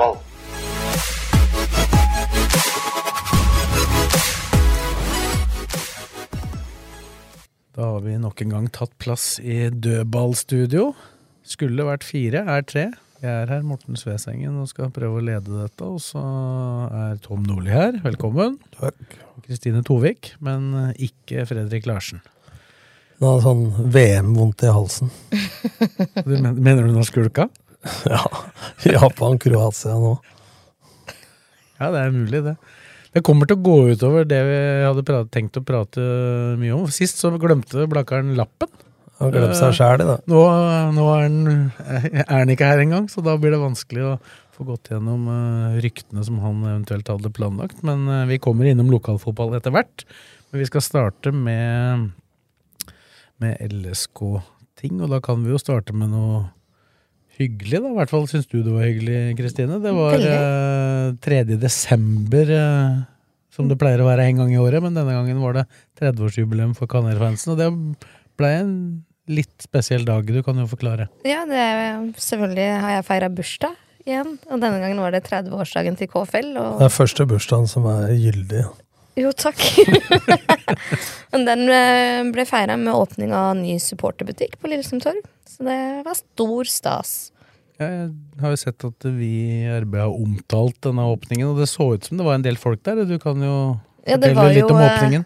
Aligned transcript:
Dødball. 0.00 0.16
Da 7.76 7.86
har 7.86 8.00
vi 8.04 8.16
nok 8.20 8.40
en 8.42 8.50
gang 8.54 8.70
tatt 8.72 8.96
plass 9.00 9.38
i 9.40 9.68
dødballstudio. 9.70 10.90
Skulle 11.44 11.86
vært 11.88 12.04
fire, 12.06 12.44
er 12.48 12.64
tre. 12.64 12.88
Jeg 13.20 13.30
er 13.30 13.52
her, 13.52 13.62
Morten 13.66 13.98
Svesengen, 14.00 14.56
og 14.62 14.68
skal 14.70 14.92
prøve 14.94 15.20
å 15.20 15.24
lede 15.24 15.52
dette. 15.52 15.84
Og 15.84 16.00
så 16.00 16.20
er 16.88 17.20
Tom 17.24 17.44
Nordli 17.44 17.72
her. 17.74 18.00
Velkommen. 18.04 18.56
Takk. 18.78 19.18
Kristine 19.44 19.84
Tovik, 19.84 20.34
men 20.40 20.92
ikke 20.96 21.44
Fredrik 21.48 21.88
Larsen. 21.88 22.22
Hun 23.20 23.34
har 23.34 23.42
sånn 23.44 23.66
VM-vondt 23.92 24.64
i 24.64 24.72
halsen. 24.72 25.12
Mener 26.24 26.86
du 26.86 26.88
hun 26.88 27.02
har 27.02 27.08
skulka? 27.08 27.50
Ja. 28.10 28.20
Japan, 28.84 29.38
Kroatia 29.40 29.96
nå. 30.00 30.14
Ja, 31.80 31.88
det 31.88 32.02
er 32.02 32.12
mulig, 32.12 32.42
det. 32.44 32.56
Det 33.10 33.22
kommer 33.26 33.48
til 33.48 33.58
å 33.58 33.64
gå 33.64 33.76
utover 33.94 34.26
det 34.28 34.38
vi 34.46 34.58
hadde 34.84 35.04
prat, 35.06 35.30
tenkt 35.34 35.56
å 35.58 35.64
prate 35.66 36.02
mye 36.60 36.76
om. 36.76 36.84
Sist 36.92 37.18
så 37.18 37.32
glemte 37.40 37.88
Blakkaren 37.90 38.36
lappen. 38.38 38.70
Han 39.20 39.32
glemte 39.34 39.56
seg 39.58 39.74
sjæl 39.76 40.04
i 40.04 40.06
det. 40.08 40.18
Nå, 40.30 40.42
nå 40.96 41.06
er, 41.12 41.26
han, 42.30 42.52
ikke 42.54 42.68
her 42.70 42.84
engang, 42.84 43.08
så 43.12 43.24
da 43.24 43.34
blir 43.40 43.52
det 43.52 43.60
vanskelig 43.60 44.06
å 44.06 44.14
få 44.56 44.68
gått 44.68 44.92
gjennom 44.92 45.26
eh, 45.32 45.80
ryktene 45.84 46.22
som 46.24 46.38
han 46.44 46.62
eventuelt 46.62 47.10
hadde 47.10 47.32
planlagt. 47.36 47.82
Men 47.86 48.06
eh, 48.08 48.28
vi 48.30 48.40
kommer 48.40 48.68
innom 48.70 48.92
lokalfotball 48.92 49.58
etter 49.58 49.74
hvert. 49.74 50.06
Men 50.50 50.62
vi 50.62 50.70
skal 50.70 50.84
starte 50.84 51.34
med, 51.34 52.08
med 53.42 53.60
LSK-ting, 53.66 55.02
og 55.02 55.12
da 55.12 55.20
kan 55.24 55.44
vi 55.44 55.52
jo 55.52 55.60
starte 55.60 55.96
med 55.96 56.14
noe 56.14 56.46
hyggelig, 57.40 57.80
da. 57.80 57.90
I 57.90 57.98
hvert 57.98 58.12
fall 58.12 58.28
syns 58.30 58.48
du 58.50 58.60
det 58.60 58.74
var 58.74 58.86
hyggelig, 58.86 59.18
Kristine. 59.38 59.80
Det 59.82 59.92
var 59.96 60.24
eh, 60.30 61.10
3. 61.26 61.42
desember, 61.60 62.54
uh, 62.54 63.02
som 63.54 63.70
det 63.70 63.78
pleier 63.80 64.02
å 64.02 64.08
være 64.08 64.28
en 64.28 64.42
gang 64.44 64.54
i 64.54 64.60
året, 64.62 64.84
men 64.84 64.96
denne 64.96 65.16
gangen 65.16 65.42
var 65.42 65.60
det 65.60 65.66
30-årsjubileum 66.00 66.74
for 66.78 66.90
Kanerfansen, 66.90 67.54
og 67.54 67.60
det 67.60 67.70
ble 68.40 68.52
en 68.62 68.74
litt 69.30 69.54
spesiell 69.62 70.04
dag. 70.08 70.26
Du 70.26 70.42
kan 70.46 70.58
jo 70.58 70.66
forklare. 70.70 71.08
Ja, 71.28 71.44
det 71.48 71.58
er, 71.60 72.04
selvfølgelig 72.18 72.68
har 72.84 72.98
jeg 72.98 73.08
feira 73.08 73.30
bursdag 73.32 73.78
igjen. 74.08 74.36
Og 74.50 74.60
denne 74.60 74.80
gangen 74.82 75.00
var 75.02 75.14
det 75.14 75.24
30-årsdagen 75.28 75.98
til 76.00 76.10
KFL. 76.10 76.54
Og 76.58 76.80
Det 76.80 76.88
er 76.88 76.94
første 76.94 77.26
bursdagen 77.30 77.68
som 77.70 77.86
er 77.90 78.14
gyldig. 78.16 78.64
Jo, 79.18 79.32
takk. 79.36 79.58
Men 81.32 81.44
den 81.48 81.66
eh, 81.74 82.22
ble 82.32 82.46
feira 82.48 82.76
med 82.80 82.94
åpning 82.94 83.34
av 83.36 83.52
ny 83.58 83.76
supporterbutikk 83.82 84.56
på 84.60 84.70
Lillesund 84.70 85.04
Torv. 85.04 85.20
Så 85.48 85.66
det 85.66 85.80
var 86.06 86.16
stor 86.18 86.70
stas. 86.70 87.29
Jeg 87.80 88.42
har 88.42 88.52
jo 88.52 88.58
sett 88.60 88.84
at 88.84 89.06
vi 89.16 89.28
i 89.64 89.80
RB 89.80 89.94
har 90.02 90.12
omtalt 90.12 90.76
denne 90.84 91.06
åpningen, 91.08 91.48
og 91.48 91.60
det 91.62 91.68
så 91.70 91.94
ut 91.94 92.04
som 92.04 92.20
det 92.20 92.26
var 92.26 92.36
en 92.36 92.44
del 92.44 92.58
folk 92.60 92.82
der. 92.84 93.04
Du 93.08 93.16
kan 93.22 93.40
jo 93.40 93.54
Ja, 94.04 94.18
fortelle 94.18 94.50
litt 94.52 94.66
jo, 94.66 94.74
om 94.74 94.80
eh, 94.82 94.90
åpningen. 94.90 95.24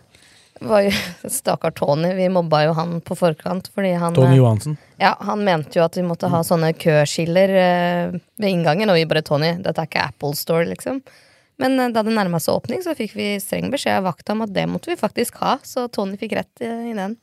var 0.62 0.84
jo 0.86 0.92
Stakkar 1.38 1.74
Tony. 1.74 2.12
Vi 2.14 2.28
mobba 2.30 2.62
jo 2.68 2.76
han 2.78 3.00
på 3.02 3.16
forkant 3.18 3.70
fordi 3.74 3.92
han 3.98 4.14
Tony 4.14 4.36
eh, 4.36 4.38
Johansen. 4.38 4.78
Ja, 5.02 5.16
han 5.26 5.42
mente 5.46 5.80
jo 5.80 5.84
at 5.88 5.98
vi 5.98 6.06
måtte 6.06 6.30
ha 6.30 6.44
sånne 6.46 6.70
køskiller 6.78 7.56
eh, 7.58 8.16
ved 8.38 8.50
inngangen, 8.50 8.90
og 8.92 9.00
vi 9.00 9.06
bare 9.10 9.26
Tony, 9.26 9.56
dette 9.58 9.82
er 9.82 9.90
ikke 9.90 10.06
Apple 10.14 10.34
Store, 10.38 10.68
liksom. 10.70 11.02
Men 11.58 11.78
da 11.94 12.02
det 12.02 12.14
nærma 12.14 12.40
seg 12.42 12.56
åpning, 12.56 12.80
så 12.82 12.94
fikk 12.98 13.12
vi 13.18 13.32
streng 13.42 13.68
beskjed 13.70 14.00
av 14.00 14.08
vakta 14.08 14.34
om 14.34 14.42
at 14.46 14.54
det 14.54 14.64
måtte 14.66 14.90
vi 14.90 14.98
faktisk 14.98 15.36
ha, 15.42 15.58
så 15.62 15.86
Tony 15.86 16.18
fikk 16.18 16.34
rett 16.38 16.62
i 16.66 16.94
den. 16.98 17.14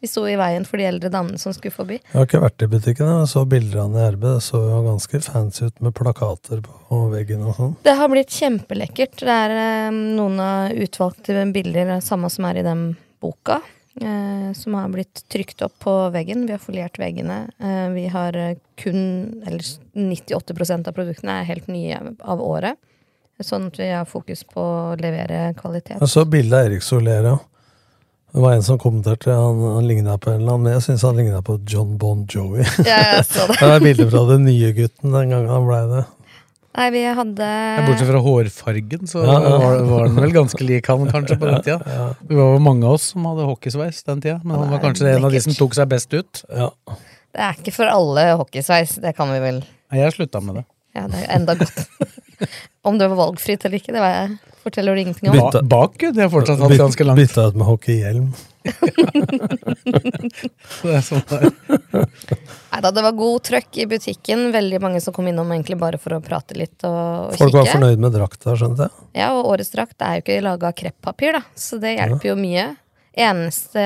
Vi 0.00 0.08
sto 0.08 0.22
i 0.28 0.36
veien 0.40 0.64
for 0.64 0.80
de 0.80 0.86
eldre 0.88 1.10
damene 1.12 1.38
som 1.38 1.52
skulle 1.52 1.74
forbi. 1.74 1.98
Jeg 2.00 2.16
har 2.16 2.28
ikke 2.28 2.40
vært 2.40 2.64
i 2.64 2.68
butikken, 2.72 3.08
jeg 3.20 3.28
så 3.28 3.42
bilder 3.48 3.82
av 3.82 3.90
den 3.92 4.00
i 4.00 4.06
RB. 4.14 4.22
Det 4.24 4.44
så 4.46 4.60
jo 4.64 4.78
ganske 4.86 5.20
fancy 5.26 5.66
ut 5.68 5.82
med 5.84 5.92
plakater 5.96 6.62
på 6.64 7.00
veggen 7.12 7.42
og 7.44 7.58
sånn. 7.58 7.74
Det 7.84 7.96
har 7.98 8.08
blitt 8.12 8.32
kjempelekkert. 8.32 9.18
Det 9.20 9.34
er 9.34 9.56
eh, 9.58 9.90
noen 9.92 10.40
av 10.40 10.72
utvalgte 10.72 11.44
bilder, 11.52 11.98
samme 12.04 12.32
som 12.32 12.48
er 12.48 12.62
i 12.62 12.64
den 12.64 12.86
boka, 13.20 13.58
eh, 14.00 14.48
som 14.56 14.78
har 14.80 14.88
blitt 14.94 15.20
trykt 15.28 15.60
opp 15.68 15.76
på 15.84 15.96
veggen. 16.16 16.46
Vi 16.48 16.56
har 16.56 16.64
foliert 16.64 16.96
veggene. 17.00 17.42
Eh, 17.60 17.88
vi 17.92 18.06
har 18.08 18.40
eh, 18.40 18.56
kun, 18.80 19.02
eller 19.44 19.68
98% 20.00 20.88
av 20.88 20.96
produktene 20.96 21.42
er 21.42 21.50
helt 21.52 21.68
nye 21.68 22.00
av 22.24 22.40
året. 22.40 22.80
Sånn 23.40 23.70
at 23.70 23.78
vi 23.80 23.86
har 23.88 24.08
fokus 24.08 24.42
på 24.48 24.60
å 24.60 24.96
levere 25.00 25.54
kvalitet. 25.56 26.00
Jeg 26.00 26.12
så 26.12 26.26
bilde 26.28 26.56
av 26.56 26.68
Erik 26.68 26.84
Solera. 26.84 27.38
Det 28.30 28.40
var 28.44 28.52
en 28.54 28.62
som 28.62 28.78
kommenterte 28.78 29.34
han, 29.34 29.58
han 29.74 29.86
ligna 29.88 30.14
på 30.18 30.30
en 30.30 30.40
eller 30.40 30.52
annen, 30.54 30.62
men 30.68 30.76
jeg 30.76 30.84
syns 30.86 31.02
han 31.02 31.16
ligna 31.18 31.40
på 31.42 31.56
John 31.68 31.96
Bon 31.98 32.22
Jovi. 32.30 32.62
Ja, 32.86 33.00
jeg 33.16 33.24
så 33.26 33.46
det. 33.50 33.56
det 33.60 33.70
er 33.74 33.84
bilde 33.84 34.06
fra 34.12 34.22
den 34.30 34.44
nye 34.46 34.70
gutten 34.76 35.16
den 35.16 35.32
gangen 35.34 35.50
han 35.50 35.66
blei 35.66 35.80
det. 35.90 36.04
Nei, 36.78 36.84
vi 36.94 37.00
hadde 37.18 37.46
Bortsett 37.88 38.06
fra 38.12 38.20
hårfargen, 38.22 39.08
så 39.10 39.24
Ja, 39.26 39.32
ja. 39.42 39.56
var, 39.58 39.80
var 39.88 40.04
den 40.06 40.20
vel 40.22 40.34
ganske 40.36 40.62
lik 40.62 40.86
han 40.86 41.02
kanskje 41.10 41.36
på 41.40 41.48
den 41.50 41.64
tida. 41.66 42.12
Det 42.22 42.36
var 42.38 42.52
jo 42.54 42.60
mange 42.62 42.86
av 42.86 42.94
oss 43.00 43.08
som 43.10 43.26
hadde 43.26 43.48
hockeysveis 43.48 44.04
den 44.06 44.22
tida, 44.22 44.36
men 44.44 44.54
han 44.60 44.70
var 44.76 44.84
kanskje 44.84 45.10
en 45.16 45.26
av 45.26 45.34
de 45.34 45.40
som 45.42 45.56
tok 45.58 45.74
seg 45.74 45.90
best 45.90 46.14
ut. 46.14 46.44
Ja. 46.46 46.68
Det 47.34 47.42
er 47.48 47.58
ikke 47.58 47.74
for 47.74 47.90
alle 47.90 48.28
hockeysveis, 48.38 48.94
det 49.02 49.16
kan 49.18 49.30
vi 49.34 49.42
vel 49.42 49.58
Nei, 49.90 49.98
Jeg 50.04 50.14
slutta 50.14 50.38
med 50.46 50.60
det. 50.60 50.64
Ja, 50.94 51.08
det 51.10 51.24
er 51.24 51.34
enda 51.34 51.58
godt. 51.58 51.82
Om 52.86 53.02
det 53.02 53.10
var 53.10 53.18
valgfritt 53.24 53.66
eller 53.66 53.82
ikke, 53.82 53.94
det 53.98 54.02
var 54.06 54.14
jeg, 54.14 54.38
forteller 54.62 54.94
du 54.96 55.00
ingenting 55.02 55.30
om. 55.32 55.36
Bytta, 55.38 55.62
bak. 55.66 55.96
Det 56.00 56.24
er 56.24 56.30
fortsatt 56.32 56.60
hatt 56.62 56.76
ganske 56.78 57.06
langt. 57.08 57.20
Bytta 57.20 57.46
ut 57.50 57.56
med 57.60 57.66
hockeyhjelm. 57.68 58.30
Det 60.80 60.92
er 60.96 61.04
sånn 61.04 61.22
det. 61.30 61.48
Neida, 62.70 62.90
det 62.92 63.02
var 63.04 63.14
god 63.16 63.42
trøkk 63.48 63.78
i 63.82 63.86
butikken. 63.90 64.46
Veldig 64.54 64.80
mange 64.84 65.00
som 65.04 65.14
kom 65.16 65.28
innom 65.30 65.50
egentlig 65.54 65.78
bare 65.80 65.98
for 66.00 66.16
å 66.16 66.20
prate 66.24 66.56
litt 66.58 66.84
og, 66.88 67.30
og 67.32 67.38
Folk 67.40 67.54
var 67.56 67.66
kikke. 67.66 67.78
fornøyd 67.78 68.02
med 68.04 68.14
drakta, 68.16 68.54
skjønte 68.60 68.86
jeg. 68.88 69.08
Ja, 69.22 69.30
og 69.36 69.48
årets 69.54 69.72
drakt 69.74 70.04
er 70.04 70.18
jo 70.18 70.24
ikke 70.24 70.38
laga 70.44 70.70
av 70.70 70.76
kreppapir, 70.80 71.36
da, 71.38 71.42
så 71.58 71.80
det 71.82 71.96
hjelper 71.96 72.32
jo 72.32 72.36
mye. 72.40 72.66
Eneste 73.20 73.82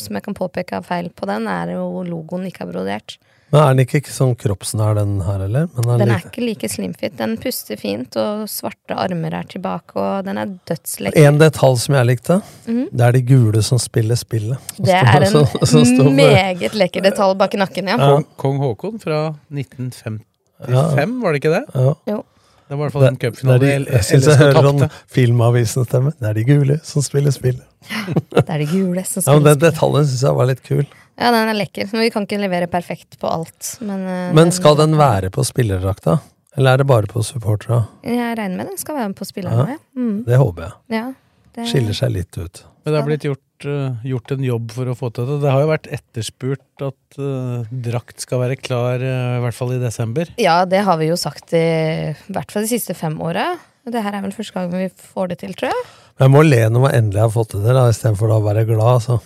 som 0.00 0.16
jeg 0.18 0.24
kan 0.24 0.36
påpeke 0.38 0.78
av 0.78 0.86
feil 0.88 1.08
på 1.16 1.28
den, 1.28 1.48
er 1.50 1.74
jo 1.76 2.04
logoen 2.06 2.46
ikke 2.48 2.66
er 2.66 2.72
brodert. 2.72 3.16
Men 3.52 3.60
er 3.60 3.74
den 3.74 3.82
ikke, 3.84 3.98
ikke 4.00 4.12
sånn 4.14 4.30
kroppsnær, 4.40 4.94
den 4.96 5.20
her 5.26 5.42
heller? 5.44 5.66
Men 5.76 5.98
Den 5.98 6.00
er 6.08 6.14
litt- 6.14 6.30
ikke 6.30 6.44
like 6.46 6.68
slimfit. 6.72 7.16
Den 7.18 7.36
puster 7.36 7.76
fint, 7.76 8.16
og 8.16 8.46
svarte 8.48 8.96
armer 8.96 9.34
er 9.34 9.42
tilbake, 9.44 9.92
og 10.00 10.24
den 10.24 10.38
er 10.38 10.46
dødslekker. 10.66 11.26
En 11.28 11.36
detalj 11.38 11.76
som 11.78 11.94
jeg 11.94 12.06
likte, 12.06 12.42
Mhm. 12.66 12.88
det 12.96 13.00
er 13.08 13.12
de 13.12 13.22
gule 13.22 13.62
som 13.62 13.78
spiller 13.78 14.16
spillet. 14.16 14.56
Som 14.76 14.84
Det 14.86 14.94
står- 14.94 15.14
er 15.14 15.22
en 15.22 15.30
som- 15.30 15.66
som 15.66 15.84
står 15.84 16.10
meget 16.16 16.72
lekker 16.72 17.02
detalj 17.02 17.36
bak 17.36 17.54
i 17.54 17.58
nakken, 17.58 17.86
ja. 17.88 17.96
Kong, 17.98 18.24
Kong 18.38 18.58
Haakon 18.58 18.98
fra 18.98 19.34
1955, 19.50 21.20
var 21.22 21.32
det 21.32 21.42
ikke 21.44 21.52
det? 21.58 21.64
Ja. 21.74 21.94
Jo. 22.08 22.24
Det 22.68 22.78
var 22.78 22.86
i 22.86 22.88
hvert 22.88 22.92
fall 22.92 23.04
en 23.04 23.14
Det 23.16 23.24
er 23.24 23.30
cupfinale 23.30 23.60
de, 23.60 23.84
jeg 23.92 24.00
syns 24.06 24.24
jeg 24.26 24.36
hører 24.38 24.62
sånn 24.62 24.90
Filmavisen-stemme. 25.12 26.12
Det 26.18 26.28
er 26.30 26.32
de 26.38 26.44
gule 26.44 26.80
som 26.82 27.02
spiller 27.02 27.30
spillet. 27.34 27.62
Det 28.32 28.48
er 28.48 28.58
de 28.62 28.66
gule 28.70 29.04
som 29.04 29.20
spiller 29.22 29.34
Ja, 29.34 29.38
men. 29.40 29.58
Den 29.58 29.58
detaljen 29.72 30.06
syns 30.08 30.22
jeg 30.22 30.34
var 30.38 30.46
litt 30.46 30.62
kul. 30.62 30.86
Ja, 31.20 31.30
den 31.30 31.50
er 31.50 31.56
lekker. 31.58 31.88
Men 31.92 32.06
vi 32.06 32.10
kan 32.14 32.26
ikke 32.26 32.40
levere 32.40 32.68
perfekt 32.70 33.18
på 33.20 33.30
alt. 33.30 33.76
Men, 33.80 34.06
eh, 34.06 34.32
Men 34.34 34.52
skal 34.52 34.76
den 34.80 34.96
være 34.98 35.30
på 35.30 35.44
spillerdrakta? 35.44 36.20
Eller 36.56 36.74
er 36.74 36.82
det 36.82 36.88
bare 36.88 37.08
på 37.08 37.22
supportera? 37.24 37.86
Jeg 38.04 38.36
regner 38.36 38.56
med 38.56 38.72
den 38.72 38.80
skal 38.80 38.98
være 38.98 39.12
med 39.12 39.16
på 39.16 39.28
spillerne. 39.28 39.68
Ja. 39.72 39.78
Ja. 39.78 40.00
Mm. 40.00 40.18
Det 40.26 40.40
håper 40.40 40.66
jeg. 40.66 40.72
Ja, 40.92 41.06
det, 41.54 41.68
Skiller 41.70 41.96
seg 41.96 42.12
litt 42.12 42.36
ut. 42.36 42.64
Men 42.82 42.92
det 42.92 43.00
har 43.00 43.06
blitt 43.06 43.24
gjort, 43.24 43.66
eh, 43.68 44.04
gjort 44.10 44.34
en 44.34 44.44
jobb 44.44 44.72
for 44.74 44.90
å 44.90 44.96
få 44.98 45.12
til 45.14 45.28
det. 45.30 45.40
Det 45.44 45.52
har 45.54 45.62
jo 45.62 45.70
vært 45.70 45.88
etterspurt 45.96 46.84
at 46.84 47.18
uh, 47.18 47.64
drakt 47.70 48.20
skal 48.20 48.42
være 48.42 48.56
klar, 48.58 49.00
uh, 49.00 49.38
i 49.38 49.42
hvert 49.44 49.56
fall 49.56 49.72
i 49.76 49.80
desember. 49.80 50.32
Ja, 50.42 50.64
det 50.66 50.82
har 50.84 50.98
vi 50.98 51.08
jo 51.12 51.16
sagt 51.20 51.54
i, 51.54 51.66
i 52.10 52.34
hvert 52.34 52.52
fall 52.52 52.66
de 52.66 52.72
siste 52.72 52.96
fem 52.98 53.20
åra. 53.22 53.52
Det 53.88 54.02
her 54.02 54.14
er 54.14 54.24
vel 54.24 54.34
første 54.34 54.54
gang 54.54 54.74
vi 54.74 54.90
får 55.14 55.32
det 55.32 55.40
til, 55.42 55.54
tror 55.58 55.72
jeg. 55.72 55.86
Men 56.18 56.28
jeg 56.28 56.34
må 56.34 56.42
le 56.44 56.62
når 56.68 56.84
man 56.84 56.96
endelig 56.98 57.22
har 57.22 57.32
fått 57.34 57.54
det 57.56 57.62
til, 57.64 57.80
istedenfor 57.94 58.34
å 58.34 58.42
være 58.44 58.66
glad. 58.68 59.06
Så 59.06 59.20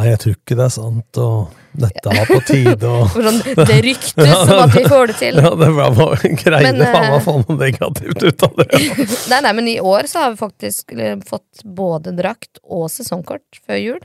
Nei, 0.00 0.06
jeg 0.14 0.20
tror 0.22 0.36
ikke 0.38 0.56
det 0.56 0.62
er 0.64 0.72
sant, 0.72 1.18
og 1.20 1.56
dette 1.76 2.12
var 2.16 2.28
på 2.30 2.38
tide, 2.48 2.88
og 2.88 3.10
sånn, 3.26 3.40
det 3.58 3.76
ryktes 3.84 4.30
som 4.32 4.62
at 4.62 4.72
vi 4.72 4.84
får 4.88 5.10
det 5.10 5.16
til. 5.20 5.40
Ja, 5.44 5.50
det 5.60 5.68
var 5.76 5.92
Men, 6.24 6.80
faen 6.80 7.04
meg 7.04 7.16
å 7.18 7.20
få 7.26 7.34
noe 7.42 7.56
negativt 7.60 8.24
ut 8.24 8.46
av 8.48 8.56
det. 8.62 8.80
Nei, 9.32 9.42
nei, 9.44 9.52
men 9.58 9.68
i 9.68 9.76
år 9.84 10.08
så 10.08 10.24
har 10.24 10.32
vi 10.32 10.40
faktisk 10.40 10.96
eh, 10.96 11.18
fått 11.28 11.60
både 11.64 12.14
drakt 12.16 12.62
og 12.64 12.88
sesongkort 12.92 13.60
før 13.60 13.80
jul. 13.82 14.00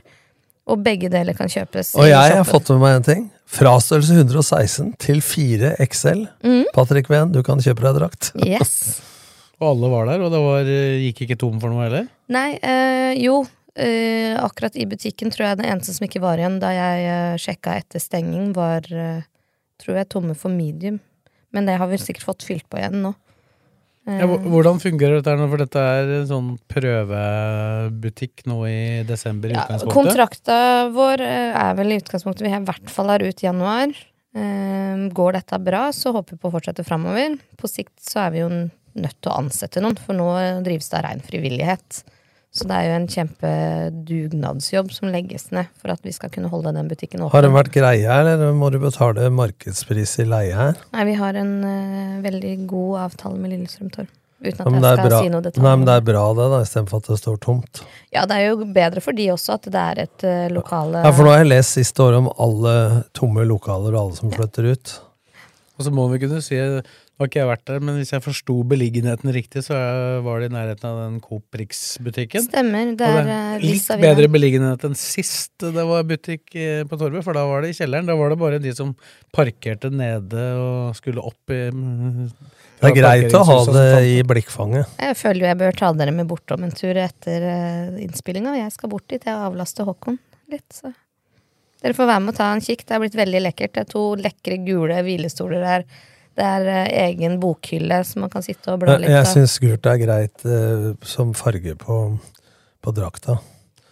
Og 0.68 0.84
begge 0.84 1.08
deler 1.08 1.36
kan 1.38 1.48
kjøpes. 1.48 1.94
Og 1.96 2.08
jeg 2.10 2.36
har 2.36 2.46
fått 2.46 2.68
med 2.74 2.82
meg 2.82 3.00
en 3.00 3.08
ting. 3.08 3.26
Fra 3.56 3.76
størrelse 3.80 4.18
116 4.18 4.96
til 5.00 5.20
4 5.24 5.76
XL. 5.86 6.24
Mm. 6.44 6.64
Patrick 6.74 7.08
Ven, 7.08 7.32
du 7.32 7.40
kan 7.46 7.62
kjøpe 7.62 7.86
deg 7.86 8.00
drakt. 8.02 8.32
Yes. 8.42 8.98
Og 9.62 9.70
alle 9.70 9.92
var 9.94 10.10
der, 10.10 10.24
og 10.26 10.34
det 10.34 10.40
var, 10.44 10.66
eh, 10.68 11.04
gikk 11.06 11.24
ikke 11.24 11.38
tom 11.40 11.60
for 11.62 11.72
noe 11.72 11.86
heller? 11.86 12.10
Nei, 12.28 12.58
øh, 12.60 13.12
jo. 13.22 13.44
Eh, 13.76 14.32
akkurat 14.40 14.76
i 14.80 14.86
butikken 14.88 15.28
tror 15.34 15.50
jeg 15.50 15.58
det 15.60 15.66
eneste 15.68 15.92
som 15.92 16.06
ikke 16.06 16.22
var 16.24 16.40
igjen 16.40 16.58
da 16.62 16.70
jeg 16.72 17.02
eh, 17.10 17.36
sjekka 17.42 17.74
etter 17.82 18.00
stenging, 18.00 18.54
var 18.56 18.86
eh, 18.88 19.22
tror 19.82 19.98
jeg 20.00 20.08
tomme 20.14 20.34
for 20.38 20.48
medium. 20.54 20.96
Men 21.52 21.66
det 21.68 21.76
har 21.80 21.88
vi 21.90 21.98
sikkert 22.00 22.24
fått 22.24 22.46
fylt 22.46 22.64
på 22.72 22.80
igjen 22.80 23.02
nå. 23.04 23.12
Eh, 24.08 24.20
Ja, 24.22 24.26
hvor- 24.30 24.40
hvordan 24.48 24.80
fungerer 24.80 25.18
dette 25.20 25.28
her 25.34 25.36
nå? 25.42 25.48
For 25.52 25.60
dette 25.60 25.76
er 25.82 26.12
en 26.22 26.26
sånn 26.30 26.50
prøvebutikk 26.72 28.46
nå 28.48 28.58
i 28.68 28.80
desember 29.08 29.50
i 29.50 29.56
ja, 29.56 29.64
utgangspunktet. 29.66 29.96
kontrakta 29.98 30.58
vår 30.94 31.20
eh, 31.26 31.52
er 31.66 31.74
vel 31.78 31.92
i 31.92 31.98
utgangspunktet 32.00 32.46
Vi 32.46 32.52
er 32.52 32.60
i 32.62 32.68
hvert 32.70 32.90
fall 32.92 33.12
her 33.12 33.24
ut 33.26 33.42
i 33.44 33.46
januar. 33.48 33.92
Eh, 34.36 35.06
går 35.16 35.32
dette 35.38 35.58
bra, 35.64 35.88
så 35.92 36.12
håper 36.16 36.36
vi 36.36 36.40
på 36.42 36.50
å 36.50 36.56
fortsette 36.56 36.84
framover. 36.86 37.36
På 37.60 37.68
sikt 37.70 37.94
så 38.04 38.26
er 38.26 38.30
vi 38.34 38.42
jo 38.44 38.48
nødt 38.96 39.18
til 39.20 39.32
å 39.32 39.38
ansette 39.42 39.80
noen, 39.84 39.98
for 40.00 40.16
nå 40.16 40.28
drives 40.64 40.88
det 40.88 40.98
av 41.00 41.04
rein 41.10 41.20
frivillighet. 41.24 42.02
Så 42.56 42.64
det 42.64 42.76
er 42.76 42.86
jo 42.86 42.92
en 42.96 43.08
kjempedugnadsjobb 43.12 44.92
som 44.94 45.10
legges 45.12 45.50
ned 45.52 45.68
for 45.76 45.92
at 45.92 46.00
vi 46.06 46.14
skal 46.14 46.30
kunne 46.32 46.48
holde 46.48 46.72
den 46.72 46.88
butikken 46.88 47.20
åpen. 47.20 47.34
Har 47.34 47.44
det 47.44 47.52
vært 47.52 47.74
greie 47.74 48.06
her, 48.08 48.28
eller 48.32 48.54
må 48.56 48.70
du 48.72 48.78
betale 48.80 49.28
markedspris 49.28 50.14
i 50.24 50.28
leie 50.28 50.54
her? 50.56 50.78
Nei, 50.96 51.04
vi 51.10 51.16
har 51.20 51.36
en 51.36 51.52
uh, 51.60 52.14
veldig 52.24 52.54
god 52.70 53.02
avtale 53.10 53.36
med 53.42 53.52
Lillestrøm 53.52 53.92
Torv. 53.92 54.08
Uten 54.36 54.60
at 54.60 54.72
jeg 54.72 54.80
skal 54.84 55.08
bra. 55.08 55.20
si 55.20 55.30
noe 55.32 55.44
detalj. 55.44 55.64
Nei, 55.64 55.74
men 55.80 55.86
det 55.88 55.94
er 55.96 56.06
bra 56.08 56.24
det, 56.36 56.48
da, 56.52 56.60
istedenfor 56.64 57.02
at 57.02 57.10
det 57.12 57.18
står 57.20 57.38
tomt. 57.44 57.82
Ja, 58.12 58.24
det 58.28 58.36
er 58.36 58.50
jo 58.50 58.68
bedre 58.78 59.02
for 59.04 59.16
de 59.16 59.30
også 59.32 59.56
at 59.56 59.68
det 59.72 59.82
er 59.82 60.04
et 60.06 60.26
uh, 60.28 60.46
lokale 60.52 61.04
Ja, 61.04 61.12
for 61.12 61.28
nå 61.28 61.34
har 61.34 61.44
jeg 61.44 61.52
lest 61.52 61.76
siste 61.76 62.04
år 62.04 62.20
om 62.22 62.30
alle 62.40 62.76
tomme 63.16 63.44
lokaler 63.48 63.92
og 63.92 64.00
alle 64.06 64.20
som 64.22 64.32
flytter 64.32 64.72
ut. 64.72 64.96
Og 65.76 65.84
så 65.84 65.92
må 65.92 66.08
vi 66.08 66.22
kunne 66.24 66.40
si 66.44 66.56
har 67.16 67.28
ikke 67.30 67.40
jeg 67.40 67.48
vært 67.48 67.64
der, 67.70 67.78
men 67.80 67.96
hvis 67.96 68.10
jeg 68.12 68.20
forsto 68.20 68.54
beliggenheten 68.68 69.30
riktig, 69.32 69.62
så 69.64 69.72
er- 69.72 70.20
var 70.20 70.40
det 70.40 70.50
i 70.50 70.54
nærheten 70.54 70.84
av 70.84 70.98
den 71.00 71.20
Coop 71.24 71.56
Rix-butikken. 71.56 72.44
Stemmer. 72.44 72.90
Det 72.96 73.06
Og 73.08 73.20
er 73.22 73.30
eh, 73.32 73.54
er 73.56 73.64
litt 73.64 73.88
bedre 74.02 74.28
beliggenhet 74.28 74.84
enn 74.84 74.94
sist 74.94 75.56
det 75.64 75.86
var 75.88 76.04
butikk 76.04 76.54
eh, 76.54 76.82
på 76.84 76.98
Torvet, 77.00 77.24
for 77.24 77.32
da 77.32 77.46
var 77.48 77.62
det 77.64 77.70
i 77.72 77.78
kjelleren. 77.78 78.06
Da 78.06 78.16
var 78.20 78.28
det 78.34 78.38
bare 78.38 78.58
de 78.60 78.74
som 78.76 78.92
parkerte 79.32 79.88
nede 79.90 80.44
og 80.60 80.94
skulle 80.98 81.24
opp 81.24 81.54
i 81.54 81.70
mm, 81.72 82.28
Det 82.82 82.90
er 82.90 82.96
greit 83.00 83.32
å 83.38 83.44
ha 83.48 83.56
det 83.72 83.88
i 84.04 84.18
blikkfanget. 84.22 84.98
Jeg 85.00 85.16
føler 85.16 85.40
jo 85.40 85.48
jeg 85.48 85.60
bør 85.64 85.78
ta 85.80 85.92
dere 85.96 86.12
med 86.12 86.28
bortom 86.28 86.64
en 86.68 86.76
tur 86.76 87.00
etter 87.00 87.48
uh, 87.48 87.96
innspillinga. 88.04 88.58
Jeg 88.60 88.74
skal 88.76 88.92
bort 88.92 89.08
dit 89.08 89.24
jeg 89.24 89.34
avlaster 89.48 89.88
Håkon 89.88 90.20
litt, 90.52 90.68
så 90.72 90.92
Dere 91.82 91.92
får 91.92 92.08
være 92.08 92.20
med 92.24 92.32
og 92.32 92.36
ta 92.38 92.50
en 92.54 92.62
kikk. 92.64 92.86
Det 92.86 92.94
har 92.96 93.02
blitt 93.02 93.16
veldig 93.18 93.40
lekkert. 93.44 93.72
Det 93.74 93.82
er 93.84 93.88
to 93.90 94.04
lekre 94.18 94.56
gule 94.64 94.96
hvilestoler 95.04 95.64
her. 95.68 95.84
Det 96.36 96.44
er 96.44 96.68
eh, 96.68 96.88
egen 97.06 97.38
bokhylle 97.40 98.02
som 98.04 98.26
man 98.26 98.32
kan 98.32 98.44
sitte 98.44 98.74
og 98.74 98.82
bla 98.82 98.98
litt 99.00 99.08
på. 99.08 99.14
jeg 99.14 99.28
syns 99.32 99.58
gult 99.62 99.88
er 99.88 100.00
greit 100.02 100.44
eh, 100.44 100.88
som 101.06 101.32
farge 101.36 101.76
på, 101.80 102.00
på 102.84 102.96
drakta. 102.96 103.38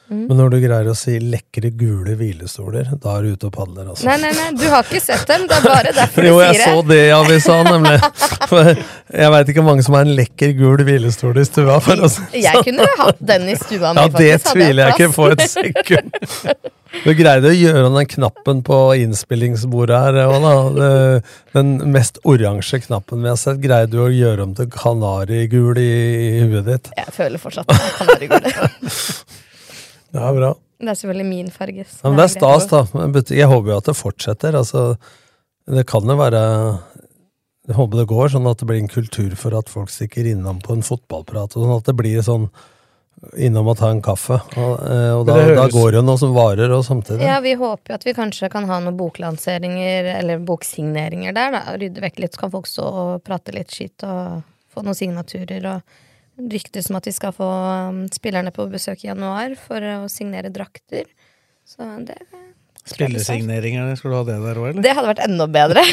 Mm. 0.05 0.27
Men 0.29 0.37
når 0.37 0.51
du 0.53 0.56
greier 0.61 0.89
å 0.93 0.95
si 0.99 1.15
lekre 1.17 1.71
gule 1.81 2.12
hvilestoler, 2.21 2.91
da 3.01 3.15
er 3.17 3.25
du 3.25 3.39
ute 3.39 3.49
og 3.49 3.55
padler, 3.55 3.87
altså. 3.89 4.05
Nei, 4.05 4.19
nei, 4.21 4.33
nei, 4.37 4.51
du 4.61 4.67
har 4.69 4.85
ikke 4.85 5.01
sett 5.01 5.25
dem. 5.31 5.47
Det 5.49 5.56
er 5.56 5.65
bare 5.65 5.95
derfor 5.99 6.27
du 6.27 6.29
sier 6.29 6.35
det. 6.35 6.35
Jo, 6.35 6.41
jeg 6.45 6.61
så 6.61 6.75
det. 6.83 6.91
det 6.91 6.99
i 7.06 7.15
avisa, 7.17 7.56
nemlig. 7.71 7.95
For 8.51 8.69
jeg 8.75 9.33
veit 9.33 9.53
ikke 9.55 9.65
mange 9.65 9.87
som 9.87 9.97
har 9.97 10.05
en 10.05 10.12
lekker 10.19 10.53
gul 10.59 10.85
hvilestol 10.85 11.41
i 11.41 11.45
stua. 11.49 11.79
For 11.85 12.05
si 12.12 12.43
Jeg 12.45 12.53
sånn. 12.61 12.67
kunne 12.69 12.89
hatt 13.01 13.23
den 13.33 13.49
i 13.49 13.56
stua 13.61 13.95
mi, 13.97 14.05
Ja, 14.05 14.09
det 14.12 14.12
faktisk. 14.12 14.51
hadde 14.51 14.59
tviler 14.59 14.85
jeg 14.85 14.97
ikke 14.99 15.12
på 15.17 15.31
et 15.33 15.47
sekund. 15.55 16.71
Du 16.95 17.09
greide 17.19 17.51
å 17.51 17.55
gjøre 17.56 17.89
den 17.91 18.06
knappen 18.12 18.61
på 18.67 18.77
innspillingsbordet 19.03 19.97
her 20.05 20.19
Anna. 20.29 20.53
Den 21.56 21.73
mest 21.91 22.21
oransje 22.29 22.85
knappen 22.85 23.25
vi 23.25 23.33
har 23.33 23.41
sett, 23.41 23.59
greide 23.65 23.91
du 23.97 24.03
å 24.05 24.12
gjøre 24.12 24.47
om 24.47 24.53
til 24.55 24.69
kanarigul 24.71 25.81
i, 25.81 25.91
i 26.29 26.45
huet 26.45 26.69
ditt. 26.69 26.93
Jeg 27.01 27.17
føler 27.17 27.43
fortsatt 27.43 27.73
at 27.75 28.15
jeg 28.21 28.31
kan 28.31 28.47
er 30.22 30.37
bra. 30.38 30.52
Det 30.84 30.90
er 30.90 30.99
selvfølgelig 31.00 31.28
min 31.28 31.50
farge. 31.55 31.84
Ja, 31.87 32.11
men 32.11 32.19
det 32.19 32.26
er 32.26 32.34
stas, 32.34 32.66
da. 32.70 32.82
Jeg 33.32 33.49
håper 33.50 33.72
jo 33.72 33.78
at 33.78 33.88
det 33.88 33.96
fortsetter. 33.96 34.58
Altså, 34.58 34.84
det 35.70 35.87
kan 35.88 36.05
jo 36.05 36.16
være 36.19 36.43
Jeg 37.64 37.78
håper 37.78 38.02
det 38.02 38.11
går, 38.11 38.28
sånn 38.34 38.46
at 38.50 38.61
det 38.61 38.69
blir 38.69 38.82
en 38.82 38.93
kultur 38.93 39.32
for 39.40 39.56
at 39.56 39.70
folk 39.72 39.88
stikker 39.88 40.26
innom 40.28 40.61
på 40.61 40.76
en 40.76 40.84
fotballprat. 40.84 41.56
Og 41.56 41.64
sånn 41.64 41.76
at 41.78 41.87
det 41.88 41.96
blir 41.96 42.20
sånn 42.26 42.50
innom 43.40 43.70
og 43.72 43.78
ta 43.78 43.88
en 43.88 44.02
kaffe. 44.05 44.37
Og, 44.61 44.72
eh, 44.84 45.11
og 45.14 45.25
da, 45.28 45.38
da 45.56 45.66
går 45.72 45.96
det 45.96 46.02
noe 46.05 46.20
som 46.20 46.34
varer, 46.37 46.72
og 46.76 46.84
samtidig. 46.84 47.25
Ja, 47.25 47.38
vi 47.40 47.55
håper 47.56 47.94
jo 47.94 47.99
at 47.99 48.05
vi 48.05 48.14
kanskje 48.17 48.50
kan 48.52 48.67
ha 48.69 48.81
noen 48.84 48.99
boklanseringer 48.99 50.10
eller 50.19 50.43
boksigneringer 50.44 51.32
der. 51.37 51.55
da 51.55 51.78
Rydde 51.81 52.05
vekk 52.05 52.20
litt, 52.20 52.37
så 52.37 52.44
kan 52.44 52.52
folk 52.55 52.69
stå 52.69 52.84
og 52.84 53.12
prate 53.25 53.55
litt 53.56 53.72
skitt 53.72 54.05
og 54.05 54.44
få 54.75 54.84
noen 54.84 54.99
signaturer. 54.99 55.70
Og 55.72 56.02
ryktes 56.38 56.90
om 56.90 56.98
at 56.98 57.06
vi 57.08 57.12
skal 57.14 57.34
få 57.36 57.46
um, 57.46 58.00
spillerne 58.12 58.50
på 58.54 58.66
besøk 58.72 59.04
i 59.04 59.10
januar 59.10 59.54
for 59.60 59.82
å 59.82 60.08
signere 60.12 60.50
drakter. 60.54 61.06
Så 61.69 61.86
det 62.08 62.19
Spillesigneringer, 62.84 63.94
skal 63.96 64.12
du 64.12 64.16
ha 64.19 64.25
det 64.28 64.34
der 64.42 64.58
òg, 64.60 64.66
eller? 64.72 64.82
Det 64.84 64.92
hadde 64.92 65.08
vært 65.14 65.22
enda 65.25 65.46
bedre. 65.48 65.84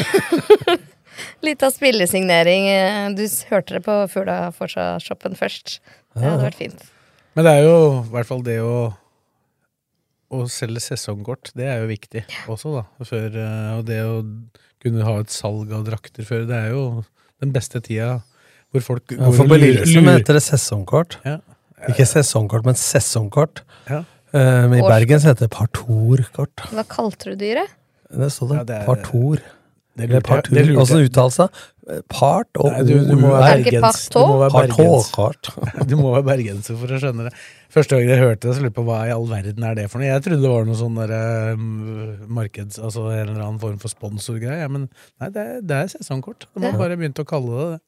Litt 1.46 1.62
av 1.64 1.72
spillesignering. 1.72 2.66
eh, 2.68 3.06
Du 3.16 3.22
hørte 3.48 3.78
det 3.78 3.84
på 3.86 3.94
Fugla 4.12 4.50
Forsa-shoppen 4.56 5.36
først. 5.38 5.78
Det 6.12 6.26
hadde 6.26 6.44
vært 6.50 6.58
fint. 6.60 6.82
Men 7.32 7.48
det 7.48 7.54
er 7.56 7.64
jo 7.64 7.78
i 8.02 8.12
hvert 8.12 8.28
fall 8.28 8.44
det 8.44 8.58
å 8.64 8.74
å 10.32 10.46
selge 10.48 10.80
sesongkort, 10.80 11.50
det 11.58 11.66
er 11.68 11.82
jo 11.82 11.88
viktig 11.90 12.22
også, 12.48 12.70
da. 12.78 12.82
Før, 13.04 13.34
eh, 13.36 13.72
og 13.76 13.82
det 13.84 13.98
å 14.00 14.14
kunne 14.80 15.04
ha 15.04 15.18
et 15.20 15.32
salg 15.32 15.72
av 15.76 15.82
drakter 15.84 16.24
før, 16.24 16.46
det 16.48 16.56
er 16.56 16.70
jo 16.72 16.84
den 17.42 17.52
beste 17.52 17.82
tida 17.84 18.22
hvor 18.72 18.84
folk 18.86 19.12
Ja, 19.12 19.16
går 19.18 19.26
og 19.26 19.48
lurer- 19.48 19.62
Lillestrøm 19.66 20.10
heter 20.12 20.38
det 20.38 20.42
sesongkort. 20.46 21.18
Ja. 21.28 21.38
Ikke 21.90 22.06
sesongkort, 22.06 22.64
men 22.64 22.74
sesongkort. 22.78 23.62
Ja. 23.90 24.02
Uh, 24.32 24.68
men 24.70 24.78
I 24.80 24.86
Bergen 24.88 25.20
så 25.20 25.32
heter 25.32 25.46
det 25.48 25.52
partorkort. 25.52 26.62
Hva 26.72 26.84
kalte 26.88 27.32
du 27.32 27.36
dyret? 27.36 27.68
Det 28.12 28.30
står 28.32 28.48
det. 28.48 28.56
Ja, 28.56 28.64
det 28.64 28.76
er- 28.80 28.86
Partor. 28.86 29.42
Det 29.94 30.08
jeg- 30.08 30.22
partur. 30.24 30.54
det 30.56 30.66
lurte 30.66 30.80
Åssen 31.20 31.48
det? 31.48 32.04
Part 32.08 32.46
og 32.56 32.70
Nei, 32.72 32.82
du, 32.86 32.92
du 33.04 33.16
må 33.18 33.28
være 33.34 33.58
Er 33.58 33.64
bergens, 33.66 34.08
du 34.08 34.18
må 34.20 34.38
være 34.38 34.52
bergens, 34.54 35.10
Partorkort. 35.10 35.50
du 35.90 35.96
må 35.98 36.12
være 36.14 36.24
bergenser 36.30 36.76
for 36.78 36.86
å 36.94 37.00
skjønne 37.02 37.26
det. 37.26 37.32
Første 37.74 37.98
gang 37.98 38.08
jeg 38.08 38.20
hørte 38.22 38.46
det, 38.46 38.54
så 38.56 38.62
lurte 38.62 38.70
jeg 38.70 38.76
på 38.78 38.84
hva 38.86 38.98
i 39.08 39.12
all 39.12 39.26
verden 39.26 39.64
er 39.66 39.74
det 39.74 39.88
for 39.90 39.98
noe. 39.98 40.06
Jeg 40.06 40.22
trodde 40.24 40.44
det 40.46 40.52
var 40.52 40.64
noe 40.68 40.78
sånn 40.78 40.96
der, 41.00 41.12
um, 41.58 41.64
markeds... 42.38 42.78
Altså 42.78 43.08
en 43.10 43.28
eller 43.32 43.42
annen 43.42 43.58
form 43.60 43.78
for 43.82 43.92
sponsorgreie. 43.92 44.68
Men 44.70 44.86
nei, 45.20 45.28
det 45.34 45.42
er, 45.42 45.60
det 45.60 45.76
er 45.82 45.90
sesongkort. 45.96 46.46
De 46.54 46.62
har 46.64 46.72
Ja. 46.72 46.78
bare 46.86 46.96
begynt 47.02 47.18
å 47.20 47.26
kalle 47.28 47.50
det 47.58 47.66
det. 47.74 47.80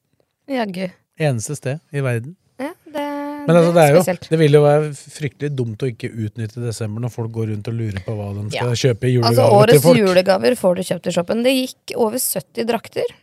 Jaggu. 0.51 0.87
Eneste 1.19 1.55
sted 1.57 1.79
i 1.95 2.01
verden. 2.03 2.35
Ja, 2.59 2.71
det, 2.85 3.03
Men 3.47 3.57
altså, 3.59 3.71
det, 3.75 3.83
er 3.83 3.95
jo, 3.95 4.15
det 4.29 4.39
vil 4.39 4.55
jo 4.57 4.61
være 4.63 4.89
fryktelig 4.95 5.49
dumt 5.57 5.83
å 5.83 5.89
ikke 5.91 6.07
utnytte 6.11 6.61
desember 6.63 7.03
når 7.03 7.11
folk 7.13 7.31
går 7.35 7.49
rundt 7.51 7.67
og 7.71 7.75
lurer 7.75 7.99
på 8.05 8.15
hva 8.15 8.29
de 8.37 8.45
skal 8.53 8.73
kjøpe 8.79 9.09
i 9.09 9.17
Altså, 9.19 9.43
julegaver 9.43 9.51
folk. 9.51 9.91
årets 9.91 10.01
julegaver 10.01 10.57
får 10.61 10.75
du 10.79 10.83
kjøpt 10.89 11.09
i 11.11 11.15
shoppen. 11.17 11.43
Det 11.45 11.53
gikk 11.55 11.95
over 11.99 12.21
70 12.23 12.67
drakter. 12.71 13.15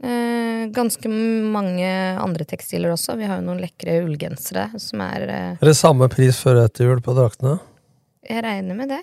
Eh, 0.00 0.62
ganske 0.72 1.10
mange 1.12 1.90
andre 2.24 2.46
tekstiler 2.48 2.94
også. 2.94 3.18
Vi 3.20 3.28
har 3.28 3.40
jo 3.42 3.46
noen 3.50 3.60
lekre 3.60 3.98
ullgensere 4.06 4.70
som 4.80 5.02
er 5.04 5.26
eh, 5.28 5.58
Er 5.60 5.70
det 5.72 5.76
samme 5.76 6.08
pris 6.12 6.38
før 6.40 6.62
etter 6.64 6.88
jul 6.88 7.02
på 7.04 7.16
draktene? 7.18 7.58
Jeg 8.30 8.44
regner 8.46 8.78
med 8.78 8.94
det. 8.94 9.02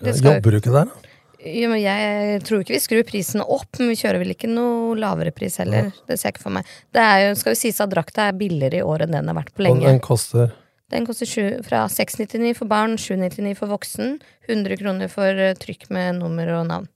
Det 0.00 0.16
skal 0.16 0.38
Jobber 0.38 0.56
du 0.56 0.60
ikke 0.62 0.72
der? 0.74 0.88
da? 0.88 1.10
Jo, 1.44 1.68
men 1.68 1.80
jeg 1.82 2.40
tror 2.48 2.62
ikke 2.62 2.72
vi 2.72 2.80
skrur 2.80 3.02
prisen 3.04 3.42
opp, 3.44 3.68
men 3.76 3.90
vi 3.92 3.98
kjører 4.00 4.22
vel 4.22 4.32
ikke 4.32 4.48
noe 4.48 4.94
lavere 4.96 5.32
pris 5.34 5.58
heller. 5.60 5.90
Det 6.08 6.16
ser 6.16 6.30
jeg 6.30 6.36
ikke 6.38 6.44
for 6.46 6.56
meg. 6.56 6.70
Det 6.94 7.02
er 7.04 7.24
jo, 7.26 7.34
skal 7.36 7.52
jo 7.52 7.60
sies 7.60 7.80
at 7.84 7.92
drakta 7.92 8.30
er 8.30 8.38
billigere 8.38 8.80
i 8.80 8.86
år 8.86 9.04
enn 9.04 9.12
den 9.18 9.28
har 9.28 9.36
vært 9.36 9.52
på 9.52 9.66
lenge. 9.66 9.84
Og 9.84 9.90
den 9.90 10.00
koster 10.04 10.54
Den 10.92 11.06
koster 11.08 11.28
7, 11.28 11.60
fra 11.66 11.84
699 11.90 12.54
for 12.60 12.70
barn, 12.70 12.96
799 13.00 13.54
for 13.58 13.72
voksen. 13.72 14.18
100 14.48 14.80
kroner 14.80 15.12
for 15.12 15.44
eh, 15.44 15.56
trykk 15.58 15.88
med 15.92 16.20
nummer 16.22 16.48
og 16.54 16.66
navn. 16.70 16.88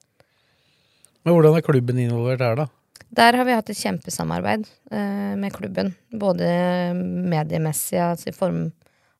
Men 1.25 1.35
hvordan 1.35 1.57
er 1.59 1.65
klubben 1.67 2.01
involvert 2.01 2.45
her, 2.45 2.61
da? 2.63 2.69
Der 3.19 3.37
har 3.37 3.49
vi 3.49 3.57
hatt 3.57 3.71
et 3.73 3.81
kjempesamarbeid 3.81 4.69
eh, 4.93 5.33
med 5.41 5.53
klubben. 5.57 5.95
Både 6.13 6.49
mediemessig, 6.95 7.99
altså 8.01 8.31
i 8.31 8.37
form 8.37 8.69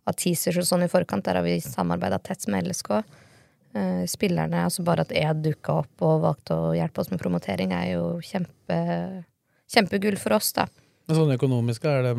av 0.09 0.17
teasers 0.17 0.61
og 0.61 0.69
sånn 0.69 0.85
i 0.87 0.93
forkant. 0.93 1.25
Der 1.27 1.41
har 1.41 1.45
vi 1.45 1.59
samarbeida 1.65 2.21
tett 2.23 2.47
med 2.53 2.69
LSK. 2.69 3.01
Eh, 3.77 4.07
spillerne, 4.09 4.63
altså 4.65 4.83
bare 4.83 5.05
at 5.05 5.11
jeg 5.13 5.43
dukka 5.45 5.75
opp 5.83 6.05
og 6.07 6.23
valgte 6.23 6.57
å 6.57 6.71
hjelpe 6.73 7.03
oss 7.03 7.11
med 7.13 7.21
promotering, 7.21 7.75
er 7.77 7.91
jo 7.99 8.05
kjempe, 8.25 8.79
kjempegull 9.69 10.17
for 10.21 10.39
oss, 10.39 10.55
da. 10.57 10.65
Men 11.09 11.19
sånn 11.19 11.35
økonomiske, 11.35 11.93
er 11.93 12.09
de, 12.09 12.15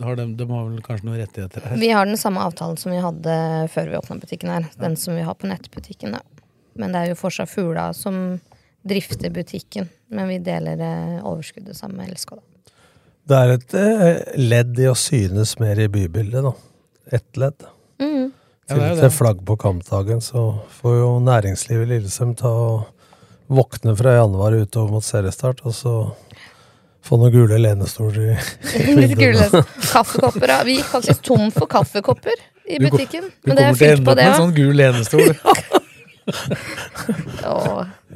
har 0.00 0.16
de, 0.16 0.26
de 0.38 0.48
har 0.48 0.64
vel 0.70 0.80
kanskje 0.84 1.08
noen 1.10 1.20
rettigheter 1.20 1.68
her? 1.68 1.76
Vi 1.80 1.92
har 1.92 2.08
den 2.08 2.20
samme 2.20 2.40
avtalen 2.48 2.80
som 2.80 2.94
vi 2.94 3.02
hadde 3.04 3.36
før 3.74 3.92
vi 3.92 4.00
åpna 4.00 4.18
butikken 4.24 4.54
her. 4.54 4.70
Den 4.80 4.96
som 5.00 5.20
vi 5.20 5.26
har 5.28 5.36
på 5.36 5.50
nettbutikken, 5.50 6.16
da. 6.16 6.44
Men 6.80 6.94
det 6.94 7.02
er 7.02 7.12
jo 7.12 7.20
fortsatt 7.20 7.52
Fugla 7.52 7.90
som 7.96 8.38
drifter 8.88 9.32
butikken. 9.34 9.88
Men 10.14 10.32
vi 10.32 10.40
deler 10.48 10.80
eh, 10.80 11.16
overskuddet 11.28 11.76
sammen 11.76 12.00
med 12.00 12.14
LSK, 12.14 12.38
da. 12.38 12.74
Det 13.28 13.38
er 13.38 13.58
et 13.58 13.74
eh, 13.76 14.22
ledd 14.40 14.78
i 14.80 14.88
å 14.88 14.96
synes 14.96 15.58
mer 15.60 15.76
i 15.76 15.90
bybildet, 15.92 16.40
da. 16.46 16.54
Ett 17.18 17.36
ledd. 17.40 17.68
Mhm. 18.68 18.80
Ja, 18.82 18.88
det 18.94 18.98
er 18.98 19.08
til 19.08 19.16
flagg 19.16 19.38
på 19.48 19.56
kampdagen, 19.56 20.20
så 20.20 20.42
får 20.80 20.96
jo 20.98 21.08
næringslivet 21.24 21.86
i 21.86 21.90
Lillesøm 21.94 22.34
ta 22.36 22.48
og 22.52 22.86
våkne 23.48 23.94
fra 23.96 24.12
januar 24.18 24.52
utover 24.60 24.90
mot 24.92 25.04
seriestart, 25.04 25.62
og 25.64 25.72
så 25.72 25.94
få 27.08 27.16
noen 27.16 27.32
gule 27.32 27.56
lenestoler 27.62 28.18
i, 28.20 28.36
Litt 28.98 29.14
gule 29.16 29.32
vinduene. 29.32 29.62
kaffekopper. 29.88 30.48
Ja. 30.52 30.58
Vi 30.68 30.74
gikk 30.82 30.90
faktisk 30.92 31.22
tom 31.24 31.48
for 31.54 31.66
kaffekopper 31.66 32.36
i 32.68 32.76
Du 32.78 32.90
butikken. 32.90 33.30
Du 33.44 33.48
Men 33.48 33.56
det 33.56 33.64
kommer 33.64 33.72
er 33.72 33.78
til 33.78 33.88
å 33.88 33.92
ende 33.96 34.10
opp 34.10 34.16
med 34.16 34.26
en 34.26 34.40
sånn 34.42 34.54
gul 34.58 34.76
lenestol. 34.76 35.32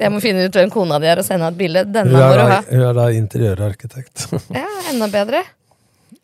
Jeg 0.03 0.11
må 0.13 0.19
finne 0.21 0.47
ut 0.49 0.57
hvem 0.57 0.71
kona 0.73 0.99
di 1.01 1.09
er 1.09 1.21
og 1.21 1.25
sende 1.27 1.47
henne 1.47 1.55
et 1.55 1.59
bilde. 1.61 1.85
Denne 1.95 2.13
Hun 2.13 2.19
må 2.19 2.27
er 2.27 2.37
du 2.37 2.43
da, 2.43 2.47
ha. 2.51 2.61
hun 2.69 2.83
er 2.91 2.95
da 2.99 3.07
interiørarkitekt. 3.17 4.27
Ja, 4.53 4.67
enda 4.93 5.09
bedre. 5.13 5.41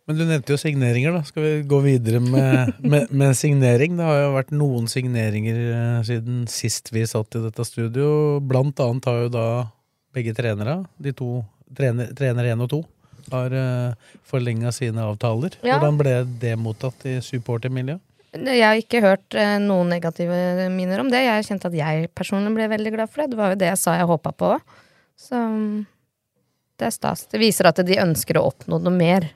Men 0.09 0.17
du 0.17 0.25
nevnte 0.25 0.55
jo 0.55 0.57
signeringer, 0.57 1.12
da. 1.12 1.21
Skal 1.29 1.45
vi 1.45 1.50
gå 1.69 1.79
videre 1.85 2.21
med, 2.25 2.71
med, 2.81 3.11
med 3.12 3.37
signering? 3.37 3.99
Det 3.99 4.07
har 4.09 4.23
jo 4.23 4.31
vært 4.38 4.55
noen 4.57 4.87
signeringer 4.88 5.59
eh, 5.69 5.99
siden 6.09 6.47
sist 6.49 6.88
vi 6.95 7.03
satt 7.07 7.37
i 7.37 7.43
dette 7.45 7.67
studio. 7.69 8.09
Blant 8.41 8.81
annet 8.81 9.09
har 9.11 9.27
jo 9.27 9.33
da 9.35 9.49
begge 10.17 10.33
trenere, 10.33 10.81
de 10.97 11.12
to 11.12 11.43
trener, 11.77 12.09
trener 12.17 12.49
1 12.55 12.65
og 12.65 12.71
2, 12.73 12.81
har 13.35 13.53
uh, 13.53 14.15
forlenga 14.25 14.73
sine 14.73 15.05
avtaler. 15.05 15.59
Ja. 15.61 15.77
Hvordan 15.77 16.00
ble 16.00 16.15
det 16.41 16.55
mottatt 16.57 17.05
i 17.05 17.19
supportermiljøet? 17.25 18.00
Jeg 18.38 18.65
har 18.65 18.77
ikke 18.77 19.00
hørt 19.00 19.37
eh, 19.41 19.55
noen 19.61 19.88
negative 19.88 20.69
miner 20.73 21.00
om 21.00 21.09
det. 21.12 21.23
Jeg 21.25 21.47
kjente 21.47 21.71
at 21.71 21.77
jeg 21.77 22.11
personlig 22.17 22.53
ble 22.57 22.67
veldig 22.69 22.93
glad 22.93 23.12
for 23.12 23.23
det. 23.23 23.33
Det 23.33 23.38
var 23.41 23.55
jo 23.55 23.61
det 23.61 23.71
jeg 23.71 23.81
sa 23.81 23.95
jeg 23.97 24.09
håpa 24.09 24.33
på. 24.37 24.50
Så 25.19 25.37
mm, 25.37 25.79
det 26.79 26.88
er 26.91 26.95
stas. 26.95 27.25
Det 27.33 27.41
viser 27.41 27.71
at 27.71 27.81
de 27.88 27.97
ønsker 28.03 28.37
å 28.38 28.45
oppnå 28.50 28.81
noe 28.85 28.95
mer. 28.95 29.31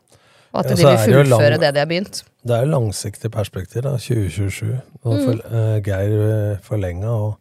Og 0.55 0.61
at 0.61 0.71
Ja, 0.71 0.75
de 0.77 0.83
vil 0.85 1.15
fullføre 1.15 1.25
det 1.25 1.29
lang- 1.33 1.61
det 1.61 1.75
de 1.75 1.79
har 1.81 1.87
begynt. 1.87 2.23
Det 2.45 2.51
er 2.57 2.65
jo 2.67 2.71
langsiktig 2.73 3.31
perspektiv, 3.33 3.83
da. 3.83 3.97
2027. 3.97 4.81
Og 5.05 5.13
Mm. 5.17 5.25
for, 5.25 5.55
uh, 5.55 5.81
Geir 5.81 6.13
eh, 6.53 6.57
forlenga, 6.63 7.09
og 7.09 7.39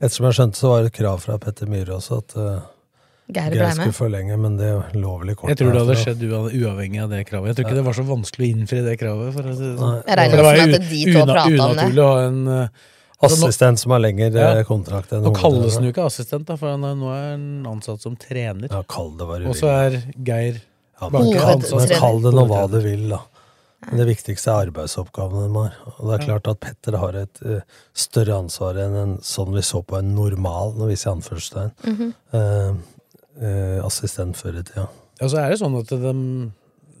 ettersom 0.00 0.26
jeg 0.30 0.34
skjønte, 0.38 0.56
så 0.56 0.68
var 0.68 0.82
det 0.82 0.92
et 0.94 0.98
krav 1.02 1.20
fra 1.20 1.38
Petter 1.38 1.66
Myhre 1.66 1.96
også 1.98 2.18
at 2.18 2.36
uh, 2.36 2.60
Geir 3.32 3.50
Geir 3.54 3.70
skulle 3.72 3.92
forlenge, 3.96 4.38
men 4.38 4.56
det 4.58 4.70
lå 4.94 5.18
vel 5.20 5.30
i 5.30 5.34
kortet. 5.34 5.48
Jeg 5.48 5.58
tror 5.58 5.72
det 5.72 5.82
hadde 5.86 5.98
skjedd 6.04 6.22
uavhengig 6.62 7.02
av 7.02 7.10
det 7.10 7.26
kravet. 7.26 7.46
Jeg 7.48 7.56
tror 7.56 7.66
ikke 7.70 7.74
det 7.80 7.84
var 7.84 7.92
så 7.94 8.04
vanskelig 8.06 8.46
å 8.46 8.56
innfri 8.56 8.80
det 8.84 8.98
kravet. 9.00 9.32
For 9.32 9.42
å 9.42 9.54
si 9.56 9.62
det 9.62 9.78
sånn. 9.78 9.92
Nei. 9.92 10.02
Jeg 10.06 10.18
regner 10.18 10.38
er 10.38 10.42
med 10.66 10.74
at 10.74 10.90
de 10.90 11.04
to 11.12 11.18
una- 11.22 11.34
pratet 11.34 11.60
om 11.60 11.76
det. 11.76 11.82
unaturlig 11.82 12.02
å 12.02 12.10
ha 12.12 12.26
en 12.26 12.48
eh, 12.48 12.68
altså 13.22 13.46
Assistent 13.46 13.78
som 13.78 13.90
har 13.92 14.00
lengre 14.00 14.32
Ja. 14.34 14.50
eh, 14.58 14.64
kontrakt 14.64 15.12
enn 15.12 15.22
Nå 15.22 15.32
kalles 15.34 15.74
han 15.74 15.84
jo 15.84 15.92
ikke 15.92 16.04
assistent, 16.06 16.44
da, 16.46 16.56
for 16.56 16.68
han 16.70 16.84
er, 16.84 16.94
nå 16.94 17.08
er 17.10 17.30
han 17.32 17.64
ansatt 17.66 18.00
som 18.02 18.16
trener. 18.16 18.68
Ja, 18.70 18.82
kall 18.82 19.16
det 19.16 19.46
Og 19.46 19.54
så 19.54 19.66
er 19.70 20.02
Geir 20.22 20.60
Kall 21.10 22.22
det 22.22 22.34
nå 22.36 22.46
hva 22.50 22.66
du 22.70 22.78
vil, 22.84 23.08
da. 23.14 23.22
Men 23.88 23.98
det 23.98 24.06
viktigste 24.12 24.52
er 24.52 24.68
arbeidsoppgavene 24.68 25.48
de 25.48 25.58
har. 25.58 25.76
Og 25.96 26.06
det 26.06 26.16
er 26.16 26.26
klart 26.28 26.50
at 26.52 26.60
Petter 26.62 26.96
har 27.02 27.18
et 27.18 27.42
uh, 27.42 27.60
større 27.98 28.38
ansvar 28.44 28.78
enn 28.78 28.96
en 29.00 29.14
sånn 29.26 29.50
vi 29.56 29.64
så 29.66 29.82
på 29.82 29.98
en 29.98 30.12
normal, 30.14 30.76
nå 30.78 30.86
viser 30.90 31.10
jeg 31.10 31.16
anførselstegn, 31.18 31.72
mm 31.82 31.96
-hmm. 31.98 32.12
uh, 32.36 32.74
uh, 33.42 33.86
assistent 33.86 34.38
før 34.38 34.60
i 34.60 34.62
tida. 34.62 34.86
Ja, 35.20 35.28
så 35.28 35.38
er 35.38 35.50
det 35.50 35.58
sånn 35.58 35.78
at 35.80 35.90
de, 35.90 36.14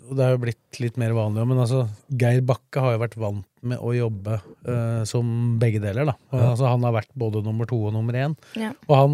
og 0.08 0.16
det 0.18 0.24
er 0.24 0.34
jo 0.34 0.42
blitt 0.42 0.80
litt 0.80 0.98
mer 1.00 1.14
vanlig, 1.14 1.46
men 1.46 1.58
altså, 1.58 1.86
Geir 2.08 2.42
Bakke 2.42 2.80
har 2.80 2.92
jo 2.92 3.02
vært 3.04 3.16
vant 3.16 3.46
med 3.62 3.78
å 3.78 3.94
jobbe 3.94 4.40
uh, 4.68 5.04
som 5.04 5.58
begge 5.58 5.80
deler. 5.80 6.04
da. 6.04 6.14
Og, 6.32 6.38
Ja. 6.38 6.50
altså, 6.50 6.66
han 6.66 6.82
har 6.82 6.92
vært 6.92 7.14
både 7.14 7.44
nummer 7.44 7.64
to 7.64 7.78
og 7.86 7.92
nummer 7.92 8.12
én. 8.12 8.34
Ja. 8.58 8.72
Og 8.88 8.96
han, 8.96 9.12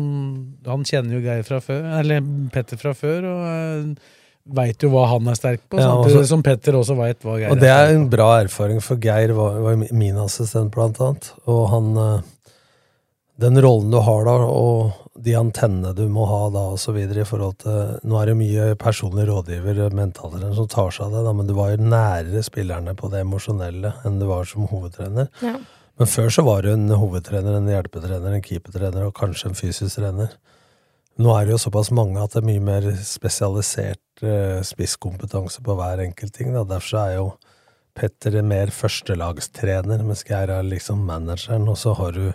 han 0.64 0.84
kjenner 0.84 1.18
jo 1.18 1.20
Geir 1.20 1.44
fra 1.44 1.60
før, 1.60 1.84
eller 2.00 2.22
Petter 2.50 2.80
fra 2.80 2.94
før, 2.96 3.28
og 3.28 3.44
uh, 3.44 4.16
veit 4.54 4.82
jo 4.82 4.90
hva 4.92 5.06
han 5.10 5.28
er 5.28 5.36
sterk 5.38 5.60
på, 5.70 5.78
Ja, 5.78 5.90
samtidig 5.90 6.22
også- 6.22 6.28
som 6.28 6.42
Petter 6.42 6.72
også 6.78 6.96
veit 6.96 7.20
hva 7.20 7.36
Geir 7.38 7.48
er. 7.48 7.52
Og 7.52 7.60
det 7.60 7.68
er 7.68 7.94
en 7.94 8.08
bra 8.08 8.40
erfaring, 8.42 8.80
for 8.82 8.96
Geir 8.96 9.34
var, 9.34 9.60
var 9.60 9.76
min 9.76 10.16
assistent, 10.16 10.72
blant 10.72 10.98
annet. 11.00 11.32
Og 11.46 11.68
han 11.70 11.96
eh, 11.96 12.20
Den 13.38 13.54
rollen 13.62 13.92
du 13.92 14.00
har 14.00 14.24
da, 14.24 14.32
og 14.32 14.92
de 15.22 15.34
antennene 15.38 15.94
du 15.94 16.08
må 16.08 16.26
ha 16.26 16.50
da, 16.50 16.74
videre, 16.92 17.20
i 17.20 17.24
forhold 17.24 17.58
til 17.62 18.00
Nå 18.02 18.20
er 18.20 18.26
det 18.26 18.36
mye 18.36 18.74
personlig 18.74 19.28
rådgiver, 19.28 19.92
mentaltrener, 19.94 20.54
som 20.56 20.66
tar 20.66 20.90
seg 20.90 21.06
av 21.06 21.12
det, 21.12 21.24
da, 21.24 21.32
men 21.32 21.46
du 21.46 21.54
var 21.54 21.70
jo 21.70 21.76
nærere 21.76 22.42
spillerne 22.42 22.96
på 22.96 23.08
det 23.12 23.20
emosjonelle 23.24 23.94
enn 24.04 24.18
du 24.18 24.26
var 24.26 24.44
som 24.44 24.66
hovedtrener. 24.66 25.28
Ja. 25.40 25.54
Men 25.98 26.06
før 26.06 26.28
så 26.30 26.44
var 26.46 26.62
du 26.62 26.72
en 26.72 26.88
hovedtrener, 26.88 27.56
en 27.58 27.70
hjelpetrener, 27.70 28.34
en 28.34 28.42
keepertrener 28.42 29.06
og 29.06 29.14
kanskje 29.14 29.50
en 29.50 29.58
fysisk 29.58 29.98
trener. 29.98 30.34
Nå 31.18 31.32
er 31.34 31.46
det 31.46 31.56
jo 31.56 31.62
såpass 31.64 31.90
mange 31.94 32.20
at 32.22 32.34
det 32.34 32.42
er 32.44 32.46
mye 32.46 32.62
mer 32.62 32.84
spesialisert 33.02 34.22
eh, 34.22 34.60
spisskompetanse 34.66 35.64
på 35.66 35.74
hver 35.78 36.04
enkelt 36.04 36.34
ting. 36.36 36.52
Da. 36.54 36.62
Derfor 36.68 37.00
er 37.02 37.14
jo 37.16 37.28
Petter 37.98 38.36
mer 38.46 38.70
førstelagstrener, 38.70 40.04
mens 40.06 40.22
Geir 40.28 40.52
er 40.54 40.66
liksom 40.66 41.02
manageren, 41.08 41.66
og 41.66 41.74
så 41.80 41.96
har 41.98 42.14
du 42.14 42.28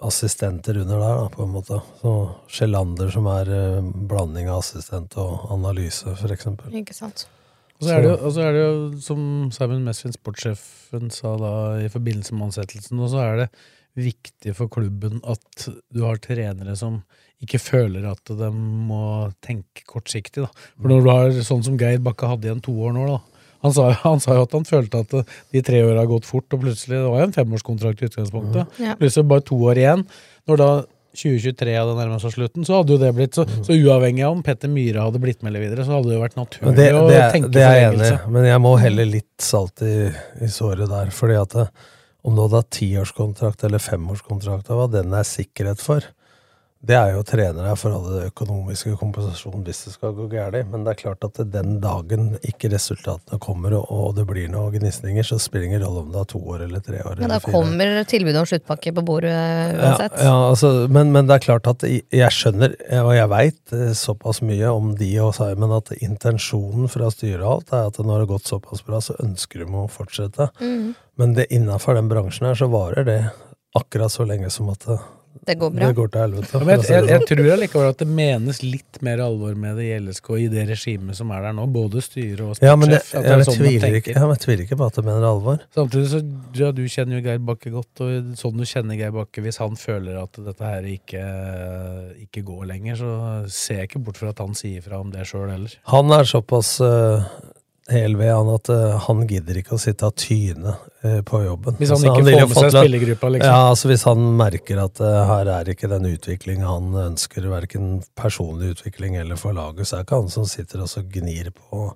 assistenter 0.00 0.78
under 0.80 1.02
der, 1.02 1.18
da, 1.18 1.26
på 1.34 1.44
en 1.44 1.52
måte. 1.52 1.80
Så 2.00 2.12
Sjelander 2.48 3.10
som 3.12 3.28
er 3.28 3.50
eh, 3.52 3.90
blanding 4.08 4.48
av 4.48 4.62
assistent 4.62 5.18
og 5.20 5.50
analyse, 5.52 6.16
for 6.16 6.32
eksempel. 6.32 6.72
Ikke 6.80 6.96
sant. 6.96 7.26
Og 7.78 7.86
så 7.86 7.94
er 7.94 8.02
det 8.02 8.08
jo, 8.10 8.14
og 8.16 8.32
så 8.34 8.44
er 8.46 8.54
det 8.56 8.62
jo 8.62 8.76
som 9.04 9.20
Simon 9.54 9.84
Mesvin, 9.86 10.14
sportssjefen, 10.16 11.12
sa 11.14 11.34
da 11.38 11.52
i 11.84 11.90
forbindelse 11.92 12.34
med 12.34 12.48
ansettelsen, 12.48 13.04
og 13.04 13.12
så 13.12 13.20
er 13.22 13.42
det 13.44 13.50
viktig 13.98 14.54
for 14.54 14.70
klubben 14.70 15.20
at 15.26 15.68
du 15.94 16.04
har 16.06 16.18
trenere 16.22 16.74
som 16.78 17.02
ikke 17.44 17.60
føler 17.62 18.06
at 18.10 18.32
de 18.34 18.48
må 18.52 19.30
tenke 19.44 19.84
kortsiktig. 19.86 20.42
Da. 20.46 20.50
For 20.80 20.90
når 20.90 21.04
du 21.04 21.10
har 21.12 21.40
sånn 21.46 21.62
som 21.66 21.76
Geir 21.78 22.00
Bakke 22.02 22.26
hadde 22.30 22.48
igjen 22.50 22.62
to 22.64 22.74
år 22.88 22.96
nå, 22.96 23.06
da. 23.12 23.20
Han 23.66 23.72
sa, 23.74 23.88
han 24.06 24.20
sa 24.22 24.34
jo 24.38 24.44
at 24.46 24.54
han 24.58 24.66
følte 24.68 25.00
at 25.04 25.14
de 25.54 25.62
tre 25.66 25.80
åra 25.86 26.02
har 26.04 26.10
gått 26.10 26.26
fort, 26.28 26.46
og 26.54 26.62
plutselig 26.66 26.98
Det 26.98 27.08
var 27.10 27.22
jo 27.24 27.28
en 27.30 27.34
femårskontrakt 27.38 28.02
i 28.02 28.08
utgangspunktet. 28.10 28.78
Ja. 28.82 28.94
Plutselig 29.00 29.28
bare 29.30 29.46
to 29.46 29.58
år 29.70 29.80
igjen. 29.82 30.04
Når 30.50 30.60
da 30.62 30.70
2023 31.18 31.72
hadde 31.74 31.94
nærmet 31.98 32.22
seg 32.22 32.34
slutten, 32.34 32.66
så 32.68 32.76
hadde 32.78 32.92
jo 32.94 32.98
det 33.00 33.08
blitt 33.16 33.34
så, 33.38 33.42
så 33.66 33.74
uavhengig 33.74 34.22
av 34.26 34.36
om 34.36 34.42
Petter 34.46 34.70
Myhre 34.70 35.02
hadde 35.06 35.18
blitt 35.22 35.40
med 35.42 35.50
eller 35.50 35.64
videre, 35.64 35.86
så 35.86 35.96
hadde 35.96 36.10
det 36.12 36.18
jo 36.18 36.22
vært 36.22 36.36
naturlig 36.38 36.74
det, 36.76 36.88
å 36.94 37.06
det, 37.08 37.16
er- 37.18 37.32
tenke 37.34 37.50
det 37.56 37.64
er 37.64 37.74
jeg 37.78 37.86
enig 37.88 38.10
i, 38.12 38.18
men 38.36 38.46
jeg 38.46 38.60
må 38.62 38.72
helle 38.78 39.06
litt 39.08 39.32
salt 39.42 39.82
i, 39.88 39.94
i 40.44 40.50
såret 40.52 40.90
der. 40.92 41.10
fordi 41.16 41.38
at 41.40 41.56
det, 41.56 41.64
om 42.28 42.36
du 42.36 42.42
hadde 42.44 42.60
hatt 42.60 42.70
tiårskontrakt 42.76 43.64
eller 43.66 43.82
femårskontrakt, 43.82 44.70
hva 44.70 44.86
den 44.92 45.16
er 45.16 45.26
sikkerhet 45.26 45.82
for, 45.82 46.06
det 46.78 46.94
er 46.94 47.12
jo 47.16 47.24
trenere 47.26 47.72
for 47.76 47.96
alle 47.96 48.28
økonomiske 48.28 48.92
kompensasjonen 49.00 49.64
hvis 49.66 49.80
det 49.88 49.92
skal 49.96 50.12
gå 50.14 50.28
galt. 50.30 50.60
Men 50.70 50.84
det 50.86 50.92
er 50.92 51.00
klart 51.00 51.24
at 51.26 51.40
den 51.50 51.80
dagen 51.82 52.36
ikke 52.46 52.70
resultatene 52.70 53.40
kommer 53.42 53.74
og, 53.80 54.12
det 54.14 54.24
blir 54.28 54.46
noen 54.52 54.76
gnisninger, 54.76 55.26
så 55.26 55.40
spiller 55.42 55.66
det 55.66 55.72
ingen 55.72 55.82
rolle 55.84 56.04
om 56.04 56.12
det 56.14 56.20
er 56.22 56.28
to 56.30 56.40
år 56.54 56.62
eller 56.68 56.84
tre 56.84 57.02
år. 57.02 57.18
Men 57.18 57.34
da 57.34 57.40
kommer 57.42 57.98
tilbudet 58.08 58.40
om 58.40 58.46
sluttpakke 58.48 58.94
på 58.94 59.04
bordet 59.06 59.34
uansett. 59.74 60.16
Ja, 60.22 60.28
ja 60.30 60.36
altså, 60.52 60.70
men, 60.92 61.10
men 61.14 61.28
det 61.28 61.38
er 61.38 61.44
klart 61.48 61.68
at 61.70 61.84
jeg 61.88 62.28
jeg 62.28 62.34
skjønner, 62.34 62.74
og 63.02 63.12
jeg 63.16 63.30
veit 63.32 63.74
såpass 63.98 64.40
mye 64.46 64.70
om 64.72 64.94
de 64.98 65.10
og 65.22 65.34
Simon, 65.36 65.74
at 65.76 65.92
intensjonen 65.98 66.90
fra 66.92 67.10
styret 67.14 67.42
og 67.42 67.58
alt 67.58 67.74
er 67.74 67.90
at 67.90 68.00
når 68.00 68.08
det 68.12 68.24
har 68.24 68.32
gått 68.32 68.50
såpass 68.50 68.84
bra, 68.86 69.02
så 69.04 69.16
ønsker 69.24 69.64
de 69.64 69.68
å 69.68 69.86
fortsette. 69.92 70.50
Mm. 70.62 70.94
Men 71.18 71.36
det 71.36 71.48
innafor 71.54 71.98
den 71.98 72.10
bransjen 72.10 72.50
her, 72.50 72.58
så 72.58 72.70
varer 72.72 73.06
det 73.08 73.20
akkurat 73.78 74.12
så 74.12 74.26
lenge 74.28 74.50
som 74.52 74.70
at 74.72 74.86
det, 75.46 75.54
går 75.60 75.70
bra. 75.74 75.86
det 75.86 75.96
går 75.98 76.10
til 76.14 76.22
helvete. 76.22 76.50
Ja, 76.52 76.60
men 76.62 76.72
jeg, 76.74 76.84
jeg, 76.88 77.04
jeg 77.08 77.20
sånn. 77.20 77.28
tror 77.30 77.50
allikevel 77.54 77.88
at 77.92 78.02
det 78.02 78.08
menes 78.18 78.60
litt 78.64 79.00
mer 79.06 79.22
alvor 79.24 79.56
med 79.58 79.78
det 79.80 79.88
i 79.88 79.98
LSK 80.02 80.30
i 80.38 80.46
det 80.52 80.64
regimet 80.70 81.18
som 81.18 81.32
er 81.34 81.46
der 81.48 81.56
nå, 81.58 81.66
både 81.74 82.02
styre 82.04 82.48
og 82.48 82.62
ja, 82.64 82.76
men 82.78 82.94
jeg, 82.94 83.02
sportssjef. 83.04 83.26
det 83.26 83.34
jeg, 83.34 83.48
sånn 83.48 83.60
tviler 83.60 83.98
ikke, 84.00 84.14
ja, 84.16 84.24
men 84.24 84.34
jeg 84.34 84.44
tviler 84.46 84.64
ikke 84.66 84.80
på 84.80 84.88
at 84.88 84.98
det 85.00 85.04
mener 85.08 85.28
alvor. 85.30 85.60
Samtidig 85.78 86.08
så 86.12 86.22
ja, 86.58 86.72
du 86.74 86.82
kjenner 86.86 87.18
jo 87.18 87.24
Geir 87.28 87.44
Bakke 87.50 87.74
godt, 87.74 88.04
og 88.04 88.32
sånn 88.40 88.58
du 88.58 88.66
kjenner 88.68 89.00
Geir 89.00 89.14
Bakke, 89.14 89.44
hvis 89.44 89.60
han 89.62 89.78
føler 89.80 90.18
at 90.22 90.40
dette 90.48 90.72
her 90.72 90.88
ikke, 90.94 91.22
ikke 92.26 92.44
går 92.48 92.66
lenger, 92.72 92.98
så 93.02 93.12
ser 93.52 93.82
jeg 93.82 93.92
ikke 93.92 94.04
bort 94.08 94.20
fra 94.20 94.34
at 94.34 94.42
han 94.42 94.56
sier 94.58 94.84
fra 94.84 95.02
om 95.02 95.12
det 95.14 95.28
sjøl 95.28 95.48
heller. 95.52 95.78
Han 95.92 96.12
er 96.14 96.28
såpass 96.28 96.76
uh, 96.84 97.24
hel 97.88 98.16
ved 98.16 98.30
han 98.32 98.48
at 98.52 98.68
uh, 98.72 98.96
han 99.06 99.22
gidder 99.28 99.58
ikke 99.60 99.76
å 99.76 99.80
sitte 99.80 100.08
og 100.08 100.16
tyne 100.20 100.74
uh, 100.76 101.20
på 101.26 101.40
jobben. 101.44 101.78
Hvis 101.78 101.92
han 101.92 101.96
Altså, 101.96 102.10
ikke 102.10 102.40
han 102.40 102.50
får 102.50 102.66
med 102.66 102.74
seg 102.74 102.74
spillergruppa, 102.76 103.30
liksom. 103.34 103.52
Ja, 103.54 103.62
altså 103.70 103.90
Hvis 103.90 104.04
han 104.08 104.26
merker 104.38 104.82
at 104.82 105.00
uh, 105.04 105.20
her 105.30 105.52
er 105.54 105.70
ikke 105.72 105.90
den 105.90 106.08
utvikling 106.10 106.64
han 106.66 106.92
ønsker, 107.06 107.48
verken 107.48 107.88
personlig 108.18 108.74
utvikling 108.76 109.16
eller 109.20 109.40
for 109.40 109.56
laget, 109.56 109.88
så 109.88 109.98
er 109.98 110.06
ikke 110.06 110.20
han 110.20 110.30
som 110.32 110.44
sitter 110.48 110.84
og 110.84 110.92
så 110.92 111.04
gnir 111.06 111.50
på 111.56 111.88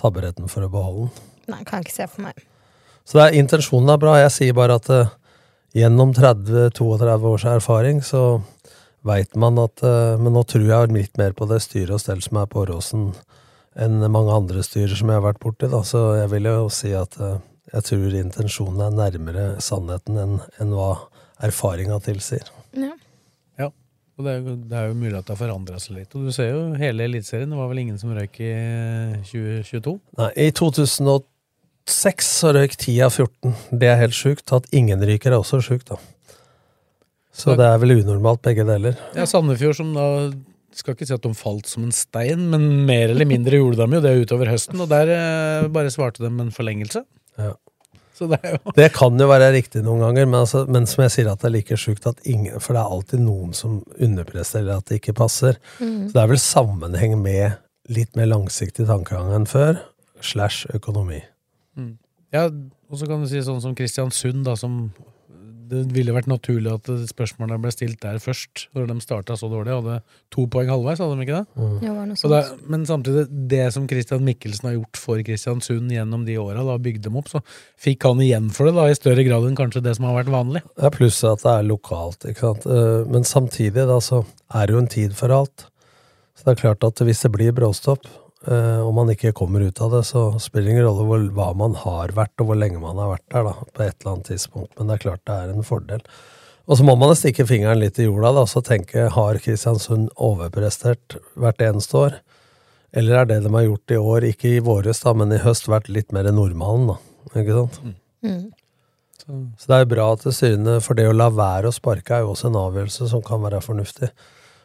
tabberetten 0.00 0.48
for 0.50 0.66
å 0.66 0.72
beholde 0.72 1.10
den. 1.10 1.28
Nei, 1.52 1.60
kan 1.68 1.84
ikke 1.84 1.96
se 1.98 2.08
for 2.08 2.24
meg. 2.24 2.40
Så 3.04 3.18
det 3.18 3.26
er, 3.26 3.38
intensjonen 3.42 3.92
er 3.92 4.00
bra. 4.00 4.16
Jeg 4.22 4.32
sier 4.32 4.56
bare 4.56 4.80
at 4.80 4.88
uh, 4.88 5.12
gjennom 5.76 6.16
30-32 6.16 7.30
års 7.34 7.46
erfaring 7.52 8.00
så 8.06 8.24
veit 9.04 9.36
man 9.36 9.58
at 9.60 9.82
Men 9.84 10.32
nå 10.32 10.40
tror 10.48 10.62
jeg 10.64 10.92
litt 10.94 11.18
mer 11.20 11.34
på 11.36 11.44
det 11.50 11.58
styret 11.60 11.92
og 11.92 12.00
stell 12.00 12.22
som 12.24 12.38
er 12.40 12.46
på 12.48 12.62
Åråsen, 12.62 13.10
enn 13.74 13.98
mange 14.12 14.34
andre 14.34 14.62
styrer 14.64 14.94
som 14.98 15.10
jeg 15.10 15.18
har 15.18 15.26
vært 15.26 15.42
borti. 15.42 15.68
Da. 15.70 15.82
Så 15.86 16.02
jeg 16.18 16.30
vil 16.34 16.48
jo 16.50 16.68
si 16.72 16.92
at 16.96 17.18
eh, 17.20 17.40
jeg 17.74 17.88
tror 17.88 18.16
intensjonen 18.20 18.84
er 18.86 18.94
nærmere 18.98 19.46
sannheten 19.64 20.20
enn 20.20 20.36
enn 20.62 20.74
hva 20.76 20.92
erfaringa 21.44 21.98
tilsier. 22.04 22.46
Ja. 22.78 22.92
Ja. 23.58 23.70
Og 24.18 24.26
det 24.26 24.32
er, 24.32 24.40
jo, 24.40 24.56
det 24.70 24.78
er 24.78 24.90
jo 24.90 24.96
mulig 24.98 25.18
at 25.18 25.26
det 25.26 25.34
har 25.34 25.42
forandra 25.42 25.80
seg 25.82 25.98
litt. 25.98 26.14
Og 26.14 26.28
du 26.28 26.34
ser 26.34 26.52
jo 26.52 26.64
hele 26.78 27.08
Eliteserien, 27.08 27.50
det 27.50 27.58
var 27.58 27.70
vel 27.72 27.82
ingen 27.82 27.98
som 28.00 28.14
røyk 28.14 28.38
i 28.44 28.54
2022? 29.26 29.96
Nei, 30.20 30.30
I 30.46 30.48
2006 30.54 32.32
så 32.40 32.54
røyk 32.54 32.78
10 32.78 33.00
av 33.08 33.14
14. 33.18 33.54
Det 33.74 33.90
er 33.90 34.02
helt 34.04 34.16
sjukt. 34.16 34.46
At 34.54 34.70
ingen 34.70 35.02
ryker 35.02 35.34
er 35.34 35.42
også 35.42 35.62
sjukt, 35.66 35.90
da. 35.90 35.98
Så 37.34 37.56
det 37.58 37.66
er 37.66 37.80
vel 37.82 37.96
unormalt, 37.96 38.44
begge 38.46 38.62
deler. 38.68 38.94
Ja, 39.18 39.26
Sandefjord 39.26 39.74
som 39.74 39.90
da 39.96 40.06
skal 40.80 40.96
ikke 40.96 41.08
si 41.08 41.14
at 41.16 41.24
de 41.24 41.34
falt 41.38 41.68
som 41.70 41.84
en 41.86 41.94
stein, 41.94 42.48
men 42.52 42.86
mer 42.88 43.12
eller 43.12 43.28
mindre 43.28 43.60
gjorde 43.60 43.84
de 43.84 43.98
jo 43.98 44.04
det 44.04 44.14
utover 44.24 44.50
høsten, 44.52 44.80
og 44.80 44.90
der 44.90 45.12
eh, 45.14 45.68
bare 45.74 45.92
svarte 45.94 46.24
de 46.24 46.30
med 46.32 46.48
en 46.48 46.54
forlengelse. 46.54 47.04
Ja. 47.40 47.52
Så 48.14 48.28
det 48.30 48.38
er 48.46 48.54
jo 48.54 48.72
Det 48.76 48.88
kan 48.94 49.18
jo 49.18 49.26
være 49.26 49.50
riktig 49.56 49.82
noen 49.82 50.04
ganger, 50.04 50.28
men, 50.28 50.38
altså, 50.44 50.62
men 50.70 50.86
som 50.86 51.02
jeg 51.02 51.14
sier 51.16 51.32
at 51.32 51.42
det 51.42 51.50
er 51.50 51.56
like 51.56 51.78
sjukt 51.82 52.06
at 52.06 52.20
ingen 52.30 52.62
For 52.62 52.76
det 52.76 52.84
er 52.84 52.92
alltid 52.94 53.24
noen 53.24 53.50
som 53.58 53.80
underpresterer 53.98 54.70
at 54.76 54.86
det 54.86 55.00
ikke 55.00 55.16
passer. 55.18 55.58
Mm. 55.80 56.06
Så 56.06 56.14
det 56.14 56.22
er 56.22 56.30
vel 56.30 56.42
sammenheng 56.42 57.18
med 57.18 57.58
litt 57.90 58.14
mer 58.14 58.30
langsiktig 58.30 58.86
tankegang 58.88 59.34
enn 59.34 59.50
før, 59.50 59.82
slash 60.22 60.70
økonomi. 60.72 61.24
Ja, 62.34 62.48
og 62.90 62.98
så 62.98 63.06
kan 63.06 63.22
du 63.22 63.30
si 63.30 63.42
sånn 63.44 63.62
som 63.62 63.74
Kristiansund, 63.78 64.42
da, 64.46 64.56
som 64.58 64.88
Det 65.70 65.82
ville 65.94 66.14
vært 66.14 66.28
naturlig 66.30 66.72
at 66.72 66.88
spørsmålene 67.10 67.60
ble 67.62 67.72
stilt 67.72 68.00
der 68.02 68.20
først, 68.22 68.66
når 68.76 68.88
de 68.90 68.96
starta 69.04 69.36
så 69.38 69.48
dårlig. 69.50 69.74
Hadde 69.74 69.98
to 70.34 70.46
poeng 70.52 70.70
halvveis, 70.72 71.00
hadde 71.02 71.18
de 71.18 71.26
ikke 71.26 71.40
det? 71.40 71.60
Mm. 71.60 72.14
det 72.32 72.40
men 72.70 72.86
samtidig, 72.88 73.26
det 73.50 73.62
som 73.74 73.88
Christian 73.90 74.24
Mikkelsen 74.26 74.70
har 74.70 74.76
gjort 74.78 75.00
for 75.00 75.22
Kristiansund 75.26 75.92
gjennom 75.94 76.26
de 76.28 76.38
åra, 76.42 76.64
da 76.66 76.78
bygde 76.80 77.06
dem 77.08 77.20
opp, 77.20 77.30
så 77.32 77.42
fikk 77.80 78.08
han 78.08 78.22
igjen 78.24 78.50
for 78.54 78.68
det 78.68 78.76
da, 78.78 78.88
i 78.90 78.98
større 78.98 79.26
grad 79.26 79.46
enn 79.48 79.58
kanskje 79.58 79.84
det 79.84 79.96
som 79.98 80.08
har 80.08 80.18
vært 80.20 80.34
vanlig. 80.34 80.64
Det 80.74 80.88
er 80.90 80.96
pluss 80.96 81.22
at 81.28 81.44
det 81.44 81.54
er 81.54 81.70
lokalt, 81.70 82.28
ikke 82.30 82.48
sant. 82.48 82.66
Eh, 82.66 83.04
Men 83.14 83.24
samtidig, 83.28 83.86
da, 83.88 84.00
så 84.02 84.24
er 84.54 84.66
det 84.66 84.76
jo 84.76 84.82
en 84.84 84.92
tid 84.98 85.16
for 85.16 85.32
alt. 85.34 85.68
Så 86.34 86.46
det 86.46 86.56
er 86.56 86.62
klart 86.64 86.84
at 86.86 87.00
hvis 87.06 87.22
det 87.24 87.32
blir 87.34 87.54
bråstopp, 87.56 88.06
eh, 88.46 88.80
om 88.84 88.94
man 88.96 89.10
ikke 89.12 89.34
kommer 89.36 89.64
ut 89.64 89.80
av 89.84 89.96
det, 89.96 90.04
så 90.08 90.26
spiller 90.42 90.68
det 90.68 90.76
ingen 90.76 90.86
rolle 90.88 91.08
hvor, 91.08 91.26
hva 91.36 91.48
man 91.58 91.76
har 91.82 92.14
vært, 92.16 92.34
og 92.40 92.50
hvor 92.50 92.60
lenge 92.60 92.82
man 92.82 93.00
har 93.00 93.14
vært 93.16 93.26
der, 93.34 93.48
da, 93.48 93.68
på 93.74 93.84
et 93.84 93.96
eller 93.98 94.12
annet 94.14 94.30
tidspunkt. 94.32 94.72
Men 94.78 94.90
det 94.90 94.96
er 94.96 95.04
klart 95.06 95.24
det 95.28 95.36
er 95.36 95.52
en 95.54 95.66
fordel. 95.66 96.04
Og 96.64 96.78
så 96.80 96.86
må 96.86 96.94
man 96.96 97.12
stikke 97.18 97.44
fingeren 97.48 97.82
litt 97.82 97.98
i 98.00 98.06
jorda, 98.06 98.32
da, 98.38 98.46
så 98.48 98.62
tenke, 98.64 99.08
har 99.12 99.40
Kristiansund 99.44 100.08
overprestert 100.16 101.18
hvert 101.36 101.60
eneste 101.64 101.98
år? 102.00 102.20
Eller 102.94 103.20
er 103.20 103.28
det 103.28 103.40
de 103.44 103.52
har 103.52 103.66
gjort 103.66 103.92
i 103.92 103.98
år, 104.00 104.28
ikke 104.30 104.52
i 104.54 104.62
våres, 104.64 105.02
da, 105.04 105.12
men 105.18 105.34
i 105.34 105.42
høst, 105.42 105.68
vært 105.68 105.90
litt 105.92 106.14
mer 106.14 106.30
normalen, 106.32 106.92
da? 106.92 107.00
Ikke 107.34 107.58
sant? 107.58 107.80
Mm. 108.24 108.44
Så 109.24 109.68
det 109.70 109.76
er 109.76 109.84
jo 109.84 109.90
bra 109.94 110.06
at 110.12 110.24
det 110.26 110.34
styrende, 110.36 110.78
for 110.84 110.96
det 110.98 111.08
å 111.08 111.16
la 111.16 111.30
være 111.32 111.70
å 111.70 111.74
sparke 111.74 112.16
er 112.16 112.24
jo 112.24 112.34
også 112.34 112.50
en 112.50 112.60
avgjørelse 112.60 113.08
som 113.12 113.22
kan 113.24 113.42
være 113.44 113.62
fornuftig. 113.64 114.10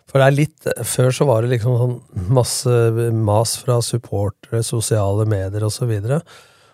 For 0.10 0.22
det 0.22 0.28
er 0.28 0.38
litt, 0.38 0.70
Før 0.90 1.12
så 1.14 1.28
var 1.30 1.46
det 1.46 1.54
liksom 1.54 1.76
sånn 1.78 1.98
masse 2.34 2.78
mas 3.14 3.56
fra 3.62 3.78
supportere, 3.86 4.64
sosiale 4.66 5.28
medier 5.30 5.68
osv. 5.68 5.92
Og, 5.92 6.10
så 6.10 6.22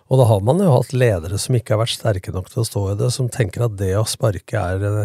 og 0.05 0.21
da 0.21 0.27
har 0.29 0.41
man 0.45 0.61
jo 0.61 0.71
hatt 0.71 0.93
ledere 0.93 1.39
som 1.41 1.57
ikke 1.57 1.75
har 1.75 1.81
vært 1.81 1.97
sterke 1.97 2.33
nok 2.33 2.51
til 2.51 2.61
å 2.61 2.67
stå 2.67 2.83
i 2.91 2.97
det, 2.99 3.11
som 3.13 3.29
tenker 3.31 3.65
at 3.65 3.77
det 3.79 3.95
å 3.97 4.05
sparke 4.07 4.61
er 4.61 4.83
en, 4.85 4.99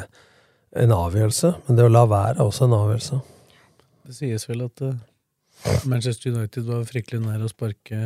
en 0.85 0.97
avgjørelse, 0.97 1.55
men 1.67 1.79
det 1.79 1.87
å 1.87 1.93
la 1.93 2.05
være 2.11 2.37
er 2.37 2.45
også 2.45 2.69
en 2.69 2.77
avgjørelse. 2.77 3.21
Det 4.11 4.17
sies 4.19 4.45
vel 4.51 4.67
at 4.67 4.85
eh, 4.85 4.99
Manchester 5.85 6.31
United 6.33 6.65
var 6.69 6.85
fryktelig 6.89 7.21
nær 7.23 7.43
å 7.45 7.49
sparke 7.51 7.99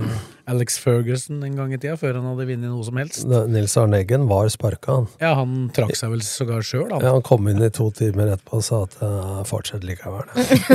Alex 0.50 0.76
Ferguson 0.82 1.42
en 1.46 1.54
gang 1.58 1.72
i 1.74 1.78
tida, 1.78 1.96
før 2.00 2.18
han 2.18 2.26
hadde 2.30 2.46
vunnet 2.48 2.70
noe 2.70 2.84
som 2.86 2.98
helst. 2.98 3.22
Nils 3.50 3.76
Arne 3.80 4.00
Eggen 4.02 4.26
var 4.30 4.50
sparka, 4.52 4.98
han. 4.98 5.06
Ja, 5.22 5.34
han 5.38 5.68
trakk 5.76 5.94
seg 5.98 6.12
vel 6.14 6.24
sågar 6.26 6.66
sjøl, 6.66 6.88
han. 6.92 7.04
Ja, 7.04 7.14
han 7.14 7.24
kom 7.26 7.48
inn 7.50 7.62
i 7.64 7.70
to 7.74 7.88
timer 7.94 8.34
etterpå 8.34 8.58
og 8.60 8.66
sa 8.66 8.82
at 8.88 8.98
uh, 9.02 9.40
fortsett 9.48 9.86
likevel. 9.86 10.26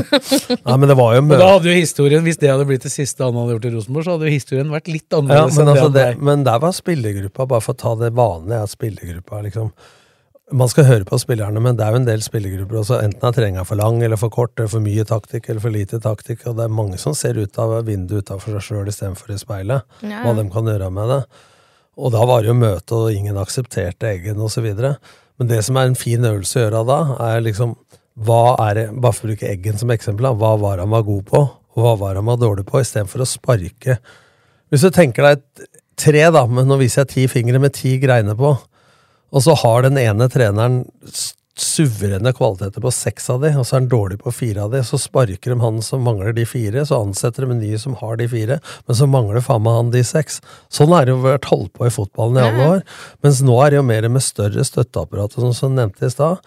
Nei, 0.66 0.76
men 0.80 0.88
det 0.90 0.98
var 1.00 1.18
jo 1.18 1.26
da 1.30 1.52
hadde 1.56 1.70
jo 1.72 1.76
historien, 1.78 2.24
Hvis 2.26 2.40
det 2.42 2.50
hadde 2.52 2.66
blitt 2.70 2.88
det 2.88 2.94
siste 2.94 3.24
han 3.28 3.38
hadde 3.38 3.58
gjort 3.58 3.70
i 3.70 3.76
Rosenborg, 3.76 4.08
så 4.08 4.16
hadde 4.18 4.30
jo 4.30 4.36
historien 4.40 4.74
vært 4.74 4.90
litt 4.92 5.08
Ja, 5.10 5.20
annerledes. 5.22 5.60
men, 5.60 5.72
altså 5.76 5.94
det 5.94 6.08
men 6.20 6.44
der 6.48 6.60
var 6.64 6.76
spillergruppa, 6.76 7.48
bare 7.50 7.64
for 7.66 7.76
å 7.76 7.82
ta 7.84 7.96
det 8.00 8.14
vanlige, 8.18 8.64
at 8.66 8.74
spillergruppa 8.74 9.44
liksom 9.46 9.72
Man 10.50 10.70
skal 10.72 10.88
høre 10.88 11.06
på 11.06 11.18
spillerne, 11.22 11.62
men 11.62 11.78
det 11.78 11.86
er 11.86 11.94
jo 11.94 12.00
en 12.00 12.08
del 12.08 12.24
spillergrupper 12.26 12.80
også. 12.82 13.00
Enten 13.06 13.28
er 13.28 13.36
treninga 13.36 13.66
for 13.70 13.78
lang, 13.78 14.00
eller 14.02 14.18
for 14.18 14.34
kort, 14.34 14.56
eller 14.58 14.72
for 14.72 14.82
mye 14.82 15.06
taktikk, 15.06 15.50
eller 15.50 15.62
for 15.62 15.74
lite 15.74 16.00
taktikk. 16.02 16.42
Og 16.50 16.58
det 16.58 16.66
er 16.66 16.74
mange 16.74 16.98
som 17.02 17.14
ser 17.18 17.38
ut 17.38 17.60
av 17.62 17.76
vinduet 17.86 18.26
utafor 18.26 18.56
seg 18.58 18.66
sjøl 18.66 18.90
istedenfor 18.90 19.36
i 19.36 19.38
speilet. 19.42 19.86
Ja, 20.02 20.24
Hva 20.26 20.34
de 20.40 20.48
kan 20.50 20.70
gjøre 20.72 20.90
med 20.96 21.14
det. 21.14 21.20
Og 22.00 22.14
da 22.16 22.24
var 22.26 22.42
det 22.42 22.50
jo 22.50 22.58
møte, 22.58 22.98
og 22.98 23.14
ingen 23.14 23.38
aksepterte 23.38 24.10
Eggen 24.10 24.42
osv. 24.42 24.66
Men 24.74 25.52
det 25.52 25.62
som 25.68 25.78
er 25.78 25.92
en 25.92 26.00
fin 26.00 26.26
øvelse 26.26 26.58
å 26.58 26.66
gjøre 26.66 26.86
da, 26.88 27.00
er 27.30 27.46
liksom 27.46 27.76
hva 28.20 28.56
er 28.66 28.74
det, 28.76 28.88
Bare 29.00 29.16
for 29.16 29.28
å 29.28 29.32
bruke 29.32 29.48
Eggen 29.48 29.78
som 29.80 29.92
eksempel, 29.94 30.28
da, 30.28 30.34
hva 30.36 30.56
var 30.60 30.82
han 30.82 30.92
var 30.92 31.06
god 31.08 31.28
på, 31.30 31.44
og 31.46 31.84
hva 31.84 31.94
var 32.00 32.18
han 32.20 32.28
var 32.28 32.42
dårlig 32.42 32.66
på, 32.68 32.82
istedenfor 32.82 33.24
å 33.24 33.30
sparke. 33.30 34.00
Hvis 34.70 34.84
du 34.86 34.90
tenker 34.96 35.26
deg 35.26 35.38
et 35.40 35.70
tre, 36.00 36.26
da, 36.34 36.44
men 36.48 36.68
nå 36.68 36.80
viser 36.82 37.04
jeg 37.06 37.14
ti 37.14 37.28
fingre 37.32 37.62
med 37.62 37.76
ti 37.78 37.98
greiner 38.02 38.36
på, 38.40 38.56
og 39.30 39.46
så 39.46 39.58
har 39.64 39.86
den 39.86 40.00
ene 40.02 40.30
treneren 40.32 40.84
suverene 41.60 42.32
kvaliteter 42.36 42.82
på 42.82 42.92
seks 42.94 43.30
av 43.34 43.42
de, 43.44 43.52
og 43.58 43.66
så 43.68 43.76
er 43.76 43.82
han 43.82 43.90
dårlig 43.92 44.20
på 44.22 44.32
fire 44.34 44.64
av 44.66 44.72
de, 44.74 44.82
så 44.86 45.00
sparker 45.02 45.54
de 45.54 45.60
han 45.60 45.82
som 45.86 46.06
mangler 46.08 46.34
de 46.36 46.46
fire, 46.48 46.86
så 46.88 47.02
ansetter 47.04 47.46
de 47.46 47.56
en 47.56 47.62
ny 47.62 47.74
som 47.82 47.98
har 48.00 48.16
de 48.20 48.30
fire, 48.32 48.60
men 48.88 49.00
så 49.00 49.10
mangler 49.10 49.44
faen 49.44 49.66
meg 49.66 49.78
han 49.80 49.92
de 49.96 50.04
seks. 50.08 50.40
Sånn 50.72 50.94
har 50.96 51.06
det 51.06 51.16
jo 51.16 51.26
vært 51.26 51.50
holdt 51.52 51.74
på 51.76 51.90
i 51.90 51.94
fotballen 51.94 52.40
i 52.40 52.48
alle 52.48 52.72
år, 52.78 52.88
mens 53.26 53.44
nå 53.46 53.60
er 53.64 53.74
det 53.74 53.82
jo 53.82 53.86
mer 53.92 54.10
med 54.12 54.26
større 54.26 54.66
støtteapparat, 54.66 55.36
som 55.36 55.54
som 55.60 55.76
nevnte 55.76 56.08
i 56.08 56.14
stad, 56.14 56.40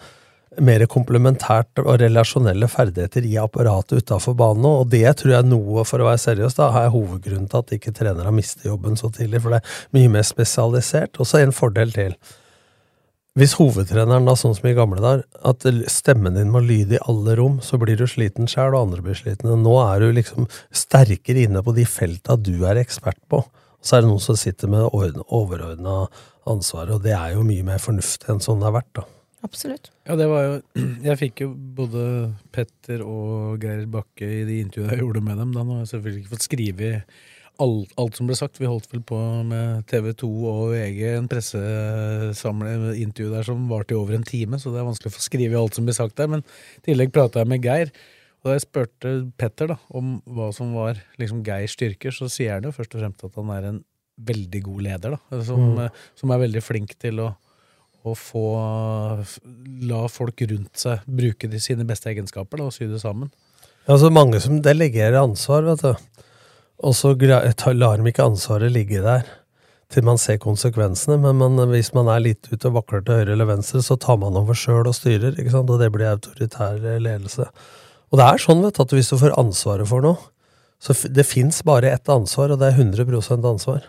mer 0.61 0.83
komplementært 0.85 1.81
og 1.81 1.95
relasjonelle 1.97 2.67
ferdigheter 2.69 3.25
i 3.25 3.39
apparatet 3.41 4.03
utafor 4.03 4.35
banen 4.37 4.67
og 4.69 4.91
det 4.91 5.07
tror 5.17 5.33
jeg 5.33 5.49
noe, 5.49 5.81
for 5.89 6.01
å 6.01 6.11
være 6.11 6.21
seriøs, 6.21 6.57
da, 6.59 6.69
er 6.83 6.93
hovedgrunnen 6.93 7.49
til 7.49 7.63
at 7.63 7.73
ikke 7.73 7.93
trenere 7.97 8.33
mister 8.33 8.69
jobben 8.69 8.99
så 8.99 9.09
tidlig, 9.13 9.41
for 9.41 9.55
det 9.55 9.63
er 9.63 9.97
mye 9.97 10.13
mer 10.13 10.27
spesialisert. 10.27 11.17
Og 11.17 11.29
så 11.29 11.41
en 11.41 11.55
fordel 11.55 11.93
til. 11.95 12.13
Hvis 13.33 13.55
hovedtreneren, 13.57 14.27
da, 14.29 14.35
sånn 14.37 14.53
som 14.53 14.67
i 14.69 14.75
gamle 14.77 15.01
der, 15.01 15.23
at 15.49 15.65
stemmen 15.89 16.35
din 16.37 16.51
må 16.53 16.59
lyde 16.61 16.99
i 16.99 17.01
alle 17.09 17.33
rom, 17.39 17.55
så 17.65 17.79
blir 17.81 17.97
du 17.97 18.05
sliten 18.05 18.45
sjæl, 18.45 18.75
og 18.75 18.91
andre 18.91 19.01
blir 19.01 19.17
slitne. 19.17 19.55
Nå 19.57 19.73
er 19.81 20.03
du 20.03 20.11
liksom 20.13 20.45
sterkere 20.69 21.47
inne 21.47 21.63
på 21.65 21.73
de 21.73 21.87
felta 21.89 22.37
du 22.37 22.53
er 22.69 22.77
ekspert 22.83 23.17
på. 23.33 23.41
Og 23.41 23.81
så 23.81 23.97
er 23.97 24.05
det 24.05 24.11
noen 24.11 24.21
som 24.21 24.37
sitter 24.37 24.69
med 24.69 24.85
overordna 24.93 26.03
ansvaret, 26.45 26.93
og 26.93 27.01
det 27.01 27.15
er 27.17 27.33
jo 27.33 27.47
mye 27.47 27.65
mer 27.65 27.81
fornuftig 27.81 28.29
enn 28.29 28.43
sånn 28.43 28.61
det 28.61 28.69
har 28.69 28.77
vært, 28.77 28.93
da. 29.01 29.07
Absolutt. 29.43 29.89
Ja, 30.05 30.15
det 30.19 30.29
var 30.29 30.45
jo 30.45 30.53
Jeg 31.09 31.19
fikk 31.19 31.41
jo 31.43 31.49
både 31.75 32.05
Petter 32.53 33.01
og 33.01 33.65
Geir 33.65 33.87
Bakke 33.91 34.29
i 34.29 34.45
de 34.47 34.61
intervjuene 34.61 34.93
jeg 34.93 35.01
gjorde 35.01 35.23
med 35.25 35.41
dem. 35.41 35.57
Da 35.57 35.65
nå 35.65 35.79
har 35.79 35.87
jeg 35.87 35.95
selvfølgelig 35.95 36.21
ikke 36.21 36.35
fått 36.37 36.45
skrive 36.45 36.91
alt, 37.61 37.91
alt 38.01 38.15
som 38.17 38.27
ble 38.29 38.35
sagt. 38.37 38.59
Vi 38.61 38.65
holdt 38.69 38.89
vel 38.91 39.01
på 39.05 39.17
med 39.45 39.85
TV 39.91 40.11
2 40.17 40.29
og 40.49 40.73
VG, 40.73 41.01
en 41.17 41.29
pressesamleintervju 41.31 43.29
der 43.33 43.43
som 43.47 43.67
varte 43.69 43.93
i 43.93 43.99
over 43.99 44.17
en 44.17 44.25
time, 44.27 44.59
så 44.59 44.73
det 44.73 44.81
er 44.81 44.89
vanskelig 44.89 45.11
å 45.13 45.17
få 45.17 45.23
skrive 45.27 45.59
alt 45.59 45.77
som 45.77 45.85
ble 45.87 45.95
sagt 45.95 46.17
der. 46.19 46.27
Men 46.31 46.43
i 46.79 46.85
tillegg 46.89 47.13
prata 47.15 47.43
jeg 47.43 47.51
med 47.53 47.63
Geir. 47.65 47.93
Og 48.43 48.49
da 48.49 48.57
jeg 48.57 48.65
spurte 48.65 49.13
Petter 49.39 49.71
da, 49.71 49.77
om 49.95 50.17
hva 50.27 50.49
som 50.55 50.73
var 50.75 50.99
liksom 51.21 51.43
Geirs 51.47 51.77
styrker, 51.77 52.11
så 52.11 52.27
sier 52.31 52.57
han 52.57 52.67
jo 52.67 52.73
først 52.75 52.95
og 52.97 53.03
fremst 53.03 53.23
at 53.29 53.39
han 53.39 53.53
er 53.55 53.69
en 53.69 53.79
veldig 54.19 54.61
god 54.65 54.81
leder. 54.89 55.17
da, 55.17 55.41
Som, 55.43 55.75
Mm. 55.77 55.89
som 56.15 56.31
er 56.31 56.39
veldig 56.47 56.61
flink 56.63 56.97
til 56.99 57.19
å 57.19 57.35
å 58.03 58.13
få 58.19 59.23
La 59.87 60.07
folk 60.11 60.41
rundt 60.49 60.75
seg 60.75 61.05
bruke 61.07 61.47
de 61.49 61.59
sine 61.63 61.85
beste 61.87 62.09
egenskaper 62.11 62.59
da, 62.59 62.65
og 62.67 62.73
sy 62.75 62.85
det 62.91 62.99
sammen. 62.99 63.31
Altså 63.87 64.09
mange 64.11 64.41
som 64.43 64.61
delegerer 64.63 65.21
ansvar, 65.21 65.63
vet 65.63 65.81
du. 65.81 66.23
Og 66.81 66.95
så 66.97 67.13
lar 67.13 67.99
de 67.99 68.09
ikke 68.09 68.25
ansvaret 68.25 68.73
ligge 68.73 69.03
der 69.03 69.27
til 69.93 70.05
man 70.07 70.17
ser 70.17 70.39
konsekvensene. 70.41 71.19
Men 71.21 71.37
man, 71.37 71.61
hvis 71.69 71.93
man 71.93 72.09
er 72.09 72.23
litt 72.23 72.49
ute 72.51 72.69
og 72.69 72.79
vakler 72.79 73.03
til 73.05 73.21
høyre 73.21 73.35
eller 73.35 73.49
venstre, 73.49 73.83
så 73.85 73.97
tar 74.01 74.17
man 74.21 74.37
over 74.39 74.57
sjøl 74.57 74.89
og 74.89 74.95
styrer. 74.97 75.37
ikke 75.37 75.53
sant? 75.53 75.69
Og 75.69 75.81
det 75.81 75.91
blir 75.93 76.09
autoritær 76.09 76.79
ledelse. 76.81 77.49
Og 78.11 78.19
det 78.19 78.27
er 78.27 78.41
sånn 78.41 78.63
vet 78.65 78.77
du, 78.77 78.83
at 78.85 78.95
hvis 78.97 79.11
du 79.13 79.17
får 79.21 79.35
ansvaret 79.41 79.89
for 79.89 80.05
noe, 80.05 80.29
så 80.83 80.95
det 81.15 81.23
fins 81.25 81.61
bare 81.65 81.93
ett 81.95 82.09
ansvar, 82.11 82.51
og 82.51 82.59
det 82.59 82.73
er 82.73 82.81
100% 82.81 83.45
ansvar. 83.47 83.85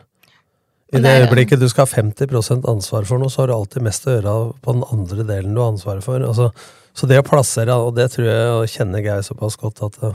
I 0.94 1.01
det 1.03 1.14
øyeblikket 1.25 1.59
du 1.59 1.66
skal 1.68 1.88
ha 1.88 2.03
50% 2.05 2.68
ansvar 2.70 3.09
for 3.09 3.18
noe, 3.18 3.33
så 3.33 3.42
har 3.42 3.51
du 3.51 3.57
alltid 3.57 3.83
mest 3.83 4.07
å 4.07 4.14
gjøre 4.14 4.35
på 4.62 4.77
den 4.77 4.85
andre 4.94 5.27
delen 5.27 5.57
du 5.57 5.61
har 5.61 5.73
ansvaret 5.73 6.07
for. 6.07 6.23
Altså, 6.23 6.53
så 6.94 7.09
det 7.11 7.18
å 7.18 7.27
plassere, 7.27 7.75
og 7.75 7.97
det 7.97 8.12
tror 8.14 8.29
jeg 8.29 8.53
å 8.53 8.68
kjenne 8.70 9.03
Geir 9.03 9.25
såpass 9.27 9.59
godt 9.59 9.83
at 9.83 9.99
eh, 10.07 10.14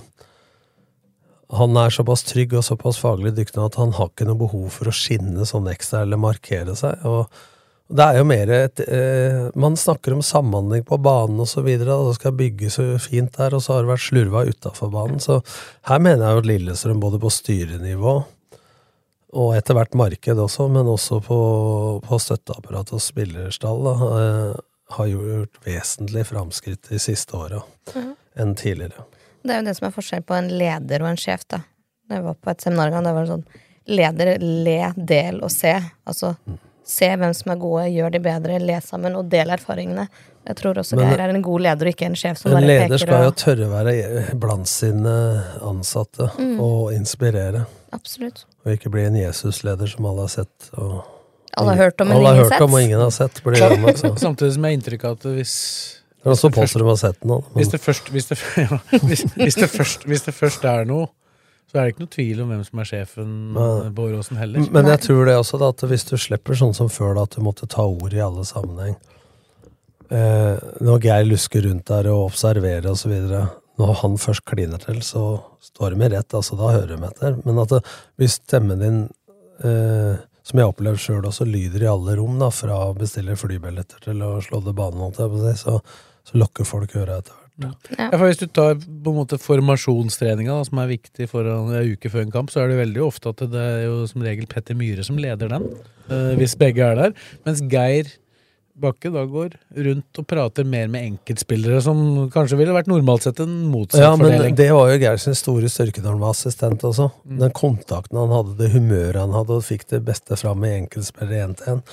han 1.49 1.77
er 1.81 1.93
såpass 1.93 2.23
trygg 2.29 2.53
og 2.59 2.65
såpass 2.65 2.99
faglig 3.01 3.33
dyktig 3.38 3.62
at 3.63 3.79
han 3.81 3.95
har 3.97 4.12
ikke 4.12 4.27
noe 4.29 4.38
behov 4.38 4.67
for 4.75 4.89
å 4.89 4.95
skinne 4.95 5.47
sånn 5.49 5.69
ekstra 5.71 6.03
eller 6.05 6.21
markere 6.21 6.75
seg. 6.77 7.05
og 7.05 7.31
det 7.89 8.05
er 8.05 8.19
jo 8.19 8.25
mer 8.29 8.51
et 8.53 8.81
eh, 8.85 9.47
Man 9.57 9.73
snakker 9.73 10.13
om 10.13 10.21
samhandling 10.21 10.83
på 10.85 10.99
banen 11.01 11.39
osv. 11.41 11.65
Det 11.65 11.95
skal 12.19 12.35
bygges 12.38 12.77
så 12.77 12.85
fint 13.01 13.33
der, 13.33 13.55
og 13.57 13.63
så 13.65 13.73
har 13.73 13.85
det 13.85 13.89
vært 13.89 14.05
slurva 14.05 14.43
utafor 14.45 14.91
banen. 14.93 15.17
Så 15.17 15.39
her 15.89 16.03
mener 16.05 16.27
jeg 16.27 16.38
jo 16.38 16.43
at 16.43 16.49
Lillestrøm 16.51 17.01
både 17.01 17.21
på 17.23 17.31
styrenivå 17.33 18.13
og 19.39 19.53
etter 19.53 19.77
hvert 19.77 19.97
marked 19.97 20.41
også, 20.41 20.67
men 20.73 20.89
også 20.89 21.19
på, 21.25 21.39
på 22.05 22.17
støtteapparat 22.21 22.93
og 22.97 23.01
spillerstall, 23.03 23.83
da, 23.85 24.12
eh, 24.19 24.62
har 24.97 25.09
gjort 25.09 25.59
vesentlig 25.65 26.25
framskritt 26.29 26.89
de 26.89 27.01
siste 27.01 27.38
åra 27.38 27.62
enn 28.38 28.55
tidligere. 28.57 29.05
Det 29.43 29.52
er 29.56 29.62
jo 29.62 29.67
det 29.69 29.75
som 29.78 29.88
er 29.88 29.91
forskjell 29.95 30.23
på 30.28 30.36
en 30.38 30.49
leder 30.60 31.02
og 31.06 31.10
en 31.13 31.19
sjef, 31.19 31.45
da. 31.47 31.62
Da 32.10 32.15
jeg 32.19 32.23
var 32.25 32.34
på 32.41 32.52
et 32.52 32.62
seminar 32.65 32.88
en 32.88 32.97
gang, 32.97 33.04
det 33.08 33.13
var 33.15 33.30
sånn 33.30 33.45
leder, 33.89 34.34
le, 34.41 34.93
del 34.97 35.39
og 35.45 35.52
se. 35.54 35.75
Altså 36.10 36.36
se 36.89 37.06
hvem 37.21 37.34
som 37.38 37.52
er 37.54 37.60
gode, 37.62 37.86
gjør 37.93 38.12
de 38.12 38.19
bedre, 38.19 38.60
le 38.60 38.80
sammen 38.82 39.15
og 39.15 39.28
del 39.30 39.49
erfaringene. 39.54 40.08
Jeg 40.49 40.56
tror 40.58 40.80
også 40.82 40.95
Men- 40.97 41.10
Geir 41.12 41.19
er 41.21 41.30
en 41.36 41.41
god 41.45 41.62
leder 41.62 41.86
og 41.88 41.93
ikke 41.93 42.06
en 42.08 42.15
sjef 42.15 42.38
som 42.39 42.52
En 42.52 42.58
bare 42.58 42.65
leder 42.67 42.88
peker 42.88 42.97
skal 43.06 43.23
jo 43.23 43.32
tørre 43.32 43.67
å 43.67 43.71
være 43.75 44.39
blant 44.39 44.67
sine 44.67 45.13
ansatte 45.62 46.32
Mm. 46.38 46.60
og 46.60 46.91
inspirere. 46.93 47.65
Absolutt. 47.93 48.45
Og 48.65 48.73
ikke 48.78 48.89
bli 48.89 49.04
en 49.06 49.13
Jesus-leder 49.15 49.88
som 49.88 50.06
alle 50.06 50.21
har 50.21 50.28
sett. 50.30 50.69
Og 50.78 51.04
Alle 51.58 51.75
har 51.75 51.89
hørt 51.89 52.02
om, 52.02 52.08
men 52.08 52.17
ingen, 52.17 52.25
har 52.28 52.36
hørt 52.43 52.49
sett. 52.54 52.62
om, 52.62 52.73
og 52.73 52.82
ingen 52.82 52.99
har 52.99 53.12
sett. 53.12 53.34
Samtidig 54.19 54.54
som 54.54 54.63
jeg 54.63 54.71
har 54.71 54.78
inntrykk 54.82 55.04
av 55.06 55.12
at 55.12 55.19
hvis 55.36 55.98
Det 56.23 56.34
også 56.34 56.49
påstår 56.51 56.84
de 56.84 56.88
har 56.89 56.99
sett 56.99 57.21
den. 57.21 57.29
men- 57.32 57.43
Hvis 57.55 57.71
det, 57.71 57.79
først, 57.82 58.10
hvis, 58.12 58.25
det, 58.27 58.38
ja, 58.58 58.79
hvis, 59.03 59.23
hvis, 59.36 59.55
det 59.55 59.69
først, 59.71 60.03
hvis 60.10 60.25
det 60.27 60.34
først 60.36 60.65
er 60.67 60.86
noe, 60.89 61.08
så 61.69 61.77
er 61.77 61.86
det 61.86 61.93
ikke 61.93 62.01
noe 62.03 62.15
tvil 62.15 62.41
om 62.41 62.49
hvem 62.49 62.63
som 62.65 62.79
er 62.82 62.88
sjefen 62.89 63.34
men, 63.53 63.93
på 63.93 64.08
Åråsen 64.10 64.39
heller. 64.41 64.65
Men 64.73 64.89
jeg 64.89 65.03
tror 65.05 65.25
det 65.29 65.36
også, 65.38 65.60
da, 65.62 65.69
at 65.69 65.84
hvis 65.91 66.08
du 66.10 66.15
slipper 66.17 66.58
sånn 66.58 66.73
som 66.73 66.89
før, 66.89 67.13
da, 67.19 67.27
at 67.29 67.38
du 67.38 67.45
måtte 67.45 67.69
ta 67.69 67.86
ord 67.86 68.15
i 68.15 68.23
alle 68.25 68.41
sammenheng 68.47 68.95
eh, 70.10 70.58
Når 70.82 71.03
Geir 71.05 71.27
lusker 71.29 71.62
rundt 71.67 71.86
der 71.91 72.10
og 72.10 72.32
observerer 72.32 72.89
osv. 72.89 73.13
Når 73.79 73.93
han 74.01 74.17
først 74.19 74.43
kliner 74.49 74.82
til, 74.82 74.97
så 75.05 75.23
står 75.63 75.93
de 75.93 76.01
med 76.01 76.12
rett, 76.15 76.34
altså 76.36 76.58
da 76.60 76.73
hører 76.73 76.97
de 76.97 77.05
etter. 77.08 77.38
Men 77.45 77.62
at 77.63 77.75
det, 77.77 77.84
hvis 78.19 78.39
stemmen 78.41 78.82
din, 78.82 78.99
eh, 79.63 80.17
som 80.43 80.60
jeg 80.60 80.65
har 80.65 80.73
opplevd 80.73 80.99
sjøl 80.99 81.29
også, 81.29 81.45
lyder 81.47 81.86
i 81.86 81.91
alle 81.93 82.17
rom, 82.19 82.41
da, 82.41 82.49
fra 82.51 82.82
å 82.89 82.95
bestille 82.97 83.38
flybilletter 83.39 84.01
til 84.10 84.25
å 84.25 84.34
slå 84.43 84.60
det 84.65 84.73
banen, 84.75 85.13
så, 85.55 85.77
så 86.29 86.39
lokker 86.41 86.67
folk 86.67 86.95
øret 86.95 87.19
etter 87.23 87.33
hvert. 87.33 87.45
Ja, 87.59 88.07
Ja, 88.13 88.17
Hvis 88.21 88.39
du 88.39 88.45
tar 88.47 88.77
på 88.79 89.11
en 89.11 89.17
måte 89.17 89.35
formasjonstreninga, 89.41 90.53
da, 90.61 90.63
som 90.69 90.79
er 90.79 90.87
viktig 90.93 91.27
for 91.27 91.43
en 91.43 91.73
uke 91.91 92.07
før 92.13 92.23
en 92.23 92.31
kamp, 92.31 92.53
så 92.53 92.61
er 92.63 92.71
det 92.71 92.77
veldig 92.79 93.03
ofte 93.03 93.33
at 93.33 93.43
det 93.51 93.59
er 93.65 93.83
jo 93.89 94.05
som 94.07 94.23
regel 94.23 94.47
Petter 94.47 94.77
Myhre 94.79 95.03
som 95.03 95.19
leder 95.19 95.51
den, 95.51 95.65
eh, 96.07 96.33
hvis 96.39 96.55
begge 96.59 96.85
er 96.85 96.95
der. 96.95 97.13
Mens 97.45 97.59
Geir 97.67 98.13
Bakke 98.79 99.09
da 99.11 99.25
går 99.27 99.57
rundt 99.75 100.19
og 100.21 100.25
prater 100.31 100.63
mer 100.63 100.87
med 100.87 101.03
enkeltspillere, 101.03 101.81
som 101.83 102.29
kanskje 102.31 102.55
ville 102.61 102.71
vært 102.71 102.87
normalt 102.87 103.25
sett 103.27 103.41
en 103.43 103.57
motsatt 103.67 103.99
Ja, 104.05 104.13
men 104.15 104.29
fordeling. 104.31 104.55
det 104.55 104.69
var 104.71 104.93
jo 104.93 104.99
Geir 105.01 105.17
sin 105.19 105.35
store 105.35 105.67
styrke 105.67 105.99
når 105.99 106.13
han 106.15 106.21
var 106.23 106.31
assistent 106.31 106.85
også. 106.87 107.09
Den 107.27 107.51
kontakten 107.51 108.15
han 108.21 108.31
hadde, 108.31 108.55
det 108.55 108.71
humøret 108.71 109.19
han 109.19 109.35
hadde, 109.35 109.57
og 109.59 109.67
fikk 109.67 109.83
det 109.91 109.99
beste 110.07 110.37
fram 110.39 110.63
i 110.63 110.71
enkeltspillere 110.77 111.43
én 111.49 111.57
til 111.59 111.73
én. 111.75 111.83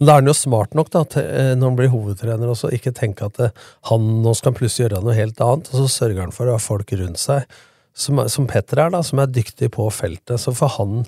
Men 0.00 0.08
da 0.08 0.12
er 0.14 0.22
han 0.22 0.30
jo 0.30 0.36
smart 0.36 0.76
nok, 0.76 0.88
da, 0.94 1.02
til, 1.12 1.26
eh, 1.28 1.50
når 1.60 1.68
han 1.68 1.76
blir 1.76 1.90
hovedtrener 1.92 2.48
også, 2.48 2.70
ikke 2.72 2.94
tenke 2.96 3.26
at 3.28 3.36
det, 3.36 3.50
han 3.90 4.06
nå 4.24 4.32
skal 4.38 4.54
plutselig 4.56 4.86
gjøre 4.86 5.02
noe 5.04 5.16
helt 5.16 5.42
annet, 5.44 5.68
og 5.68 5.82
så 5.82 5.90
sørger 5.92 6.22
han 6.24 6.32
for 6.32 6.48
å 6.48 6.54
ha 6.56 6.62
folk 6.62 6.94
rundt 6.96 7.20
seg, 7.20 7.44
som, 7.92 8.22
som 8.32 8.46
Petter 8.48 8.80
er, 8.80 8.94
da, 8.94 9.02
som 9.04 9.20
er 9.20 9.28
dyktig 9.28 9.68
på 9.76 9.84
feltet. 9.92 10.40
Så 10.40 10.54
får 10.56 10.72
han 10.78 11.02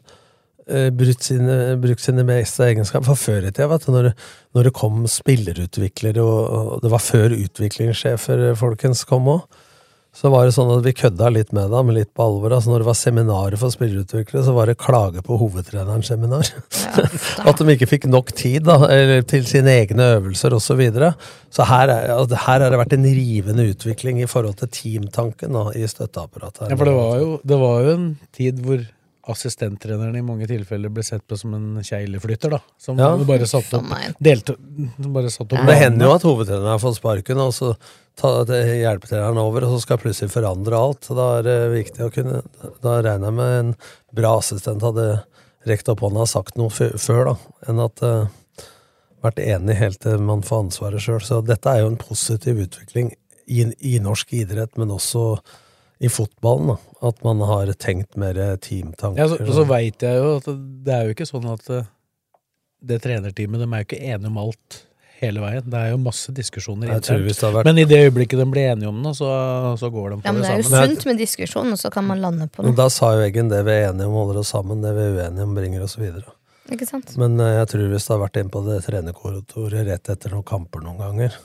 eh, 0.69 0.91
brukt 0.93 1.25
sine, 1.25 1.57
brukt 1.81 2.05
sine 2.05 2.27
beste 2.29 2.69
egenskaper. 2.69 3.09
For 3.15 3.23
før 3.33 3.49
i 3.49 3.55
tida, 3.55 3.71
vet 3.73 3.89
du, 3.89 3.93
når, 3.97 4.11
når 4.53 4.69
det 4.69 4.75
kom 4.77 5.07
spillerutviklere, 5.09 6.21
og, 6.21 6.41
og 6.53 6.85
det 6.85 6.93
var 6.93 7.05
før 7.07 7.33
utviklingssjefer, 7.39 8.49
eh, 8.51 8.59
folkens, 8.61 9.07
kom 9.09 9.31
òg, 9.39 9.63
så 10.13 10.29
var 10.29 10.45
det 10.45 10.53
sånn 10.53 10.69
at 10.75 10.83
vi 10.85 10.93
kødda 10.93 11.31
litt 11.33 11.55
med 11.57 11.71
dem, 11.73 11.91
litt 11.97 12.11
på 12.13 12.25
alvor. 12.27 12.53
Altså 12.53 12.69
når 12.69 12.83
det 12.83 12.89
var 12.91 12.97
seminarer 13.01 13.57
for 13.57 13.73
spillerutviklere, 13.73 14.45
så 14.45 14.53
var 14.53 14.69
det 14.69 14.77
klage 14.81 15.23
på 15.25 15.39
hovedtrenerens 15.41 16.11
seminar. 16.13 16.51
at 17.49 17.63
de 17.63 17.73
ikke 17.73 17.89
fikk 17.95 18.05
nok 18.13 18.35
tid 18.37 18.67
da, 18.69 18.77
eller 18.93 19.25
til 19.29 19.49
sine 19.49 19.73
egne 19.81 20.11
øvelser 20.19 20.53
osv. 20.53 20.69
Så, 20.73 20.77
videre. 20.77 21.11
så 21.53 21.67
her, 21.69 21.91
er, 21.93 22.13
altså, 22.15 22.39
her 22.45 22.65
har 22.65 22.73
det 22.73 22.81
vært 22.81 22.95
en 22.97 23.09
rivende 23.09 23.67
utvikling 23.73 24.21
i 24.23 24.29
forhold 24.29 24.61
til 24.61 24.71
teamtanken 24.73 25.57
da, 25.57 25.67
i 25.77 25.89
støtteapparatet. 25.89 26.69
Ja, 26.69 26.77
for 26.77 26.89
det 26.89 26.95
var, 26.97 27.17
jo, 27.21 27.35
det 27.49 27.59
var 27.65 27.83
jo 27.85 27.97
en 27.97 28.07
tid 28.37 28.61
hvor 28.65 28.85
assistenttreneren 29.31 30.17
i 30.19 30.23
mange 30.25 30.47
tilfeller 30.51 30.91
ble 30.91 31.05
sett 31.07 31.23
på 31.31 31.37
som 31.39 31.55
en 31.55 31.83
kjegleflytter, 31.85 32.57
da. 32.57 32.59
Som 32.79 32.99
Ja. 32.99 33.17
bare 33.17 33.47
satt 33.47 33.73
opp, 33.75 33.87
delte, 34.19 34.57
bare 34.99 35.31
satt 35.31 35.53
opp 35.53 35.67
Det 35.67 35.77
hender 35.79 36.07
jo 36.07 36.15
at 36.15 36.27
hovedtreneren 36.27 36.73
har 36.75 36.83
fått 36.83 36.99
sparken, 36.99 37.39
og 37.39 37.53
så 37.55 37.77
tar 38.19 38.45
hjelpetreneren 38.47 39.39
over, 39.39 39.65
og 39.65 39.77
så 39.77 39.83
skal 39.83 39.99
plutselig 40.03 40.33
forandre 40.35 40.75
alt. 40.75 41.07
Da 41.09 41.39
er 41.39 41.43
det 41.47 41.59
viktig 41.73 42.03
å 42.03 42.13
kunne 42.13 42.43
Da 42.83 43.01
regner 43.01 43.31
jeg 43.31 43.39
med 43.39 43.59
en 43.61 43.75
bra 44.13 44.39
assistent 44.39 44.83
hadde 44.83 45.25
rekt 45.67 45.89
opp 45.89 46.01
hånda 46.01 46.25
og 46.27 46.29
sagt 46.29 46.57
noe 46.59 46.71
før, 46.71 47.25
da, 47.25 47.37
enn 47.69 47.79
at 47.81 48.03
uh, 48.03 48.27
vært 49.23 49.39
enig 49.39 49.77
helt 49.79 50.01
til 50.03 50.19
man 50.19 50.43
får 50.43 50.67
ansvaret 50.67 51.01
sjøl. 51.05 51.21
Så 51.23 51.41
dette 51.47 51.71
er 51.71 51.85
jo 51.85 51.93
en 51.93 52.01
positiv 52.01 52.59
utvikling 52.59 53.13
i, 53.47 53.67
i 53.79 53.99
norsk 54.03 54.33
idrett, 54.35 54.77
men 54.77 54.91
også 54.91 55.37
i 56.03 56.11
fotballen. 56.11 56.75
da, 56.75 56.92
At 57.03 57.19
man 57.27 57.41
har 57.49 57.67
tenkt 57.83 58.15
mer 58.21 58.37
teamtanker. 58.63 59.19
Ja, 59.19 59.27
så, 59.29 59.37
så 59.59 59.65
veit 59.67 60.03
jeg 60.07 60.21
jo 60.23 60.37
at 60.39 60.47
det 60.87 60.95
er 60.95 61.09
jo 61.09 61.15
ikke 61.17 61.27
sånn 61.27 61.49
at 61.51 61.69
eh, 61.75 61.89
det 62.83 63.01
trenerteamet 63.03 63.63
de 63.63 63.67
er 63.69 63.83
jo 63.83 63.89
ikke 63.89 63.99
enige 64.03 64.31
om 64.31 64.39
alt 64.43 64.79
hele 65.23 65.43
veien. 65.43 65.67
Det 65.71 65.79
er 65.79 65.91
jo 65.93 65.99
masse 66.03 66.33
diskusjoner 66.35 66.89
Jeg 66.97 67.03
tror 67.07 67.21
hvis 67.27 67.39
det 67.39 67.47
har 67.47 67.53
vært- 67.59 67.69
Men 67.71 67.79
i 67.79 67.85
det 67.91 67.99
øyeblikket 68.07 68.39
de 68.43 68.47
blir 68.51 68.71
enige 68.73 68.89
om 68.91 69.01
noe, 69.03 69.15
så, 69.15 69.29
så 69.79 69.91
går 69.95 70.11
de 70.11 70.17
for 70.21 70.27
Ja, 70.27 70.33
men 70.35 70.43
det 70.43 70.49
det 70.49 70.55
er 70.55 70.63
jo 70.63 70.95
sunt 70.95 71.07
med 71.11 71.21
diskusjon, 71.23 71.71
og 71.75 71.79
så 71.79 71.91
kan 71.95 72.07
man 72.07 72.23
lande 72.23 72.49
på 72.51 72.65
Men 72.67 72.75
da 72.79 72.89
sa 72.91 73.13
jo 73.15 73.23
Eggen 73.27 73.51
det 73.53 73.61
vi 73.67 73.71
er 73.81 73.91
enige 73.93 74.07
om 74.11 74.15
holder 74.19 74.41
oss 74.43 74.51
sammen, 74.55 74.83
det 74.83 74.95
vi 74.99 75.05
er 75.09 75.19
uenige 75.21 75.47
om 75.47 75.55
bringer 75.59 75.83
oss 75.87 75.95
videre. 75.99 76.35
Ikke 76.75 76.87
sant? 76.87 77.15
Men 77.19 77.39
eh, 77.43 77.57
jeg 77.61 77.69
tror 77.75 77.89
hvis 77.93 78.07
det 78.07 78.15
har 78.17 78.23
vært 78.23 78.41
inne 78.43 78.51
på 78.55 78.63
det 78.67 78.81
trenerkontoret 78.87 79.87
rett 79.91 80.11
etter 80.15 80.35
noen 80.35 80.47
kamper 80.47 80.83
noen 80.87 80.99
ganger, 81.03 81.39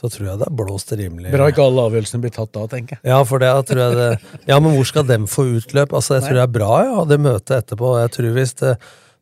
så 0.00 0.08
tror 0.08 0.30
jeg 0.30 0.40
det 0.40 0.46
er 0.48 0.56
blåst 0.56 0.92
rimelig. 0.96 1.32
Bra 1.34 1.50
ikke 1.52 1.64
alle 1.66 1.82
avgjørelsene 1.90 2.22
blir 2.22 2.32
tatt 2.32 2.54
da, 2.56 2.64
tenker 2.72 2.96
jeg. 2.96 3.04
Ja, 3.10 3.18
for 3.28 3.42
det 3.42 3.50
tror 3.68 3.82
jeg 3.82 3.98
det 3.98 4.08
Ja, 4.48 4.56
men 4.56 4.72
hvor 4.72 4.86
skal 4.88 5.04
dem 5.08 5.26
få 5.28 5.44
utløp? 5.58 5.92
Altså, 5.92 6.16
jeg 6.16 6.24
tror 6.24 6.38
det 6.38 6.46
er 6.46 6.54
bra 6.54 6.70
å 6.78 6.94
ha 7.02 7.04
det 7.10 7.18
møtet 7.20 7.52
etterpå. 7.58 7.90
Jeg 8.00 8.14
tror 8.14 8.32
hvis 8.38 8.54
det, 8.62 8.72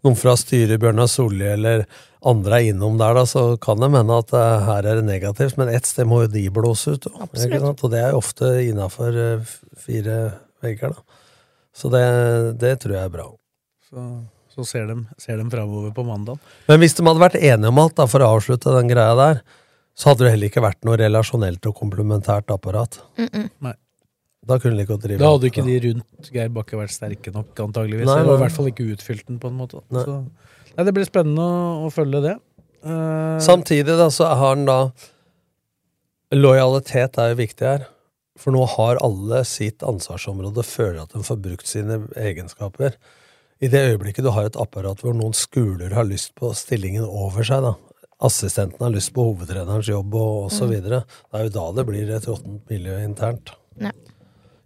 noen 0.06 0.18
fra 0.20 0.36
styret, 0.38 0.78
Bjørnar 0.78 1.10
Solli 1.10 1.48
eller 1.50 1.82
andre 2.28 2.60
er 2.60 2.70
innom 2.70 2.98
der, 3.00 3.18
da, 3.18 3.26
så 3.26 3.42
kan 3.62 3.82
det 3.82 3.90
hende 3.94 4.20
at 4.22 4.32
eh, 4.38 4.64
her 4.68 4.86
er 4.86 5.00
det 5.00 5.06
negativt, 5.08 5.58
men 5.58 5.70
ett 5.74 5.86
sted 5.86 6.06
må 6.10 6.22
jo 6.24 6.32
de 6.32 6.46
blåse 6.54 6.94
ut. 6.94 7.06
da? 7.10 7.26
Og 7.26 7.84
det 7.90 8.00
er 8.04 8.12
jo 8.12 8.22
ofte 8.22 8.54
innafor 8.68 9.18
fire 9.82 10.18
vegger, 10.62 10.94
da. 10.94 11.22
Så 11.78 11.90
det, 11.94 12.02
det 12.58 12.74
tror 12.82 12.96
jeg 12.96 13.06
er 13.06 13.14
bra. 13.14 13.28
Så, 13.86 14.04
så 14.54 14.66
ser 14.66 14.90
de, 14.90 14.96
ser 15.22 15.38
de 15.38 15.46
framover 15.50 15.94
på 15.94 16.06
mandag. 16.06 16.38
Men 16.70 16.82
hvis 16.82 16.94
de 16.98 17.06
hadde 17.06 17.22
vært 17.22 17.38
enige 17.38 17.70
om 17.70 17.82
alt, 17.82 17.94
da, 17.98 18.06
for 18.10 18.22
å 18.22 18.34
avslutte 18.38 18.74
den 18.74 18.90
greia 18.90 19.14
der, 19.18 19.42
så 19.98 20.12
hadde 20.12 20.26
det 20.26 20.32
heller 20.36 20.50
ikke 20.52 20.62
vært 20.62 20.84
noe 20.86 20.96
relasjonelt 21.00 21.66
og 21.66 21.74
komplementært 21.74 22.52
apparat. 22.54 23.00
Mm 23.18 23.28
-mm. 23.32 23.48
Nei. 23.66 23.74
Da 24.48 24.58
kunne 24.58 24.76
de 24.76 24.84
ikke 24.86 24.96
drive 24.96 25.18
Da 25.18 25.30
hadde 25.32 25.50
ikke 25.50 25.64
de 25.66 25.78
rundt 25.88 26.30
Geir 26.32 26.48
Bakke 26.48 26.78
vært 26.78 26.94
sterke 26.94 27.32
nok, 27.34 27.52
antageligvis. 27.58 28.06
Nei, 28.06 28.20
Eller 28.20 28.38
i 28.38 28.42
hvert 28.44 28.52
fall 28.52 28.70
ikke 28.70 28.86
utfylt 28.94 29.26
den, 29.26 29.38
på 29.38 29.50
en 29.50 29.58
måte. 29.58 29.82
Nei. 29.90 30.04
Så, 30.06 30.24
nei, 30.76 30.84
det 30.84 30.94
blir 30.94 31.04
spennende 31.04 31.42
å, 31.42 31.86
å 31.88 31.90
følge 31.90 32.22
det. 32.24 32.36
Uh... 32.86 33.38
Samtidig 33.42 33.98
da, 33.98 34.08
så 34.14 34.30
har 34.30 34.54
han 34.54 34.64
da 34.68 34.78
Lojalitet 36.32 37.18
er 37.18 37.32
jo 37.32 37.40
viktig 37.40 37.66
her. 37.66 37.86
For 38.38 38.54
nå 38.54 38.62
har 38.76 39.00
alle 39.02 39.42
sitt 39.48 39.82
ansvarsområde 39.82 40.62
føler 40.62 41.02
at 41.02 41.14
de 41.16 41.24
får 41.26 41.40
brukt 41.42 41.66
sine 41.66 42.04
egenskaper. 42.14 42.94
I 43.58 43.66
det 43.72 43.80
øyeblikket 43.90 44.22
du 44.22 44.30
har 44.30 44.46
et 44.46 44.56
apparat 44.60 45.00
hvor 45.02 45.16
noen 45.16 45.34
skoler 45.34 45.90
har 45.96 46.06
lyst 46.06 46.36
på 46.38 46.52
stillingen 46.54 47.02
over 47.02 47.42
seg, 47.42 47.64
da. 47.66 47.74
Assistenten 48.18 48.82
har 48.82 48.90
lyst 48.94 49.12
på 49.14 49.22
hovedtrenerens 49.28 49.86
jobb 49.88 50.14
og, 50.18 50.48
osv. 50.48 50.56
så 50.58 50.66
Mm. 50.66 50.72
videre. 50.74 51.00
Det 51.06 51.38
er 51.38 51.44
jo 51.46 51.54
da 51.54 51.66
det 51.76 51.86
blir 51.86 52.10
et 52.16 52.26
råttent 52.26 52.70
miljø 52.70 52.96
internt. 53.04 53.52
Ja. 53.80 53.92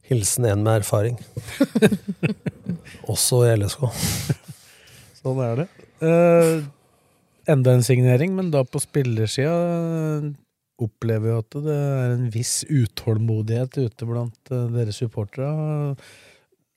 Hilsen 0.08 0.44
en 0.48 0.62
med 0.64 0.80
erfaring. 0.80 1.18
Også 3.12 3.42
i 3.46 3.52
LSK. 3.56 3.84
Sånn 5.22 5.42
er 5.44 5.62
det. 5.62 5.66
Uh, 6.02 6.64
enda 7.52 7.74
en 7.76 7.84
signering, 7.86 8.34
men 8.34 8.50
da 8.54 8.64
på 8.66 8.80
spillersida 8.82 9.52
eh, 9.52 10.30
opplever 10.82 11.28
vi 11.28 11.34
at 11.38 11.56
det 11.66 11.76
er 11.76 12.14
en 12.16 12.28
viss 12.34 12.62
utålmodighet 12.66 13.78
ute 13.84 14.08
blant 14.08 14.50
eh, 14.54 14.64
deres 14.74 14.98
supportere. 15.02 15.94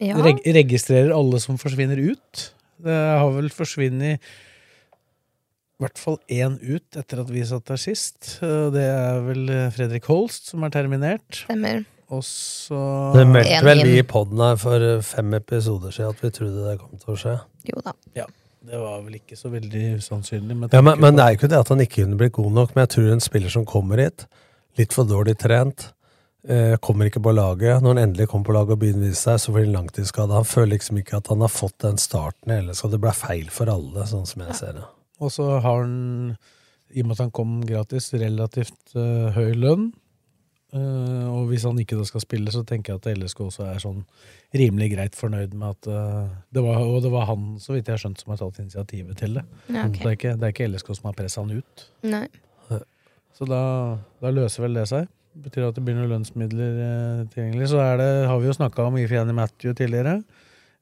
Ja. 0.04 0.20
Reg 0.22 0.44
registrerer 0.46 1.14
alle 1.16 1.40
som 1.42 1.58
forsvinner 1.62 1.98
ut. 2.12 2.50
Det 2.86 2.94
har 2.94 3.32
vel 3.38 3.50
forsvunnet 3.54 4.22
i 5.76 5.84
hvert 5.84 6.00
fall 6.00 6.16
én 6.32 6.56
ut 6.62 6.96
etter 7.02 7.20
at 7.20 7.32
vi 7.34 7.42
satt 7.48 7.66
der 7.68 7.82
sist. 7.82 8.38
Eh, 8.42 8.70
Det 8.72 8.86
er 8.86 9.20
vel 9.26 9.50
eh, 9.52 9.66
Fredrik 9.76 10.06
Holst 10.08 10.52
som 10.54 10.64
er 10.64 10.72
terminert. 10.72 11.42
Stemmer. 11.44 11.84
Og 12.14 12.22
så 12.24 12.78
Det 13.16 13.26
meldte 13.28 13.64
vel 13.66 13.82
vi 13.84 13.98
i 14.00 14.06
poden 14.08 14.40
her 14.40 14.56
for 14.62 14.80
eh, 14.80 15.02
fem 15.04 15.34
episoder 15.36 15.92
siden 15.92 16.14
at 16.14 16.22
vi 16.24 16.30
trodde 16.32 16.64
det 16.70 16.78
kom 16.80 16.96
til 17.02 17.16
å 17.16 17.18
skje. 17.20 17.36
Jo 17.72 17.82
da. 17.84 17.96
Ja, 18.16 18.28
det 18.70 18.80
var 18.80 19.02
vel 19.04 19.18
ikke 19.20 19.36
så 19.40 19.50
veldig 19.52 19.84
usannsynlig. 20.00 20.60
Ja, 20.72 20.82
men, 20.86 21.02
men 21.02 21.18
det 21.18 21.26
er 21.26 21.34
jo 21.34 21.40
ikke 21.42 21.52
det 21.52 21.60
at 21.64 21.74
han 21.74 21.82
ikke 21.84 22.04
kunne 22.04 22.20
blitt 22.22 22.36
god 22.38 22.54
nok, 22.62 22.76
men 22.76 22.86
jeg 22.86 22.94
tror 22.96 23.12
en 23.16 23.26
spiller 23.26 23.52
som 23.58 23.66
kommer 23.68 24.04
hit, 24.06 24.28
litt 24.80 24.94
for 24.96 25.10
dårlig 25.10 25.36
trent, 25.42 25.90
eh, 26.48 26.78
kommer 26.78 27.10
ikke 27.10 27.24
på 27.26 27.34
laget. 27.36 27.82
Når 27.82 27.96
han 27.98 28.04
endelig 28.06 28.30
kommer 28.32 28.48
på 28.52 28.56
laget 28.62 28.78
og 28.78 28.84
begynner 28.86 29.10
å 29.10 29.12
vise 29.12 29.26
seg, 29.26 29.42
så 29.44 29.56
blir 29.58 29.66
han 29.68 29.76
langtidsskada. 29.82 30.38
Han 30.40 30.48
føler 30.48 30.78
liksom 30.78 31.02
ikke 31.02 31.18
at 31.20 31.34
han 31.34 31.42
har 31.44 31.52
fått 31.52 31.80
den 31.84 31.98
starten, 32.02 32.54
eller 32.62 32.78
så 32.78 32.88
det 32.94 33.02
ble 33.02 33.12
feil 33.18 33.50
for 33.54 33.72
alle, 33.74 34.06
sånn 34.14 34.30
som 34.30 34.46
jeg 34.46 34.62
ser 34.62 34.78
det. 34.80 34.86
Og 35.24 35.32
så 35.32 35.46
har 35.64 35.84
han, 35.84 36.34
i 36.92 37.04
og 37.04 37.10
med 37.10 37.18
at 37.18 37.26
han 37.26 37.36
kom 37.36 37.60
gratis, 37.68 38.12
relativt 38.20 38.96
uh, 38.98 39.32
høy 39.36 39.54
lønn. 39.56 39.92
Uh, 40.76 41.28
og 41.32 41.52
hvis 41.52 41.64
han 41.64 41.78
ikke 41.80 41.96
da 41.96 42.04
skal 42.08 42.24
spille, 42.24 42.52
så 42.52 42.66
tenker 42.68 42.94
jeg 42.94 43.04
at 43.04 43.22
LSK 43.22 43.46
også 43.46 43.68
er 43.70 43.80
sånn 43.80 44.02
rimelig 44.56 44.90
greit 44.92 45.16
fornøyd 45.16 45.54
med 45.56 45.78
at 45.78 45.88
uh, 45.92 46.34
det 46.52 46.64
var, 46.66 46.82
Og 46.84 47.00
det 47.06 47.12
var 47.14 47.30
han, 47.30 47.54
så 47.64 47.76
vidt 47.76 47.88
jeg 47.88 47.96
har 47.96 48.04
skjønt, 48.04 48.24
som 48.24 48.34
har 48.34 48.42
tatt 48.42 48.60
initiativet 48.64 49.22
til 49.22 49.40
det. 49.40 49.46
Ja, 49.70 49.86
okay. 49.86 50.02
det, 50.02 50.08
er 50.10 50.18
ikke, 50.20 50.34
det 50.42 50.50
er 50.50 50.56
ikke 50.56 50.72
LSK 50.74 50.92
som 50.98 51.12
har 51.12 51.20
pressa 51.20 51.46
han 51.46 51.62
ut. 51.62 51.88
Nei. 52.08 52.26
Så 53.36 53.44
da, 53.44 53.62
da 54.24 54.32
løser 54.32 54.64
vel 54.64 54.78
det 54.80 54.86
seg. 54.88 55.08
Betyr 55.44 55.66
at 55.68 55.76
det 55.76 55.82
blir 55.84 55.98
noen 55.98 56.08
lønnsmidler 56.14 57.26
tilgjengelig. 57.34 57.68
Så 57.74 57.82
er 57.84 57.98
det, 58.00 58.12
har 58.30 58.40
vi 58.40 58.48
jo 58.48 58.56
snakka 58.56 58.86
om 58.88 58.96
Ifeani 58.96 59.36
Matthew 59.36 59.76
tidligere. 59.76 60.22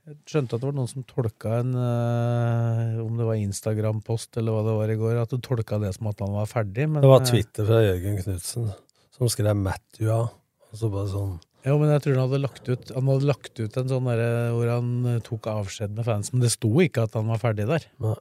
Jeg 0.04 0.18
skjønte 0.28 0.58
at 0.58 0.60
det 0.60 0.68
var 0.68 0.76
noen 0.76 0.90
som 0.92 1.04
tolka 1.08 1.52
en 1.62 1.76
eh, 1.80 2.98
Om 3.00 3.20
det 3.22 3.28
var 3.30 3.38
Instagram-post 3.40 4.36
eller 4.42 4.52
hva 4.52 4.64
det 4.66 4.74
var 4.76 4.92
i 4.92 4.98
går, 5.00 5.20
at 5.22 5.32
du 5.32 5.40
tolka 5.40 5.80
det 5.80 5.94
som 5.96 6.10
at 6.12 6.20
han 6.20 6.34
var 6.36 6.50
ferdig. 6.52 6.90
Men, 6.92 7.00
Det 7.06 7.12
var 7.12 7.24
eh, 7.24 7.30
Twitter 7.30 7.70
fra 7.70 7.80
Jørgen 7.86 8.20
Knutsen 8.20 8.68
som 9.14 9.32
skrev 9.32 9.56
Matthew 9.56 10.12
av. 10.12 10.28
Og 10.74 10.82
så 10.82 10.90
bare 10.92 11.08
sånn 11.12 11.34
Jo, 11.64 11.78
men 11.80 11.94
jeg 11.94 12.04
tror 12.04 12.18
han 12.18 12.26
hadde 12.28 12.42
lagt 12.44 12.68
ut 12.68 12.92
Han 12.98 13.10
hadde 13.14 13.30
lagt 13.30 13.60
ut 13.62 13.80
en 13.80 13.92
sånn 13.92 14.08
derre 14.10 14.30
hvor 14.58 14.72
han 14.74 14.94
eh, 15.14 15.20
tok 15.24 15.50
avskjed 15.54 15.96
med 15.96 16.08
fans, 16.10 16.34
men 16.34 16.44
det 16.44 16.52
sto 16.52 16.72
ikke 16.84 17.08
at 17.08 17.16
han 17.20 17.30
var 17.32 17.40
ferdig 17.40 17.70
der. 17.70 17.88
Nei. 18.04 18.16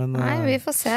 Men 0.00 0.16
Nei, 0.16 0.34
eh, 0.40 0.46
vi 0.50 0.60
får 0.66 0.78
se 0.80 0.96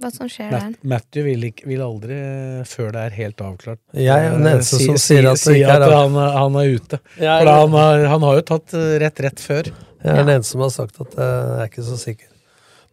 hva 0.00 0.10
som 0.14 0.28
skjer 0.30 0.50
der. 0.50 0.72
Matthew 0.82 1.24
vil, 1.28 1.44
ikke, 1.50 1.66
vil 1.68 1.82
aldri, 1.84 2.16
eh, 2.16 2.62
før 2.66 2.92
det 2.96 3.02
er 3.04 3.10
helt 3.18 3.36
avklart 3.44 3.78
Jeg 3.94 4.08
er 4.08 4.30
den 4.36 4.46
eh, 4.46 4.54
eneste 4.56 4.78
si- 4.80 4.86
som 4.88 4.96
sier 4.98 5.28
at 5.30 5.38
si 5.38 5.62
at 5.62 5.84
han, 5.92 6.14
han 6.16 6.56
er 6.62 6.72
ute. 6.78 6.98
Jeg 7.18 7.26
er- 7.28 7.38
For 7.38 7.50
da 7.50 7.56
han, 7.60 7.72
har, 7.78 8.04
han 8.14 8.22
har 8.22 8.34
jo 8.40 8.44
tatt 8.52 8.74
eh, 8.74 8.98
rett 9.04 9.20
rett 9.28 9.40
før. 9.40 9.70
Jeg 10.02 10.10
er 10.16 10.24
den 10.24 10.32
eneste 10.38 10.56
som 10.56 10.64
har 10.64 10.70
sagt 10.74 11.00
at 11.04 11.14
eh, 11.14 11.22
jeg 11.52 11.60
er 11.66 11.70
ikke 11.70 11.84
så 11.86 11.98
sikker. 12.00 12.28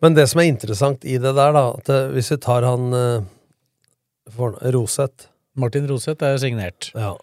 Men 0.01 0.13
det 0.15 0.27
som 0.31 0.39
er 0.39 0.47
interessant 0.51 1.03
i 1.03 1.17
det 1.19 1.33
der, 1.35 1.51
da, 1.55 1.63
at 1.79 1.89
eh, 1.89 2.05
hvis 2.13 2.29
vi 2.31 2.37
tar 2.45 2.63
han 2.67 2.93
eh, 2.93 3.21
Roseth 4.75 5.27
Martin 5.59 5.87
Roseth 5.89 6.23
er 6.23 6.35
jo 6.37 6.43
signert. 6.45 6.91
Ja. 6.95 7.15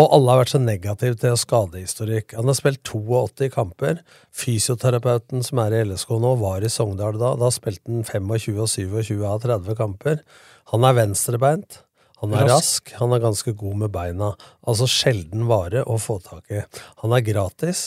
Og 0.00 0.08
alle 0.16 0.32
har 0.32 0.40
vært 0.40 0.52
så 0.54 0.60
negative 0.62 1.18
til 1.20 1.36
skadehistorikk. 1.36 2.32
Han 2.38 2.48
har 2.48 2.56
spilt 2.56 2.80
82 2.88 3.50
kamper. 3.52 4.00
Fysioterapeuten 4.32 5.44
som 5.44 5.60
er 5.66 5.76
i 5.76 5.82
LSK 5.84 6.16
nå, 6.22 6.32
var 6.40 6.64
i 6.64 6.72
Sogndal 6.72 7.20
da. 7.20 7.34
Da 7.40 7.52
spilte 7.52 7.92
han 7.92 8.06
25 8.08 8.56
og 8.56 8.72
27 8.72 9.14
av 9.28 9.44
30 9.44 9.78
kamper. 9.78 10.24
Han 10.72 10.86
er 10.88 10.96
venstrebeint. 10.96 11.82
Han 12.20 12.34
er 12.36 12.50
Rask. 12.50 12.92
Han 13.00 13.14
er 13.16 13.22
ganske 13.22 13.52
god 13.56 13.76
med 13.80 13.92
beina. 13.94 14.34
Altså 14.68 14.88
sjelden 14.90 15.46
vare 15.48 15.86
å 15.88 15.96
få 16.00 16.18
tak 16.24 16.52
i. 16.52 16.60
Han 17.00 17.14
er 17.16 17.24
gratis. 17.24 17.84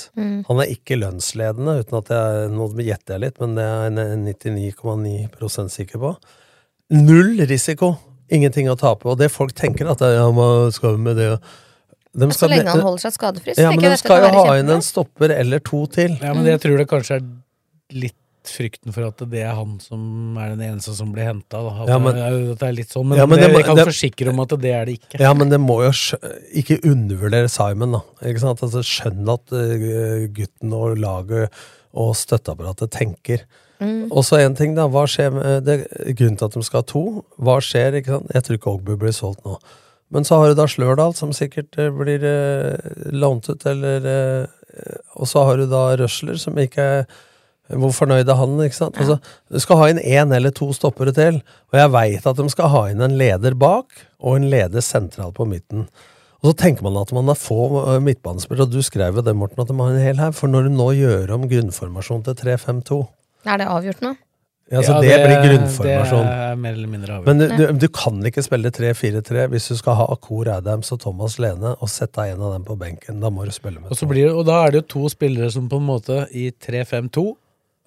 Han 0.49 0.61
er 0.61 0.71
ikke 0.73 0.97
lønnsledende, 0.97 1.75
uten 1.83 1.99
at 1.99 2.09
jeg 2.13 2.47
nå 2.53 2.69
gjetter 2.81 3.15
jeg 3.15 3.23
litt, 3.27 3.37
men 3.43 3.53
det 3.59 3.67
er 3.67 3.99
jeg 3.99 4.23
99,9 4.73 5.69
sikker 5.75 6.01
på. 6.01 6.15
Null 6.97 7.45
risiko! 7.49 7.93
Ingenting 8.33 8.71
å 8.71 8.77
tape. 8.79 9.05
Og 9.11 9.19
det 9.21 9.29
folk 9.29 9.53
tenker, 9.53 9.91
at 9.93 10.01
ja, 10.01 10.25
hva 10.33 10.71
skal 10.73 10.97
med 10.97 11.19
det? 11.21 11.29
De 12.13 12.27
Så 12.35 12.45
lenge 12.49 12.69
han 12.69 12.83
holder 12.85 13.01
seg 13.07 13.13
skadefri, 13.15 13.55
så 13.57 13.63
ja, 13.65 13.69
men 13.73 13.79
de 13.81 13.89
jeg 13.89 13.99
skal 14.03 14.21
jo 14.21 14.33
ha 14.45 14.57
inn 14.59 14.69
en 14.69 14.83
stopper 14.85 15.31
eller 15.33 15.59
to 15.65 15.85
til. 15.89 16.11
Ja, 16.21 16.33
men 16.37 16.45
jeg 16.45 16.59
tror 16.61 16.77
det 16.77 16.85
kanskje 16.91 17.15
er 17.17 17.23
litt 18.03 18.19
frykten 18.43 18.91
for 18.93 19.05
at 19.07 19.21
det 19.31 19.39
er 19.41 19.53
han 19.55 19.77
som 19.79 20.35
er 20.37 20.49
den 20.51 20.61
eneste 20.67 20.93
som 20.97 21.13
blir 21.13 21.23
henta. 21.29 21.61
Ja, 21.87 21.97
men- 21.97 22.13
det 22.17 22.61
er- 22.61 22.73
litt 22.75 22.89
sånn, 22.91 23.07
men, 23.07 23.17
Ja, 23.17 23.25
men 23.25 23.39
det, 23.39 23.47
det 23.49 23.55
jeg 23.55 23.65
kan 23.65 23.75
det- 23.77 23.87
forsikre 23.87 24.29
om 24.29 24.39
at 24.41 24.49
det 24.49 24.71
er 24.73 24.85
det 24.85 24.99
ikke. 24.99 25.19
Ja, 25.19 25.33
men 25.33 25.49
det 25.49 25.59
må 25.61 25.79
jo 25.81 26.17
ikke 26.53 26.81
undervurdere 26.83 27.49
Simon, 27.49 27.93
da. 27.93 28.01
Ikke 28.21 28.39
sant? 28.41 28.59
Altså, 28.61 28.83
skjønn 28.83 29.31
at 29.31 29.53
eh, 29.53 30.27
gutten 30.27 30.73
og 30.73 30.97
laget 30.97 31.49
og 31.95 32.13
støtteapparatet 32.15 32.91
tenker. 32.91 33.41
Og 34.11 34.23
så 34.23 34.39
en 34.39 34.55
ting, 34.55 34.75
da. 34.75 34.87
Hva 34.87 35.03
skjer 35.07 35.31
med 35.33 35.65
det, 35.65 35.87
Grunnen 36.15 36.37
til 36.37 36.45
at 36.45 36.51
de 36.53 36.61
skal 36.63 36.79
ha 36.79 36.83
to, 36.83 37.25
hva 37.39 37.57
skjer? 37.59 37.93
ikke 37.99 38.05
sant? 38.07 38.31
Jeg 38.33 38.43
tror 38.43 38.57
ikke 38.57 38.71
Ogbu 38.79 38.97
blir 38.97 39.11
solgt 39.11 39.43
nå. 39.43 39.57
Men 40.13 40.25
så 40.27 40.37
har 40.37 40.51
du 40.51 40.57
da 40.57 40.67
Slørdal, 40.69 41.15
som 41.17 41.33
sikkert 41.33 41.77
eh, 41.81 41.91
blir 41.93 42.23
eh, 42.27 42.97
lånt 43.13 43.49
ut, 43.49 43.65
eller 43.69 44.09
eh, 44.09 44.97
Og 45.17 45.29
så 45.29 45.43
har 45.47 45.57
du 45.57 45.67
da 45.69 45.87
Røsler, 45.97 46.37
som 46.41 46.57
ikke 46.61 46.89
er 46.97 47.05
hvor 47.79 47.93
fornøyd 47.95 48.27
er 48.27 48.35
han? 48.35 48.57
ikke 48.59 48.75
sant? 48.75 48.97
Altså, 48.99 49.15
du 49.49 49.55
skal 49.63 49.77
ha 49.79 49.85
inn 49.89 50.01
én 50.03 50.33
eller 50.35 50.51
to 50.53 50.67
stoppere 50.75 51.13
til, 51.15 51.37
og 51.71 51.77
jeg 51.79 51.91
veit 51.93 52.25
at 52.27 52.37
de 52.37 52.45
skal 52.51 52.69
ha 52.69 52.81
inn 52.91 53.01
en 53.01 53.15
leder 53.17 53.55
bak 53.57 54.03
og 54.19 54.35
en 54.35 54.49
leder 54.51 54.83
sentralt 54.83 55.37
på 55.37 55.47
midten. 55.47 55.85
Og 56.43 56.51
så 56.51 56.53
tenker 56.59 56.83
man 56.83 56.99
at 56.99 57.13
man 57.15 57.31
har 57.31 57.39
få 57.39 57.95
midtbanespillere, 58.03 58.67
og 58.67 58.75
du 58.75 58.83
skrev 58.83 59.15
jo 59.15 59.23
det, 59.25 59.33
Morten, 59.39 59.63
at 59.63 59.71
de 59.71 59.79
har 59.79 59.95
en 59.95 60.05
hel 60.05 60.19
her, 60.19 60.35
for 60.35 60.51
når 60.51 60.67
du 60.67 60.75
nå 60.75 60.89
gjør 60.99 61.33
om 61.37 61.47
grunnformasjon 61.49 62.27
til 62.27 62.37
3-5-2 62.43 62.99
Er 63.47 63.63
det 63.63 63.71
avgjort 63.71 64.03
nå? 64.03 64.13
Ja, 64.73 64.81
så 64.83 64.95
Ja, 64.97 65.01
det, 65.03 65.19
blir 65.27 65.43
grunnformasjon. 65.45 66.25
Det 66.25 66.39
er 66.47 66.55
mer 66.63 66.73
eller 66.77 66.89
mindre 66.91 67.17
avgjort. 67.19 67.29
Men 67.29 67.37
du, 67.43 67.45
du, 67.59 67.63
du 67.85 67.87
kan 67.93 68.17
ikke 68.31 68.43
spille 68.45 68.71
3-4-3 68.73 69.45
hvis 69.53 69.69
du 69.71 69.77
skal 69.79 69.99
ha 70.01 70.09
Akor 70.15 70.49
Adams 70.57 70.89
og 70.95 70.99
Thomas 71.05 71.37
Lene 71.39 71.75
og 71.77 71.91
sette 71.93 72.25
en 72.33 72.41
av 72.41 72.57
dem 72.57 72.65
på 72.67 72.75
benken. 72.81 73.21
Da 73.23 73.29
må 73.33 73.45
du 73.47 73.53
spille 73.55 73.79
med 73.79 73.91
Og, 73.93 73.95
så 73.99 74.07
to. 74.07 74.11
blir 74.11 74.27
det, 74.27 74.33
og 74.33 74.45
da 74.49 74.63
er 74.65 74.73
det 74.75 74.83
jo 74.83 74.89
to 74.97 75.13
spillere 75.13 75.51
som 75.53 75.69
på 75.71 75.79
en 75.79 75.87
måte 75.93 76.25
i 76.33 76.49
3-5-2 76.51 77.25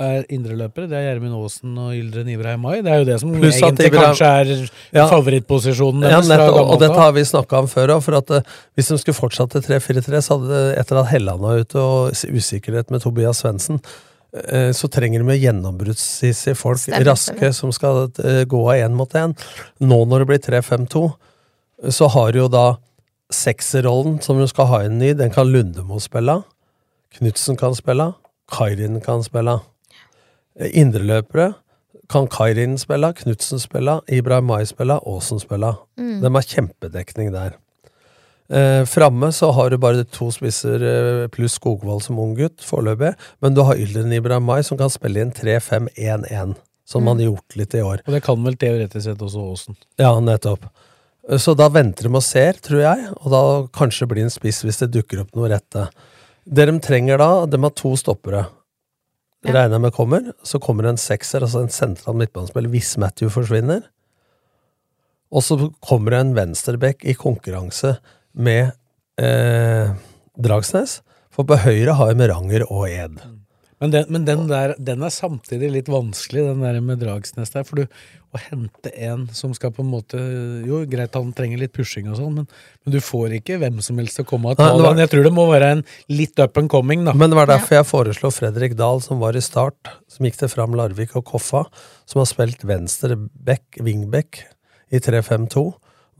er 0.07 0.27
indreløpere. 0.29 0.90
Det 0.90 0.96
er 0.99 1.07
Gjermund 1.07 1.33
Aasen 1.38 1.77
og 1.81 1.94
Yldren 1.96 2.27
Ibrahim 2.29 2.66
Ay. 2.68 2.83
Det 2.85 2.90
er 2.92 2.99
jo 3.01 3.07
det 3.09 3.14
som 3.22 3.31
Plus 3.33 3.57
egentlig 3.57 3.87
Ibrahim- 3.88 4.11
kanskje 4.11 4.27
er 4.29 4.70
Ja. 4.99 5.07
favorittposisjonen 5.09 6.03
Ja, 6.05 6.11
deres. 6.18 6.27
fra 6.29 6.37
nettopp, 6.37 6.68
og 6.75 6.81
dette 6.83 6.99
har 7.01 7.12
vi 7.16 7.25
snakka 7.25 7.62
om 7.62 7.66
før 7.72 7.94
òg, 7.96 8.03
for 8.05 8.18
at 8.18 8.31
uh, 8.31 8.40
hvis 8.77 8.88
de 8.92 8.99
skulle 9.01 9.16
fortsatt 9.16 9.51
til 9.57 9.64
3-4-3, 9.64 10.20
så 10.20 10.37
hadde 10.37 10.51
det, 10.53 10.79
etter 10.83 11.01
at 11.01 11.09
Helland 11.14 11.40
var 11.40 11.62
ute 11.64 11.81
og 11.81 12.12
usikkerhet 12.12 12.90
med 12.92 13.01
Tobias 13.07 13.40
Svendsen, 13.40 13.81
så 14.77 14.88
trenger 14.92 15.22
de 15.22 15.37
gjennombruddshissige 15.40 16.57
folk, 16.59 16.81
Stemmer, 16.83 17.07
raske, 17.11 17.53
som 17.57 17.72
skal 17.75 18.07
eh, 18.25 18.42
gå 18.49 18.61
av 18.66 18.83
én 18.87 18.96
mot 18.96 19.14
én. 19.18 19.35
Nå 19.81 20.03
når 20.09 20.25
det 20.25 20.29
blir 20.33 20.42
3-5-2, 20.46 21.05
så 21.92 22.09
har 22.14 22.33
du 22.33 22.42
jo 22.44 22.51
da 22.53 22.66
sekserrollen 23.33 24.20
som 24.22 24.38
du 24.40 24.46
skal 24.51 24.70
ha 24.70 24.83
inn 24.87 25.01
i, 25.03 25.14
den 25.16 25.33
kan 25.35 25.51
Lundemo 25.51 25.99
spille. 26.03 26.40
Knutsen 27.16 27.59
kan 27.59 27.75
spille. 27.77 28.12
Kairin 28.53 29.01
kan 29.05 29.25
spille. 29.27 29.59
Eh, 30.59 30.70
Indreløpere 30.81 31.55
kan 32.12 32.29
Kairin 32.31 32.77
spille, 32.79 33.12
Knutsen 33.18 33.59
spille, 33.59 34.01
Ibrahim 34.12 34.46
Mai 34.53 34.64
spille, 34.66 35.01
Aasen 35.03 35.40
spille. 35.42 35.75
Mm. 35.99 36.20
De 36.22 36.35
har 36.35 36.51
kjempedekning 36.55 37.33
der. 37.35 37.57
Eh, 38.48 38.85
Framme 38.87 39.32
så 39.35 39.48
har 39.56 39.70
du 39.72 39.78
bare 39.82 40.04
to 40.06 40.28
spisser 40.30 40.82
eh, 40.87 41.26
pluss 41.35 41.56
Skogvold 41.59 42.04
som 42.04 42.18
ung 42.22 42.37
gutt 42.38 42.62
foreløpig, 42.62 43.14
men 43.42 43.54
du 43.56 43.62
har 43.66 43.78
Ylden 43.80 44.12
Ibrahim 44.14 44.46
Mai 44.46 44.61
som 44.66 44.78
kan 44.78 44.92
spille 44.92 45.24
inn 45.24 45.32
3-5-1-1, 45.35 46.54
som 46.87 47.02
man 47.06 47.18
har 47.18 47.32
gjort 47.32 47.56
litt 47.59 47.74
i 47.74 47.82
år. 47.82 48.04
Og 48.06 48.14
det 48.14 48.22
kan 48.26 48.42
vel 48.46 48.59
teoretisk 48.61 49.09
sett 49.09 49.24
også 49.26 49.42
Aasen. 49.50 49.78
Ja, 49.98 50.12
nettopp. 50.22 50.68
Eh, 51.28 51.38
Så 51.42 51.56
da 51.59 51.66
venter 51.74 52.06
de 52.06 52.14
og 52.14 52.22
ser, 52.22 52.61
tror 52.62 52.85
jeg, 52.85 53.09
og 53.18 53.32
da 53.35 53.42
kanskje 53.74 54.06
blir 54.06 54.22
det 54.22 54.28
en 54.30 54.37
spiss 54.37 54.62
hvis 54.62 54.78
det 54.85 54.92
dukker 54.94 55.24
opp 55.24 55.35
noe 55.35 55.50
rette. 55.50 55.88
Det 56.46 56.68
de 56.70 56.76
trenger 56.78 57.18
da, 57.18 57.30
de 57.50 57.59
har 57.59 57.74
to 57.74 57.96
stoppere. 57.98 58.44
Ja. 59.46 59.52
Regner 59.52 59.76
jeg 59.76 59.82
med 59.88 59.94
kommer. 59.94 60.30
Så 60.46 60.61
kommer 60.62 60.87
en 60.87 60.98
sekser, 60.98 61.42
altså 61.42 61.64
en 61.64 61.70
sentral 61.74 62.14
midtbanespiller, 62.18 62.70
hvis 62.70 62.94
Matthew 63.02 63.30
forsvinner. 63.35 63.82
Og 65.35 65.42
så 65.42 65.56
kommer 65.82 66.14
det 66.14 66.20
en 66.22 66.35
venstreback 66.37 67.02
i 67.04 67.14
konkurranse 67.18 67.96
med 68.37 68.70
eh, 69.22 69.94
Dragsnes. 70.37 71.01
For 71.33 71.49
på 71.49 71.59
høyre 71.66 71.96
har 71.99 72.12
vi 72.12 72.20
Meranger 72.22 72.64
og 72.70 72.87
Ed. 72.88 73.18
Men, 73.77 73.90
den, 73.92 74.07
men 74.09 74.22
den, 74.25 74.46
der, 74.49 74.72
den 74.81 75.03
er 75.05 75.12
samtidig 75.12 75.68
litt 75.68 75.88
vanskelig, 75.92 76.46
den 76.46 76.62
der 76.64 76.79
med 76.81 77.03
Dragsnes 77.03 77.53
der. 77.53 77.64
For 77.68 77.83
du, 77.83 77.99
å 78.33 78.40
hente 78.40 78.88
en 79.05 79.27
som 79.37 79.53
skal 79.57 79.72
på 79.77 79.85
en 79.85 79.90
måte 79.92 80.20
Jo, 80.64 80.81
greit 80.88 81.14
han 81.16 81.35
trenger 81.37 81.61
litt 81.61 81.75
pushing 81.77 82.09
og 82.09 82.16
sånn, 82.18 82.38
men, 82.40 82.46
men 82.85 82.94
du 82.94 82.99
får 83.05 83.37
ikke 83.38 83.59
hvem 83.61 83.83
som 83.85 84.01
helst 84.01 84.16
til 84.16 84.25
å 84.25 84.31
komme 84.33 84.53
og 84.53 84.57
ta 84.59 84.64
Nei, 84.70 84.79
det 84.79 84.87
var- 84.87 84.96
den. 84.96 85.03
Jeg 85.05 85.12
tror 85.12 85.29
det 85.29 85.35
må 85.37 85.44
være 85.53 85.70
en 85.77 85.85
litt 86.09 86.40
up 86.40 86.57
and 86.61 86.72
coming, 86.72 87.05
da. 87.05 87.12
Men 87.16 87.33
det 87.33 87.37
var 87.42 87.53
derfor 87.53 87.79
jeg 87.79 87.88
foreslo 87.92 88.33
Fredrik 88.33 88.79
Dahl, 88.81 89.05
som 89.05 89.20
var 89.20 89.37
i 89.37 89.44
start, 89.44 89.92
som 90.09 90.25
gikk 90.29 90.40
til 90.40 90.53
Fram 90.57 90.77
Larvik 90.77 91.12
og 91.20 91.29
Koffa, 91.29 91.66
som 92.09 92.25
har 92.25 92.33
spilt 92.33 92.64
venstre 92.64 93.16
back, 93.18 93.77
wingback, 93.77 94.40
i 94.88 95.01
3-5-2, 95.05 95.66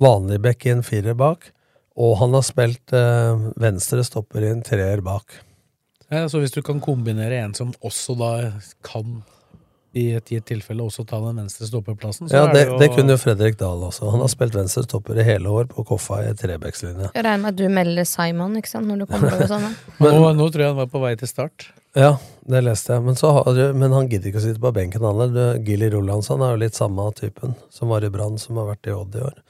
vanlig 0.03 0.43
back 0.45 0.65
i 0.69 0.77
en 0.77 0.85
firer 0.85 1.17
bak, 1.17 1.53
og 1.97 2.17
han 2.21 2.35
har 2.37 2.45
spilt 2.45 2.93
eh, 2.97 3.47
venstre 3.63 4.05
stopper 4.05 4.45
i 4.45 4.51
en 4.53 4.63
treer 4.67 5.01
bak. 5.05 5.39
Ja, 6.13 6.27
så 6.31 6.39
hvis 6.43 6.53
du 6.55 6.61
kan 6.63 6.79
kombinere 6.85 7.41
en 7.43 7.55
som 7.57 7.73
også 7.85 8.15
da 8.21 8.33
kan 8.87 9.23
i 9.97 10.11
et 10.13 10.29
gitt 10.29 10.45
tilfelle 10.51 10.85
også 10.85 11.07
ta 11.09 11.17
den 11.25 11.39
venstre 11.41 11.65
stopperplassen. 11.71 12.29
så 12.29 12.37
Ja, 12.37 12.43
er 12.45 12.53
det, 12.53 12.61
det 12.61 12.69
jo 12.69 12.79
det 12.83 12.89
kunne 12.93 13.15
jo 13.15 13.21
Fredrik 13.23 13.57
Dahl 13.57 13.81
også. 13.87 14.11
Han 14.13 14.21
har 14.21 14.29
spilt 14.29 14.53
venstre 14.55 14.83
stopper 14.85 15.17
i 15.17 15.25
hele 15.25 15.49
år 15.49 15.71
på 15.73 15.87
Koffa 15.89 16.19
i 16.29 16.35
trebekslinje. 16.37 17.09
Jeg 17.17 17.25
regner 17.25 17.41
med 17.47 17.55
at 17.55 17.57
du 17.63 17.65
melder 17.73 18.05
Simon 18.05 18.59
ikke 18.61 18.69
sant, 18.75 18.91
når 18.91 19.01
du 19.03 19.07
kommer 19.09 19.33
over 19.39 19.49
sånn. 19.49 19.65
da. 19.65 20.11
nå, 20.21 20.35
nå 20.37 20.51
tror 20.53 20.67
jeg 20.67 20.75
han 20.75 20.79
var 20.83 20.91
på 20.93 21.01
vei 21.01 21.15
til 21.17 21.31
start. 21.33 21.71
Ja, 21.97 22.11
det 22.45 22.61
leste 22.67 22.93
jeg. 22.93 23.07
Men, 23.09 23.17
så 23.17 23.33
har, 23.39 23.49
du- 23.57 23.73
men 23.81 23.97
han 23.97 24.11
gidder 24.13 24.29
ikke 24.35 24.43
å 24.43 24.45
sitte 24.45 24.61
på 24.67 24.75
benken, 24.77 25.01
han 25.09 25.17
heller. 25.25 25.57
Gilly 25.65 25.89
Rolandsson 25.97 26.45
er 26.45 26.53
jo 26.53 26.61
litt 26.67 26.77
samme 26.77 27.09
typen, 27.17 27.57
som 27.73 27.89
var 27.89 28.05
i 28.05 28.13
Brann, 28.13 28.37
som 28.43 28.61
har 28.61 28.69
vært 28.75 28.93
i 28.93 28.95
Odd 28.99 29.17
i 29.17 29.25
år. 29.31 29.41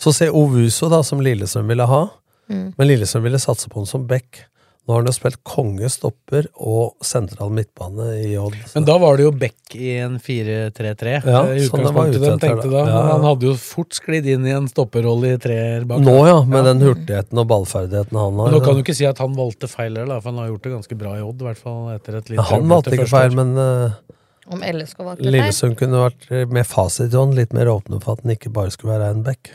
Så 0.00 0.14
se 0.16 0.30
Ovuso, 0.32 0.88
da, 0.92 1.02
som 1.04 1.20
Lillestrøm 1.24 1.68
ville 1.68 1.86
ha. 1.88 2.04
Mm. 2.50 2.70
Men 2.76 2.88
Lillestrøm 2.88 3.26
ville 3.26 3.40
satse 3.42 3.68
på 3.70 3.82
han 3.82 3.88
som 3.90 4.06
back. 4.08 4.46
Nå 4.90 4.94
har 4.94 5.02
han 5.04 5.10
jo 5.10 5.12
spilt 5.14 5.36
konge 5.46 5.86
stopper 5.92 6.48
og 6.56 7.04
sentral 7.06 7.52
midtbane 7.54 8.06
i 8.24 8.32
Odd. 8.40 8.56
Men 8.72 8.86
da 8.88 8.96
var 8.98 9.20
det 9.20 9.26
jo 9.26 9.32
Beck 9.38 9.76
i 9.76 9.92
en 10.02 10.16
4-3-3. 10.18 11.12
Ja, 11.28 11.42
i 11.52 11.66
sånn 11.68 11.84
det 11.84 11.92
var 11.94 12.10
ute 12.10 12.32
etter 12.32 12.64
da. 12.64 12.80
Ja, 12.88 13.02
han 13.12 13.26
hadde 13.28 13.46
jo 13.50 13.54
fort 13.60 13.94
sklidd 13.94 14.26
inn 14.32 14.48
i 14.48 14.56
en 14.56 14.66
stopperrolle 14.72 15.36
i 15.36 15.40
treer 15.42 15.86
bak. 15.86 16.02
Nå, 16.02 16.16
ja, 16.26 16.40
med 16.48 16.66
den 16.66 16.82
hurtigheten 16.82 17.38
og 17.38 17.46
ballferdigheten 17.52 18.18
han 18.18 18.34
Men 18.34 18.46
har. 18.48 18.56
nå 18.56 18.62
kan 18.64 18.80
du 18.80 18.82
ikke 18.82 18.96
si 18.98 19.06
at 19.06 19.20
han 19.22 19.36
valgte 19.38 19.70
feil 19.70 19.92
heller, 19.92 20.16
da, 20.16 20.18
for 20.24 20.32
han 20.32 20.42
har 20.42 20.50
gjort 20.50 20.66
det 20.66 20.74
ganske 20.74 21.00
bra 21.04 21.14
i 21.20 21.22
Odd. 21.28 21.44
I 21.44 21.50
hvert 21.50 21.62
fall 21.68 21.80
etter 21.94 22.18
et 22.18 22.34
litt 22.34 22.40
Ja, 22.40 22.48
han 22.50 22.68
valgte 22.74 22.96
ikke 22.98 23.10
feil, 23.12 23.38
men 23.38 23.54
uh, 23.60 24.18
Om 24.50 24.64
LSK 24.72 25.06
valgte 25.06 25.22
feil. 25.22 25.34
Lillesund 25.36 25.78
kunne 25.78 26.02
vært 26.08 26.30
eh, 26.32 26.46
med 26.50 26.66
fasit 26.66 27.12
i 27.12 27.20
hånd 27.20 27.38
litt 27.38 27.54
mer 27.54 27.70
åpne 27.70 28.02
for 28.02 28.16
at 28.16 28.24
den 28.24 28.34
ikke 28.34 28.50
bare 28.58 28.74
skulle 28.74 28.96
være 28.96 29.14
en 29.14 29.26
back. 29.28 29.54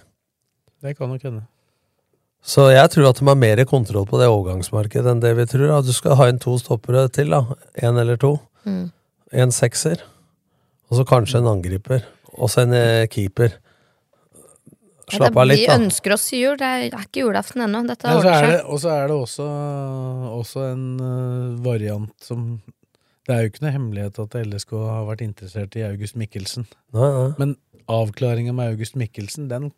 Det 0.86 0.94
kan 1.00 1.10
nok 1.10 1.24
hende. 1.26 1.44
Så 2.46 2.68
jeg 2.70 2.92
tror 2.94 3.08
at 3.10 3.18
de 3.18 3.26
har 3.26 3.38
mer 3.42 3.64
kontroll 3.66 4.06
på 4.06 4.20
det 4.22 4.28
overgangsmarkedet 4.30 5.10
enn 5.16 5.22
det 5.24 5.32
vi 5.40 5.46
tror. 5.50 5.66
da. 5.72 5.80
Du 5.82 5.90
skal 5.96 6.14
ha 6.20 6.28
inn 6.30 6.38
to 6.42 6.54
stoppere 6.62 7.08
til, 7.10 7.34
da. 7.34 7.40
Én 7.82 7.98
eller 7.98 8.20
to. 8.22 8.36
Mm. 8.70 8.92
En 9.34 9.52
sekser. 9.56 10.04
Og 10.92 11.00
så 11.00 11.06
kanskje 11.10 11.42
en 11.42 11.50
angriper. 11.56 12.06
Og 12.38 12.52
så 12.54 12.62
en 12.68 12.76
eh, 12.78 13.08
keeper. 13.10 13.56
Ja, 15.10 15.18
Slapp 15.18 15.34
det- 15.34 15.42
av 15.42 15.48
litt, 15.48 15.60
Vi 15.64 15.74
ønsker 15.74 16.14
oss 16.14 16.28
jul. 16.34 16.56
Det 16.58 16.66
er, 16.70 16.86
det 16.90 17.00
er 17.00 17.06
ikke 17.08 17.24
julaften 17.26 17.62
ennå. 17.66 17.82
Dette 17.90 18.10
ordner 18.14 18.32
er 18.32 18.46
det, 18.46 18.60
seg. 18.60 18.70
og 18.70 18.80
så 18.82 18.90
er 18.94 19.08
det 19.10 19.18
også, 19.18 19.46
også 20.40 20.64
en 20.72 20.86
øh, 21.00 21.64
variant 21.66 22.14
som 22.22 22.62
Det 23.26 23.34
er 23.34 23.42
jo 23.42 23.50
ikke 23.50 23.64
noe 23.66 23.74
hemmelighet 23.74 24.20
at 24.22 24.36
LSK 24.46 24.70
har 24.86 25.06
vært 25.08 25.22
interessert 25.26 25.76
i 25.76 25.82
August 25.82 26.14
Mikkelsen. 26.16 26.68
Nei, 26.94 27.08
nei. 27.10 27.34
Men 27.42 27.56
avklaringa 27.90 28.54
med 28.54 28.76
August 28.76 28.94
Mikkelsen, 28.96 29.48
den 29.50 29.72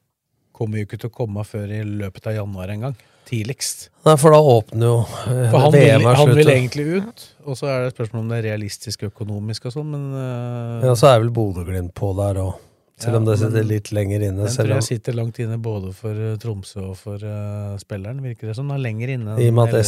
kommer 0.58 0.82
jo 0.82 0.88
ikke 0.88 1.00
til 1.02 1.12
å 1.12 1.13
komme 1.13 1.46
før 1.48 1.72
i 1.72 1.84
løpet 1.86 2.32
av 2.32 2.38
januar 2.41 2.74
en 2.74 2.88
gang. 2.88 2.98
Tidligst. 3.28 3.89
Nei, 4.08 4.13
for 4.22 4.32
da 4.32 4.38
åpner 4.39 4.88
jo 4.88 5.00
eh, 5.04 5.50
For 5.52 5.65
han 5.65 5.74
vil, 5.74 5.82
VM 5.84 6.06
er 6.08 6.15
han 6.15 6.30
vil 6.38 6.52
egentlig 6.54 6.86
ut, 6.96 7.26
og 7.43 7.58
så 7.60 7.67
er 7.67 7.82
det 7.82 7.89
et 7.89 7.98
spørsmål 7.98 8.22
om 8.22 8.30
det 8.32 8.38
er 8.38 8.48
realistisk 8.54 9.04
økonomisk 9.10 9.67
og 9.67 9.76
sånn, 9.76 9.89
men 9.91 10.06
uh, 10.15 10.86
Ja, 10.88 10.93
så 10.96 11.12
er 11.12 11.20
vel 11.26 11.34
Bodø-Glimt 11.36 11.91
på 11.98 12.13
der 12.20 12.39
òg. 12.46 12.56
Selv 12.98 13.20
om 13.20 13.28
Ja, 13.28 13.36
det 13.36 13.41
sitter 13.43 13.65
litt 13.70 13.91
lenger 13.93 14.24
inne. 14.26 14.48
den 14.48 14.56
tror 14.56 14.72
jeg 14.74 14.86
sitter 14.88 15.13
langt 15.13 15.38
inne 15.43 15.60
både 15.62 15.91
for 15.93 16.17
øh, 16.17 16.38
Tromsø 16.41 16.80
og 16.88 16.96
for 16.98 17.22
uh, 17.22 17.76
spilleren, 17.78 18.24
virker 18.26 18.50
det 18.50 18.56
som. 18.58 18.72
Er 18.74 18.82
lenger 18.82 19.12
inne 19.13 19.36
I 19.38 19.52
og 19.52 19.60
med 19.60 19.76
at 19.76 19.84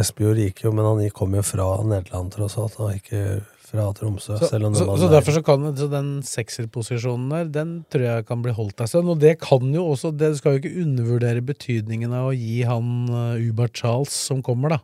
Espejord 0.00 0.40
gikk 0.40 0.64
jo, 0.64 0.72
men 0.72 0.86
han 0.86 1.02
kom 1.12 1.36
jo 1.36 1.44
fra 1.44 1.66
Nederland 1.84 2.32
tross 2.32 2.56
alt, 2.62 2.78
han 2.80 2.96
ikke 3.02 3.42
fra 3.68 3.86
Tromsø. 3.96 4.38
Så, 4.40 4.48
så, 4.48 4.84
så 5.00 5.08
derfor 5.12 5.34
så 5.36 5.42
kan 5.44 5.66
så 5.76 5.88
den 5.92 6.08
sekserposisjonen 6.24 7.28
der, 7.34 7.50
den 7.52 7.74
tror 7.92 8.04
jeg 8.06 8.26
kan 8.28 8.40
bli 8.44 8.54
holdt 8.56 8.80
av 8.80 8.88
seg. 8.90 9.04
Og 9.12 9.20
det 9.20 9.34
kan 9.42 9.68
jo 9.74 9.84
også, 9.92 10.12
det 10.16 10.30
skal 10.38 10.56
jo 10.56 10.62
ikke 10.62 10.84
undervurdere 10.86 11.44
betydningen 11.44 12.14
av 12.16 12.30
å 12.30 12.36
gi 12.36 12.62
han 12.68 12.88
uh, 13.12 13.36
Uber 13.36 13.68
Charles 13.76 14.14
som 14.28 14.40
kommer, 14.46 14.78
da. 14.78 14.80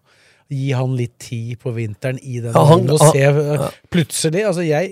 Gi 0.53 0.75
han 0.77 0.93
litt 0.99 1.17
tid 1.25 1.57
på 1.63 1.73
vinteren 1.73 2.19
i 2.21 2.37
den 2.45 2.53
Ja, 2.53 2.65
han- 2.69 2.91
og 2.93 3.01
se 3.01 3.25
uh, 3.33 3.71
plutselig 3.91 4.43
Altså 4.45 4.67
jeg, 4.67 4.91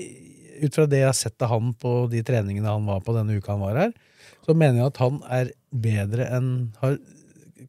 ut 0.65 0.79
fra 0.79 0.87
det 0.89 1.03
jeg 1.03 1.11
har 1.11 1.19
sett 1.19 1.45
av 1.45 1.53
han 1.53 1.75
på 1.77 1.93
de 2.11 2.23
treningene 2.25 2.73
han 2.73 2.89
var 2.89 3.03
på 3.05 3.13
denne 3.19 3.37
uka 3.37 3.53
han 3.53 3.61
var 3.67 3.77
her, 3.77 3.93
så 4.47 4.57
mener 4.57 4.81
jeg 4.81 4.89
at 4.95 5.03
han 5.05 5.21
er 5.29 5.53
bedre 5.85 6.31
enn 6.39 6.49
Har 6.81 6.97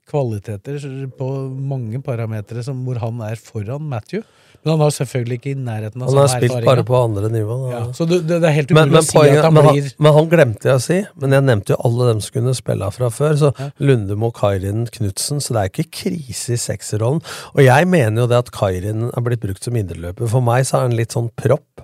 kvaliteter 0.09 0.79
på 1.17 1.27
mange 1.53 1.99
parametere 2.03 2.63
som- 2.63 2.81
hvor 2.85 2.97
han 2.99 3.21
er 3.21 3.35
foran 3.39 3.83
Matthew. 3.87 4.23
Men 4.63 4.71
han 4.77 4.83
har 4.85 4.93
selvfølgelig 4.95 5.37
ikke 5.39 5.51
i 5.51 5.55
nærheten 5.59 6.03
av 6.03 6.09
Han 6.09 6.19
har 6.21 6.29
spilt 6.31 6.65
bare 6.65 6.85
på 6.87 6.95
andre 6.95 7.29
nivå. 7.31 7.57
da. 7.65 7.71
Ja, 7.73 7.81
så 7.97 8.07
det, 8.07 8.21
det, 8.29 8.37
er 8.39 8.55
helt 8.55 8.71
umulig 8.71 8.79
Men, 8.79 8.93
men, 8.93 9.01
å 9.01 9.07
si 9.07 9.17
poenget, 9.17 9.39
at 9.41 9.47
han 9.47 9.57
men, 9.57 9.67
blir 9.67 9.89
men 10.05 10.15
han 10.17 10.29
glemte 10.31 10.69
jeg 10.69 10.79
å 10.79 10.83
si, 10.85 10.99
men 11.19 11.35
jeg 11.35 11.45
nevnte 11.49 11.73
jo 11.73 11.79
alle 11.89 12.07
dem 12.11 12.21
som 12.23 12.35
kunne 12.37 12.55
spille 12.55 12.91
fra 12.95 13.11
før. 13.11 13.35
Så 13.41 13.51
Lundemo, 13.83 14.31
Kairin, 14.35 14.85
Knutsen. 14.97 15.43
Så 15.43 15.57
det 15.57 15.63
er 15.63 15.73
ikke 15.73 15.89
krise 16.03 16.55
i 16.55 16.61
sekserrollen. 16.63 17.19
Og 17.53 17.63
jeg 17.65 17.91
mener 17.91 18.23
jo 18.23 18.31
det 18.31 18.39
at 18.45 18.53
Kairin 18.55 19.09
er 19.11 19.27
blitt 19.27 19.43
brukt 19.43 19.67
som 19.67 19.75
indreløper. 19.79 20.31
For 20.31 20.45
meg 20.45 20.63
så 20.69 20.79
er 20.79 20.87
han 20.87 20.99
litt 20.99 21.15
sånn 21.17 21.31
propp. 21.39 21.83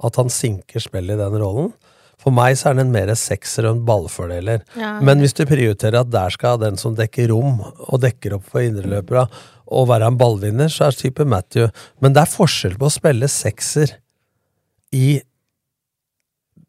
At 0.00 0.16
han 0.16 0.30
sinker 0.32 0.80
spillet 0.80 1.18
i 1.18 1.20
den 1.20 1.40
rollen. 1.42 1.74
For 2.20 2.34
meg 2.36 2.58
så 2.60 2.70
er 2.70 2.76
den 2.76 2.88
en 2.88 2.92
mer 2.92 3.12
sekser 3.16 3.66
og 3.66 3.78
en 3.78 3.86
ballfordeler. 3.88 4.64
Ja. 4.78 4.98
Men 5.04 5.22
hvis 5.24 5.34
du 5.36 5.46
prioriterer 5.48 6.02
at 6.02 6.12
der 6.12 6.32
skal 6.34 6.60
den 6.60 6.76
som 6.80 6.96
dekker 6.98 7.30
rom, 7.32 7.62
og 7.64 8.02
dekker 8.02 8.36
opp 8.36 8.50
for 8.52 8.64
indreløpere, 8.64 9.24
og 9.70 9.88
være 9.90 10.10
en 10.10 10.18
ballvinner, 10.20 10.70
så 10.72 10.88
er 10.88 10.98
type 10.98 11.24
Matthew. 11.26 11.70
Men 12.02 12.14
det 12.16 12.24
er 12.24 12.32
forskjell 12.34 12.76
på 12.80 12.88
å 12.88 12.94
spille 12.94 13.30
sekser 13.30 13.96
i 14.96 15.20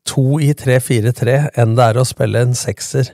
to 0.07 0.39
i 0.41 0.53
3-4-3 0.57 1.35
enn 1.61 1.75
det 1.77 1.91
er 1.91 1.99
å 2.01 2.07
spille 2.07 2.41
en 2.41 2.55
sekser 2.57 3.13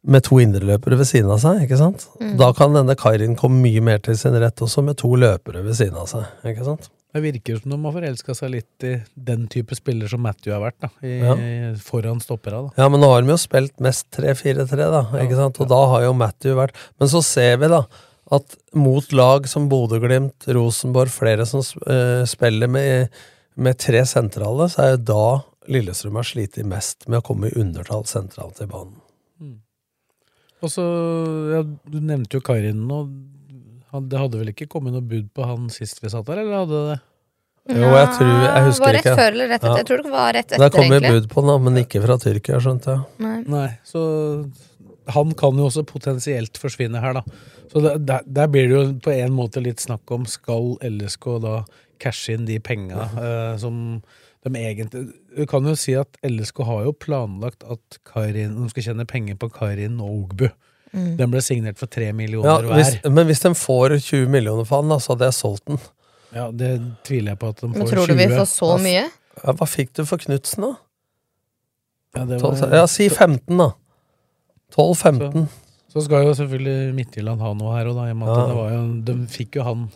med 0.00 0.24
to 0.24 0.38
indreløpere 0.40 0.96
ved 0.96 1.08
siden 1.08 1.28
av 1.32 1.42
seg, 1.42 1.66
ikke 1.66 1.76
sant? 1.76 2.06
Mm. 2.20 2.36
Da 2.40 2.48
kan 2.56 2.72
denne 2.76 2.96
Kairin 2.96 3.36
komme 3.36 3.60
mye 3.60 3.82
mer 3.84 4.00
til 4.04 4.16
sin 4.16 4.36
rett 4.40 4.62
også, 4.64 4.84
med 4.84 4.96
to 5.00 5.12
løpere 5.20 5.60
ved 5.66 5.76
siden 5.76 5.98
av 6.00 6.08
seg, 6.08 6.24
ikke 6.48 6.64
sant? 6.64 6.88
Det 7.10 7.20
virker 7.24 7.58
som 7.58 7.72
de 7.74 7.78
har 7.82 7.94
forelska 7.96 8.34
seg 8.38 8.52
litt 8.54 8.84
i 8.86 8.92
den 9.28 9.48
type 9.50 9.74
spiller 9.74 10.08
som 10.08 10.22
Matthew 10.22 10.54
har 10.54 10.62
vært, 10.62 10.78
da. 10.80 10.90
I, 11.02 11.16
Ja. 11.18 11.34
Foran 11.84 12.22
stoppera, 12.22 12.62
da. 12.68 12.70
Ja, 12.78 12.88
men 12.88 13.02
nå 13.02 13.10
har 13.10 13.24
de 13.24 13.34
jo 13.34 13.40
spilt 13.40 13.74
mest 13.82 14.06
3-4-3, 14.16 14.86
da, 14.94 15.02
ikke 15.20 15.36
sant? 15.40 15.58
Og 15.60 15.68
da 15.68 15.80
har 15.92 16.06
jo 16.06 16.14
Matthew 16.16 16.54
vært 16.56 16.78
Men 17.00 17.10
så 17.10 17.20
ser 17.26 17.58
vi, 17.60 17.68
da, 17.68 17.82
at 18.30 18.56
mot 18.78 19.12
lag 19.16 19.48
som 19.50 19.68
Bodø-Glimt, 19.70 20.46
Rosenborg, 20.54 21.10
flere 21.10 21.46
som 21.48 21.64
eh, 21.86 22.22
spiller 22.30 22.70
med, 22.70 23.08
med 23.58 23.78
tre 23.82 24.04
sentrale, 24.06 24.68
så 24.70 24.84
er 24.84 24.92
jo 24.94 25.00
da 25.10 25.24
Lillestrøm 25.70 26.16
har 26.18 26.26
slitt 26.26 26.56
mest 26.66 27.06
med 27.10 27.20
å 27.20 27.26
komme 27.26 27.50
i 27.50 27.56
undertall 27.60 28.06
sentralt 28.08 28.62
i 28.64 28.68
banen. 28.70 28.96
Og 30.60 30.68
så, 30.68 30.84
ja, 31.54 31.60
Du 31.64 31.98
nevnte 32.04 32.36
jo 32.36 32.42
Karin 32.44 32.82
nå. 32.88 33.04
Det 34.10 34.18
hadde 34.20 34.40
vel 34.40 34.50
ikke 34.52 34.68
kommet 34.70 34.92
noe 34.94 35.02
bud 35.04 35.30
på 35.34 35.46
han 35.48 35.70
sist 35.72 36.02
vi 36.04 36.10
satt 36.12 36.26
der, 36.28 36.42
eller 36.42 36.62
hadde 36.62 36.80
det? 36.90 36.98
Jo, 37.70 37.86
jeg 37.92 38.08
tror 38.16 38.30
Jeg 38.30 38.62
husker 38.66 38.84
var 38.84 38.94
rett 38.96 39.04
ikke. 39.06 39.14
før 39.20 39.32
eller 39.36 39.48
rett 39.50 39.60
etter. 39.60 39.70
Ja. 39.70 39.78
Jeg 39.80 39.88
tror 39.88 40.02
det 40.04 40.12
var 40.12 40.32
rett 40.34 40.46
etter, 40.46 40.64
egentlig. 40.64 40.70
Det 40.70 40.90
kom 40.90 40.94
jo 40.96 41.14
bud 41.20 41.28
på 41.34 41.44
den, 41.46 41.64
men 41.66 41.80
ikke 41.84 42.02
fra 42.04 42.16
Tyrkia, 42.24 42.60
skjønte 42.64 42.94
jeg. 42.94 43.02
Nei. 43.26 43.38
Nei, 43.52 43.66
så 43.86 44.02
han 45.08 45.32
kan 45.34 45.56
jo 45.58 45.66
også 45.70 45.84
potensielt 45.88 46.58
forsvinne 46.60 47.00
her, 47.00 47.12
da. 47.20 47.22
Så 47.72 47.80
det, 47.84 48.06
der, 48.06 48.20
der 48.26 48.46
blir 48.50 48.68
det 48.68 48.74
jo 48.76 48.82
på 49.04 49.12
en 49.14 49.32
måte 49.32 49.62
litt 49.62 49.80
snakk 49.80 50.10
om 50.10 50.26
skal 50.26 50.76
LSK 50.82 51.26
da 51.44 51.64
cashe 52.02 52.34
inn 52.34 52.46
de 52.48 52.58
penga 52.58 53.04
eh, 53.20 53.56
som 53.60 54.02
de 54.42 54.50
egentlig 54.56 55.02
Du 55.36 55.44
kan 55.46 55.62
jo 55.68 55.74
si 55.76 55.92
at 55.94 56.16
LSK 56.24 56.62
har 56.64 56.84
jo 56.86 56.92
planlagt 56.96 57.62
at 57.68 57.98
Karin, 58.08 58.56
de 58.56 58.70
skal 58.72 58.82
tjene 58.88 59.04
penger 59.06 59.36
på 59.36 59.50
Karin 59.52 60.00
og 60.00 60.10
Ogbu. 60.24 60.46
Mm. 60.92 61.16
Den 61.20 61.30
ble 61.30 61.42
signert 61.44 61.78
for 61.78 61.86
tre 61.92 62.08
Ja, 62.08 62.12
millioner 62.16 62.64
hvis, 62.72 62.96
hver. 63.02 63.12
men 63.14 63.28
hvis 63.28 63.44
de 63.44 63.52
får 63.54 63.98
20 64.00 64.26
millioner 64.32 64.64
for 64.66 64.80
han, 64.82 64.90
da, 64.90 64.98
så 64.98 65.12
hadde 65.14 65.28
jeg 65.28 65.36
solgt 65.38 65.66
den. 65.70 65.78
Ja, 66.34 66.48
Det 66.50 66.72
tviler 67.06 67.32
jeg 67.36 67.38
på 67.38 67.48
at 67.52 67.60
de 67.60 67.68
får. 67.68 67.76
Men 67.78 67.86
tror 67.92 68.06
du 68.10 68.14
vi 68.16 68.26
20. 68.26 68.36
får 68.40 68.48
så 68.50 68.70
mye? 68.82 69.04
Ja, 69.44 69.52
hva 69.60 69.68
fikk 69.70 69.92
du 69.94 70.02
for 70.08 70.18
Knutsen, 70.24 70.66
da? 70.66 70.72
Ja, 72.16 72.24
det 72.26 72.40
var, 72.42 72.58
Ja, 72.74 72.86
si 72.90 73.06
15, 73.08 73.54
da. 73.60 73.68
12-15. 74.76 75.48
så 75.92 76.04
skal 76.04 76.24
jo 76.28 76.34
selvfølgelig 76.38 76.94
Midtjylland 76.94 77.40
ha 77.42 77.52
noe 77.58 77.74
her 77.76 77.90
òg, 77.90 77.96
da. 77.98 78.10
Og 78.12 78.28
Ja. 78.30 78.46
det 78.46 78.56
var 78.56 78.70
jo, 78.76 78.84
de 79.08 79.14
fikk 79.26 79.56
jo 79.60 79.64
han 79.66 79.88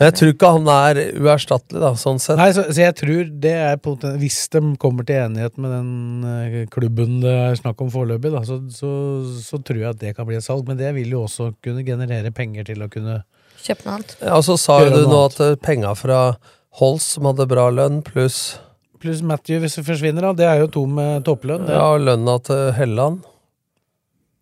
Jeg 0.00 0.12
tror 0.18 0.30
ikke 0.32 0.48
han 0.56 0.66
er 0.66 0.98
uerstattelig, 1.22 1.78
da, 1.80 1.90
sånn 1.94 2.18
sett. 2.18 2.36
Nei, 2.40 2.48
så, 2.50 2.64
så 2.66 2.80
jeg 2.82 2.94
tror 2.98 3.28
det 3.44 3.52
er 3.54 3.76
poten- 3.76 4.16
Hvis 4.18 4.48
de 4.50 4.62
kommer 4.82 5.06
til 5.06 5.20
enighet 5.22 5.56
med 5.56 5.70
den 5.70 6.24
eh, 6.24 6.66
klubben 6.66 7.20
det 7.22 7.30
er 7.30 7.54
snakk 7.60 7.80
om 7.84 7.92
foreløpig, 7.94 8.32
da, 8.34 8.40
så, 8.42 8.58
så, 8.74 8.90
så 9.38 9.60
tror 9.62 9.78
jeg 9.78 9.90
at 9.92 10.00
det 10.00 10.16
kan 10.16 10.26
bli 10.26 10.34
et 10.40 10.42
salg. 10.42 10.66
Men 10.66 10.76
det 10.80 10.90
vil 10.96 11.10
jo 11.14 11.22
også 11.28 11.52
kunne 11.62 11.84
generere 11.86 12.32
penger 12.34 12.64
til 12.72 12.82
å 12.82 12.90
kunne 12.90 13.20
Kjøpe 13.64 13.86
noe 13.86 13.94
annet. 14.00 14.16
Ja, 14.20 14.34
og 14.36 14.42
så 14.44 14.58
sa 14.60 14.80
jo 14.82 14.90
du 14.92 15.06
nå 15.08 15.20
at 15.30 15.38
penga 15.62 15.94
fra 15.96 16.18
Holst, 16.80 17.14
som 17.14 17.24
hadde 17.30 17.46
bra 17.48 17.68
lønn, 17.70 18.02
pluss 18.04 18.58
Pluss 19.00 19.20
Matthew, 19.22 19.60
hvis 19.62 19.76
det 19.78 19.84
forsvinner, 19.86 20.20
da. 20.26 20.32
Det 20.32 20.46
er 20.48 20.58
jo 20.64 20.66
to 20.74 20.82
med 20.88 21.22
topplønn. 21.24 21.68
Ja, 21.68 21.92
ja, 21.92 21.98
lønna 22.02 22.38
til 22.42 22.72
Helland. 22.72 23.22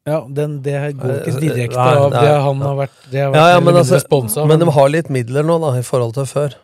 Ja, 0.08 0.18
den, 0.26 0.56
det 0.64 0.74
går 0.98 1.12
ikke 1.20 1.38
direkte 1.38 1.78
nei, 1.78 1.94
av 1.94 2.08
det 2.10 2.24
nei. 2.26 2.38
han 2.42 2.62
har 2.64 2.78
vært, 2.80 2.98
det 3.12 3.20
har 3.22 3.30
vært 3.30 3.38
Ja, 3.38 3.54
ja, 3.54 3.60
men, 3.62 3.76
altså, 3.78 4.00
sponsa. 4.02 4.46
men 4.50 4.58
de 4.58 4.66
har 4.74 4.90
litt 4.90 5.12
midler 5.14 5.46
nå, 5.46 5.60
da, 5.62 5.76
i 5.78 5.84
forhold 5.86 6.16
til 6.16 6.26
før. 6.26 6.56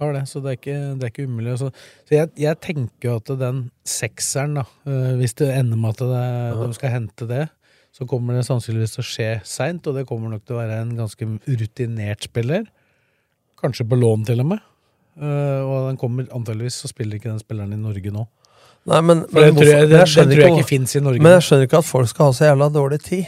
har 0.00 0.14
det, 0.14 0.22
så 0.30 0.40
det 0.40 0.54
er 0.54 0.56
ikke, 0.56 0.78
det 0.96 1.04
er 1.04 1.12
ikke 1.12 1.26
umulig. 1.28 1.58
Så, 1.60 1.68
så 2.08 2.16
jeg, 2.16 2.30
jeg 2.38 2.60
tenker 2.64 3.10
jo 3.10 3.18
at 3.20 3.32
den 3.42 3.60
sekseren, 3.84 4.56
da, 4.60 4.64
øh, 4.88 5.12
hvis 5.20 5.36
det 5.40 5.50
ender 5.52 5.80
med 5.82 5.98
at 5.98 6.04
det, 6.14 6.24
de 6.62 6.78
skal 6.78 6.94
hente 6.94 7.28
det, 7.28 7.44
så 7.92 8.06
kommer 8.08 8.38
det 8.38 8.46
sannsynligvis 8.46 8.94
til 8.94 9.02
å 9.02 9.08
skje 9.10 9.28
seint, 9.48 9.86
og 9.90 9.98
det 9.98 10.06
kommer 10.08 10.32
nok 10.32 10.46
til 10.46 10.56
å 10.56 10.62
være 10.62 10.80
en 10.84 10.96
ganske 10.96 11.28
rutinert 11.44 12.24
spiller. 12.28 12.68
Kanskje 13.58 13.88
på 13.90 13.98
lån, 13.98 14.24
til 14.28 14.40
og 14.44 14.52
med. 14.54 14.64
Øh, 15.18 15.60
og 15.66 15.88
den 15.90 15.98
kommer 15.98 16.28
antageligvis 16.30 16.78
så 16.84 16.88
spiller 16.88 17.18
ikke 17.18 17.32
den 17.32 17.42
spilleren 17.42 17.74
i 17.74 17.80
Norge 17.80 18.12
nå. 18.14 18.24
Nei, 18.88 19.00
men, 19.04 19.24
For 19.28 19.40
men 19.40 19.54
det 19.54 19.62
tror 19.62 19.68
jeg, 19.74 19.88
det, 19.90 19.98
jeg 19.98 20.28
det 20.28 20.36
tror 20.38 20.46
jeg 20.46 20.56
ikke 20.62 20.68
fins 20.72 20.96
i 20.96 21.00
Norge. 21.04 21.20
Men 21.22 21.36
jeg 21.38 21.42
skjønner 21.48 21.68
ikke 21.68 21.82
at 21.84 21.88
folk 21.88 22.08
skal 22.08 22.30
ha 22.30 22.32
så 22.38 22.48
jævla 22.48 22.68
dårlig 22.72 23.02
tid. 23.04 23.26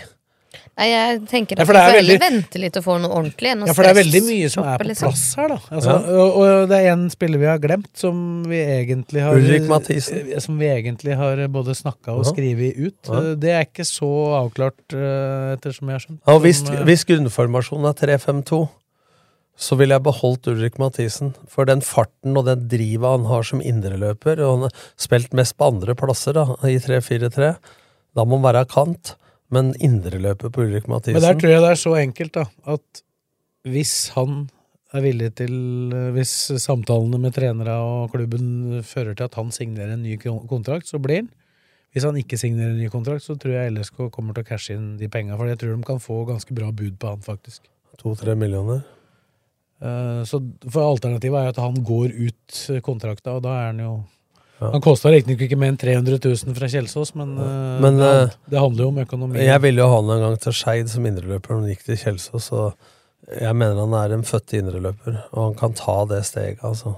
Nei, 0.81 0.87
jeg 0.89 1.17
tenker 1.29 1.59
at 1.59 1.61
ja, 1.61 1.65
vi 1.69 1.75
det 1.75 1.81
er 1.81 1.91
får 1.91 1.97
heller 1.99 2.15
veldig- 2.15 2.21
vente 2.25 2.61
litt 2.63 2.77
og 2.79 2.85
få 2.87 2.95
noe 3.03 3.11
ordentlig 3.13 3.51
Noe 3.59 3.69
Ja, 3.69 3.75
for 3.77 3.85
det 3.85 3.91
er 3.91 3.97
veldig 3.99 4.21
mye 4.25 4.49
som 4.55 4.65
er 4.65 4.79
på 4.81 4.87
liksom. 4.89 5.11
plass 5.11 5.25
her, 5.37 5.49
da. 5.53 5.59
Altså, 5.77 5.97
og, 6.15 6.39
og 6.41 6.69
det 6.71 6.79
er 6.79 6.89
en 6.95 7.03
spiller 7.13 7.43
vi 7.43 7.49
har 7.51 7.59
glemt, 7.61 7.91
som 8.01 8.23
vi 8.49 8.61
egentlig 8.65 9.21
har 9.27 9.37
Ulrik 9.37 9.67
Mathisen. 9.69 10.23
eh, 10.33 10.39
Som 10.41 10.57
vi 10.63 10.71
egentlig 10.73 11.17
har 11.21 11.43
både 11.53 11.75
snakka 11.77 12.15
og 12.15 12.25
Ja. 12.25 12.31
skrevet 12.33 12.79
ut. 12.81 13.11
Ja. 13.13 13.21
Det 13.45 13.51
er 13.59 13.67
ikke 13.69 13.85
så 13.85 14.09
avklart, 14.41 14.81
eh, 14.97 15.53
ettersom 15.59 15.91
jeg 15.93 15.99
har 15.99 16.05
skjønt. 16.07 16.21
Ja, 16.27 16.33
og 16.39 16.41
hvis, 16.47 16.63
Som, 16.65 16.75
eh, 16.77 16.85
hvis 16.89 17.05
grunnformasjonen 17.05 17.91
er 17.91 18.01
3-5-2, 18.01 18.63
så 19.61 19.77
ville 19.77 19.97
jeg 19.97 20.07
beholdt 20.07 20.49
Ulrik 20.49 20.79
Mathisen. 20.81 21.35
For 21.51 21.69
den 21.69 21.83
farten 21.85 22.39
og 22.39 22.47
den 22.49 22.65
drivet 22.73 23.05
han 23.05 23.27
har 23.29 23.45
som 23.47 23.61
indreløper, 23.61 24.41
og 24.41 24.55
han 24.55 24.67
har 24.69 24.87
spilt 25.01 25.37
mest 25.37 25.57
på 25.59 25.69
andre 25.75 25.97
plasser 25.99 26.37
da, 26.37 26.47
i 26.65 26.79
3-4-3, 26.81 27.51
da 28.17 28.25
må 28.25 28.39
han 28.39 28.47
være 28.49 28.69
kant. 28.73 29.15
Men 29.51 29.73
indreløper 29.83 30.53
på 30.55 30.63
Ulrik 30.63 30.87
Mathisen 30.87 31.19
Men 31.19 31.25
der 31.27 31.39
tror 31.41 31.51
jeg 31.51 31.63
det 31.65 31.71
er 31.75 31.79
så 31.81 31.95
enkelt, 31.99 32.37
da, 32.37 32.45
at 32.71 33.01
hvis 33.67 33.95
han 34.15 34.45
er 34.95 35.03
villig 35.05 35.29
til 35.39 35.55
Hvis 36.15 36.33
samtalene 36.63 37.19
med 37.23 37.35
trenere 37.37 37.77
og 37.83 38.15
klubben 38.15 38.81
fører 38.87 39.15
til 39.15 39.27
at 39.27 39.37
han 39.39 39.51
signerer 39.55 39.95
en 39.95 40.03
ny 40.07 40.17
kontrakt, 40.23 40.89
så 40.89 40.99
blir 41.03 41.23
han. 41.23 41.29
Hvis 41.91 42.07
han 42.07 42.17
ikke 42.19 42.39
signerer 42.39 42.73
en 42.73 42.79
ny 42.79 42.89
kontrakt, 42.91 43.27
så 43.27 43.35
tror 43.39 43.57
jeg 43.57 43.75
LSK 43.75 44.09
kommer 44.15 44.35
til 44.35 44.47
å 44.47 44.49
cashe 44.49 44.79
inn 44.79 44.95
de 44.99 45.11
penga. 45.11 45.35
For 45.39 45.51
jeg 45.51 45.59
tror 45.59 45.75
de 45.75 45.87
kan 45.87 46.03
få 46.03 46.23
ganske 46.29 46.55
bra 46.55 46.71
bud 46.71 46.99
på 47.03 47.11
han, 47.11 47.23
faktisk. 47.27 47.67
To-tre 48.03 48.37
millioner. 48.39 48.85
Eh, 49.81 50.23
Så 50.29 50.41
for 50.69 50.85
Alternativet 50.85 51.41
er 51.41 51.49
jo 51.49 51.55
at 51.55 51.61
han 51.65 51.83
går 51.85 52.13
ut 52.29 52.63
kontrakta, 52.85 53.37
og 53.39 53.43
da 53.47 53.57
er 53.63 53.67
han 53.73 53.85
jo 53.85 53.93
Ja. 54.61 54.75
Han 54.75 54.83
kosta 54.85 55.09
riktignok 55.09 55.41
ikke 55.41 55.57
mer 55.57 55.71
enn 55.73 55.79
300 55.81 56.19
000 56.21 56.53
fra 56.53 56.69
Kjelsås, 56.69 57.15
men, 57.17 57.31
ja. 57.41 57.79
Men, 57.81 57.97
det, 57.97 58.09
eh, 58.29 58.35
det 58.53 58.59
handler 58.61 58.83
jo 58.85 58.89
om 58.91 58.99
økonomi. 59.01 59.39
Jeg 59.41 59.61
ville 59.63 59.81
jo 59.81 59.89
ha 59.89 60.01
han 60.03 60.11
en 60.13 60.21
gang 60.27 60.37
til 60.39 60.53
Skeid 60.53 60.91
som 60.93 61.07
indreløper 61.09 61.55
når 61.55 61.63
han 61.63 61.71
gikk 61.71 61.87
til 61.87 61.97
Kjelsås, 61.97 62.51
og 62.53 62.75
jeg 63.41 63.57
mener 63.57 63.81
han 63.81 63.97
er 63.97 64.13
en 64.19 64.27
født 64.29 64.53
indreløper, 64.59 65.17
og 65.33 65.41
han 65.47 65.55
kan 65.57 65.73
ta 65.73 66.05
det 66.11 66.27
steget, 66.29 66.61
altså. 66.61 66.93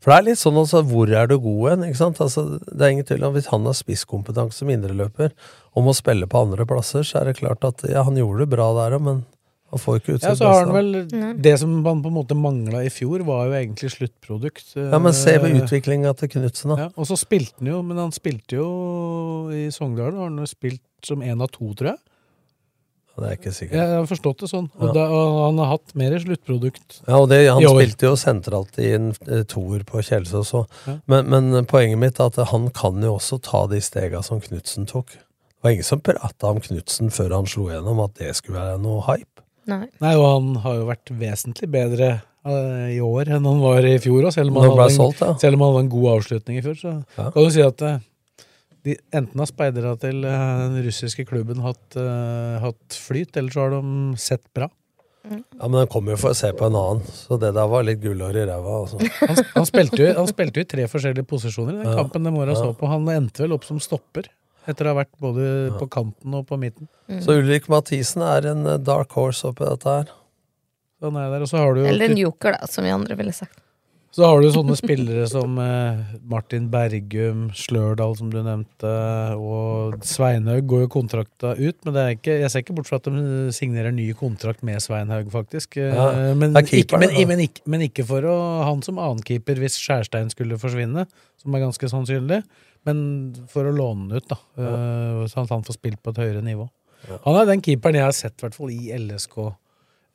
For 0.00 0.12
det 0.12 0.16
er 0.20 0.26
litt 0.30 0.40
sånn 0.40 0.56
altså, 0.56 0.84
hvor 0.86 1.10
er 1.12 1.26
du 1.26 1.34
god 1.42 1.64
hen, 1.72 1.82
ikke 1.90 1.98
sant? 1.98 2.20
Altså, 2.24 2.46
det 2.62 2.80
er 2.80 2.94
ingen 2.94 3.08
tvil 3.10 3.26
om 3.26 3.34
hvis 3.34 3.50
han 3.50 3.66
har 3.68 3.74
spisskompetanse 3.76 4.62
som 4.62 4.70
indreløper, 4.72 5.34
om 5.74 5.90
å 5.90 5.96
spille 5.96 6.30
på 6.30 6.46
andre 6.46 6.64
plasser, 6.64 7.02
så 7.02 7.20
er 7.20 7.30
det 7.32 7.40
klart 7.42 7.66
at 7.66 7.84
ja, 7.90 8.06
han 8.06 8.16
gjorde 8.16 8.46
det 8.46 8.52
bra 8.54 8.70
der 8.78 8.96
òg, 8.96 9.04
men 9.04 9.24
han 9.70 9.78
får 9.78 10.00
ikke 10.00 10.16
Ja, 10.18 10.34
så 10.34 10.50
har 10.50 10.64
han 10.66 10.74
vel 10.74 11.36
Det 11.42 11.52
som 11.60 11.70
man 11.84 12.02
på 12.02 12.10
en 12.10 12.16
måte 12.16 12.34
mangla 12.34 12.82
i 12.84 12.90
fjor, 12.90 13.22
var 13.26 13.46
jo 13.46 13.52
egentlig 13.60 13.90
sluttprodukt. 13.94 14.72
Ja, 14.76 14.98
men 14.98 15.12
se 15.14 15.36
på 15.38 15.46
Eh, 15.50 15.60
utviklinga 15.62 16.12
til 16.18 16.28
Knutsen, 16.32 16.74
da. 16.74 16.76
Ja, 16.84 16.88
og 16.96 17.06
så 17.06 17.16
spilte 17.20 17.58
han 17.62 17.70
jo, 17.72 17.82
men 17.86 17.96
han 18.02 18.10
spilte 18.12 18.58
jo 18.58 18.68
i 19.54 19.68
Sogndalen. 19.70 20.18
Har 20.18 20.28
han 20.30 20.38
jo 20.42 20.46
spilt 20.50 20.82
som 21.06 21.22
én 21.22 21.40
av 21.42 21.48
to, 21.54 21.72
tror 21.74 21.92
jeg. 21.94 21.98
Det 23.20 23.28
er 23.28 23.36
ikke 23.36 23.50
sikkert. 23.52 23.76
Jeg 23.76 23.88
har 23.98 24.06
forstått 24.08 24.38
det 24.40 24.48
sånn. 24.48 24.68
Og, 24.80 24.86
Ja. 24.88 24.92
da, 24.96 25.02
og 25.12 25.38
han 25.50 25.58
har 25.60 25.66
hatt 25.76 25.94
mer 25.98 26.14
sluttprodukt. 26.22 27.00
Ja, 27.06 27.18
og 27.20 27.28
det, 27.28 27.40
han 27.50 27.60
spilte 27.62 28.06
jo 28.08 28.14
sentralt 28.16 28.78
i 28.80 28.94
en 28.96 29.10
eh, 29.28 29.42
toer 29.44 29.82
på 29.84 30.00
Kjelsås 30.00 30.54
òg. 30.56 30.66
Ja. 30.86 30.94
Men, 31.06 31.28
men 31.28 31.66
poenget 31.68 31.98
mitt 32.00 32.18
er 32.18 32.30
at 32.32 32.38
han 32.48 32.70
kan 32.70 33.02
jo 33.02 33.18
også 33.18 33.38
ta 33.44 33.66
de 33.68 33.80
stega 33.84 34.22
som 34.24 34.40
Knutsen 34.40 34.86
tok. 34.88 35.12
Det 35.12 35.60
var 35.66 35.70
ingen 35.76 35.84
som 35.84 36.00
prata 36.00 36.48
om 36.48 36.60
Knutsen 36.64 37.10
før 37.12 37.34
han 37.36 37.46
slo 37.50 37.68
gjennom 37.68 38.00
at 38.06 38.14
det 38.16 38.32
skulle 38.38 38.56
være 38.62 38.80
noe 38.80 39.02
hype. 39.10 39.39
Nei. 39.66 39.86
Nei, 40.00 40.14
og 40.16 40.26
han 40.32 40.54
har 40.64 40.74
jo 40.80 40.86
vært 40.88 41.10
vesentlig 41.20 41.68
bedre 41.70 42.08
eh, 42.46 42.96
i 42.96 43.00
år 43.04 43.28
enn 43.36 43.44
han 43.44 43.60
var 43.60 43.84
i 43.84 43.98
fjor 44.00 44.24
òg, 44.24 44.32
selv, 44.32 44.50
om 44.56 44.62
han 44.62 44.78
en- 44.86 44.94
solgt, 44.96 45.20
ja. 45.20 45.34
selv 45.38 45.54
om 45.54 45.60
han 45.66 45.74
hadde 45.74 45.84
en 45.84 45.90
god 45.92 46.08
avslutning 46.16 46.58
i 46.58 46.62
fjor. 46.62 46.74
Så 46.80 46.94
Ja. 47.18 47.30
kan 47.30 47.44
du 47.44 47.50
si 47.50 47.60
at 47.62 47.82
eh, 47.82 47.98
de, 48.82 48.96
enten 49.12 49.38
har 49.38 49.46
speidere 49.46 49.98
til 50.00 50.24
eh, 50.24 50.58
den 50.64 50.82
russiske 50.86 51.26
klubben 51.28 51.60
hatt, 51.60 51.94
hatt 52.64 52.96
flyt, 52.96 53.36
eller 53.36 53.50
så 53.50 53.60
har 53.66 53.70
de 53.76 54.16
sett 54.16 54.42
bra. 54.54 54.70
Ja, 55.30 55.68
Men 55.68 55.74
han 55.84 55.86
kommer 55.92 56.12
jo 56.14 56.16
for 56.16 56.30
å 56.32 56.34
se 56.34 56.48
på 56.56 56.64
en 56.66 56.74
annen, 56.74 57.02
så 57.12 57.36
det 57.38 57.52
der 57.54 57.66
var 57.68 57.84
litt 57.84 58.00
gullhår 58.00 58.38
i 58.40 58.46
ræva. 58.48 58.78
Altså. 58.80 58.96
Han, 59.20 59.36
han, 59.52 59.66
spilte 59.68 59.98
jo, 60.00 60.14
han 60.16 60.26
spilte 60.30 60.56
jo 60.56 60.64
i 60.64 60.70
tre 60.72 60.86
forskjellige 60.88 61.26
posisjoner 61.28 61.74
i 61.76 61.82
den 61.84 61.90
Ja. 61.92 61.98
kampen 62.00 62.24
de 62.24 62.30
Mora 62.32 62.54
Ja. 62.54 62.56
så 62.56 62.72
på. 62.74 62.88
Han 62.88 63.04
endte 63.12 63.44
vel 63.44 63.52
opp 63.52 63.64
som 63.68 63.78
stopper, 63.78 64.24
etter 64.68 64.86
å 64.86 64.92
ha 64.92 65.00
vært 65.00 65.12
både 65.22 65.44
på 65.80 65.88
kanten 65.92 66.34
og 66.36 66.46
på 66.50 66.58
midten. 66.60 66.88
Så 67.24 67.38
Ulrik 67.40 67.68
Mathisen 67.72 68.24
er 68.26 68.50
en 68.52 68.66
eh, 68.66 68.80
dark 68.82 69.14
horse 69.16 69.48
oppi 69.48 69.64
dette 69.66 69.96
her. 70.00 70.12
Så 71.00 71.08
han 71.08 71.16
er 71.16 71.30
der, 71.32 71.44
og 71.46 71.48
så 71.48 71.62
har 71.62 71.74
du 71.74 71.82
jo 71.82 71.88
Eller 71.88 72.12
en 72.12 72.20
joker, 72.20 72.56
da, 72.58 72.68
som 72.68 72.84
vi 72.84 72.92
andre 72.92 73.16
ville 73.18 73.32
sagt. 73.34 73.56
Så 74.10 74.26
har 74.26 74.40
du 74.42 74.48
sånne 74.50 74.74
spillere 74.74 75.22
som 75.30 75.54
eh, 75.62 76.00
Martin 76.26 76.64
Bergum, 76.72 77.44
Slørdal, 77.54 78.16
som 78.18 78.32
du 78.32 78.40
nevnte, 78.42 78.90
og 79.38 80.00
Sveinhaug 80.06 80.66
går 80.72 80.82
jo 80.82 80.88
kontrakta 80.90 81.52
ut. 81.54 81.78
Men 81.86 81.94
det 81.94 82.02
er 82.02 82.16
ikke, 82.16 82.38
jeg 82.42 82.50
ser 82.50 82.64
ikke 82.64 82.74
bort 82.80 82.90
fra 82.90 82.98
at 82.98 83.06
de 83.06 83.54
signerer 83.54 83.94
ny 83.94 84.08
kontrakt 84.18 84.66
med 84.66 84.82
Sveinhaug, 84.82 85.30
faktisk. 85.30 85.78
Eh, 85.78 85.94
Ja, 85.94 86.34
men, 86.34 86.56
det 86.56 86.64
er 86.64 86.82
ikke, 86.82 86.98
men, 86.98 87.14
men, 87.30 87.44
ikke, 87.46 87.64
men 87.70 87.86
ikke 87.86 88.08
for 88.10 88.26
å 88.26 88.36
han 88.66 88.82
som 88.86 88.98
annenkeeper 88.98 89.62
hvis 89.62 89.78
Skjærstein 89.78 90.34
skulle 90.34 90.58
forsvinne, 90.58 91.06
som 91.38 91.54
er 91.54 91.64
ganske 91.68 91.94
sannsynlig. 91.94 92.42
Men 92.88 93.00
for 93.52 93.68
å 93.68 93.76
låne 93.76 94.08
den 94.08 94.18
ut, 94.18 94.26
da. 94.30 94.40
ja. 94.58 94.74
sånn 95.30 95.46
at 95.46 95.54
han 95.54 95.66
får 95.66 95.76
spilt 95.76 96.02
på 96.02 96.14
et 96.14 96.22
høyere 96.24 96.42
nivå. 96.42 96.66
Han 97.26 97.36
er 97.38 97.46
den 97.48 97.62
keeperen 97.64 97.98
jeg 98.00 98.08
har 98.08 98.16
sett, 98.16 98.40
i 98.40 98.46
hvert 98.46 98.56
fall 98.56 98.72
i 98.74 98.90
LSK 98.96 99.36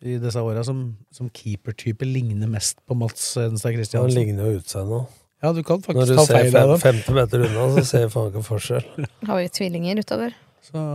i 0.06 0.18
disse 0.22 0.42
åra, 0.42 0.64
som, 0.64 0.88
som 1.14 1.30
keepertype 1.34 2.06
ligner 2.08 2.50
mest 2.52 2.82
på 2.86 2.98
Mats 2.98 3.34
Hedenstad 3.40 3.98
Han 3.98 4.14
ligner 4.14 4.52
jo 4.52 4.62
utseendet. 4.62 5.22
Ja, 5.44 5.52
du 5.54 5.62
kan 5.64 5.82
faktisk 5.84 6.16
ta 6.16 6.26
feil 6.26 6.54
Når 6.54 6.62
av 6.62 6.72
dem. 6.74 6.82
50 6.82 7.18
meter 7.18 7.44
unna, 7.46 7.66
så 7.76 7.84
ser 7.86 8.06
jeg 8.06 8.14
faen 8.14 8.32
ikke 8.32 8.46
forskjell. 8.48 8.86
Har 9.30 9.42
vi 9.42 9.52
tvillinger 9.54 10.02
utover? 10.02 10.38
Så, 10.66 10.86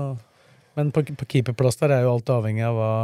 men 0.78 0.90
på, 0.94 1.04
på 1.20 1.28
keeperplass 1.34 1.78
der 1.82 1.94
er 1.94 2.06
jo 2.06 2.16
alt 2.16 2.32
avhengig 2.34 2.64
av 2.66 2.78
hva 2.78 2.94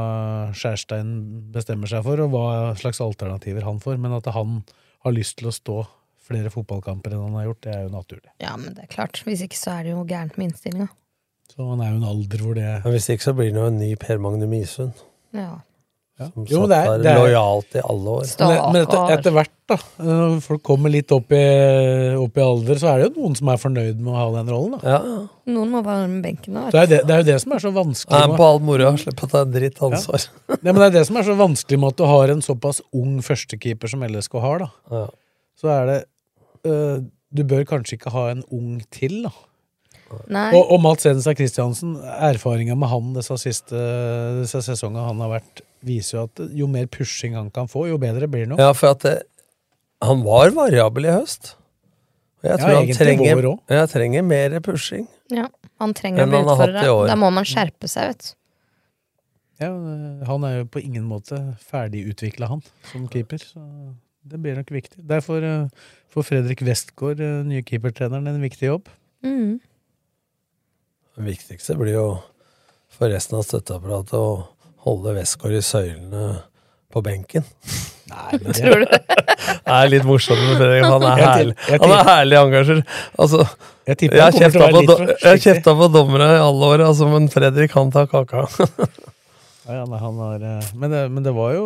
Skjærstein 0.56 1.12
bestemmer 1.54 1.90
seg 1.90 2.02
for, 2.06 2.24
og 2.24 2.32
hva 2.34 2.72
slags 2.80 3.02
alternativer 3.04 3.66
han 3.68 3.78
får. 3.82 4.00
Men 4.02 4.16
at 4.18 4.30
han 4.34 4.60
har 5.06 5.14
lyst 5.14 5.38
til 5.38 5.50
å 5.50 5.54
stå 5.54 5.84
flere 6.26 6.50
fotballkamper 6.50 7.14
enn 7.14 7.28
han 7.28 7.38
har 7.38 7.50
gjort, 7.50 7.62
det 7.62 7.74
er 7.76 7.84
jo 7.84 7.92
naturlig. 7.94 8.30
Ja, 8.42 8.56
men 8.58 8.74
det 8.74 8.88
er 8.88 8.90
klart. 8.90 9.20
Hvis 9.26 9.44
ikke 9.46 9.58
så 9.60 9.76
er 9.76 9.86
det 9.86 9.94
jo 9.94 10.02
gærent 10.08 10.34
med 10.40 10.50
innstillinga. 10.50 10.88
Så 11.52 11.62
han 11.68 11.82
er 11.84 11.92
jo 11.92 12.00
en 12.00 12.08
alder 12.10 12.42
hvor 12.42 12.56
det 12.58 12.66
Men 12.82 12.96
hvis 12.96 13.06
ikke 13.12 13.28
så 13.28 13.36
blir 13.38 13.52
det 13.52 13.60
jo 13.60 13.68
en 13.70 13.78
ny 13.78 13.92
Per 14.02 14.18
Magne 14.18 14.48
Misund. 14.50 14.98
Ja. 15.36 15.60
Som 16.16 16.46
Jo, 16.48 16.62
satt 16.62 16.70
det 16.70 16.76
er- 16.78 16.98
der 17.02 17.10
er- 17.12 17.18
lojalt 17.20 17.74
i 17.76 17.80
alle 17.84 18.08
år. 18.16 18.28
Men, 18.40 18.72
men 18.72 18.82
etter, 18.86 19.10
etter 19.18 19.32
hvert, 19.36 19.50
da, 19.68 19.76
når 20.00 20.40
folk 20.40 20.62
kommer 20.64 20.88
litt 20.90 21.12
opp 21.12 21.30
i, 21.36 21.42
opp 22.16 22.38
i 22.38 22.40
alder, 22.40 22.78
så 22.80 22.88
er 22.94 23.02
det 23.02 23.08
jo 23.10 23.20
noen 23.20 23.36
som 23.36 23.48
er 23.52 23.56
fornøyd 23.60 23.98
med 24.00 24.14
å 24.14 24.16
ha 24.16 24.24
den 24.38 24.48
rollen. 24.54 24.78
Da. 24.80 24.94
Ja, 24.94 25.26
Noen 25.52 25.70
må 25.74 25.82
være 25.84 26.06
med 26.08 26.22
benken 26.24 26.54
da. 26.56 26.70
Det, 26.72 26.80
er 26.80 26.86
det, 26.86 27.00
det 27.06 27.14
er 27.14 27.20
jo 27.20 27.26
det 27.28 27.36
som 27.42 27.52
er 27.52 27.58
så 27.66 27.72
vanskelig. 27.76 28.22
Med- 28.30 28.38
på 28.40 28.46
all 28.48 28.60
moro. 28.60 28.92
slipp 28.96 29.20
å 29.26 29.28
ta 29.30 29.42
en 29.44 29.52
dritt 29.52 29.76
ansvar. 29.82 30.24
Nei, 30.48 30.72
men 30.72 30.80
det 30.80 30.86
er 30.88 30.94
det 31.00 31.06
som 31.10 31.16
er 31.20 31.22
så 31.28 31.36
vanskelig 31.36 31.78
med 31.84 31.88
at 31.92 31.96
du 32.00 32.06
har 32.08 32.32
en 32.32 32.40
såpass 32.40 32.80
ung 32.94 33.18
førstekeeper 33.20 33.88
som 33.92 34.00
LSK 34.08 34.40
har. 34.40 34.58
da. 34.64 34.70
Ja. 34.90 35.06
Så 35.60 35.68
er 35.68 35.86
det 35.92 35.98
øh, 36.64 37.04
Du 37.34 37.44
bør 37.44 37.64
kanskje 37.68 37.98
ikke 38.00 38.10
ha 38.16 38.28
en 38.30 38.42
ung 38.50 38.80
til, 38.90 39.22
da. 39.28 39.34
Nei. 40.30 40.52
Og, 40.54 40.70
og 40.70 40.80
Mats 40.80 41.02
Hedenstad 41.04 41.34
Christiansen, 41.36 41.96
erfaringa 42.00 42.76
med 42.78 42.88
han 42.88 43.12
disse 43.12 43.34
siste 43.42 43.74
disse 44.40 44.60
sesongene 44.62 45.02
han 45.04 45.18
har 45.18 45.32
vært, 45.40 45.60
viser 45.84 46.18
jo 46.18 46.24
at 46.28 46.42
jo 46.56 46.68
mer 46.70 46.86
pushing 46.90 47.36
han 47.36 47.50
kan 47.54 47.68
få, 47.70 47.86
jo 47.90 47.98
bedre 48.00 48.28
blir 48.30 48.46
det 48.46 48.54
nok. 48.54 48.62
Ja, 48.62 48.72
for 48.76 48.94
at 48.94 49.04
det, 49.04 49.16
han 50.04 50.24
var 50.24 50.54
variabel 50.56 51.08
i 51.08 51.14
høst. 51.14 51.54
Og 52.42 52.48
jeg 52.48 52.52
Ja, 52.52 52.56
tror 52.62 52.74
han 52.76 52.90
trenger, 52.94 53.52
jeg 53.72 53.92
trenger 53.92 54.26
mer 54.26 54.58
pushing. 54.60 55.06
Ja, 55.32 55.48
han 55.82 55.94
trenger 55.96 56.26
å 56.26 56.30
bli 56.30 56.42
utfordra. 56.44 56.82
Da 57.10 57.16
må 57.18 57.30
man 57.34 57.46
skjerpe 57.48 57.88
seg, 57.90 58.12
vet 58.12 58.26
du. 58.26 58.32
Ja, 59.56 59.70
øh, 59.72 60.24
han 60.28 60.44
er 60.44 60.58
jo 60.58 60.66
på 60.68 60.82
ingen 60.84 61.06
måte 61.08 61.38
ferdigutvikla, 61.64 62.50
han, 62.50 62.60
som 62.90 63.06
keeper. 63.08 63.40
Så 63.40 63.62
det 64.28 64.40
blir 64.42 64.58
nok 64.58 64.68
viktig. 64.74 65.00
Derfor 65.08 65.40
øh, 65.40 65.86
får 66.12 66.26
Fredrik 66.28 66.60
Westgård, 66.66 67.22
nye 67.48 67.64
keepertreneren, 67.64 68.28
en 68.28 68.44
viktig 68.44 68.68
jobb. 68.68 68.90
Mm. 69.24 69.56
Det 71.16 71.24
viktigste 71.24 71.78
blir 71.80 71.96
jo 71.96 72.06
for 72.92 73.08
resten 73.12 73.38
av 73.38 73.46
støtteapparatet 73.48 74.16
å 74.20 74.44
holde 74.86 75.14
Westgård 75.18 75.56
i 75.58 75.62
søylene 75.64 76.26
på 76.94 77.02
benken. 77.04 77.44
Nei, 78.06 78.38
men 78.38 78.54
Tror 78.56 78.84
du? 78.84 78.86
Det 78.86 79.74
er 79.76 79.90
litt 79.90 80.06
morsomt 80.06 80.42
med 80.46 80.60
Fredrik. 80.60 80.84
Han 80.86 81.04
er 81.08 81.22
herlig, 81.22 81.56
han 81.72 81.92
er 81.96 82.06
herlig 82.10 82.38
engasjert. 82.40 82.94
Altså, 83.18 83.42
Jeg 83.86 84.12
har 84.22 84.36
kjefta 84.36 84.70
på, 84.70 84.82
do- 84.86 85.74
på 85.82 85.88
dommere 85.94 86.28
i 86.36 86.40
alle 86.42 86.70
år, 86.74 86.84
altså, 86.86 87.08
men 87.10 87.28
Fredrik 87.32 87.74
han 87.76 87.90
tar 87.94 88.06
kaka. 88.10 88.46
Ja, 89.66 89.72
ja, 89.80 89.84
nei, 89.90 89.98
han 89.98 90.20
har, 90.22 90.44
eh, 90.52 90.68
men, 90.78 90.94
det, 90.94 91.00
men 91.10 91.26
det 91.26 91.32
var 91.34 91.56
jo 91.56 91.64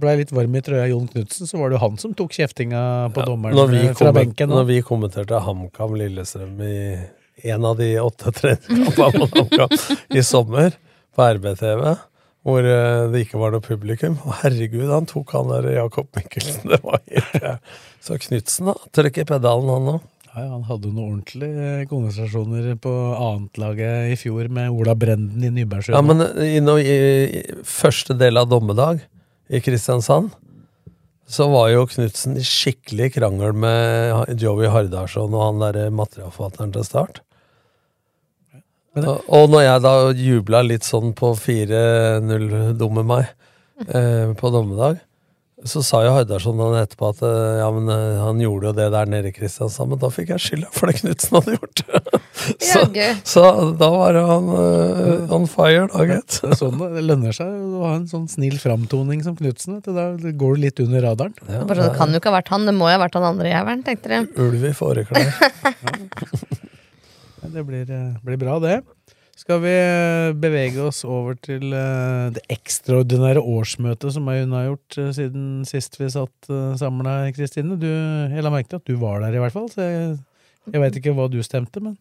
Blei 0.00 0.14
litt 0.22 0.32
varm 0.32 0.56
i 0.56 0.62
trøya 0.64 0.86
Jon 0.88 1.04
Knutsen, 1.12 1.48
så 1.48 1.60
var 1.60 1.68
det 1.72 1.76
jo 1.78 1.82
han 1.84 2.00
som 2.00 2.14
tok 2.16 2.32
kjeftinga 2.32 2.80
på 3.16 3.26
dommeren 3.28 3.68
vi 3.72 3.82
eh, 3.90 3.92
fra 3.98 4.12
benken. 4.16 4.48
når 4.52 4.64
vi 4.72 4.80
kommenterte 4.86 5.42
HamKam 5.44 5.94
Lillestrøm 6.00 6.64
i 6.64 6.78
en 7.52 7.64
av 7.68 7.76
de 7.76 7.90
åtte 8.00 8.32
treningskampene 8.32 9.68
i 10.16 10.22
sommer 10.24 10.72
på 11.14 11.28
RBTV, 11.36 11.82
hvor 12.44 12.66
eh, 12.68 13.06
det 13.12 13.24
ikke 13.24 13.40
var 13.40 13.54
noe 13.54 13.64
publikum. 13.64 14.18
Og 14.26 14.36
herregud, 14.42 14.90
han 14.92 15.08
tok 15.08 15.32
han 15.36 15.52
der 15.52 15.70
Jakob 15.78 16.10
Mikkelsen. 16.16 16.68
Det 16.74 16.80
var 16.84 17.00
helt 17.08 17.38
ja. 17.40 17.54
Så 18.04 18.18
Knutsen, 18.20 18.68
da. 18.68 18.76
Trykk 18.92 19.22
i 19.22 19.28
pedalen, 19.30 19.70
han 19.72 19.94
òg. 19.96 20.02
Ja, 20.34 20.48
Han 20.50 20.64
hadde 20.66 20.90
noen 20.90 21.22
ordentlige 21.22 21.86
konversasjoner 21.88 22.72
på 22.82 22.92
annetlaget 23.14 24.12
i 24.12 24.16
fjor 24.18 24.48
med 24.52 24.72
Ola 24.74 24.96
Brenden 24.98 25.44
i 25.46 25.52
Nybergsjøen. 25.54 25.94
Ja, 25.94 26.02
men 26.04 26.24
i, 26.42 26.58
no, 26.60 26.74
i, 26.76 26.96
i 27.40 27.42
første 27.64 28.16
del 28.18 28.40
av 28.40 28.50
dommedag 28.50 29.00
i 29.48 29.60
Kristiansand, 29.62 30.34
så 31.24 31.46
var 31.48 31.70
jo 31.72 31.86
Knutsen 31.88 32.36
i 32.36 32.44
skikkelig 32.44 33.14
krangel 33.14 33.54
med 33.56 34.34
Joey 34.42 34.68
Hardarson 34.68 35.32
og 35.32 35.46
han 35.46 35.62
derre 35.62 35.86
materialforfatteren 35.94 36.74
til 36.74 36.84
Start. 36.90 37.23
Men- 38.94 39.08
Og, 39.10 39.24
og 39.28 39.48
når 39.50 39.62
jeg 39.66 39.82
da 39.82 39.94
jubla 40.12 40.62
litt 40.66 40.86
sånn 40.86 41.14
på 41.18 41.32
4-0, 41.38 42.76
dumme 42.78 43.02
meg, 43.06 43.26
eh, 43.88 44.30
på 44.38 44.52
dommedag, 44.54 45.00
så 45.64 45.80
sa 45.80 46.02
jo 46.04 46.10
Hardarson 46.12 46.58
sånn 46.60 46.74
etterpå 46.76 47.08
at 47.08 47.20
eh, 47.24 47.58
ja, 47.62 47.68
men 47.72 47.86
eh, 47.88 48.18
han 48.20 48.40
gjorde 48.42 48.66
jo 48.68 48.72
det 48.76 48.88
der 48.92 49.06
nede 49.08 49.30
i 49.30 49.32
Kristiansand, 49.32 49.88
men 49.94 50.00
da 50.02 50.10
fikk 50.12 50.34
jeg 50.34 50.42
skylda 50.44 50.68
for 50.76 50.90
det 50.90 50.98
Knutsen 50.98 51.38
hadde 51.38 51.54
gjort. 51.54 51.82
så, 52.68 52.82
så 53.24 53.44
da 53.80 53.88
var 53.94 54.18
han 54.28 54.50
uh, 54.52 55.32
on 55.32 55.46
fire, 55.48 55.86
da, 55.88 56.04
gitt. 56.10 56.36
Sånn 56.60 56.76
det, 56.82 57.04
lønner 57.08 57.32
seg 57.32 57.48
å 57.48 57.80
ha 57.86 57.94
en 57.96 58.04
sånn 58.10 58.26
snill 58.28 58.58
framtoning 58.60 59.24
som 59.24 59.38
Knutsen. 59.38 59.80
Da 59.86 60.10
går 60.20 60.58
du 60.58 60.64
litt 60.66 60.84
under 60.84 61.06
radaren. 61.06 61.32
Ja, 61.48 61.62
Bare, 61.64 61.80
sånn, 61.80 61.94
det 61.94 61.98
kan 62.02 62.12
jo 62.12 62.20
ikke 62.20 62.34
ha 62.34 62.36
vært 62.42 62.52
han, 62.52 62.68
det 62.68 62.76
må 62.76 62.90
jo 62.90 62.98
ha 62.98 63.04
vært 63.06 63.16
han 63.16 63.28
andre 63.30 63.54
jævelen, 63.54 63.86
tenkte 63.88 64.12
dere. 64.12 64.28
Ulv 64.44 64.68
i 64.68 64.74
fåreklær. 64.76 65.32
Det 67.52 67.64
blir, 67.64 67.90
eh, 67.90 68.16
blir 68.22 68.36
bra, 68.36 68.58
det. 68.58 68.82
Skal 69.36 69.60
vi 69.60 69.72
eh, 69.74 70.32
bevege 70.38 70.80
oss 70.86 71.02
over 71.04 71.34
til 71.42 71.74
eh, 71.74 72.30
det 72.34 72.44
ekstraordinære 72.54 73.42
årsmøtet 73.42 74.14
som 74.14 74.30
hun 74.30 74.54
har 74.54 74.68
gjort 74.70 74.98
siden 75.16 75.46
sist 75.68 75.98
vi 76.00 76.08
satt 76.12 76.50
samla, 76.80 77.18
Kristine? 77.36 77.76
Du, 77.80 77.88
jeg 77.88 78.44
la 78.44 78.52
merke 78.54 78.72
til 78.72 78.80
at 78.80 78.88
du 78.88 78.96
var 79.02 79.20
der, 79.24 79.36
i 79.36 79.42
hvert 79.42 79.56
fall. 79.56 79.68
Så 79.72 79.84
jeg, 79.84 80.16
jeg 80.72 80.84
veit 80.84 81.00
ikke 81.00 81.16
hva 81.18 81.28
du 81.28 81.40
stemte, 81.44 81.82
men 81.84 81.98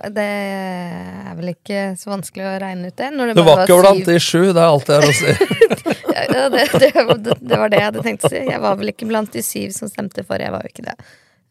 Det 0.00 0.24
er 0.24 1.34
vel 1.36 1.52
ikke 1.52 1.82
så 2.00 2.14
vanskelig 2.14 2.46
å 2.48 2.56
regne 2.62 2.88
ut 2.88 2.96
det. 2.96 3.10
Når 3.12 3.32
det 3.32 3.36
Du 3.36 3.44
var 3.44 3.66
ikke 3.66 3.80
blant 3.82 4.06
de 4.08 4.18
sju, 4.22 4.42
det 4.48 4.62
er 4.62 4.66
alt 4.70 4.88
jeg 4.88 5.02
har 5.02 5.10
å 5.10 5.18
si. 5.20 5.36
Ja, 6.20 6.48
det, 6.52 6.66
det, 6.78 6.90
det, 7.24 7.34
det 7.40 7.56
var 7.58 7.70
det 7.72 7.78
jeg 7.78 7.86
hadde 7.86 8.02
tenkt 8.04 8.24
å 8.26 8.30
si. 8.30 8.40
Jeg 8.44 8.60
var 8.60 8.74
vel 8.78 8.90
ikke 8.92 9.06
blant 9.08 9.32
de 9.32 9.40
syv 9.42 9.70
som 9.72 9.88
stemte 9.88 10.22
for. 10.26 10.42
Jeg 10.42 10.52
var 10.52 10.66
jo 10.66 10.70
ikke 10.70 10.84
det. 10.84 10.94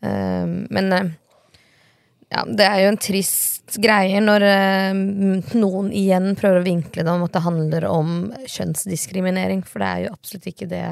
Um, 0.05 0.53
men 0.69 0.91
ja, 2.29 2.43
det 2.45 2.65
er 2.65 2.83
jo 2.83 2.89
en 2.91 2.99
trist 3.01 3.77
greie 3.81 4.19
når 4.21 4.45
eh, 4.45 4.99
noen 5.57 5.89
igjen 5.95 6.35
prøver 6.37 6.61
å 6.61 6.65
vinkle 6.67 7.05
det 7.05 7.13
om 7.13 7.25
at 7.25 7.33
det 7.33 7.45
handler 7.45 7.87
om 7.89 8.11
kjønnsdiskriminering, 8.45 9.63
for 9.65 9.81
det 9.81 9.89
er 9.89 10.03
jo 10.03 10.11
absolutt 10.13 10.49
ikke 10.51 10.69
det. 10.69 10.83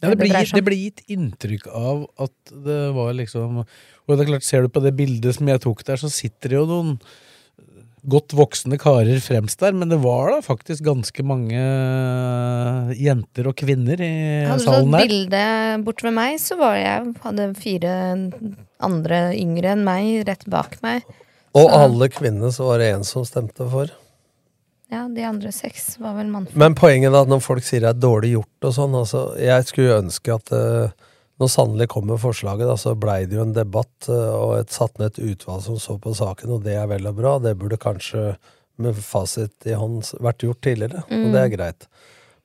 Ja, 0.00 0.10
det, 0.12 0.18
blir, 0.20 0.36
det 0.36 0.64
blir 0.64 0.80
gitt 0.80 1.02
inntrykk 1.12 1.66
av 1.76 2.04
at 2.24 2.52
det 2.64 2.78
var 2.96 3.10
liksom 3.18 3.58
Og 3.60 4.14
det 4.14 4.22
er 4.22 4.30
klart, 4.30 4.46
ser 4.46 4.64
du 4.64 4.70
på 4.72 4.80
det 4.80 4.94
bildet 4.96 5.36
som 5.36 5.48
jeg 5.50 5.60
tok 5.60 5.82
der, 5.84 6.00
så 6.00 6.08
sitter 6.12 6.52
det 6.52 6.56
jo 6.56 6.68
noen 6.68 6.94
godt 8.08 8.32
voksne 8.36 8.78
karer 8.80 9.20
fremst 9.20 9.60
der, 9.60 9.72
men 9.76 9.88
det 9.92 9.98
var 10.02 10.30
da 10.32 10.40
faktisk 10.44 10.82
ganske 10.86 11.22
mange 11.26 11.60
jenter 12.96 13.48
og 13.50 13.56
kvinner 13.60 14.00
i 14.00 14.10
Hadde 14.48 14.58
du 14.58 14.64
tatt 14.64 14.74
salen 14.74 14.94
der. 14.94 15.06
bilde 15.08 15.42
bort 15.86 16.02
ved 16.06 16.14
meg, 16.16 16.38
så 16.40 16.56
var 16.60 16.76
jeg 16.80 17.14
hadde 17.24 17.48
fire 17.60 17.94
andre 18.80 19.20
yngre 19.36 19.74
enn 19.74 19.84
meg 19.86 20.26
rett 20.28 20.46
bak 20.50 20.78
meg. 20.84 21.02
Og 21.54 21.68
Så- 21.70 21.78
alle 21.82 22.08
kvinnene 22.08 22.52
så 22.52 22.64
var 22.66 22.78
det 22.78 22.94
én 22.94 23.04
som 23.04 23.24
stemte 23.24 23.68
for. 23.70 23.86
Ja, 24.90 25.06
de 25.08 25.22
andre 25.22 25.52
seks 25.52 25.98
var 26.00 26.14
vel 26.14 26.26
mannfolk. 26.26 26.56
Men 26.56 26.74
poenget 26.74 27.12
er 27.14 27.22
at 27.22 27.28
når 27.28 27.40
folk 27.42 27.62
sier 27.62 27.80
det 27.80 27.90
er 27.90 28.00
dårlig 28.00 28.32
gjort 28.34 28.64
og 28.64 28.72
sånn, 28.74 28.94
altså 28.94 29.38
Jeg 29.38 29.64
skulle 29.66 30.02
ønske 30.02 30.34
at 30.34 30.50
eh, 30.52 30.90
når 31.40 31.48
sannelig 31.48 31.88
kom 31.88 32.06
med 32.10 32.20
forslaget, 32.20 32.68
da, 32.68 32.76
så 32.76 32.94
blei 32.98 33.24
det 33.28 33.38
jo 33.38 33.46
en 33.46 33.56
debatt 33.56 34.08
eh, 34.12 34.32
og 34.36 34.58
et 34.58 34.74
satt 34.74 34.98
ned 35.00 35.14
et 35.14 35.32
utvalg 35.32 35.64
som 35.64 35.78
så 35.80 35.96
på 36.00 36.12
saken, 36.16 36.52
og 36.56 36.64
det 36.66 36.76
er 36.76 36.88
vel 36.90 37.08
og 37.08 37.16
bra. 37.16 37.36
Det 37.40 37.56
burde 37.60 37.80
kanskje 37.80 38.34
med 38.80 38.98
fasit 39.04 39.68
i 39.68 39.76
hånd 39.76 40.12
vært 40.20 40.44
gjort 40.44 40.62
tidligere, 40.64 41.04
og 41.08 41.32
det 41.34 41.40
er 41.40 41.52
greit. 41.52 41.88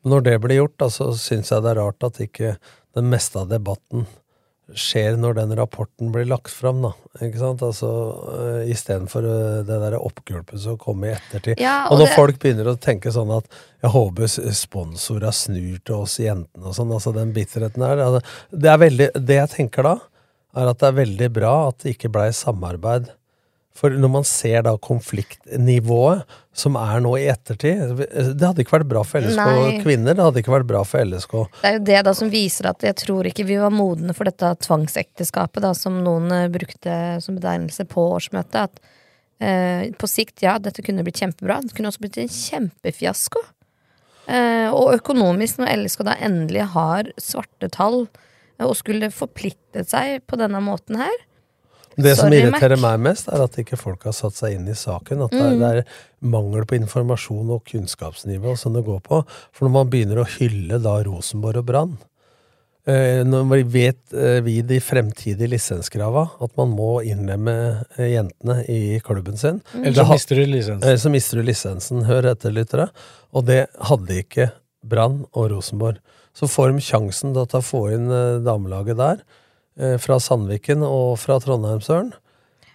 Men 0.04 0.16
når 0.16 0.26
det 0.26 0.36
blir 0.44 0.62
gjort, 0.62 0.78
da, 0.82 0.90
så 0.92 1.10
syns 1.20 1.52
jeg 1.52 1.64
det 1.64 1.74
er 1.74 1.82
rart 1.82 2.08
at 2.08 2.22
ikke 2.24 2.56
det 2.96 3.04
meste 3.04 3.42
av 3.42 3.52
debatten 3.52 4.08
skjer 4.74 5.14
når 5.22 5.36
den 5.38 5.52
rapporten 5.60 6.10
blir 6.14 6.26
lagt 6.26 6.50
fram, 6.50 6.80
da. 6.82 6.90
Ikke 7.22 7.38
sant? 7.38 7.62
Altså 7.62 7.90
uh, 8.26 8.64
istedenfor 8.72 9.28
uh, 9.28 9.60
det 9.68 9.78
derre 9.84 10.00
oppgulpet 10.02 10.58
som 10.64 10.80
kommer 10.82 11.12
i 11.12 11.16
ettertid. 11.20 11.60
Ja, 11.62 11.86
og 11.86 11.94
og 11.94 12.00
når 12.02 12.10
det- 12.10 12.16
folk 12.18 12.40
begynner 12.42 12.72
å 12.72 12.78
tenke 12.82 13.14
sånn 13.14 13.30
at 13.38 13.46
jeg 13.86 13.92
håper 13.94 14.24
s- 14.26 14.40
sponsora 14.64 15.30
snur 15.32 15.78
til 15.86 15.96
oss 16.02 16.18
jentene 16.20 16.66
og 16.72 16.74
sånn, 16.74 16.92
altså 16.98 17.14
den 17.14 17.32
bitterheten 17.36 17.86
der. 17.86 18.02
altså, 18.08 18.24
det, 18.52 18.72
er 18.74 18.82
veldig, 18.82 19.10
det 19.26 19.36
jeg 19.42 19.50
tenker 19.54 19.84
da, 19.92 19.96
er 20.56 20.72
at 20.72 20.80
det 20.82 20.88
er 20.90 20.98
veldig 21.04 21.30
bra 21.36 21.54
at 21.70 21.80
det 21.84 21.94
ikke 21.98 22.10
blei 22.16 22.30
samarbeid. 22.34 23.12
For 23.76 23.92
når 23.92 24.12
man 24.12 24.26
ser 24.28 24.64
da 24.64 24.72
konfliktnivået 24.80 26.24
som 26.56 26.78
er 26.80 27.02
nå 27.04 27.12
i 27.20 27.26
ettertid 27.28 27.98
Det 28.00 28.40
hadde 28.40 28.64
ikke 28.64 28.78
vært 28.78 28.88
bra 28.94 29.02
for 29.04 29.20
LSK 29.20 29.42
Nei. 29.42 29.82
kvinner, 29.84 30.16
det 30.16 30.24
hadde 30.24 30.44
ikke 30.44 30.54
vært 30.54 30.70
bra 30.70 30.84
for 30.88 31.04
LSK. 31.04 31.36
Det 31.60 31.70
er 31.70 31.76
jo 31.76 31.82
det 31.92 32.04
da 32.08 32.14
som 32.16 32.32
viser 32.32 32.70
at 32.72 32.86
jeg 32.88 32.96
tror 33.04 33.28
ikke 33.28 33.48
vi 33.48 33.60
var 33.60 33.76
modne 33.76 34.16
for 34.16 34.30
dette 34.30 34.54
tvangsekteskapet, 34.64 35.60
da, 35.66 35.74
som 35.76 36.00
noen 36.06 36.32
eh, 36.32 36.48
brukte 36.54 36.96
som 37.24 37.36
betegnelse 37.36 37.88
på 37.92 38.08
årsmøtet. 38.16 38.72
At 38.72 39.44
eh, 39.44 39.92
på 40.00 40.10
sikt, 40.10 40.40
ja, 40.48 40.56
dette 40.62 40.86
kunne 40.86 41.04
blitt 41.04 41.20
kjempebra. 41.20 41.60
Det 41.66 41.76
kunne 41.76 41.92
også 41.92 42.06
blitt 42.06 42.22
en 42.24 42.32
kjempefiasko. 42.32 43.44
Eh, 44.32 44.72
og 44.72 44.96
økonomisk, 44.96 45.60
når 45.60 45.84
LSK 45.84 46.08
da 46.08 46.16
endelig 46.24 46.70
har 46.74 47.12
svarte 47.22 47.70
tall, 47.76 48.06
eh, 48.56 48.66
og 48.66 48.78
skulle 48.80 49.12
forpliktet 49.14 49.92
seg 49.92 50.24
på 50.30 50.40
denne 50.40 50.64
måten 50.64 51.04
her 51.04 51.26
Det 51.98 52.16
som 52.18 52.34
irriterer 52.34 52.76
Mac. 52.80 52.98
meg 52.98 53.04
mest, 53.12 53.28
er 53.32 53.44
at 53.46 53.56
ikke 53.62 53.78
folk 53.80 54.04
har 54.04 54.12
satt 54.18 54.36
seg 54.36 54.58
inn 54.58 54.68
i 54.68 54.76
saken. 54.76 55.22
At 55.26 55.32
det, 55.32 55.40
er, 55.40 55.54
Mm. 55.56 55.60
det 55.60 55.70
er 55.78 55.86
mangel 56.22 56.66
på 56.68 56.76
informasjon 56.80 57.52
og 57.56 57.64
kunnskapsnivå 57.70 58.58
som 58.58 58.74
det 58.74 58.84
går 58.86 59.00
på. 59.06 59.22
For 59.54 59.66
når 59.68 59.72
man 59.78 59.90
begynner 59.94 60.20
å 60.24 60.28
hylle 60.40 60.82
da 60.84 60.98
Rosenborg 61.08 61.58
og 61.62 61.66
Brann 61.70 61.94
eh, 62.88 63.24
Når 63.26 63.46
vi 63.50 63.64
vet 63.64 64.14
eh, 64.14 64.42
vi 64.46 64.60
de 64.62 64.80
fremtidige 64.84 65.50
lisenskrava 65.56 66.26
at 66.42 66.52
man 66.58 66.74
må 66.76 67.00
innlemme 67.06 67.86
eh, 67.98 68.12
jentene 68.16 68.60
i 68.70 69.00
klubben 69.06 69.38
sin 69.38 69.62
mm. 69.74 69.86
Eller 69.86 70.04
så 70.04 70.10
mister 70.12 70.36
du 70.36 70.46
lisensen. 70.46 70.90
Eh, 70.90 70.98
Så 71.02 71.10
mister 71.14 71.38
du 71.40 71.44
lisensen, 71.48 72.04
hør 72.06 72.28
etter, 72.34 72.52
lyttere. 72.54 72.90
Og 73.34 73.46
det 73.48 73.66
hadde 73.90 74.20
ikke 74.22 74.52
Brann 74.86 75.24
og 75.34 75.50
Rosenborg. 75.56 75.98
Så 76.36 76.50
får 76.52 76.74
de 76.76 76.84
sjansen 76.84 77.32
til 77.34 77.48
å 77.48 77.64
få 77.64 77.86
inn 77.96 78.10
damelaget 78.44 78.98
der, 79.00 79.22
fra 80.00 80.20
Sandviken 80.24 80.84
og 80.88 81.18
fra 81.20 81.36
Trondheimsøren. 81.44 82.14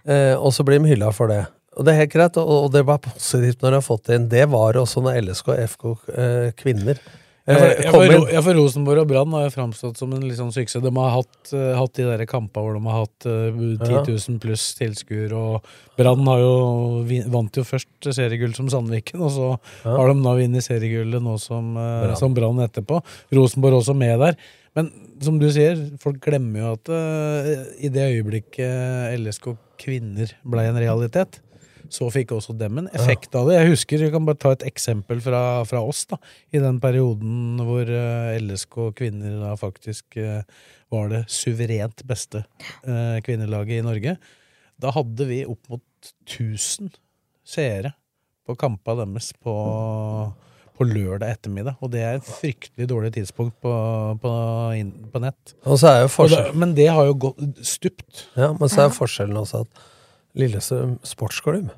Eh, 0.09 0.35
og 0.37 0.53
så 0.55 0.65
blir 0.67 0.81
de 0.81 0.93
hylla 0.95 1.13
for 1.15 1.31
det. 1.31 1.45
Og 1.79 1.87
det 1.87 1.95
er 1.95 2.03
helt 2.03 2.13
greit, 2.13 2.37
og, 2.41 2.69
det 2.75 2.83
var 2.89 3.03
positivt 3.05 3.63
når 3.63 3.73
de 3.73 3.79
har 3.79 3.87
fått 3.87 4.07
det 4.09 4.19
inn. 4.19 4.29
Det 4.33 4.45
var 4.51 4.79
også 4.81 5.03
når 5.05 5.21
LSK 5.23 5.51
og 5.53 5.67
FK 5.75 5.91
eh, 6.19 6.47
kvinner 6.59 6.99
Ja, 7.49 7.55
eh, 7.57 7.85
for, 7.89 7.93
kom 7.95 8.43
for, 8.45 8.59
Rosenborg 8.59 9.03
og 9.05 9.11
Brann 9.11 9.37
har 9.37 9.47
jo 9.47 9.53
framstått 9.55 10.01
som 10.01 10.11
en 10.15 10.25
litt 10.27 10.39
sånn 10.39 10.53
suksess. 10.55 10.83
De 10.83 10.93
har 10.97 11.13
hatt, 11.15 11.53
eh, 11.57 11.71
hatt 11.79 11.95
de 11.97 12.09
der 12.09 12.25
kampene 12.29 12.65
hvor 12.67 12.77
de 12.77 12.83
har 12.91 13.05
hatt 13.05 13.29
uh, 13.31 13.63
10 13.81 14.11
000 14.11 14.41
pluss 14.43 14.67
tilskuere, 14.79 15.39
og 15.39 15.71
Brann 15.99 16.27
har 16.29 16.43
jo 16.43 17.23
vant 17.33 17.61
jo 17.61 17.65
først 17.67 18.11
seriegull 18.11 18.53
som 18.59 18.71
Sandviken, 18.73 19.23
og 19.25 19.33
så 19.35 19.51
Ja. 19.87 19.95
har 19.97 20.13
de 20.13 20.27
da 20.27 20.35
vunnet 20.43 20.67
seriegullet 20.67 21.23
nå 21.23 21.39
som, 21.41 21.77
uh, 21.79 22.13
som 22.19 22.35
Brann 22.37 22.61
etterpå. 22.67 23.01
Rosenborg 23.35 23.81
også 23.81 23.97
med 23.97 24.19
der. 24.27 24.37
Men 24.77 24.93
som 25.25 25.39
du 25.41 25.47
sier, 25.53 25.79
folk 26.01 26.21
glemmer 26.25 26.63
jo 26.63 26.73
at 26.77 26.91
uh, 26.95 27.53
i 27.81 27.91
det 27.93 28.09
øyeblikket 28.17 29.17
LSK 29.21 29.53
kvinner 29.81 30.35
ble 30.47 30.67
en 30.69 30.81
realitet, 30.81 31.41
så 31.91 32.07
fikk 32.13 32.37
også 32.37 32.55
dem 32.55 32.79
en 32.79 32.91
effekt 32.95 33.35
av 33.35 33.49
det. 33.49 33.57
Jeg 33.59 33.73
husker, 33.73 34.05
jeg 34.05 34.13
kan 34.15 34.27
bare 34.27 34.39
ta 34.39 34.53
et 34.55 34.67
eksempel 34.69 35.19
fra, 35.25 35.41
fra 35.67 35.81
oss, 35.83 36.05
da. 36.11 36.21
I 36.55 36.63
den 36.63 36.79
perioden 36.83 37.59
hvor 37.67 37.89
uh, 37.89 38.37
LSK 38.39 38.79
kvinner 38.99 39.41
da 39.43 39.57
faktisk 39.59 40.21
uh, 40.23 40.45
var 40.91 41.11
det 41.13 41.23
suverent 41.31 42.03
beste 42.09 42.43
eh, 42.83 43.19
kvinnelaget 43.25 43.79
i 43.79 43.87
Norge. 43.87 44.17
Da 44.81 44.93
hadde 44.95 45.27
vi 45.29 45.45
opp 45.47 45.71
mot 45.71 46.13
1000 46.27 46.91
seere 47.47 47.95
på 48.47 48.57
kampene 48.59 49.07
deres 49.07 49.31
på, 49.39 49.55
på 50.81 50.89
lørdag 50.89 51.37
ettermiddag. 51.37 51.77
Og 51.85 51.93
det 51.93 52.01
er 52.07 52.19
et 52.19 52.27
fryktelig 52.27 52.89
dårlig 52.89 53.13
tidspunkt 53.19 53.59
på, 53.61 53.73
på, 54.23 54.33
inn, 54.81 54.95
på 55.13 55.21
nett. 55.21 55.55
Og 55.69 55.77
så 55.83 55.93
er 55.93 56.03
jo 56.07 56.13
forskjell, 56.15 56.51
da, 56.51 56.57
men 56.65 56.73
det 56.79 56.89
har 56.89 57.11
jo 57.11 57.19
gått 57.29 57.63
stupt. 57.69 58.27
ja, 58.41 58.55
men 58.57 58.73
så 58.73 58.87
er 58.87 58.97
forskjellen 58.97 59.41
også 59.43 59.65
at 59.67 59.87
Lillestrøm 60.39 60.95
sportsklubb 61.05 61.73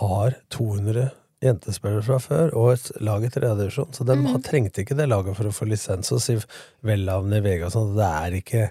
har 0.00 0.34
200 0.52 1.12
jentespillere 1.44 2.02
fra 2.04 2.18
før 2.22 2.54
og 2.58 2.72
et 2.72 2.90
lag 3.04 3.24
i 3.24 3.30
tredje 3.32 3.54
divisjon. 3.60 3.92
Så 3.94 4.06
de 4.08 4.16
har, 4.26 4.42
trengte 4.44 4.82
ikke 4.82 4.96
det 4.98 5.06
laget 5.10 5.38
for 5.38 5.48
å 5.48 5.54
få 5.54 5.68
lisens 5.68 6.12
og 6.14 6.22
si 6.24 6.36
velnavn 6.86 7.36
i 7.36 7.42
VG 7.44 7.66
og 7.68 7.74
sånn. 7.74 7.94
Det 7.96 8.10
er 8.10 8.38
ikke 8.40 8.66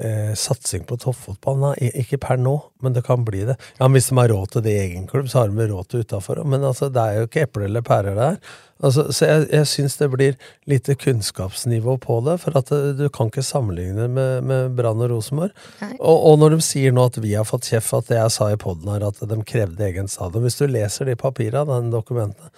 eh, 0.00 0.34
satsing 0.34 0.84
på 0.88 0.96
toppfotball. 1.00 1.58
Nei, 1.62 1.90
ikke 2.02 2.18
per 2.22 2.38
nå, 2.40 2.54
men 2.82 2.94
det 2.96 3.04
kan 3.06 3.24
bli 3.26 3.44
det. 3.48 3.56
Ja, 3.78 3.86
men 3.86 3.98
Hvis 3.98 4.10
de 4.10 4.18
har 4.18 4.28
råd 4.32 4.52
til 4.52 4.64
det 4.66 4.74
i 4.74 4.82
egen 4.88 5.06
klubb, 5.10 5.28
så 5.30 5.42
har 5.44 5.52
de 5.52 5.66
råd 5.70 5.88
til 5.88 6.04
utafor. 6.04 6.42
Men 6.44 6.64
altså, 6.64 6.90
det 6.92 7.02
er 7.02 7.18
jo 7.18 7.28
ikke 7.28 7.44
eple 7.46 7.68
eller 7.68 7.84
pærer 7.86 8.18
der. 8.18 8.38
Altså, 8.84 9.06
så 9.14 9.28
jeg, 9.28 9.46
jeg 9.52 9.68
syns 9.70 9.96
det 10.00 10.10
blir 10.12 10.38
lite 10.68 10.96
kunnskapsnivå 10.98 11.96
på 12.02 12.18
det, 12.26 12.38
for 12.42 12.58
at 12.58 12.72
eh, 12.74 12.90
du 12.98 13.06
kan 13.14 13.30
ikke 13.30 13.46
sammenligne 13.46 14.08
med, 14.08 14.44
med 14.44 14.74
Brann 14.76 15.02
og 15.04 15.12
Rosenborg. 15.14 15.54
Og, 16.00 16.16
og 16.16 16.38
når 16.42 16.56
de 16.56 16.64
sier 16.66 16.94
nå 16.94 17.06
at 17.08 17.20
vi 17.22 17.36
har 17.38 17.46
fått 17.48 17.70
kjeft 17.70 17.94
at 17.96 18.10
det 18.10 18.18
jeg 18.18 18.34
sa 18.34 18.50
i 18.52 18.60
poden 18.60 18.90
her, 18.90 19.06
at 19.08 19.22
de 19.22 19.40
krevde 19.46 19.86
egen 19.86 20.10
stadion 20.10 20.44
Hvis 20.44 20.58
du 20.58 20.66
leser 20.68 21.08
de 21.08 21.16
papirene, 21.18 21.64
den 21.70 21.92
dokumentene 21.94 22.50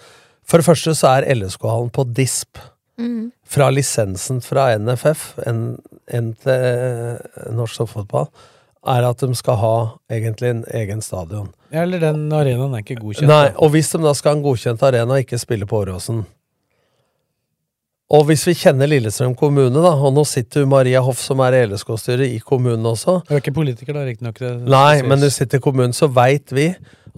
For 0.47 0.59
det 0.59 0.67
første 0.67 0.95
så 0.97 1.17
er 1.17 1.29
LSK-hallen 1.35 1.93
på 1.93 2.07
DISP. 2.17 2.59
Mm. 2.97 3.29
Fra 3.47 3.69
lisensen 3.71 4.41
fra 4.43 4.69
NFF, 4.77 5.33
en, 5.47 5.63
en 6.11 6.31
til 6.43 6.51
eh, 6.51 7.51
norsk 7.55 7.79
toppfotball, 7.79 8.27
er 8.87 9.05
at 9.07 9.23
de 9.23 9.35
skal 9.35 9.59
ha 9.61 9.75
egentlig 10.11 10.49
en 10.51 10.63
egen 10.79 11.03
stadion. 11.03 11.51
Ja, 11.71 11.83
eller 11.83 12.01
den 12.01 12.27
arenaen 12.31 12.75
er 12.75 12.83
ikke 12.83 12.99
godkjent. 13.01 13.27
Nei, 13.29 13.51
og 13.55 13.71
hvis 13.73 13.91
de 13.91 14.01
da 14.03 14.13
skal 14.15 14.33
ha 14.33 14.39
en 14.39 14.43
godkjent 14.45 14.83
arena 14.87 15.19
ikke 15.23 15.39
spille 15.39 15.67
på 15.67 15.81
Åråsen 15.81 16.25
Og 18.07 18.23
hvis 18.29 18.45
vi 18.47 18.53
kjenner 18.55 18.87
Lillestrøm 18.87 19.33
kommune, 19.35 19.81
da, 19.83 19.91
og 19.91 20.13
nå 20.15 20.23
sitter 20.27 20.67
Maria 20.69 21.01
Hoff, 21.03 21.19
som 21.19 21.41
er 21.43 21.57
LSK-styret, 21.65 22.31
i 22.31 22.39
kommunen 22.39 22.85
også 22.87 23.19
Du 23.27 23.33
er 23.35 23.41
ikke 23.41 23.57
politiker, 23.57 23.91
da, 23.97 24.05
riktignok. 24.07 24.39
Nei, 24.63 25.01
men 25.03 25.19
du 25.19 25.27
sitter 25.27 25.59
i 25.59 25.63
kommunen, 25.63 25.95
så 25.95 26.07
veit 26.07 26.55
vi 26.55 26.69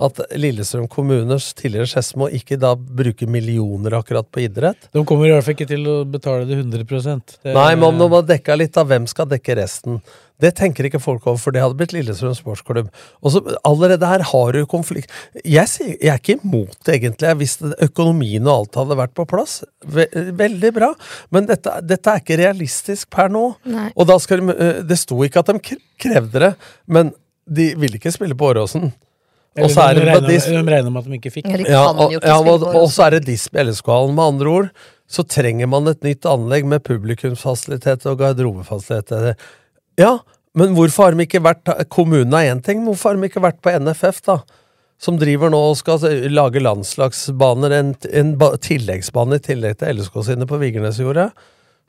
at 0.05 0.21
Lillestrøm 0.39 0.87
kommuners 0.91 1.51
tidligere 1.57 1.89
Skedsmo 1.91 2.29
ikke 2.35 2.57
da 2.59 2.75
bruker 2.75 3.29
millioner 3.31 3.97
akkurat 3.99 4.27
på 4.31 4.45
idrett. 4.45 4.89
De 4.95 5.03
kommer 5.07 5.29
i 5.29 5.33
hvert 5.33 5.45
fall 5.45 5.57
ikke 5.57 5.69
til 5.69 5.85
å 5.89 5.99
betale 6.07 6.47
det 6.47 6.61
100 6.61 6.85
det, 7.43 7.53
Nei, 7.53 7.69
men 7.75 7.89
om 7.91 7.99
de 7.99 8.09
har 8.15 8.25
dekka 8.35 8.57
litt 8.59 8.79
av 8.79 8.89
hvem 8.89 9.07
skal 9.09 9.29
dekke 9.29 9.59
resten? 9.59 9.99
Det 10.39 10.53
tenker 10.55 10.87
ikke 10.87 11.01
folk 11.03 11.25
over, 11.27 11.39
for 11.41 11.51
det 11.51 11.59
hadde 11.59 11.75
blitt 11.79 11.91
Lillestrøm 11.91 12.31
sportsklubb. 12.37 12.87
Og 13.19 13.33
så 13.33 13.41
Allerede 13.67 14.07
her 14.07 14.23
har 14.29 14.55
du 14.55 14.61
konflikt. 14.71 15.11
Jeg, 15.43 15.67
sier, 15.67 15.97
jeg 15.97 16.13
er 16.13 16.21
ikke 16.21 16.37
imot 16.37 16.77
det, 16.87 16.95
egentlig, 16.95 17.33
hvis 17.41 17.57
økonomien 17.89 18.47
og 18.47 18.53
alt 18.53 18.79
hadde 18.79 18.99
vært 19.01 19.15
på 19.19 19.27
plass. 19.27 19.59
Ve 19.83 20.07
veldig 20.39 20.71
bra. 20.75 20.93
Men 21.35 21.49
dette, 21.49 21.75
dette 21.83 22.13
er 22.13 22.23
ikke 22.23 22.39
realistisk 22.39 23.09
per 23.11 23.31
nå. 23.33 23.49
Nei. 23.67 23.89
Og 23.99 24.07
da 24.07 24.15
skal 24.23 24.39
de, 24.45 24.55
eh, 24.55 24.81
Det 24.87 24.99
sto 25.01 25.19
ikke 25.27 25.43
at 25.43 25.51
de 25.51 25.77
krevde 25.99 26.45
det, 26.45 26.53
men 26.87 27.11
de 27.49 27.73
ville 27.75 27.99
ikke 27.99 28.13
spille 28.13 28.37
på 28.37 28.53
Åråsen. 28.53 28.93
Og 29.57 29.71
så 29.73 29.87
er 29.87 29.97
det 29.97 30.05
på 30.05 30.13
regner, 30.13 30.29
de 30.29 30.73
regner 30.75 30.93
med 30.93 31.01
at 31.01 31.09
de 31.09 31.17
ikke 31.17 31.33
fikk. 31.33 31.49
Ja, 31.49 31.57
de 31.57 31.65
ja, 31.73 31.83
og, 31.89 32.13
ja, 32.15 32.37
og, 32.37 32.65
og 32.69 32.87
så 32.93 33.07
er 33.07 33.17
det 33.17 33.25
DISP 33.27 33.57
LSK-hallen. 33.63 34.13
Med 34.15 34.35
andre 34.35 34.53
ord 34.53 34.69
så 35.09 35.25
trenger 35.25 35.69
man 35.71 35.89
et 35.89 36.05
nytt 36.05 36.27
anlegg 36.29 36.67
med 36.69 36.85
publikumsfasiliteter 36.85 38.13
og 38.13 38.21
garderobefasiliteter. 38.21 39.33
Ja, 39.99 40.19
men 40.57 40.75
hvorfor 40.77 41.09
har 41.09 41.17
de 41.17 41.25
ikke 41.25 41.41
vært 41.45 41.69
Kommunen 41.93 42.35
er 42.37 42.51
én 42.53 42.61
ting, 42.65 42.83
men 42.83 42.93
hvorfor 42.93 43.13
har 43.13 43.19
de 43.19 43.29
ikke 43.29 43.43
vært 43.43 43.61
på 43.65 43.73
NFF, 43.73 44.21
da? 44.29 44.39
Som 44.99 45.17
driver 45.17 45.51
nå 45.51 45.59
og 45.71 45.77
skal 45.79 46.03
lage 46.29 46.61
landslagsbaner, 46.61 47.73
en, 47.77 47.93
en 48.19 48.33
ba, 48.39 48.51
tilleggsbane 48.59 49.39
i 49.39 49.43
tillegg 49.43 49.79
til 49.79 49.97
LSK 49.97 50.19
sine 50.27 50.47
på 50.49 50.59
Vigernesjordet. 50.61 51.29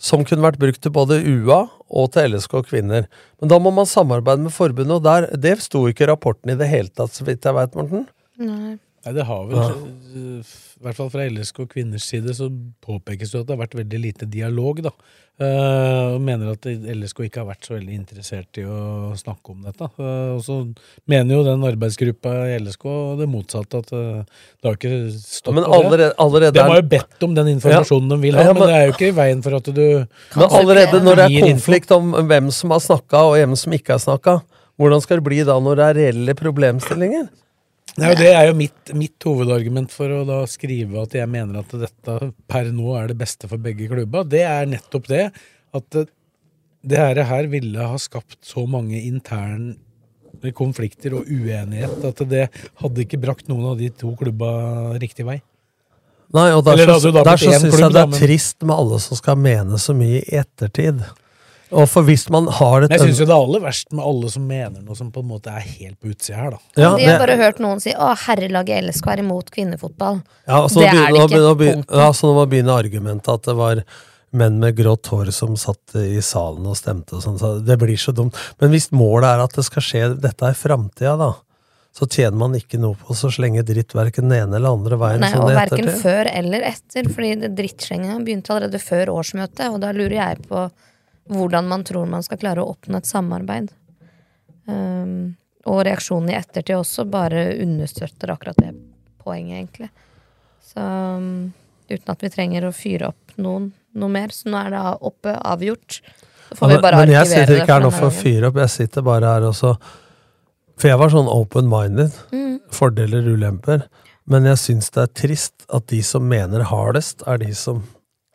Som 0.01 0.24
kunne 0.24 0.46
vært 0.46 0.61
brukt 0.61 0.80
til 0.80 0.94
både 0.96 1.20
UA 1.20 1.61
og 1.90 2.12
til 2.14 2.32
LSK 2.32 2.62
kvinner. 2.70 3.09
Men 3.40 3.53
da 3.53 3.59
må 3.61 3.72
man 3.74 3.88
samarbeide 3.88 4.46
med 4.46 4.55
forbundet, 4.55 4.96
og 4.96 5.05
der, 5.05 5.28
det 5.36 5.59
sto 5.64 5.84
ikke 5.90 6.07
i 6.07 6.11
rapporten 6.12 6.55
i 6.55 6.57
det 6.59 6.70
hele 6.70 6.88
tatt, 6.88 7.12
så 7.12 7.26
vidt 7.26 7.44
jeg 7.44 7.57
veit, 7.57 7.76
Morten. 7.76 8.07
Nei. 8.40 8.78
Nei, 9.01 9.14
det 9.16 9.24
har 9.24 9.46
vel, 9.48 9.57
ja. 9.57 9.68
i 10.20 10.84
hvert 10.84 10.98
fall 10.98 11.09
fra 11.12 11.24
LSK 11.24 11.62
kvinners 11.72 12.05
side, 12.05 12.34
så 12.36 12.51
påpekes 12.84 13.32
det 13.32 13.40
at 13.40 13.48
det 13.48 13.55
har 13.55 13.62
vært 13.62 13.78
veldig 13.78 14.01
lite 14.03 14.28
dialog, 14.28 14.82
da. 14.84 14.92
Eh, 15.40 16.09
og 16.12 16.20
mener 16.20 16.51
at 16.53 16.66
LSK 16.68 17.22
ikke 17.24 17.40
har 17.40 17.46
vært 17.48 17.64
så 17.64 17.72
veldig 17.78 17.94
interessert 17.96 18.59
i 18.61 18.66
å 18.68 19.14
snakke 19.16 19.55
om 19.55 19.62
dette. 19.64 19.88
Eh, 19.96 20.34
og 20.34 20.42
så 20.44 20.59
mener 21.09 21.32
jo 21.32 21.46
den 21.46 21.64
arbeidsgruppa 21.64 22.34
i 22.51 22.59
LSK 22.61 22.84
det 23.22 23.30
motsatte, 23.32 23.80
at 23.80 23.94
eh, 23.96 24.44
det 24.61 24.68
har 24.68 24.76
ikke 24.76 24.92
stått 25.16 25.57
Men 25.57 25.64
det. 25.64 25.72
allerede, 25.78 26.12
allerede 26.20 26.59
De 26.59 26.66
har 26.68 26.82
jo 26.82 26.88
bedt 26.92 27.24
om 27.24 27.40
den 27.40 27.53
informasjonen 27.55 28.12
de 28.12 28.20
vil 28.26 28.36
ha, 28.36 28.44
Ja, 28.44 28.53
men, 28.53 28.61
men- 28.61 28.68
det 28.68 28.78
er 28.82 28.86
jo 28.90 28.96
ikke 28.98 29.09
i 29.14 29.16
veien 29.22 29.40
for 29.46 29.57
at 29.62 29.72
du 29.72 29.84
Men 30.36 30.48
allerede 30.61 31.01
når 31.07 31.22
det 31.22 31.28
er 31.30 31.48
konflikt 31.48 31.96
om 31.96 32.12
hvem 32.20 32.53
som 32.53 32.76
har 32.76 32.84
snakka 32.84 33.24
og 33.30 33.38
hvem 33.38 33.57
som 33.57 33.80
ikke 33.80 33.96
har 33.96 34.05
snakka, 34.05 34.42
hvordan 34.76 35.01
skal 35.01 35.22
det 35.22 35.30
bli 35.30 35.40
da 35.48 35.57
når 35.57 35.80
det 35.80 35.88
er 35.88 36.01
reelle 36.05 36.36
problemstillinger? 36.36 37.30
Nei, 37.99 38.14
Det 38.14 38.30
er 38.30 38.47
jo 38.49 38.55
mitt, 38.55 38.93
mitt 38.95 39.26
hovedargument 39.26 39.91
for 39.93 40.12
å 40.14 40.22
da 40.28 40.41
skrive 40.51 41.03
at 41.03 41.16
jeg 41.16 41.28
mener 41.30 41.61
at 41.62 41.74
dette 41.74 42.16
per 42.51 42.70
nå 42.74 42.95
er 43.01 43.11
det 43.11 43.18
beste 43.18 43.51
for 43.51 43.59
begge 43.62 43.88
klubber. 43.91 44.28
Det 44.28 44.45
er 44.47 44.70
nettopp 44.70 45.09
det 45.11 45.26
at 45.74 45.99
det, 46.80 46.97
her, 46.97 47.22
her 47.26 47.49
ville 47.51 47.91
ha 47.93 47.99
skapt 48.01 48.38
så 48.47 48.64
mange 48.70 49.01
interne 49.03 49.76
konflikter 50.57 51.18
og 51.18 51.28
uenighet 51.28 52.05
at 52.07 52.22
det 52.30 52.47
hadde 52.80 53.05
ikke 53.05 53.20
brakt 53.20 53.51
noen 53.51 53.72
av 53.72 53.80
de 53.80 53.91
to 53.93 54.14
klubba 54.16 54.53
riktig 55.03 55.26
vei. 55.28 55.41
Nei, 56.30 56.47
og 56.55 56.62
Eller 56.70 56.86
Derfor 56.86 57.11
hadde 57.11 57.12
da 57.18 57.24
der 57.26 57.43
så 57.43 57.51
én 57.51 57.64
syns 57.64 57.80
jeg 57.80 57.95
det 57.97 58.05
er 58.05 58.20
trist 58.22 58.62
med 58.62 58.76
alle 58.76 59.01
som 59.03 59.18
skal 59.18 59.41
mene 59.41 59.80
så 59.82 59.97
mye 59.99 60.22
i 60.22 60.38
ettertid. 60.41 61.03
Og 61.71 61.87
for 61.91 62.07
hvis 62.07 62.25
man 62.35 62.49
har 62.59 62.83
et 62.83 62.91
Men 62.91 62.99
jeg 62.99 63.11
syns 63.11 63.21
jo 63.23 63.27
det 63.29 63.35
er 63.35 63.45
aller 63.45 63.62
verst 63.62 63.93
med 63.95 64.05
alle 64.11 64.31
som 64.33 64.47
mener 64.47 64.83
noe 64.83 64.99
som 64.99 65.11
på 65.14 65.23
en 65.23 65.29
måte 65.31 65.53
er 65.55 65.62
helt 65.62 65.99
på 66.03 66.11
utsida 66.11 66.37
her, 66.41 66.51
da. 66.57 66.61
Ja, 66.75 66.97
De 66.97 67.05
har 67.07 67.18
det- 67.18 67.27
bare 67.27 67.37
hørt 67.39 67.61
noen 67.62 67.81
si 67.81 67.93
'Å, 67.93 68.16
herrelaget 68.27 68.85
LSK 68.85 69.07
er 69.12 69.18
imot 69.23 69.51
kvinnefotball'. 69.51 70.23
Ja, 70.47 70.66
så 70.66 70.81
det 70.81 70.89
er 70.89 71.12
det 71.12 71.31
ikke. 71.31 71.57
begynner, 71.57 71.85
ja, 71.89 72.11
så 72.11 72.27
nå 72.27 72.35
må 72.35 72.47
begynne 72.51 72.75
argumentet 72.75 73.29
at 73.29 73.43
det 73.43 73.57
var 73.57 73.85
menn 74.33 74.59
med 74.61 74.77
grått 74.77 75.07
hår 75.11 75.33
som 75.33 75.57
satt 75.57 75.95
i 75.95 76.21
salen 76.21 76.66
og 76.66 76.77
stemte 76.77 77.14
og 77.14 77.23
sånn. 77.23 77.39
Så 77.39 77.64
det 77.64 77.79
blir 77.79 77.99
så 77.99 78.14
dumt. 78.14 78.35
Men 78.61 78.71
hvis 78.71 78.91
målet 78.91 79.25
er 79.37 79.45
at 79.45 79.53
det 79.53 79.64
skal 79.64 79.83
skje 79.83 80.21
dette 80.21 80.43
er 80.43 80.55
framtida, 80.55 81.16
da, 81.18 81.35
så 81.93 82.07
tjener 82.07 82.39
man 82.39 82.55
ikke 82.55 82.79
noe 82.79 82.95
på 82.95 83.11
å 83.11 83.31
slenge 83.33 83.64
dritt 83.66 83.95
verken 83.95 84.29
den 84.31 84.47
ene 84.47 84.57
eller 84.61 84.71
andre 84.77 84.97
veien. 84.97 85.21
Nei, 85.21 85.33
sånn 85.33 85.43
og 85.43 85.51
i 85.51 85.59
verken 85.59 85.91
før 86.01 86.31
eller 86.33 86.61
etter, 86.62 87.11
fordi 87.11 87.41
det 87.41 87.57
drittslenginga 87.59 88.21
begynte 88.23 88.55
allerede 88.55 88.81
før 88.83 89.07
årsmøtet, 89.18 89.73
og 89.73 89.81
da 89.81 89.91
lurer 89.93 90.18
jeg 90.21 90.43
på 90.49 90.71
hvordan 91.31 91.68
man 91.70 91.85
tror 91.87 92.09
man 92.11 92.24
skal 92.26 92.41
klare 92.41 92.62
å 92.62 92.72
oppnå 92.74 92.99
et 92.99 93.09
samarbeid. 93.09 93.70
Um, 94.70 95.37
og 95.68 95.83
reaksjonen 95.87 96.33
i 96.33 96.39
ettertid 96.39 96.78
også 96.78 97.07
bare 97.11 97.51
understøtter 97.62 98.33
akkurat 98.35 98.59
det 98.61 98.72
poenget, 99.20 99.61
egentlig. 99.61 99.91
Så 100.64 100.83
um, 100.83 101.51
uten 101.91 102.14
at 102.14 102.24
vi 102.24 102.33
trenger 102.33 102.66
å 102.66 102.74
fyre 102.74 103.12
opp 103.12 103.39
noen 103.41 103.70
noe 103.99 104.12
mer, 104.12 104.35
så 104.35 104.51
nå 104.51 104.59
er 104.61 104.74
det 104.74 104.83
oppe, 105.11 105.35
avgjort. 105.35 106.01
Så 106.49 106.59
får 106.59 106.70
Ja, 106.70 106.76
vi 106.76 106.83
bare 106.83 107.01
men 107.01 107.14
jeg 107.14 107.31
sitter 107.31 107.57
ikke 107.57 107.74
her 107.74 107.85
nå 107.85 107.91
for 107.95 108.11
å 108.11 108.14
fyre 108.14 108.51
opp, 108.51 108.61
jeg 108.62 108.74
sitter 108.74 109.07
bare 109.07 109.33
her 109.35 109.47
også. 109.49 109.74
For 110.81 110.91
jeg 110.91 111.01
var 111.01 111.12
sånn 111.12 111.31
open-minded. 111.31 112.14
Mm. 112.33 112.55
Fordeler, 112.72 113.26
ulemper. 113.26 113.89
Men 114.31 114.47
jeg 114.47 114.61
syns 114.62 114.93
det 114.95 115.03
er 115.03 115.14
trist 115.24 115.66
at 115.74 115.89
de 115.91 116.01
som 116.07 116.24
mener 116.26 116.64
hardest, 116.70 117.24
er 117.26 117.43
de 117.43 117.51
som 117.57 117.83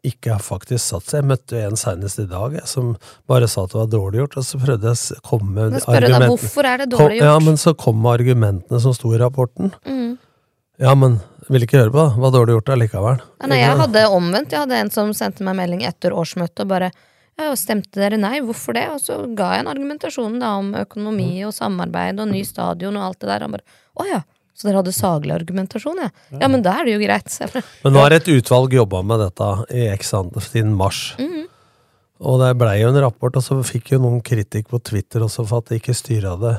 ikke 0.10 0.32
har 0.36 0.44
faktisk 0.46 0.82
satt 0.84 1.08
seg. 1.10 1.22
Jeg 1.24 1.30
møtte 1.32 1.62
en 1.66 1.78
senest 1.80 2.20
i 2.22 2.28
dag 2.30 2.54
jeg, 2.60 2.68
som 2.70 2.94
bare 3.30 3.48
sa 3.52 3.64
at 3.66 3.74
det 3.74 3.80
var 3.82 3.90
dårlig 3.94 4.22
gjort, 4.24 4.38
og 4.42 4.46
så 4.48 4.60
prøvde 4.62 4.92
jeg 4.94 5.18
å 5.18 5.22
komme 5.30 5.50
med 5.56 5.72
Men 5.76 5.82
spørre 5.84 6.02
deg, 6.02 6.12
argumentene. 6.12 6.30
hvorfor 6.36 6.70
er 6.72 6.78
det 6.84 6.90
Kom- 6.92 7.00
dårlig 7.06 7.22
Ja, 7.22 7.40
men 7.40 7.58
så 7.62 7.74
kom 7.78 8.06
argumentene 8.12 8.82
som 8.82 8.94
sto 8.94 9.14
i 9.16 9.20
rapporten. 9.22 9.74
Mm. 9.86 10.18
Ja, 10.80 10.94
men 10.96 11.20
vil 11.50 11.62
ikke 11.66 11.80
høre 11.84 11.92
på 11.94 12.02
det. 12.04 12.20
Var 12.20 12.32
dårlig 12.36 12.56
gjort 12.58 12.72
allikevel. 12.76 13.20
Ja, 13.42 13.48
nei, 13.48 13.60
jeg 13.62 13.78
hadde 13.80 14.06
omvendt. 14.12 14.52
Jeg 14.52 14.60
hadde 14.66 14.80
en 14.82 14.90
som 14.92 15.12
sendte 15.14 15.44
meg 15.46 15.56
melding 15.56 15.84
etter 15.88 16.12
årsmøtet 16.12 16.66
og 16.66 16.68
bare 16.74 16.92
ja, 17.38 17.50
Stemte 17.60 18.00
dere 18.00 18.18
nei? 18.18 18.40
Hvorfor 18.40 18.74
det? 18.78 18.86
Og 18.94 19.00
så 19.04 19.18
ga 19.36 19.54
jeg 19.58 19.66
en 19.66 19.72
argumentasjon 19.74 20.40
da 20.40 20.54
om 20.58 20.70
økonomi 20.80 21.44
og 21.46 21.52
samarbeid 21.54 22.20
og 22.24 22.30
ny 22.32 22.44
stadion 22.48 22.96
og 22.96 23.04
alt 23.10 23.20
det 23.20 23.28
der. 23.30 23.44
Han 23.44 23.52
bare 23.58 23.66
å 24.00 24.08
ja, 24.08 24.22
så 24.56 24.70
dere 24.70 24.80
hadde 24.80 24.94
saglig 24.96 25.34
argumentasjon, 25.36 26.00
ja? 26.00 26.10
Ja, 26.40 26.48
men 26.48 26.64
da 26.64 26.78
er 26.80 26.88
det 26.88 26.96
jo 26.96 27.02
greit. 27.04 27.34
Men 27.84 27.96
nå 27.96 28.04
har 28.06 28.16
et 28.16 28.30
utvalg 28.32 28.76
jobba 28.78 29.02
med 29.04 29.20
dette 29.26 29.50
i 29.76 29.90
x 29.92 30.14
siden 30.48 30.72
mars. 30.80 31.10
Mhm. 31.20 31.44
Og 32.26 32.40
det 32.40 32.54
blei 32.56 32.78
jo 32.80 32.94
en 32.94 33.02
rapport, 33.04 33.36
og 33.36 33.44
så 33.44 33.58
fikk 33.68 33.92
jo 33.92 34.00
noen 34.00 34.22
kritikk 34.24 34.70
på 34.72 34.80
Twitter 34.80 35.26
også 35.26 35.44
for 35.50 35.60
at 35.60 35.72
de 35.72 35.82
ikke 35.82 35.98
styret 35.98 36.32
hadde 36.32 36.54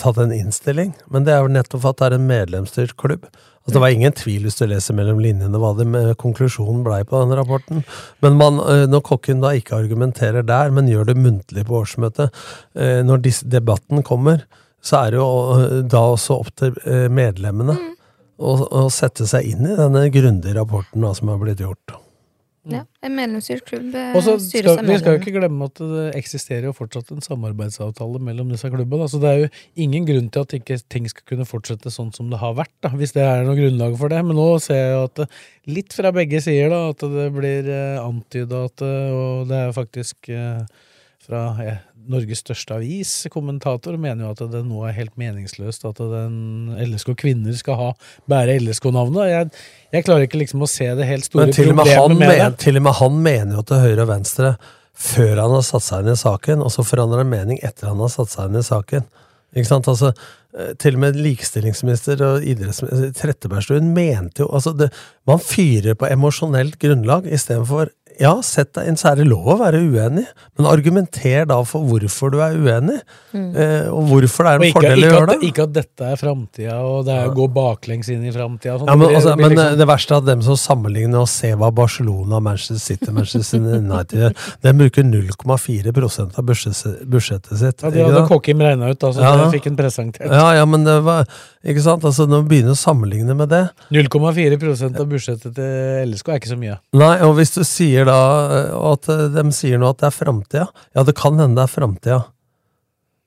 tatt 0.00 0.16
en 0.20 0.32
innstilling. 0.32 0.94
Men 1.12 1.26
det 1.26 1.34
er 1.34 1.44
jo 1.44 1.52
nettopp 1.52 1.82
for 1.82 1.92
at 1.92 2.00
det 2.00 2.08
er 2.08 2.16
en 2.16 2.28
medlemsstyrt 2.30 2.96
klubb. 3.00 3.28
Altså, 3.66 3.74
det 3.76 3.82
var 3.82 3.94
ingen 3.94 4.14
tvil 4.14 4.44
hvis 4.46 4.58
du 4.60 4.64
leser 4.70 4.94
mellom 4.96 5.18
linjene 5.18 5.58
hva 5.60 5.72
det 5.76 5.88
med 5.90 6.12
konklusjonen 6.22 6.84
blei 6.86 7.00
på 7.08 7.18
den 7.22 7.34
rapporten. 7.34 7.82
Men 8.22 8.36
man, 8.38 8.60
øh, 8.62 8.84
når 8.88 9.02
kokken 9.08 9.42
da 9.42 9.50
ikke 9.58 9.80
argumenterer 9.80 10.46
der, 10.46 10.70
men 10.70 10.90
gjør 10.90 11.10
det 11.10 11.16
muntlig 11.18 11.66
på 11.66 11.80
årsmøtet, 11.80 12.30
øh, 12.78 13.00
når 13.04 13.24
debatten 13.50 14.04
kommer, 14.06 14.46
så 14.86 15.02
er 15.02 15.14
det 15.14 15.20
jo 15.20 15.28
øh, 15.58 15.76
da 15.90 16.06
også 16.14 16.40
opp 16.40 16.54
til 16.54 16.74
medlemmene 17.10 17.16
medlemmene 17.36 17.94
å, 18.36 18.56
å 18.84 18.88
sette 18.92 19.28
seg 19.28 19.52
inn 19.52 19.68
i 19.68 19.76
denne 19.78 20.08
grundige 20.12 20.56
rapporten 20.58 21.04
da, 21.04 21.14
som 21.16 21.32
har 21.32 21.40
blitt 21.40 21.62
gjort. 21.64 21.96
ja, 22.66 22.82
en 23.06 23.14
medlemsstyrt 23.14 23.62
klubb 23.68 23.94
eh, 23.94 24.16
Og 24.16 24.24
så 24.26 24.32
styres 24.42 24.74
av 24.74 24.88
Vi 24.88 24.98
skal 24.98 25.16
jo 25.16 25.20
ikke 25.22 25.36
glemme 25.38 25.68
at 25.70 25.80
det 25.80 26.06
eksisterer 26.18 26.66
jo 26.68 26.74
fortsatt 26.76 27.12
en 27.14 27.24
samarbeidsavtale 27.24 28.20
mellom 28.26 28.50
disse 28.52 28.68
klubbene. 28.72 29.06
Så 29.08 29.20
det 29.22 29.30
er 29.30 29.44
jo 29.44 29.50
ingen 29.86 30.08
grunn 30.08 30.28
til 30.34 30.44
at 30.44 30.56
ikke 30.58 30.80
ting 30.92 31.06
skal 31.12 31.28
kunne 31.30 31.46
fortsette 31.48 31.92
sånn 31.94 32.10
som 32.16 32.32
det 32.32 32.42
har 32.42 32.56
vært, 32.58 32.74
da, 32.84 32.90
hvis 32.98 33.14
det 33.16 33.24
er 33.24 33.46
noe 33.46 33.56
grunnlag 33.58 33.96
for 34.00 34.12
det. 34.12 34.20
Men 34.26 34.40
nå 34.40 34.48
ser 34.64 34.82
jeg 34.82 34.96
jo 34.96 35.04
at 35.06 35.22
litt 35.78 35.96
fra 35.96 36.12
begge 36.16 36.42
sider 36.44 36.74
da, 36.74 36.82
at 36.92 37.06
det 37.16 37.30
blir 37.38 37.70
eh, 37.72 38.02
antyda 38.02 38.66
at 38.68 38.84
eh, 38.84 39.16
Og 39.16 39.46
det 39.52 39.62
er 39.62 39.76
faktisk 39.76 40.34
eh, 40.34 40.66
fra 41.26 41.48
eh, 41.62 41.84
Norges 42.12 42.42
største 42.44 42.76
avis, 42.78 43.12
kommentator, 43.32 43.96
mener 44.00 44.26
jo 44.26 44.32
at 44.34 44.42
det 44.52 44.62
nå 44.66 44.84
er 44.88 44.96
helt 44.96 45.14
meningsløst 45.20 45.86
at 45.88 46.00
den 46.00 46.72
LSK 46.86 47.12
kvinner 47.18 47.56
skal 47.58 47.78
ha 47.80 47.90
bære 48.30 48.58
LSK-navnet. 48.62 49.28
Jeg, 49.30 49.50
jeg 49.96 50.06
klarer 50.08 50.28
ikke 50.28 50.40
liksom 50.42 50.64
å 50.64 50.70
se 50.70 50.88
det 50.98 51.08
helt 51.08 51.28
store 51.28 51.48
Men 51.48 51.56
til 51.56 51.72
med 51.74 51.92
problemet 51.92 52.22
med 52.22 52.34
det. 52.40 52.50
til 52.64 52.80
og 52.80 52.86
med 52.88 52.98
han 53.02 53.20
mener 53.28 53.60
jo 53.60 53.66
til 53.66 53.84
høyre 53.84 54.06
og 54.06 54.12
venstre 54.14 54.56
før 54.96 55.42
han 55.42 55.52
har 55.52 55.64
satt 55.66 55.84
seg 55.84 56.04
inn 56.04 56.14
i 56.14 56.18
saken, 56.18 56.64
og 56.64 56.72
så 56.72 56.84
forandrer 56.86 57.22
han 57.24 57.32
mening 57.32 57.60
etter 57.66 57.90
han 57.90 58.00
har 58.00 58.12
satt 58.12 58.32
seg 58.32 58.48
inn 58.48 58.62
i 58.62 58.66
saken. 58.66 59.04
Ikke 59.56 59.68
sant? 59.68 59.88
Altså, 59.88 60.12
eh, 60.56 60.72
til 60.80 60.96
og 60.96 61.02
med 61.04 61.18
likestillingsminister 61.20 62.22
og 62.24 62.46
idrettsminister 62.48 63.12
Trettebergstuen 63.16 63.92
mente 63.96 64.44
jo 64.44 64.50
altså 64.52 64.74
det, 64.76 64.90
Man 65.28 65.40
fyrer 65.42 65.96
på 65.98 66.08
emosjonelt 66.10 66.78
grunnlag 66.82 67.28
istedenfor 67.28 67.92
ja, 68.20 68.32
sett 68.42 68.72
deg 68.76 68.88
inn, 68.90 68.96
så 69.00 69.10
er 69.12 69.20
det 69.20 69.26
lov 69.28 69.46
å 69.54 69.58
være 69.60 69.80
uenig, 69.84 70.26
men 70.56 70.68
argumenter 70.70 71.46
da 71.50 71.60
for 71.68 71.84
hvorfor 71.86 72.32
du 72.34 72.40
er 72.44 72.56
uenig, 72.56 73.00
Mm. 73.36 73.50
og 73.92 74.06
hvorfor 74.08 74.46
det 74.46 74.50
er 74.50 74.56
en 74.56 74.62
ikke, 74.64 74.80
fordel 74.80 75.02
å 75.04 75.08
gjøre 75.10 75.24
at, 75.26 75.32
det. 75.34 75.48
ikke 75.50 75.64
at 75.66 75.72
dette 75.76 76.06
er 76.08 76.16
framtida, 76.16 76.76
og 76.88 77.02
det 77.04 77.12
er 77.12 77.26
å 77.28 77.34
gå 77.36 77.46
baklengs 77.52 78.08
inn 78.08 78.22
i 78.24 78.30
framtida. 78.32 78.78
Ja, 78.86 78.94
men, 78.96 79.10
altså, 79.12 79.34
men 79.36 79.58
eh, 79.60 79.74
det 79.76 79.86
verste 79.90 80.14
er 80.16 80.22
at 80.22 80.28
dem 80.30 80.40
som 80.46 80.56
sammenligner 80.56 81.20
og 81.20 81.28
ser 81.28 81.58
hva 81.60 81.68
Barcelona, 81.76 82.40
Manchester 82.40 82.80
City, 82.80 83.10
Manchester 83.12 83.60
United 83.60 84.16
gjør, 84.22 84.36
de 84.64 84.72
bruker 84.80 85.04
0,4 85.04 86.38
av 86.38 86.46
budsjettet 86.46 87.58
sitt. 87.60 87.82
ja, 87.84 87.90
de 87.92 88.06
hadde 88.06 88.24
Kåkim 88.30 88.64
regna 88.64 88.88
ut, 88.94 89.04
altså. 89.04 89.20
Ja. 89.20 89.34
Det 89.44 89.50
fikk 89.58 89.68
en 89.72 89.76
presentert. 89.78 90.32
Ja, 90.32 90.48
ja, 90.56 90.64
men 90.68 90.86
det 90.88 90.96
var 91.04 91.28
Ikke 91.66 91.82
sant? 91.82 92.04
Altså, 92.06 92.28
når 92.30 92.44
vi 92.44 92.48
begynner 92.54 92.76
å 92.76 92.78
sammenligne 92.78 93.34
med 93.36 93.50
det 93.50 93.64
0,4 93.92 94.56
av 94.96 95.06
budsjettet 95.10 95.56
til 95.56 96.12
LSK 96.12 96.28
er 96.30 96.40
ikke 96.40 96.52
så 96.52 96.58
mye. 96.60 96.76
Nei, 96.96 97.12
og 97.26 97.34
hvis 97.40 97.52
du 97.56 97.62
sier 97.66 98.05
da 98.08 98.16
eh, 98.56 98.72
at 98.92 99.10
eh, 99.12 99.26
de 99.34 99.44
sier 99.56 99.82
nå 99.82 99.90
at 99.92 100.00
det 100.00 100.08
er 100.08 100.16
framtida 100.16 100.66
Ja, 100.96 101.04
det 101.06 101.16
kan 101.18 101.38
hende 101.38 101.58
det 101.58 101.66
er 101.66 101.72
framtida. 101.74 102.22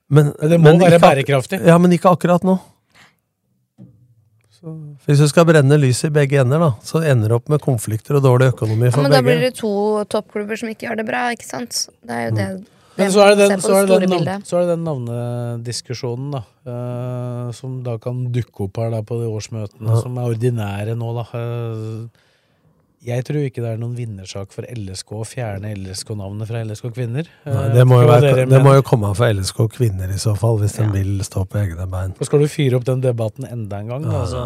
Men, 0.10 0.34
Men 0.42 0.52
det 0.52 0.60
må 0.60 0.74
være 0.82 0.98
ikke 0.98 1.06
bærekraftig. 1.06 1.62
Ja, 1.70 1.78
men 1.78 1.94
ikke 1.94 2.10
akkurat 2.10 2.46
nå. 2.48 2.58
Hvis 5.08 5.22
du 5.22 5.28
skal 5.32 5.46
brenne 5.48 5.78
lyset 5.80 6.10
i 6.10 6.16
begge 6.18 6.42
ender, 6.42 6.60
da, 6.60 6.72
så 6.84 7.00
ender 7.08 7.32
det 7.32 7.38
opp 7.38 7.52
med 7.54 7.62
konflikter 7.64 8.18
og 8.18 8.26
dårlig 8.26 8.50
økonomi 8.52 8.90
for 8.90 8.92
Ja, 8.92 8.96
for 8.98 9.06
men 9.06 9.14
da 9.14 9.22
blir 9.24 9.40
det 9.46 9.54
to 9.60 9.72
toppklubber 10.12 10.60
som 10.60 10.72
ikke 10.74 10.90
gjør 10.90 11.00
det 11.00 11.06
bra, 11.08 11.22
ikke 11.36 11.48
sant? 11.48 11.86
Det 12.04 12.18
er 12.18 12.26
jo 12.28 12.36
det. 12.36 12.50
Men 13.00 13.14
så 13.16 13.24
er 13.24 13.30
det 13.38 13.46
den, 13.48 13.62
så 13.64 13.76
er 13.78 13.86
det 13.88 14.00
den, 14.02 14.12
navn, 14.12 14.42
så 14.44 14.58
er 14.58 14.66
det 14.66 14.74
den 14.74 14.82
navnediskusjonen, 14.84 16.34
da. 16.36 16.42
Uh, 16.68 17.46
som 17.56 17.78
da 17.86 17.96
kan 18.04 18.26
dukke 18.36 18.66
opp 18.66 18.82
her 18.82 18.92
da 18.92 19.00
på 19.08 19.22
de 19.22 19.30
årsmøtene, 19.32 19.88
Ja. 19.88 20.02
som 20.04 20.18
er 20.20 20.34
ordinære 20.34 20.98
nå, 21.00 21.14
da. 21.22 21.26
Eh, 21.40 22.26
jeg 23.06 23.24
tror 23.28 23.46
ikke 23.48 23.62
det 23.64 23.70
er 23.74 23.78
noen 23.80 23.94
vinnersak 23.96 24.52
for 24.52 24.68
LSK 24.68 25.14
å 25.16 25.26
fjerne 25.28 25.70
LSK-navnet 25.78 26.50
fra 26.50 26.64
LSK 26.68 26.90
Kvinner. 26.98 27.30
Eh, 27.48 27.54
Nei, 27.56 27.68
det, 27.78 27.86
må 27.88 28.02
jo 28.02 28.10
være, 28.10 28.34
dere 28.34 28.48
det 28.52 28.60
må 28.66 28.74
jo 28.76 28.84
komme 28.88 29.14
fra 29.16 29.30
LSK 29.32 29.62
kvinner 29.78 30.12
i 30.12 30.20
så 30.20 30.34
fall, 30.40 30.60
hvis 30.60 30.76
de 30.80 30.88
vil 30.92 31.14
stå 31.24 31.46
på 31.48 31.62
egne 31.62 31.88
bein. 31.92 32.12
Og 32.20 32.28
skal 32.28 32.44
du 32.44 32.50
fyre 32.52 32.76
opp 32.80 32.88
den 32.90 33.04
debatten 33.06 33.48
enda 33.48 33.80
en 33.80 33.94
gang, 33.94 34.04
da. 34.10 34.26
Så 34.28 34.44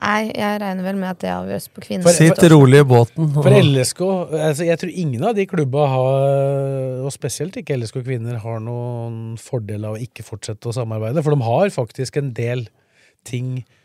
Nei, 0.00 0.30
jeg 0.32 0.60
regner 0.62 0.80
vel 0.86 0.96
med 0.96 1.10
at 1.12 1.18
det 1.20 1.28
avgjøres 1.28 1.66
på 1.76 1.82
kvinner. 1.84 2.06
For- 2.08 2.16
Sitt 2.16 2.40
rolig 2.48 2.78
i 2.80 2.86
båten. 2.88 3.26
For 3.36 3.52
LSK 3.52 4.00
altså 4.32 4.64
Jeg 4.64 4.80
tror 4.80 4.92
ingen 5.02 5.26
av 5.28 5.34
de 5.36 5.44
klubba 5.46 5.86
har, 5.92 7.02
og 7.04 7.10
spesielt 7.12 7.58
ikke 7.60 7.76
LSK 7.76 8.00
Kvinner, 8.06 8.38
har 8.40 8.62
noen 8.64 9.36
fordel 9.38 9.84
av 9.84 9.98
å 9.98 10.00
ikke 10.00 10.24
fortsette 10.24 10.70
å 10.70 10.72
samarbeide. 10.72 11.20
For 11.22 11.36
de 11.36 11.44
har 11.44 11.68
faktisk 11.74 12.16
en 12.16 12.32
del 12.32 12.64
ting 13.28 13.58
eh, 13.60 13.76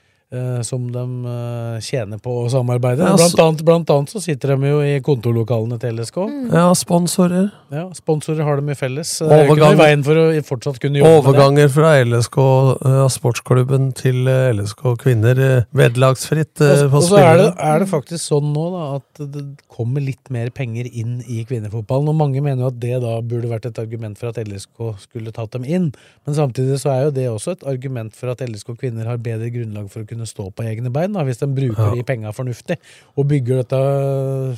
som 0.66 0.86
de 0.92 1.04
eh, 1.32 1.80
tjener 1.86 2.20
på 2.22 2.34
å 2.44 2.48
samarbeide. 2.52 3.08
Blant 3.16 3.42
annet, 3.44 3.64
blant 3.68 3.94
annet 3.94 4.14
så 4.14 4.22
sitter 4.24 4.56
de 4.56 4.72
jo 4.72 4.82
i 4.86 4.98
kontorlokalene 5.06 5.80
til 5.82 6.00
LSK. 6.00 6.20
Ja, 6.54 6.68
sponsorer. 6.78 7.50
Ja, 7.74 7.88
Sponsorer 7.96 8.46
har 8.46 8.60
de 8.60 8.72
i 8.72 8.78
felles. 8.78 9.18
Det 9.20 9.28
er 9.30 9.46
ikke 9.46 9.56
Overgang- 9.56 9.76
noe 9.76 9.78
i 9.78 9.82
veien 9.82 10.04
for 10.06 10.22
å 10.22 10.26
fortsatt 10.46 10.80
kunne 10.82 11.02
jobbe 11.02 11.12
med 11.12 11.24
det. 11.24 11.30
Overganger 11.32 11.72
fra 11.74 11.94
LSK 12.04 12.38
uh, 12.40 13.08
sportsklubben 13.12 13.90
til 13.98 14.30
eh, 14.32 14.52
LSK 14.56 14.84
kvinner 15.02 15.42
uh, 15.42 15.66
vederlagsfritt 15.76 16.62
uh, 16.64 16.86
Og 16.90 17.04
så 17.08 17.20
er 17.22 17.42
det, 17.42 17.50
er 17.58 17.84
det 17.84 17.90
faktisk 17.92 18.24
sånn 18.24 18.52
nå 18.56 18.66
da, 18.76 18.84
at 19.00 19.24
det 19.34 19.46
kommer 19.72 20.04
litt 20.04 20.32
mer 20.34 20.52
penger 20.56 20.88
inn 20.88 21.18
i 21.28 21.44
kvinnefotballen. 21.48 22.12
Og 22.12 22.20
mange 22.20 22.44
mener 22.44 22.66
jo 22.66 22.72
at 22.72 22.80
det 22.82 23.00
da 23.04 23.18
burde 23.26 23.52
vært 23.52 23.70
et 23.70 23.82
argument 23.82 24.20
for 24.20 24.32
at 24.32 24.40
LSK 24.42 24.94
skulle 25.08 25.34
tatt 25.36 25.56
dem 25.58 25.66
inn. 25.68 25.92
Men 26.28 26.38
samtidig 26.38 26.80
så 26.84 26.94
er 26.94 27.08
jo 27.08 27.16
det 27.16 27.28
også 27.32 27.56
et 27.56 27.68
argument 27.70 28.16
for 28.16 28.32
at 28.34 28.44
LSK 28.46 28.76
kvinner 28.80 29.10
har 29.10 29.22
bedre 29.22 29.52
grunnlag 29.54 29.90
for 29.92 30.06
å 30.06 30.10
kunne 30.10 30.25
stå 30.30 30.50
på 30.56 30.64
egne 30.66 30.92
bein, 30.94 31.14
da, 31.14 31.24
hvis 31.24 31.40
de 31.42 31.48
bruker 31.48 31.90
Ja. 31.90 31.96
de 31.96 32.04
penga 32.04 32.32
fornuftig 32.36 32.78
og 33.18 33.28
bygger 33.28 33.62
dette 33.64 33.80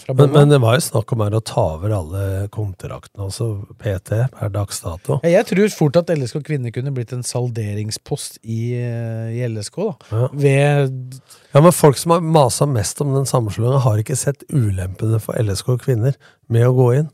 fra 0.04 0.14
Men, 0.18 0.32
men 0.32 0.50
det 0.50 0.60
var 0.62 0.76
jo 0.78 0.86
snakk 0.88 1.12
om 1.14 1.24
her 1.26 1.36
å 1.38 1.44
ta 1.44 1.66
over 1.76 1.94
alle 1.98 2.48
kontraktene 2.54 3.26
altså 3.28 3.50
PT, 3.82 4.30
per 4.38 4.50
dags 4.50 4.82
dato. 4.82 5.20
Ja, 5.24 5.30
Jeg 5.38 5.46
tror 5.52 5.70
fort 5.76 5.98
at 5.98 6.10
LSK 6.14 6.42
kvinner 6.48 6.72
kunne 6.74 6.94
blitt 6.96 7.14
en 7.14 7.24
salderingspost 7.24 8.40
i, 8.44 8.74
eh, 8.76 9.38
i 9.38 9.44
LSK. 9.48 9.76
da. 9.76 9.96
Ja. 10.12 10.28
Ved 10.34 11.22
Ja, 11.54 11.62
men 11.62 11.72
folk 11.72 11.98
som 11.98 12.12
har 12.12 12.22
masa 12.22 12.66
mest 12.68 13.00
om 13.02 13.14
den 13.14 13.26
sammenslåinga, 13.26 13.80
har 13.82 13.98
ikke 13.98 14.18
sett 14.18 14.44
ulempene 14.54 15.20
for 15.22 15.34
LSK 15.40 15.78
kvinner 15.82 16.14
med 16.50 16.66
å 16.68 16.76
gå 16.76 16.90
inn. 17.00 17.10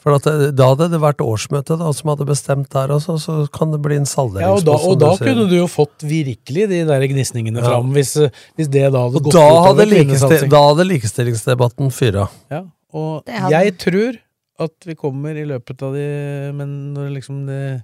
For 0.00 0.16
at 0.16 0.24
det, 0.24 0.54
Da 0.56 0.70
hadde 0.72 0.86
det 0.94 1.00
vært 1.02 1.20
årsmøtet 1.20 1.76
da, 1.80 1.90
som 1.96 2.08
hadde 2.14 2.26
bestemt 2.28 2.70
der 2.72 2.92
også, 2.94 3.18
så 3.20 3.34
kan 3.52 3.72
det 3.74 3.82
bli 3.84 3.98
en 4.00 4.08
Ja, 4.08 4.52
og 4.54 4.64
da, 4.64 4.76
og 4.78 4.96
da 5.00 5.10
du 5.16 5.24
kunne 5.26 5.48
du 5.50 5.56
jo 5.58 5.66
fått 5.68 6.00
virkelig 6.06 6.68
de 6.70 6.80
der 6.88 7.04
gnisningene 7.10 7.60
Ja. 7.60 7.68
fram, 7.68 7.92
hvis, 7.92 8.14
hvis 8.56 8.68
det 8.72 8.86
da 8.92 9.04
hadde 9.06 9.20
Og 9.20 9.28
gått 9.28 9.36
da 9.36 9.44
ut 9.44 9.66
hadde, 9.68 9.86
likestil, 9.90 10.06
kvinnesatsing. 10.06 10.50
da 10.50 10.62
hadde 10.70 10.88
likestillingsdebatten 10.88 11.92
fyra. 11.92 12.28
Ja, 12.50 12.64
og 12.96 13.24
jeg 13.28 13.76
tror 13.78 14.18
at 14.60 14.72
vi 14.84 14.94
kommer 14.94 15.36
i 15.36 15.44
løpet 15.48 15.82
av 15.82 15.94
de 15.96 16.52
Men 16.52 16.92
når 16.94 17.14
liksom 17.16 17.46
de 17.46 17.80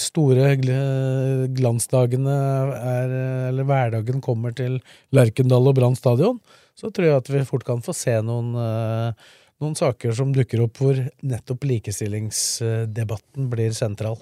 store 0.00 0.54
glansdagene 1.56 2.36
er 2.76 3.14
Eller 3.50 3.66
hverdagen 3.68 4.22
kommer 4.24 4.54
til 4.56 4.78
Lerkendal 5.12 5.68
og 5.68 5.76
Brann 5.76 5.96
stadion, 5.98 6.38
så 6.78 6.88
tror 6.92 7.08
jeg 7.08 7.16
at 7.20 7.28
vi 7.32 7.44
fort 7.48 7.64
kan 7.66 7.82
få 7.84 7.92
se 7.96 8.14
noen 8.24 8.54
eh, 8.56 9.12
noen 9.60 9.76
saker 9.76 10.14
som 10.16 10.32
dukker 10.34 10.62
opp 10.64 10.80
hvor 10.80 10.98
nettopp 11.20 11.66
likestillingsdebatten 11.68 13.50
blir 13.52 13.74
sentral. 13.76 14.16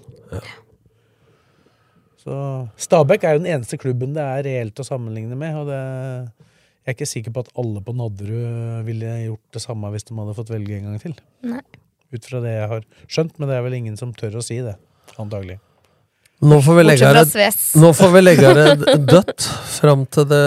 Så 2.18 2.34
Stabæk 2.80 3.24
er 3.24 3.36
jo 3.36 3.42
den 3.44 3.52
eneste 3.54 3.78
klubben 3.80 4.16
det 4.16 4.24
er 4.24 4.44
reelt 4.48 4.82
å 4.82 4.86
sammenligne 4.86 5.38
med. 5.38 5.56
og 5.56 5.70
det, 5.70 5.78
Jeg 6.82 6.92
er 6.92 6.96
ikke 6.96 7.12
sikker 7.12 7.36
på 7.36 7.44
at 7.46 7.52
alle 7.60 7.84
på 7.84 7.94
Nadderud 7.94 8.84
ville 8.88 9.14
gjort 9.28 9.54
det 9.54 9.62
samme 9.64 9.92
hvis 9.94 10.08
de 10.08 10.18
hadde 10.18 10.36
fått 10.36 10.52
velge 10.52 10.76
en 10.76 10.90
gang 10.90 10.98
til. 11.06 11.16
Nei. 11.46 11.62
Ut 12.08 12.24
fra 12.24 12.40
det 12.40 12.54
jeg 12.54 12.68
har 12.72 12.84
skjønt, 13.06 13.38
men 13.38 13.50
det 13.50 13.56
er 13.58 13.64
vel 13.66 13.78
ingen 13.78 13.96
som 14.00 14.14
tør 14.16 14.40
å 14.40 14.44
si 14.44 14.58
det. 14.64 14.78
Antagelig. 15.20 15.60
Nå 16.38 16.60
får 16.62 16.76
vi 16.78 16.82
legge 16.86 17.08
det 17.16 17.22
her 17.34 17.56
Nå 17.82 17.88
får 17.98 18.12
vi 18.14 18.20
legge 18.22 18.50
her 18.54 18.82
dødt 19.12 19.46
fram 19.74 20.04
til 20.06 20.28
det 20.30 20.44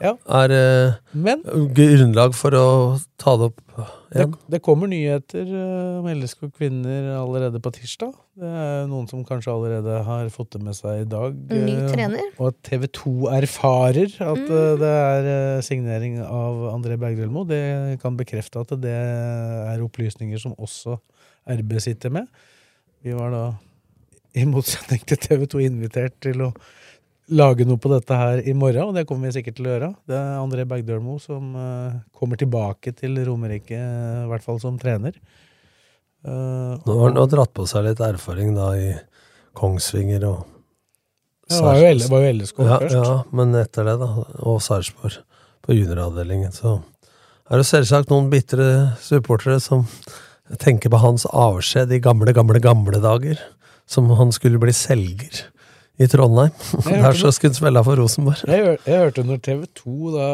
Ja. 0.00 0.14
er 0.40 0.54
eh, 0.56 0.94
Men 1.12 1.42
grunnlag 1.76 2.32
for 2.36 2.56
å 2.56 2.68
ta 3.20 3.34
det 3.36 3.50
opp 3.50 3.60
det, 3.76 3.84
igjen. 4.16 4.32
det 4.48 4.62
kommer 4.64 4.88
nyheter 4.88 5.44
eh, 5.44 5.98
om 6.00 6.08
LSK 6.08 6.48
kvinner 6.56 7.10
allerede 7.18 7.60
på 7.60 7.74
tirsdag. 7.76 8.14
Det 8.40 8.48
er 8.62 8.88
noen 8.88 9.04
som 9.10 9.20
kanskje 9.26 9.52
allerede 9.52 10.00
har 10.06 10.32
fått 10.32 10.56
det 10.56 10.62
med 10.64 10.78
seg 10.78 11.04
i 11.04 11.08
dag. 11.12 11.36
Ny 11.52 11.76
eh, 11.76 11.92
trener. 11.92 12.32
Og 12.38 12.54
at 12.54 12.58
TV 12.64 12.88
2 12.88 13.14
erfarer 13.36 14.08
at 14.08 14.42
mm. 14.48 14.80
det 14.80 14.94
er 14.96 15.62
signering 15.66 16.22
av 16.24 16.70
André 16.72 16.96
Bergdølmo. 17.00 17.44
Det 17.48 17.98
kan 18.00 18.16
bekrefte 18.16 18.64
at 18.64 18.72
det 18.80 18.96
er 18.96 19.84
opplysninger 19.84 20.40
som 20.40 20.56
også 20.56 20.96
RB 21.48 21.76
sitter 21.84 22.16
med. 22.16 22.28
Vi 23.04 23.12
var 23.14 23.30
da, 23.34 23.44
i 24.36 24.44
motsetning 24.48 25.04
til 25.08 25.20
TV 25.22 25.46
2, 25.48 25.62
invitert 25.68 26.18
til 26.24 26.44
å 26.44 26.52
lage 27.28 27.66
noe 27.68 27.80
på 27.80 27.90
dette 27.92 28.16
her 28.16 28.40
i 28.48 28.54
morgen, 28.56 28.88
og 28.88 28.96
det 28.96 29.04
kommer 29.08 29.28
vi 29.28 29.36
sikkert 29.36 29.58
til 29.58 29.68
å 29.68 29.72
gjøre. 29.74 29.90
Det 30.08 30.16
er 30.16 30.38
André 30.40 30.64
Bergdølmo 30.68 31.18
som 31.20 31.50
uh, 31.56 31.98
kommer 32.16 32.40
tilbake 32.40 32.94
til 32.96 33.18
Romerike, 33.26 33.76
eh, 33.76 34.22
i 34.24 34.28
hvert 34.30 34.44
fall 34.44 34.60
som 34.62 34.78
trener. 34.80 35.16
Uh, 36.24 36.78
Nå 36.86 36.96
har 37.02 37.12
han 37.12 37.30
dratt 37.30 37.52
på 37.54 37.66
seg 37.68 37.84
litt 37.86 38.00
erfaring 38.02 38.54
da 38.56 38.72
i 38.78 38.92
Kongsvinger 39.58 40.24
og 40.28 40.46
Ja, 41.48 41.72
det 41.96 42.08
var 42.10 42.24
jo 42.24 42.32
LSK 42.36 42.58
ja, 42.60 42.78
først. 42.80 42.96
Ja, 42.96 43.18
men 43.32 43.54
etter 43.56 43.86
det, 43.88 43.98
da, 44.00 44.08
og 44.44 44.58
Sarpsborg 44.64 45.20
på 45.64 45.76
junioravdelingen, 45.76 46.52
så 46.52 46.78
er 47.48 47.60
det 47.60 47.68
selvsagt 47.68 48.10
noen 48.12 48.28
bitre 48.32 48.96
supportere 49.00 49.60
som 49.64 49.86
tenker 50.60 50.92
på 50.92 51.00
hans 51.00 51.24
avskjed 51.28 51.92
i 51.92 52.00
gamle, 52.04 52.32
gamle, 52.36 52.60
gamle 52.64 53.00
dager. 53.04 53.40
Som 53.88 54.10
han 54.18 54.32
skulle 54.36 54.60
bli 54.60 54.74
selger 54.76 55.44
i 55.98 56.06
Trondheim. 56.06 56.52
Jeg 56.84 56.84
Der 56.92 57.02
hørte 57.08 57.18
så 57.24 57.30
skulle 57.34 57.54
han 57.54 57.58
spille 57.58 57.80
for 57.86 57.98
Rosenborg. 57.98 58.42
Jeg, 58.46 58.74
jeg 58.86 59.00
hørte 59.02 59.24
når 59.26 59.40
TV 59.42 59.62
2 59.80 60.10
da 60.14 60.26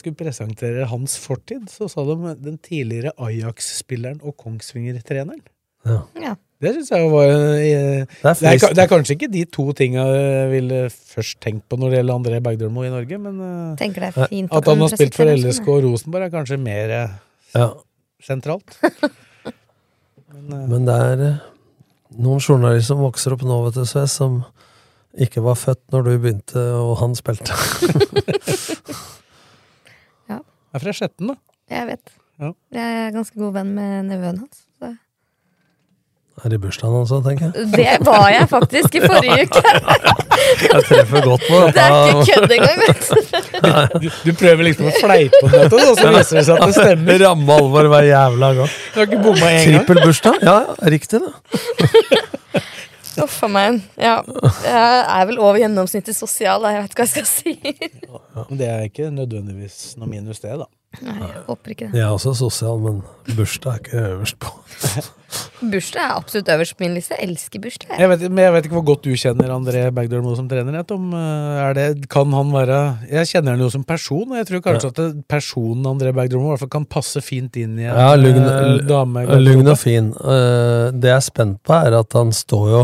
skulle 0.00 0.16
presentere 0.16 0.86
hans 0.88 1.16
fortid, 1.20 1.66
så 1.68 1.90
sa 1.92 2.04
de 2.08 2.36
den 2.40 2.56
tidligere 2.64 3.12
Ajax-spilleren 3.20 4.22
og 4.24 4.36
Kongsvinger-treneren. 4.40 5.42
Ja. 5.88 5.98
Ja. 6.22 6.36
Det 6.60 6.74
syns 6.76 6.90
jeg 6.92 7.06
var 7.08 7.24
eh, 7.24 7.62
Det 7.64 7.70
er 7.72 8.34
det, 8.36 8.48
er, 8.50 8.72
det 8.76 8.82
er 8.82 8.88
kanskje 8.90 9.14
ikke 9.16 9.28
de 9.32 9.44
to 9.48 9.62
tinga 9.72 10.02
jeg 10.12 10.48
ville 10.50 10.80
først 10.92 11.38
tenkt 11.40 11.64
på 11.72 11.78
når 11.80 11.88
det 11.94 12.00
gjelder 12.02 12.18
André 12.20 12.40
Bergdølmo 12.44 12.82
i 12.84 12.90
Norge, 12.92 13.16
men 13.16 13.38
eh, 13.46 13.78
Tenker 13.80 14.04
det 14.04 14.10
er 14.12 14.28
fint 14.28 14.52
at 14.52 14.68
han 14.68 14.84
har 14.84 14.92
spilt 14.92 15.16
for 15.16 15.30
LSK 15.32 15.70
og 15.72 15.86
Rosenborg, 15.86 16.26
er 16.28 16.34
kanskje 16.34 16.58
mer 16.60 16.92
eh, 16.98 17.14
Ja. 17.56 17.70
sentralt. 18.24 18.76
Men 20.70 20.84
det 20.86 20.94
er 20.94 21.22
noen 22.18 22.42
journalister 22.42 22.94
som 22.94 23.04
vokser 23.04 23.36
opp 23.36 23.44
nå, 23.46 23.60
vet 23.66 23.78
du, 23.78 23.84
Sves, 23.88 24.16
som 24.18 24.40
ikke 25.20 25.42
var 25.44 25.58
født 25.58 25.82
når 25.94 26.06
du 26.06 26.10
begynte, 26.22 26.64
og 26.78 26.96
han 27.02 27.14
spilte. 27.18 27.50
ja. 30.30 30.38
Jeg 30.38 30.78
er 30.78 30.84
fra 30.84 30.96
Skjetten, 30.96 31.32
da. 31.32 31.38
Jeg 31.70 31.88
vet. 31.90 32.16
Ja. 32.40 32.52
Jeg 32.74 32.98
er 33.04 33.14
ganske 33.14 33.38
god 33.38 33.54
venn 33.58 33.74
med 33.76 34.10
nevøen 34.10 34.42
hans. 34.44 34.66
Er 36.40 36.54
det 36.54 36.58
bursdagen 36.62 36.94
hans 36.96 37.10
tenker 37.24 37.50
jeg. 37.50 37.66
Det 37.74 38.06
var 38.06 38.30
jeg 38.32 38.46
faktisk 38.48 38.94
i 38.96 39.00
forrige 39.04 39.44
uke! 39.44 39.62
Jeg 40.60 40.84
treffer 40.88 41.24
godt 41.24 41.42
på 41.44 41.58
Det 41.74 41.82
er 41.82 42.06
ikke 42.08 42.22
kødd 42.30 42.54
engang, 42.54 42.78
vet 42.80 44.00
du. 44.00 44.06
Du, 44.24 44.30
prøver 44.40 44.66
liksom 44.66 44.88
å 44.88 44.94
fleipe 44.96 45.40
om 45.44 45.52
dette, 45.52 45.80
og 45.90 46.00
så 46.00 46.12
viser 46.14 46.40
det 46.40 46.44
seg 46.48 46.56
at 46.56 46.70
det 46.70 46.76
stemmer. 46.78 47.20
Ramme 47.26 47.58
alvor 47.60 47.90
hver 47.92 48.08
jævla 48.08 48.50
gang. 48.56 48.72
Du 48.94 48.98
har 49.02 49.08
ikke 49.10 49.20
bomma 49.26 49.50
én 49.52 49.60
gang. 49.60 49.84
Trippelbursdag? 49.84 50.40
Ja, 50.48 50.56
ja, 50.64 50.90
riktig 50.96 51.20
det. 51.20 51.32
Uff 53.20 53.36
a 53.44 53.50
meg. 53.52 53.80
Ja. 54.00 54.16
Jeg 54.64 55.04
er 55.04 55.28
vel 55.28 55.40
over 55.42 55.60
gjennomsnittet 55.60 56.16
sosial, 56.16 56.64
da. 56.64 56.72
Jeg 56.76 56.86
vet 56.86 56.94
ikke 56.94 57.04
hva 57.04 57.08
jeg 57.10 57.14
skal 57.16 57.28
si. 57.28 57.54
Men 58.48 58.58
det 58.58 58.68
er 58.68 58.84
ikke 58.88 59.10
nødvendigvis 59.14 59.96
noe 60.00 60.08
minus, 60.08 60.40
det, 60.40 60.56
da. 60.58 60.66
Nei, 61.06 61.12
jeg 61.22 61.42
håper 61.46 61.70
ikke 61.70 61.86
det. 61.92 61.94
Jeg 62.00 62.02
er 62.02 62.10
også 62.16 62.32
sosial, 62.34 62.80
men 62.82 62.96
bursdag 63.36 63.76
er 63.76 63.78
ikke 63.84 64.00
øverst 64.16 64.38
på. 64.42 64.48
Bursdag 65.70 66.00
er 66.02 66.14
absolutt 66.16 66.48
øverst 66.50 66.74
på 66.74 66.82
min 66.82 66.94
liste. 66.96 67.14
Jeg 67.14 67.28
elsker 67.28 67.60
bursdag. 67.62 67.90
jeg. 67.92 68.00
Jeg 68.00 68.08
vet, 68.10 68.22
men 68.32 68.40
jeg 68.42 68.52
vet 68.56 68.64
ikke 68.66 68.74
hvor 68.80 68.86
godt 68.88 69.04
du 69.04 69.10
kjenner 69.14 69.52
André 69.54 69.84
Bergdøl 69.94 70.24
Moe 70.24 70.34
som 70.34 70.48
trener. 70.50 70.74
Jeg, 70.80 70.86
Tom. 70.90 71.04
Eh, 71.14 71.60
Er 71.68 71.76
det, 71.76 72.08
kan 72.10 72.32
han 72.34 72.50
være 72.50 72.78
Jeg 73.12 73.28
kjenner 73.30 73.54
han 73.54 73.62
jo 73.62 73.68
som 73.70 73.84
person, 73.86 74.24
og 74.32 74.40
jeg 74.40 74.48
tror 74.48 74.64
kanskje 74.64 74.90
at 74.90 75.20
personen 75.30 75.86
André 75.86 76.10
Bergdøl 76.16 76.40
Moe 76.42 76.50
i 76.50 76.52
hvert 76.56 76.64
fall 76.64 76.72
kan 76.74 76.88
passe 76.90 77.22
fint 77.22 77.54
inn 77.60 77.78
i 77.78 77.86
en 77.86 77.94
Ja, 77.94 78.08
lugn, 78.18 78.42
eh, 78.42 78.80
dame. 78.88 79.26
lugn 79.38 79.68
og 79.70 79.78
fin. 79.78 80.10
Eh, 80.18 80.90
Det 80.90 81.12
jeg 81.12 81.16
er 81.20 81.20
spent 81.28 81.62
på, 81.62 81.76
er 81.78 82.00
at 82.00 82.12
han 82.18 82.32
står 82.34 82.66
jo 82.74 82.82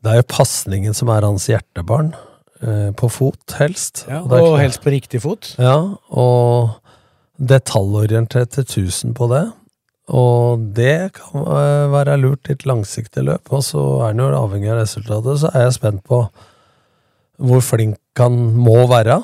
Det 0.00 0.12
er 0.14 0.16
jo 0.22 0.30
pasningen 0.40 0.94
som 0.96 1.08
er 1.12 1.20
hans 1.28 1.46
hjertebarn. 1.52 2.14
Eh, 2.62 2.90
På 2.96 3.10
fot, 3.12 3.56
helst. 3.58 4.04
Ja, 4.08 4.22
er 4.22 4.40
og 4.40 4.58
helst 4.60 4.82
på 4.84 4.92
riktig 4.94 5.22
fot. 5.24 5.54
Ja, 5.58 5.96
og 6.10 6.80
detaljorienterte 7.38 8.64
tusen 8.68 9.14
på 9.16 9.28
det. 9.32 9.44
Og 10.14 10.64
det 10.76 11.14
kan 11.16 11.46
eh, 11.48 11.86
være 11.92 12.18
lurt 12.20 12.50
i 12.50 12.56
et 12.56 12.66
langsiktig 12.68 13.24
løp, 13.24 13.52
og 13.52 13.64
så 13.64 13.82
er 14.02 14.12
han 14.12 14.22
jo 14.22 14.30
avhengig 14.36 14.72
av 14.74 14.82
resultatet. 14.82 15.40
Så 15.42 15.52
er 15.52 15.68
jeg 15.68 15.78
spent 15.78 16.04
på 16.06 16.24
hvor 17.44 17.64
flink 17.64 17.98
han 18.20 18.36
må 18.54 18.84
være 18.86 19.18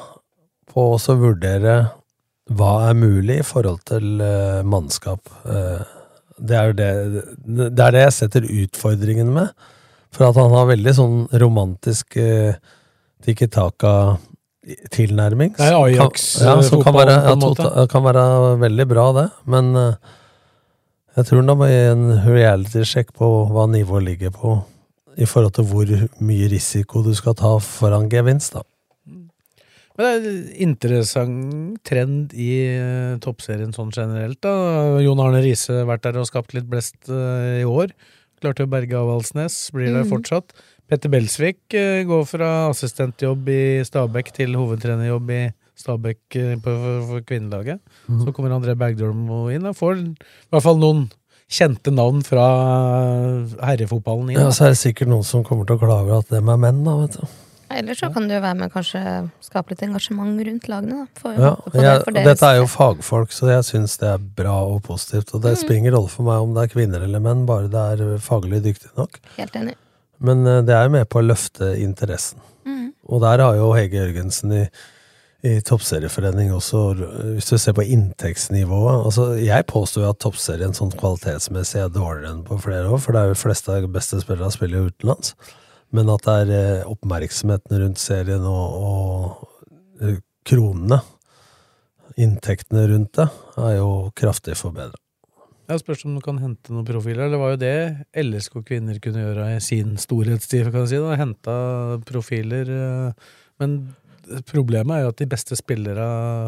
på 0.70 0.86
å 0.96 1.18
vurdere 1.18 1.76
hva 2.50 2.72
er 2.88 2.96
mulig 2.98 3.42
i 3.42 3.46
forhold 3.46 3.84
til 3.86 4.22
eh, 4.24 4.62
mannskap. 4.66 5.28
Det 6.40 6.56
er 6.56 6.70
jo 6.70 6.76
det, 6.78 6.90
det 7.76 7.84
er 7.84 7.94
det 7.94 8.06
jeg 8.06 8.16
setter 8.16 8.48
utfordringen 8.48 9.30
med. 9.34 9.52
For 10.14 10.26
at 10.26 10.38
han 10.40 10.52
har 10.54 10.70
veldig 10.70 10.94
sånn 10.96 11.18
romantisk 11.38 12.16
eh, 12.18 12.58
Tikki 13.24 13.46
Taka-tilnærming. 13.52 15.52
Det 15.58 15.66
er 15.66 15.76
Ajax, 15.76 16.40
ja, 16.40 16.54
som 16.64 16.82
kan 16.84 16.94
være, 16.96 17.16
ja, 17.28 17.34
tota- 17.36 17.86
kan 17.90 18.02
være 18.06 18.24
veldig 18.62 18.86
bra, 18.88 19.06
det. 19.16 19.26
Men 19.46 19.74
eh, 19.76 19.94
jeg 21.16 21.24
tror 21.28 21.42
nå 21.44 21.54
må 21.58 21.66
gi 21.68 21.80
en 21.90 22.04
reality-sjekk 22.24 23.08
på 23.18 23.26
hva 23.50 23.66
nivået 23.70 24.04
ligger 24.06 24.30
på, 24.34 24.54
i 25.20 25.26
forhold 25.28 25.52
til 25.58 25.64
hvor 25.68 25.86
mye 26.24 26.48
risiko 26.52 27.02
du 27.04 27.12
skal 27.18 27.34
ta 27.36 27.56
foran 27.58 28.08
gevinst, 28.12 28.52
da. 28.54 28.60
Men 29.98 30.06
det 30.06 30.10
er 30.10 30.16
en 30.30 30.44
interessant 30.64 31.80
trend 31.84 32.32
i 32.32 32.52
uh, 32.80 33.18
toppserien 33.20 33.72
sånn 33.76 33.90
generelt. 33.92 34.38
da. 34.40 34.52
Jon 35.04 35.20
Arne 35.20 35.42
Riise 35.44 35.82
vært 35.84 36.02
der 36.06 36.16
og 36.22 36.26
skapt 36.30 36.54
litt 36.56 36.68
blest 36.70 36.96
uh, 37.12 37.58
i 37.60 37.64
år. 37.68 37.88
Klarte 38.40 38.64
å 38.64 38.70
berge 38.70 38.96
Avaldsnes, 38.96 39.54
blir 39.76 39.92
der 39.92 40.06
fortsatt. 40.08 40.54
fortsatt. 40.54 40.69
Petter 40.90 41.12
Belsvik 41.12 41.74
eh, 41.78 42.02
går 42.02 42.24
fra 42.26 42.50
assistentjobb 42.72 43.48
i 43.54 43.62
Stabæk 43.86 44.32
til 44.34 44.56
hovedtrenerjobb 44.58 45.28
i 45.36 45.42
Stabæk 45.78 46.38
eh, 46.40 46.56
for, 46.64 46.88
for 47.06 47.26
kvinnelaget. 47.28 47.78
Mm. 48.08 48.24
Så 48.24 48.32
kommer 48.34 48.56
André 48.56 48.74
Bergdølmo 48.78 49.44
inn 49.54 49.68
og 49.70 49.76
får 49.78 50.00
i 50.00 50.08
hvert 50.50 50.64
fall 50.64 50.80
noen 50.82 51.04
kjente 51.50 51.92
navn 51.94 52.24
fra 52.26 52.46
herrefotballen 53.62 54.32
inn. 54.32 54.40
Ja, 54.40 54.50
så 54.54 54.66
er 54.66 54.74
det 54.74 54.80
sikkert 54.82 55.12
noen 55.12 55.26
som 55.26 55.46
kommer 55.46 55.68
til 55.68 55.78
å 55.78 55.82
klage 55.82 56.18
at 56.24 56.34
dem 56.34 56.50
er 56.50 56.58
menn, 56.62 56.82
da, 56.86 56.96
vet 57.04 57.20
du. 57.20 57.36
Ellers 57.70 58.00
så 58.02 58.08
kan 58.10 58.26
det 58.26 58.34
jo 58.34 58.40
være 58.42 58.58
med 58.58 58.72
kanskje 58.74 59.00
skape 59.46 59.70
litt 59.70 59.84
engasjement 59.86 60.40
rundt 60.48 60.66
lagene. 60.72 61.04
Da. 61.04 61.20
Får 61.22 61.36
Ja, 61.38 61.52
det 61.70 61.84
jeg, 61.84 62.00
for 62.02 62.18
dette 62.18 62.48
er 62.48 62.58
jo 62.58 62.64
fagfolk, 62.70 63.34
så 63.34 63.52
jeg 63.52 63.68
syns 63.68 63.94
det 64.02 64.08
er 64.10 64.24
bra 64.40 64.56
og 64.72 64.82
positivt. 64.88 65.30
Og 65.38 65.44
det 65.46 65.54
mm. 65.54 65.60
springer 65.62 65.94
rolle 65.94 66.10
for 66.10 66.26
meg 66.26 66.42
om 66.48 66.58
det 66.58 66.66
er 66.66 66.74
kvinner 66.74 67.06
eller 67.06 67.22
menn, 67.22 67.46
bare 67.46 67.70
det 67.70 67.84
er 67.94 68.18
faglig 68.26 68.58
dyktig 68.66 68.90
nok. 68.98 69.22
Helt 69.38 69.54
enig. 69.62 69.78
Men 70.24 70.46
eh, 70.46 70.62
det 70.66 70.76
er 70.76 70.86
jo 70.86 70.94
med 70.96 71.10
på 71.10 71.20
å 71.20 71.26
løfte 71.26 71.74
interessen. 71.80 72.40
Mm. 72.68 72.90
Og 73.10 73.22
der 73.24 73.44
har 73.44 73.58
jo 73.58 73.70
Hege 73.74 74.02
Jørgensen 74.02 74.52
i, 74.54 74.64
i 75.48 75.54
Toppserieforening 75.64 76.52
også, 76.52 76.82
hvis 77.36 77.48
du 77.48 77.56
ser 77.56 77.72
på 77.72 77.86
inntektsnivået 77.88 79.06
altså 79.08 79.30
Jeg 79.40 79.64
påstår 79.70 80.04
jo 80.04 80.10
at 80.12 80.20
Toppserien 80.20 80.76
sånn 80.76 80.92
kvalitetsmessig 80.92 81.80
er 81.80 81.94
dårligere 81.94 82.34
enn 82.34 82.44
på 82.44 82.60
flere 82.60 82.90
år, 82.92 83.00
for 83.00 83.16
det 83.16 83.22
er 83.22 83.32
jo 83.32 83.38
flest 83.40 83.64
fleste 83.64 83.78
av 83.78 83.86
de 83.86 83.94
beste 83.96 84.20
spillerne 84.20 84.52
spiller 84.52 84.82
jo 84.82 84.92
utenlands. 84.92 85.34
Men 85.96 86.10
at 86.12 86.26
det 86.26 86.34
er 86.44 86.52
eh, 86.56 86.90
oppmerksomheten 86.90 87.80
rundt 87.82 88.02
serien 88.02 88.44
og, 88.46 88.76
og 88.78 90.04
eh, 90.04 90.20
kronene, 90.46 91.00
inntektene 92.20 92.84
rundt 92.90 93.16
det, 93.16 93.26
er 93.58 93.78
jo 93.78 93.88
kraftig 94.18 94.58
forbedra. 94.60 94.98
Jeg 95.70 95.80
spørs 95.84 96.04
om 96.08 96.16
du 96.18 96.20
kan 96.24 96.38
hente 96.42 96.72
noen 96.74 96.86
profiler. 96.88 97.30
Det 97.30 97.38
var 97.38 97.52
jo 97.54 97.60
det 97.62 97.74
LSK 98.18 98.60
kvinner 98.66 98.98
kunne 99.02 99.22
gjøre 99.22 99.48
i 99.54 99.60
sin 99.62 99.92
storhetstid, 100.02 100.70
kan 100.72 100.82
jeg 100.82 100.92
si. 100.96 101.00
da, 101.02 101.16
Henta 101.20 101.56
profiler. 102.08 102.70
eh, 102.74 103.12
Men 103.60 103.76
problemet 104.46 104.94
er 104.96 105.02
jo 105.04 105.08
at 105.12 105.18
de 105.20 105.26
beste 105.30 105.56
spillere 105.58 106.04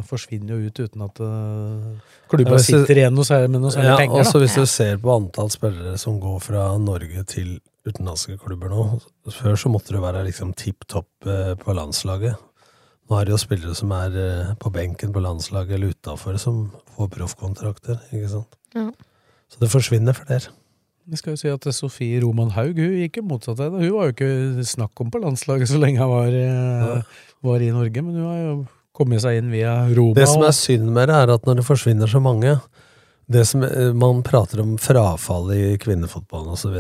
forsvinner 0.07 0.55
jo 0.55 0.69
ut 0.71 0.79
uten 0.85 1.03
at 1.03 1.19
uh, 1.21 2.15
klubba 2.31 2.55
Ja, 2.57 2.63
sitter 2.63 2.95
igjen 3.01 3.15
noe 3.17 3.27
særlig- 3.27 3.51
med 3.51 3.61
noe 3.65 3.73
særlig 3.75 3.91
Ja, 3.91 3.97
penger. 3.99 4.21
også 4.23 4.39
hvis 4.43 4.55
du 4.55 4.67
ser 4.71 4.97
på 5.03 5.11
antall 5.17 5.51
spillere 5.51 5.99
som 5.99 6.21
går 6.23 6.39
fra 6.41 6.67
Norge 6.79 7.25
til 7.27 7.61
utenlandske 7.87 8.39
klubber 8.39 8.71
nå. 8.71 9.01
Før 9.29 9.57
så 9.59 9.69
måtte 9.73 9.91
du 9.93 9.99
være 10.01 10.25
liksom 10.29 10.55
tipp 10.55 10.87
topp 10.87 11.09
eh, 11.27 11.55
på 11.59 11.75
landslaget. 11.75 12.37
Nå 13.11 13.19
er 13.19 13.25
det 13.27 13.35
jo 13.35 13.41
spillere 13.43 13.75
som 13.75 13.91
er 13.93 14.15
eh, 14.15 14.55
på 14.63 14.71
benken 14.73 15.13
på 15.13 15.21
landslaget 15.21 15.75
eller 15.75 15.91
utafor, 15.93 16.39
som 16.39 16.71
får 16.97 17.11
proffkontrakter. 17.19 17.99
ikke 18.13 18.29
sant? 18.31 18.55
Ja. 18.75 18.91
Så 19.53 19.61
det 19.61 19.71
forsvinner 19.73 20.17
flere. 20.17 20.51
Vi 21.11 21.19
skal 21.19 21.35
jo 21.35 21.41
si 21.41 21.51
at 21.51 21.67
Sofie 21.75 22.21
Roman 22.23 22.53
Haug 22.55 22.79
hun 22.79 22.95
gikk 23.01 23.19
jo 23.19 23.25
motsatt 23.27 23.59
vei. 23.59 23.69
det. 23.73 23.89
Hun 23.89 23.97
var 23.97 24.07
jo 24.09 24.15
ikke 24.15 24.67
snakk 24.71 25.01
om 25.03 25.11
på 25.13 25.21
landslaget 25.23 25.69
så 25.69 25.81
lenge 25.83 25.99
hun 26.01 26.13
var, 26.13 26.31
ja. 26.37 27.01
var 27.43 27.65
i 27.65 27.73
Norge, 27.75 28.05
men 28.07 28.15
hun 28.21 28.29
har 28.31 28.39
jo 28.45 28.55
kommet 28.97 29.25
seg 29.25 29.41
inn 29.41 29.51
via 29.51 29.75
Roma. 29.97 30.15
Det 30.15 30.29
som 30.31 30.45
er 30.47 30.55
synd 30.57 30.93
med 30.95 31.11
det, 31.11 31.17
er 31.19 31.35
at 31.35 31.49
når 31.49 31.59
det 31.61 31.67
forsvinner 31.67 32.11
så 32.11 32.21
mange 32.23 32.55
det 33.33 33.47
som, 33.49 33.63
eh, 33.65 33.93
Man 33.97 34.23
prater 34.27 34.61
om 34.61 34.77
frafall 34.79 35.53
i 35.55 35.77
kvinnefotballen 35.81 36.53
osv. 36.53 36.75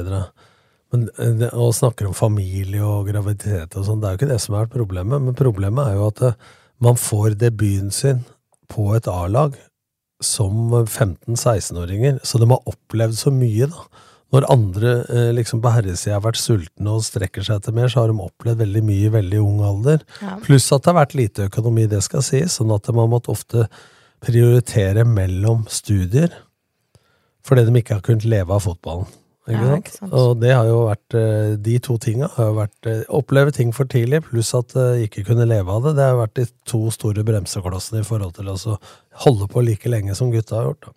Men 0.92 1.08
eh, 1.18 1.32
det- 1.40 1.52
Og 1.54 1.72
snakker 1.74 2.06
om 2.06 2.14
familie 2.14 2.82
og 2.82 3.08
graviditet 3.08 3.76
og 3.76 3.86
sånn. 3.86 4.00
Det 4.00 4.06
er 4.08 4.12
jo 4.16 4.18
ikke 4.20 4.32
det 4.34 4.40
som 4.40 4.54
er 4.54 4.66
problemet. 4.66 5.22
Men 5.22 5.34
problemet 5.34 5.86
er 5.88 5.94
jo 5.94 6.06
at 6.08 6.22
eh, 6.22 6.32
man 6.80 6.94
får 6.94 7.36
debuten 7.38 7.90
sin 7.92 8.24
på 8.68 8.94
et 8.96 9.06
A-lag 9.08 9.56
som 10.26 10.72
15-16-åringer. 10.86 12.20
Så 12.26 12.40
de 12.40 12.48
har 12.50 12.68
opplevd 12.68 13.18
så 13.18 13.32
mye, 13.34 13.68
da. 13.70 14.08
Når 14.32 14.46
andre 14.48 14.92
eh, 15.12 15.30
liksom 15.36 15.60
på 15.60 15.70
herresida 15.74 16.16
har 16.16 16.24
vært 16.24 16.40
sultne 16.40 16.94
og 16.94 17.04
strekker 17.04 17.44
seg 17.44 17.58
etter 17.60 17.74
mer, 17.76 17.90
så 17.92 18.00
har 18.00 18.12
de 18.12 18.24
opplevd 18.24 18.62
veldig 18.64 18.82
mye 18.88 19.08
i 19.08 19.12
veldig 19.12 19.40
ung 19.44 19.58
alder. 19.68 20.06
Ja. 20.22 20.38
Pluss 20.44 20.70
at 20.72 20.86
det 20.86 20.92
har 20.92 21.02
vært 21.02 21.18
lite 21.18 21.48
økonomi, 21.50 21.84
det 21.90 22.00
skal 22.06 22.24
sies, 22.24 22.56
sånn 22.56 22.72
at 22.72 22.88
man 22.96 23.12
måtte 23.12 23.34
ofte 23.34 23.66
prioritere 24.24 25.04
mellom 25.08 25.66
studier. 25.68 26.32
Fordi 27.44 27.66
de 27.66 27.76
ikke 27.82 27.98
har 27.98 28.06
kunnet 28.06 28.24
leve 28.28 28.56
av 28.56 28.64
fotballen. 28.64 29.10
Ikke 29.52 29.68
Ja, 29.68 29.76
ikke 29.80 29.94
sant. 29.94 30.14
Og 30.18 30.40
det 30.42 30.54
har 30.54 30.68
jo 30.68 30.80
vært 30.88 31.18
eh, 31.18 31.52
De 31.68 31.76
to 31.84 31.98
tinga 32.02 32.30
har 32.36 32.50
jo 32.50 32.56
vært 32.58 32.90
eh, 32.90 33.02
Oppleve 33.20 33.54
ting 33.54 33.74
for 33.76 33.90
tidlig, 33.90 34.22
pluss 34.28 34.54
at 34.58 34.74
eh, 34.78 35.04
ikke 35.06 35.26
kunne 35.28 35.46
leve 35.48 35.70
av 35.72 35.86
det. 35.86 35.96
Det 36.00 36.08
har 36.08 36.18
vært 36.20 36.34
de 36.40 36.48
to 36.68 36.82
store 36.94 37.24
bremseklossene 37.26 38.02
i 38.02 38.08
forhold 38.08 38.34
til 38.38 38.50
å 38.52 38.58
holde 39.26 39.48
på 39.52 39.64
like 39.64 39.92
lenge 39.92 40.16
som 40.18 40.32
gutta 40.34 40.58
har 40.60 40.70
gjort. 40.72 40.88
Da. 40.88 40.96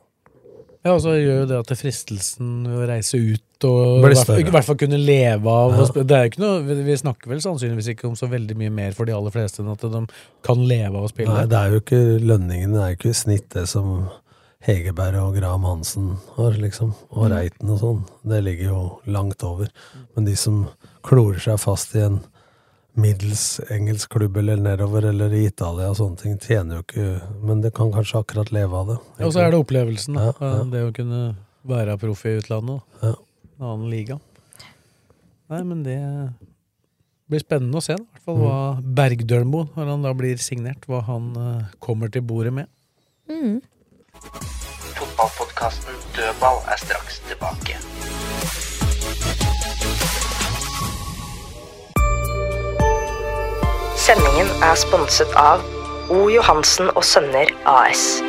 Ja, 0.86 0.94
og 0.94 1.02
så 1.02 1.16
gjør 1.18 1.40
jo 1.40 1.46
det 1.50 1.58
at 1.58 1.70
det 1.72 1.80
fristelsen 1.80 2.50
å 2.70 2.84
reise 2.86 3.18
ut 3.18 3.42
og 3.66 4.04
i 4.04 4.44
hvert, 4.52 4.68
fall, 4.68 4.78
kunne 4.78 5.00
leve 5.02 5.50
av 5.50 5.72
Ja. 5.74 5.86
Det 6.04 6.14
er 6.14 6.28
jo 6.28 6.30
ikke 6.30 6.44
noe, 6.44 6.60
vi- 6.86 6.98
snakker 7.00 7.32
vel 7.32 7.42
sannsynligvis 7.42 7.88
ikke 7.96 8.06
om 8.06 8.14
så 8.20 8.30
veldig 8.30 8.56
mye 8.60 8.70
mer 8.70 8.92
for 8.92 9.06
de 9.06 9.16
aller 9.16 9.32
fleste 9.34 9.64
enn 9.64 9.72
at 9.72 9.82
de 9.82 10.06
kan 10.44 10.62
leve 10.68 10.94
av 10.94 11.08
å 11.08 11.10
spille. 11.10 11.34
Nei, 11.34 11.48
det 11.50 11.58
er 11.58 11.72
jo 11.72 11.80
ikke 11.82 12.04
lønningen, 12.22 12.74
det 12.76 12.82
er 12.84 12.94
jo 12.94 12.98
ikke 13.00 13.10
i 13.10 13.18
snitt 13.18 13.50
det 13.56 13.68
som 13.68 14.10
Hegerberg 14.66 15.20
og 15.22 15.36
Graham 15.38 15.66
Hansen 15.68 16.16
har, 16.36 16.56
liksom. 16.58 16.94
Og 17.12 17.28
Mm. 17.28 17.32
Reiten 17.36 17.70
og 17.70 17.80
sånn. 17.80 18.00
Det 18.26 18.44
ligger 18.44 18.72
jo 18.72 19.00
langt 19.06 19.44
over. 19.44 19.70
Men 20.16 20.26
de 20.26 20.36
som 20.36 20.68
klorer 21.04 21.40
seg 21.40 21.60
fast 21.62 21.94
i 21.96 22.00
en 22.02 22.20
middels 22.96 23.60
engelsk 23.70 24.10
klubb 24.10 24.38
eller 24.38 24.56
nedover 24.58 25.06
eller 25.10 25.34
i 25.36 25.46
Italia 25.50 25.90
og 25.92 25.98
sånne 26.00 26.18
ting, 26.18 26.38
tjener 26.40 26.80
jo 26.80 26.84
ikke 26.86 27.44
Men 27.44 27.62
det 27.62 27.74
kan 27.76 27.92
kanskje 27.92 28.22
akkurat 28.24 28.52
leve 28.52 28.74
av 28.74 28.88
det. 28.88 28.98
Og 29.26 29.34
så 29.34 29.44
er 29.44 29.52
det 29.52 29.60
opplevelsen, 29.60 30.16
da. 30.16 30.32
Ja, 30.32 30.34
ja. 30.40 30.64
Det 30.64 30.84
å 30.88 30.94
kunne 30.96 31.36
være 31.66 31.98
proff 32.00 32.26
i 32.26 32.38
utlandet. 32.40 32.82
Ja. 33.04 33.14
En 33.60 33.66
annen 33.66 33.90
liga. 33.92 34.20
Nei, 35.50 35.62
men 35.64 35.84
det 35.84 36.00
blir 37.30 37.42
spennende 37.44 37.78
å 37.78 37.84
se, 37.84 37.96
da. 37.98 38.04
i 38.04 38.08
hvert 38.16 38.26
fall 38.26 38.42
hva 38.42 38.58
Bergdølmo, 38.82 39.68
når 39.76 39.92
han 39.92 40.02
da 40.06 40.14
blir 40.18 40.38
signert, 40.42 40.86
hva 40.90 41.04
han 41.06 41.32
eh, 41.36 41.66
kommer 41.80 42.10
til 42.10 42.22
bordet 42.26 42.54
med. 42.54 42.68
Mm. 43.30 43.62
Fotballpodkasten 45.66 45.94
Dødball 46.16 46.58
er 46.68 46.78
straks 46.78 47.20
tilbake. 47.28 47.78
Sendingen 53.98 54.50
er 54.64 54.76
sponset 54.76 55.34
av 55.36 55.64
O. 56.10 56.30
Johansen 56.30 56.92
og 56.96 57.04
Sønner 57.04 57.50
AS. 57.66 58.22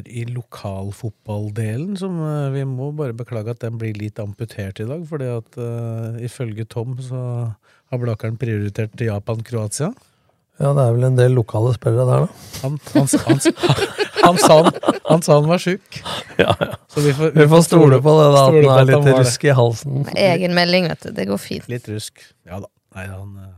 Over 0.00 0.08
i 0.08 0.24
lokalfotballdelen, 0.24 1.96
som 1.96 2.20
eh, 2.20 2.50
vi 2.52 2.64
må 2.64 2.92
bare 2.92 3.12
beklage 3.12 3.50
at 3.50 3.60
den 3.60 3.78
blir 3.78 3.94
litt 3.94 4.18
amputert 4.18 4.80
i 4.80 4.86
dag. 4.86 5.06
fordi 5.06 5.26
at 5.26 5.58
eh, 5.58 6.24
ifølge 6.24 6.64
Tom 6.64 6.98
så 7.00 7.54
har 7.90 7.98
Blakeren 7.98 8.38
prioritert 8.38 8.98
Japan-Kroatia. 9.00 9.92
Ja, 10.60 10.74
det 10.74 10.82
er 10.84 10.92
vel 10.92 11.04
en 11.04 11.16
del 11.16 11.32
lokale 11.32 11.72
spillere 11.74 12.04
der, 12.04 12.26
da. 12.26 12.28
Han, 12.62 12.78
han, 12.92 13.06
han, 13.08 13.38
han, 13.40 13.78
han, 14.24 14.38
sa 14.38 14.58
han, 14.62 14.98
han 15.08 15.22
sa 15.22 15.38
han 15.40 15.48
var 15.48 15.58
sjuk. 15.58 16.02
Ja, 16.38 16.54
ja. 16.60 16.74
Så 16.88 17.00
vi 17.00 17.14
får, 17.14 17.32
Vi 17.34 17.46
får 17.48 17.62
stole 17.62 18.00
på 18.02 18.16
det, 18.18 18.26
da. 18.34 18.42
At 18.44 18.68
han 18.68 18.76
er 18.76 18.90
litt 18.90 19.08
rusk 19.16 19.44
i 19.44 19.54
halsen. 19.56 20.04
Egenmelding, 20.14 20.90
vet 20.92 21.08
du. 21.08 21.14
Det 21.16 21.26
går 21.30 21.40
fint. 21.40 21.68
Litt 21.68 21.88
rusk. 21.88 22.20
Ja 22.46 22.60
da. 22.60 22.68
Nei, 22.90 23.06
han 23.06 23.36
eh, 23.38 23.56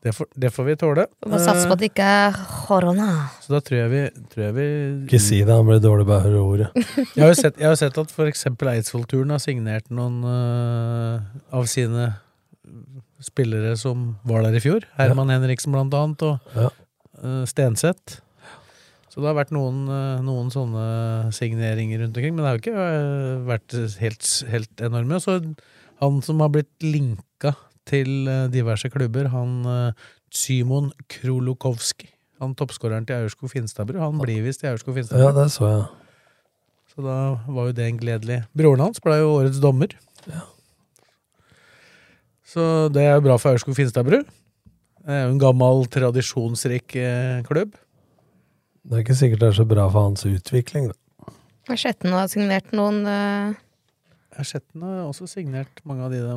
det 0.00 0.14
får, 0.16 0.26
det 0.32 0.48
får 0.54 0.64
vi 0.64 0.74
tåle. 0.80 1.04
Vi 1.20 1.28
må 1.28 1.38
satse 1.42 1.66
på 1.68 1.74
at 1.76 1.82
det 1.82 1.90
ikke 1.90 2.04
er 2.08 2.38
korona. 2.64 3.08
Eh, 3.18 3.34
Så 3.44 3.52
da 3.52 3.60
tror 3.64 3.78
jeg 3.82 3.90
vi, 3.92 4.00
tror 4.32 4.44
jeg 4.46 4.54
vi 4.56 4.66
Ikke 5.04 5.20
si 5.20 5.42
det, 5.44 5.52
han 5.52 5.68
blir 5.68 5.82
dårlig 5.84 6.06
bare 6.08 6.22
av 6.22 6.24
å 6.24 6.30
høre 6.30 6.44
ordet. 6.54 6.86
Jeg 7.16 7.20
har 7.20 7.34
jo 7.34 7.36
sett, 7.36 7.58
jeg 7.60 7.68
har 7.68 7.76
sett 7.76 8.00
at 8.00 8.14
eksempel 8.24 8.70
Eidsvoll-turen 8.72 9.34
har 9.34 9.42
signert 9.44 9.90
noen 9.92 10.22
uh, 10.24 11.20
av 11.52 11.68
sine 11.68 12.14
spillere 13.20 13.74
som 13.76 14.14
var 14.24 14.46
der 14.46 14.56
i 14.56 14.62
fjor. 14.64 14.86
Herman 14.96 15.32
Henriksen 15.34 15.74
blant 15.76 15.92
annet, 15.96 16.24
og 16.24 16.56
Ja. 16.56 16.70
uh, 17.20 17.44
Stenseth. 17.50 18.20
Så 19.10 19.20
det 19.20 19.26
har 19.26 19.34
vært 19.40 19.50
noen, 19.50 19.88
øh, 19.90 20.20
noen 20.22 20.52
sånne 20.54 21.32
signeringer 21.34 21.98
rundt 22.04 22.14
omkring, 22.14 22.36
men 22.36 22.44
det 22.44 22.46
har 22.46 22.58
jo 22.58 22.62
ikke 22.62 23.46
vært 23.48 23.74
helt, 23.98 24.28
helt 24.52 24.82
enorme. 24.86 25.18
Så 25.18 25.34
han 25.98 26.20
som 26.22 26.38
har 26.38 26.52
blitt 26.54 26.70
linka 26.86 27.56
til 27.90 28.30
øh, 28.30 28.46
diverse 28.52 28.90
klubber, 28.92 29.28
han 29.32 29.56
Symon 30.30 30.90
Simon 30.90 30.92
Krolokowski, 31.10 32.08
han 32.40 32.54
toppskåreren 32.54 33.08
til 33.08 33.18
Aurskog 33.18 33.50
Finstadbru, 33.52 33.98
han 34.00 34.20
blir 34.22 34.44
visst 34.46 34.62
i 34.64 34.70
Aurskog 34.70 34.96
Finstadbru. 34.96 35.26
Ja, 35.26 35.34
det 35.36 35.50
så 35.52 35.66
jeg. 35.68 35.88
Så 36.90 37.04
da 37.04 37.18
var 37.46 37.68
jo 37.68 37.74
det 37.74 37.86
en 37.86 38.00
gledelig 38.00 38.40
Broren 38.56 38.82
hans 38.82 39.02
ble 39.02 39.20
jo 39.20 39.34
årets 39.36 39.60
dommer. 39.62 39.92
Ja. 40.26 40.42
Så 42.50 42.62
det 42.90 43.04
er 43.06 43.14
jo 43.14 43.26
bra 43.28 43.36
for 43.38 43.54
Aurskog 43.54 43.76
Finstadbru. 43.78 44.24
Det 45.00 45.14
er 45.16 45.24
jo 45.24 45.34
en 45.34 45.40
gammel, 45.40 45.86
tradisjonsrik 45.90 46.96
eh, 46.98 47.40
klubb. 47.46 47.76
Det 48.82 48.96
er 48.96 49.04
ikke 49.04 49.16
sikkert 49.16 49.42
det 49.44 49.48
er 49.52 49.58
så 49.60 49.66
bra 49.68 49.86
for 49.92 50.08
hans 50.08 50.26
utvikling, 50.26 50.90
da. 50.90 50.96
Skjetten 51.70 52.10
har 52.16 52.26
signert 52.32 52.72
noen 52.74 53.04
eh, 53.06 53.58
Skjetten 54.46 54.84
har 54.86 55.02
også 55.08 55.28
signert 55.30 55.82
mange 55.88 56.06
av 56.06 56.14
de 56.14 56.20
de 56.24 56.36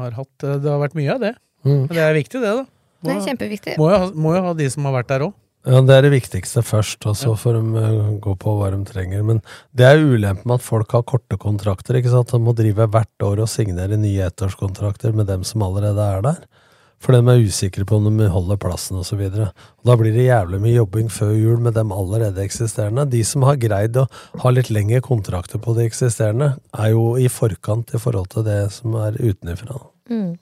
har 0.00 0.16
hatt. 0.16 0.32
Det 0.40 0.66
har 0.66 0.80
vært 0.82 0.98
mye 0.98 1.14
av 1.14 1.22
det. 1.22 1.34
Mm. 1.66 1.86
Men 1.86 1.94
det 1.94 2.04
er 2.04 2.16
viktig, 2.16 2.40
det, 2.40 2.54
da. 2.60 2.66
Det 3.00 3.14
er 3.14 3.22
kjempeviktig. 3.28 3.76
Må 3.80 3.88
jo 3.92 4.00
ha, 4.02 4.10
må 4.12 4.34
jo 4.36 4.42
ha 4.44 4.56
de 4.56 4.66
som 4.72 4.88
har 4.88 4.98
vært 5.00 5.12
der 5.12 5.28
òg. 5.28 5.36
Ja, 5.68 5.80
Det 5.84 5.92
er 5.92 6.06
det 6.06 6.14
viktigste 6.14 6.62
først, 6.64 7.04
og 7.04 7.16
så 7.20 7.34
får 7.36 7.58
de 7.58 7.80
eh, 7.82 8.12
gå 8.24 8.32
på 8.40 8.54
hva 8.56 8.70
de 8.72 8.80
trenger. 8.88 9.20
Men 9.28 9.42
det 9.76 9.84
er 9.84 10.00
ulempen 10.00 10.48
med 10.48 10.56
at 10.56 10.64
folk 10.64 10.92
har 10.96 11.04
korte 11.04 11.36
kontrakter. 11.36 11.98
ikke 11.98 12.12
sant? 12.12 12.32
De 12.32 12.40
må 12.40 12.54
drive 12.56 12.86
hvert 12.88 13.26
år 13.26 13.42
og 13.44 13.50
signere 13.52 13.98
nye 14.00 14.24
ettårskontrakter 14.30 15.12
med 15.12 15.28
dem 15.28 15.44
som 15.44 15.64
allerede 15.66 16.00
er 16.00 16.24
der. 16.24 16.40
For 17.00 17.16
de 17.16 17.32
er 17.32 17.46
usikre 17.48 17.86
på 17.88 17.96
om 17.96 18.18
de 18.20 18.26
holder 18.28 18.58
plassen 18.60 18.98
osv. 19.00 19.22
Da 19.32 19.94
blir 19.96 20.12
det 20.12 20.26
jævlig 20.26 20.60
mye 20.60 20.74
jobbing 20.74 21.08
før 21.12 21.32
jul 21.32 21.62
med 21.64 21.72
dem 21.78 21.94
allerede 21.96 22.44
eksisterende. 22.44 23.06
De 23.08 23.22
som 23.24 23.46
har 23.48 23.56
greid 23.62 23.96
å 23.96 24.04
ha 24.42 24.52
litt 24.52 24.68
lengre 24.68 25.00
kontrakter 25.04 25.62
på 25.64 25.74
de 25.78 25.86
eksisterende, 25.88 26.52
er 26.76 26.92
jo 26.92 27.14
i 27.16 27.30
forkant 27.32 27.94
i 27.96 28.02
forhold 28.02 28.28
til 28.34 28.44
det 28.44 28.60
som 28.76 28.98
er 29.00 29.16
utenifra. 29.16 29.80
Mm. 30.12 30.36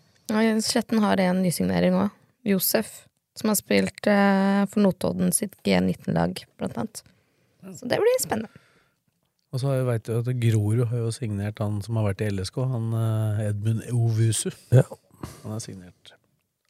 Sletten 0.67 1.05
har 1.07 1.23
en 1.23 1.45
nysignering 1.47 1.95
òg. 2.03 2.11
Josef, 2.49 3.05
som 3.39 3.53
har 3.53 3.59
spilt 3.59 4.11
eh, 4.11 4.63
for 4.73 4.83
Notodden 4.83 5.31
sitt 5.37 5.55
G19-lag, 5.67 6.43
blant 6.59 6.79
annet. 6.81 7.03
Så 7.71 7.87
det 7.87 8.03
blir 8.03 8.23
spennende. 8.23 8.51
Og 9.55 9.63
så 9.63 9.79
veit 9.87 10.05
du 10.05 10.17
at 10.19 10.29
Grorud 10.43 10.89
har 10.91 11.07
jo 11.07 11.15
signert 11.15 11.63
han 11.63 11.79
som 11.85 11.97
har 12.01 12.11
vært 12.11 12.27
i 12.27 12.33
LSK, 12.35 12.65
han 12.75 12.95
eh, 12.99 13.45
Edmund 13.49 13.87
Ovusu. 13.95 14.51
Ja. 14.75 14.89
Han 15.45 15.55
er 15.55 15.63
signert 15.63 16.18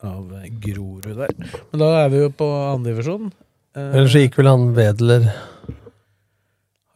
av 0.07 0.32
Grorud 0.62 1.14
der. 1.18 1.34
Men 1.72 1.82
da 1.82 1.92
er 2.05 2.11
vi 2.12 2.24
jo 2.24 2.32
på 2.38 2.49
andredivisjon. 2.74 3.30
Eh, 3.76 3.88
Ellers 3.94 4.14
så 4.14 4.22
gikk 4.24 4.38
vel 4.38 4.51
han 4.53 4.68
Wedler 4.76 5.30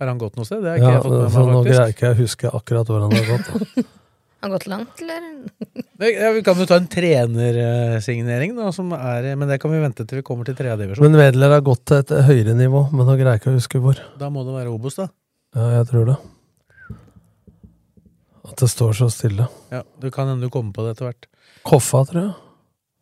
har 0.02 0.08
han 0.10 0.18
gått 0.18 0.34
noe 0.34 0.42
sted? 0.42 0.64
Det 0.64 0.70
har 0.72 0.80
ikke 0.80 0.88
ja, 0.88 0.94
jeg 0.96 1.02
fått 1.04 1.12
med 1.12 1.20
meg, 1.22 1.32
faktisk. 1.32 1.52
Nå 1.54 1.60
greier 1.68 1.92
ikke 1.92 2.08
jeg 2.08 2.14
å 2.16 2.18
huske 2.18 2.50
akkurat 2.58 2.88
hvor 2.90 3.04
han 3.04 3.12
har 3.14 3.28
gått. 3.28 3.90
Har 4.42 4.50
gått 4.50 4.64
langt, 4.66 4.98
eller? 4.98 5.26
Ja, 6.10 6.32
vi 6.34 6.40
kan 6.42 6.58
jo 6.58 6.64
ta 6.66 6.74
en 6.80 6.88
trenersignering, 6.90 8.56
da, 8.56 8.72
som 8.74 8.88
er, 8.96 9.28
men 9.38 9.46
det 9.46 9.60
kan 9.62 9.70
vi 9.70 9.78
vente 9.78 10.02
til 10.02 10.18
vi 10.18 10.24
kommer 10.26 10.48
til 10.48 10.56
tredjedivisjon. 10.58 11.06
Men 11.06 11.14
Wedler 11.20 11.54
har 11.54 11.62
gått 11.62 11.84
til 11.86 12.00
et 12.00 12.10
høyere 12.26 12.56
nivå, 12.58 12.80
men 12.90 13.06
nå 13.06 13.14
greier 13.20 13.36
jeg 13.36 13.42
ikke 13.44 13.52
å 13.52 13.60
huske 13.60 13.82
hvor. 13.84 14.00
Da 14.18 14.32
må 14.34 14.42
det 14.42 14.56
være 14.56 14.72
Obos, 14.74 14.98
da. 14.98 15.06
Ja, 15.54 15.68
jeg 15.76 15.86
tror 15.92 16.10
det. 16.10 16.16
At 18.50 18.64
det 18.64 18.70
står 18.74 18.98
så 18.98 19.08
stille. 19.14 19.46
Ja, 19.70 19.84
Det 20.02 20.10
kan 20.18 20.32
hende 20.32 20.50
du 20.50 20.50
kommer 20.50 20.74
på 20.74 20.88
det 20.88 20.96
etter 20.96 21.12
hvert. 21.12 21.30
Koffa, 21.70 22.02
tror 22.10 22.24
jeg. 22.24 22.34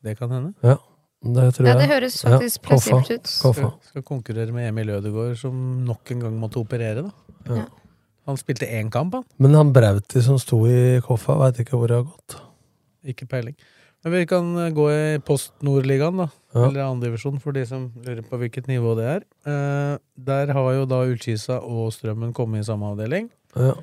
Det 0.04 0.16
kan 0.18 0.30
hende. 0.32 0.54
Ja, 0.64 0.76
det 1.24 1.48
tror 1.56 1.66
jeg. 1.66 1.74
Ja, 1.74 1.80
det 1.80 1.88
høres 1.90 2.20
faktisk 2.24 2.62
Koffa. 2.70 3.00
ut. 3.04 3.32
Koffa. 3.42 3.72
Skal, 3.74 3.90
skal 3.90 4.06
konkurrere 4.08 4.54
med 4.56 4.68
Emil 4.70 4.94
Ødegaard, 4.96 5.36
som 5.40 5.58
nok 5.84 6.14
en 6.14 6.24
gang 6.24 6.38
måtte 6.40 6.60
operere, 6.62 7.04
da. 7.08 7.10
Ja. 7.50 7.66
Han 8.28 8.38
spilte 8.40 8.68
én 8.68 8.88
kamp, 8.92 9.14
han. 9.18 9.26
Men 9.42 9.56
han 9.58 9.74
Brauti 9.74 10.22
som 10.24 10.38
sto 10.40 10.62
i 10.68 11.00
Koffa, 11.04 11.36
veit 11.40 11.60
ikke 11.64 11.76
hvor 11.76 11.90
det 11.90 12.00
har 12.00 12.08
gått. 12.08 12.38
Ikke 13.12 13.28
peiling. 13.28 13.56
Men 14.04 14.14
vi 14.14 14.24
kan 14.28 14.46
eh, 14.56 14.70
gå 14.72 14.86
i 14.92 15.18
Post 15.24 15.52
Nord-ligaen, 15.66 16.22
da. 16.22 16.28
Ja. 16.54 16.66
Eller 16.70 16.86
andredivisjon, 16.86 17.40
for 17.42 17.52
de 17.56 17.66
som 17.68 17.90
lurer 18.00 18.24
på 18.26 18.38
hvilket 18.40 18.68
nivå 18.70 18.94
det 18.96 19.08
er. 19.18 19.26
Eh, 19.44 19.94
der 20.16 20.52
har 20.56 20.72
jo 20.78 20.86
da 20.88 21.02
Ullkisa 21.04 21.58
og 21.60 21.92
Strømmen 21.92 22.32
kommet 22.36 22.64
i 22.64 22.68
samme 22.68 22.88
avdeling. 22.94 23.28
Ja. 23.52 23.74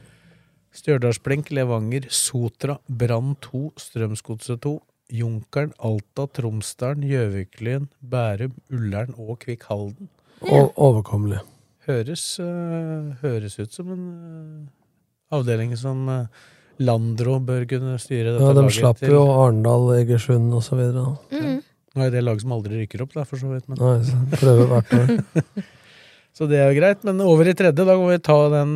Stjørdalsblink, 0.77 1.51
Levanger, 1.53 2.09
Sotra, 2.13 2.77
Brann 2.89 3.35
2, 3.45 3.61
Strømsgodset 3.81 4.61
2, 4.65 4.73
Junkeren, 5.13 5.71
Alta, 5.79 6.27
Tromsdalen, 6.35 7.05
Gjøviklyn, 7.07 7.87
Bærum, 8.03 8.57
Ullern 8.73 9.13
og 9.15 9.37
Kvikkhalden. 9.43 10.09
Ja. 10.43 10.65
Overkommelig. 10.75 11.39
Høres, 11.87 12.25
uh, 12.43 13.15
høres 13.21 13.55
ut 13.61 13.71
som 13.71 13.93
en 13.93 14.03
uh, 14.11 15.37
avdeling 15.37 15.71
som 15.79 16.03
uh, 16.11 16.43
Landro 16.83 17.37
bør 17.39 17.63
kunne 17.69 17.95
styre 18.01 18.35
dette 18.35 18.43
Ja, 18.43 18.51
de 18.51 18.65
laget 18.65 18.75
slapp 18.75 18.99
til. 18.99 19.15
jo 19.15 19.23
Arendal, 19.31 19.87
Egersund 19.95 20.51
og 20.53 20.65
så 20.65 20.77
videre. 20.77 21.15
det 21.31 21.55
Nå 21.95 22.03
er 22.05 22.11
det 22.13 22.25
lag 22.27 22.43
som 22.43 22.53
aldri 22.53 22.83
rykker 22.83 23.01
opp, 23.07 23.15
da, 23.15 23.23
for 23.25 23.41
så 23.41 23.49
vidt. 23.49 23.65
Men. 23.71 23.79
Nei, 23.81 23.95
så 24.05 24.19
prøver 24.35 24.67
hvert 24.73 24.95
år. 24.99 25.65
Så 26.37 26.45
det 26.45 26.59
er 26.61 26.67
jo 26.69 26.77
greit. 26.77 26.99
Men 27.01 27.23
over 27.25 27.47
i 27.49 27.53
tredje, 27.57 27.81
da 27.81 27.95
går 27.97 28.11
vi 28.11 28.17
ta 28.21 28.35
den 28.53 28.75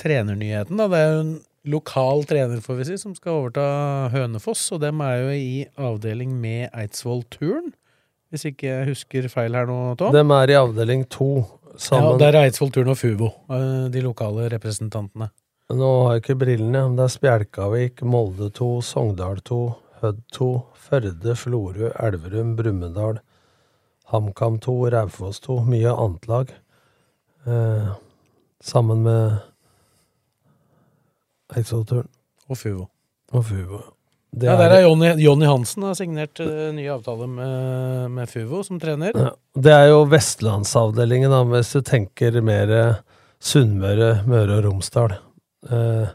trenernyheten. 0.00 0.78
da. 0.80 0.86
Det 0.88 0.96
er 0.96 1.10
jo 1.10 1.18
en 1.26 1.34
lokal 1.68 2.24
trener, 2.28 2.60
får 2.64 2.78
vi 2.78 2.86
si, 2.88 2.98
som 3.00 3.14
skal 3.16 3.42
overta 3.42 3.64
Hønefoss. 4.14 4.62
Og 4.74 4.80
dem 4.84 5.02
er 5.04 5.18
jo 5.20 5.34
i 5.34 5.52
avdeling 5.76 6.32
med 6.40 6.70
Eidsvoll-turen. 6.70 7.72
Hvis 8.30 8.46
ikke 8.52 8.68
jeg 8.68 8.88
husker 8.92 9.26
feil 9.32 9.56
her 9.58 9.66
nå, 9.66 9.96
Tom. 9.98 10.14
Dem 10.14 10.30
er 10.36 10.52
i 10.52 10.58
avdeling 10.58 11.04
to 11.10 11.42
ja, 11.42 11.78
sammen. 11.90 12.18
der 12.22 12.36
er 12.36 12.48
Eidsvoll-turen 12.48 12.92
og 12.92 12.98
Fuvo, 13.00 13.32
eh, 13.50 13.88
de 13.90 14.04
lokale 14.04 14.46
representantene. 14.52 15.32
Nå 15.70 15.90
har 16.04 16.16
jeg 16.16 16.24
ikke 16.24 16.40
brillene, 16.40 16.84
men 16.88 16.96
det 16.98 17.04
er 17.06 17.14
Spjelkavik, 17.14 18.02
Molde 18.02 18.48
2, 18.54 18.70
Sogndal 18.86 19.42
2, 19.46 19.60
Hødd 20.00 20.22
2, 20.34 20.48
Førde, 20.86 21.34
Florø, 21.38 21.90
Elverum, 21.94 22.56
Brumunddal, 22.58 23.20
HamKam 24.10 24.58
2, 24.62 24.78
Raufoss 24.94 25.42
2, 25.44 25.60
mye 25.70 25.92
annet 25.92 26.26
lag. 26.30 26.54
Eh, 27.46 27.92
sammen 28.62 29.04
med 29.06 29.49
Eidsvollturen 31.56 32.08
Og 32.50 32.58
Fuvo. 32.58 32.88
og 33.32 33.44
Fuvo. 33.46 33.80
Det 34.30 34.46
Ja, 34.46 34.54
der 34.56 34.70
er 34.76 34.84
Jonny, 34.84 35.08
Jonny 35.18 35.46
Hansen 35.46 35.82
har 35.82 35.96
signert 35.98 36.38
uh, 36.38 36.68
ny 36.74 36.84
avtale 36.92 37.26
med, 37.26 38.10
med 38.14 38.30
Fuvo 38.30 38.62
som 38.62 38.78
trener. 38.78 39.10
Ja, 39.14 39.32
det 39.58 39.72
er 39.74 39.88
jo 39.90 40.04
vestlandsavdelingen, 40.10 41.32
da, 41.32 41.42
hvis 41.50 41.72
du 41.74 41.80
tenker 41.82 42.38
mer 42.46 43.02
Sunnmøre, 43.40 44.20
Møre 44.28 44.58
og 44.60 44.66
Romsdal. 44.68 45.16
Eh, 45.70 46.08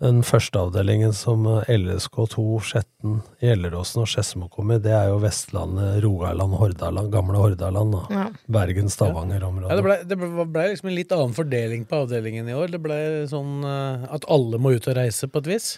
Den 0.00 0.22
første 0.24 0.56
avdelingen 0.56 1.12
som 1.12 1.42
eh, 1.44 1.66
LSK2, 1.74 2.42
Skjetten, 2.64 3.18
Gjelleråsen 3.44 4.00
og 4.00 4.08
Skedsmo 4.08 4.46
kom 4.48 4.72
i, 4.72 4.78
det 4.80 4.94
er 4.96 5.10
jo 5.10 5.18
Vestlandet, 5.20 5.98
Rogaland, 6.06 6.56
Hordaland, 6.56 7.12
gamle 7.12 7.36
Hordaland. 7.36 7.92
da. 7.92 8.00
Ja. 8.08 8.24
Bergen, 8.48 8.88
Stavanger-området. 8.88 9.76
Ja, 9.76 9.98
det 10.08 10.16
ble, 10.16 10.46
ble 10.48 10.66
liksom 10.72 10.88
en 10.88 10.96
litt 10.96 11.12
annen 11.12 11.36
fordeling 11.36 11.84
på 11.84 12.00
avdelingen 12.06 12.48
i 12.48 12.56
år. 12.56 12.72
Det 12.72 12.80
ble 12.80 12.98
sånn 13.28 13.60
eh, 13.60 14.08
at 14.16 14.24
alle 14.32 14.62
må 14.62 14.72
ut 14.72 14.88
og 14.88 14.96
reise 14.96 15.28
på 15.28 15.44
et 15.44 15.52
vis. 15.52 15.70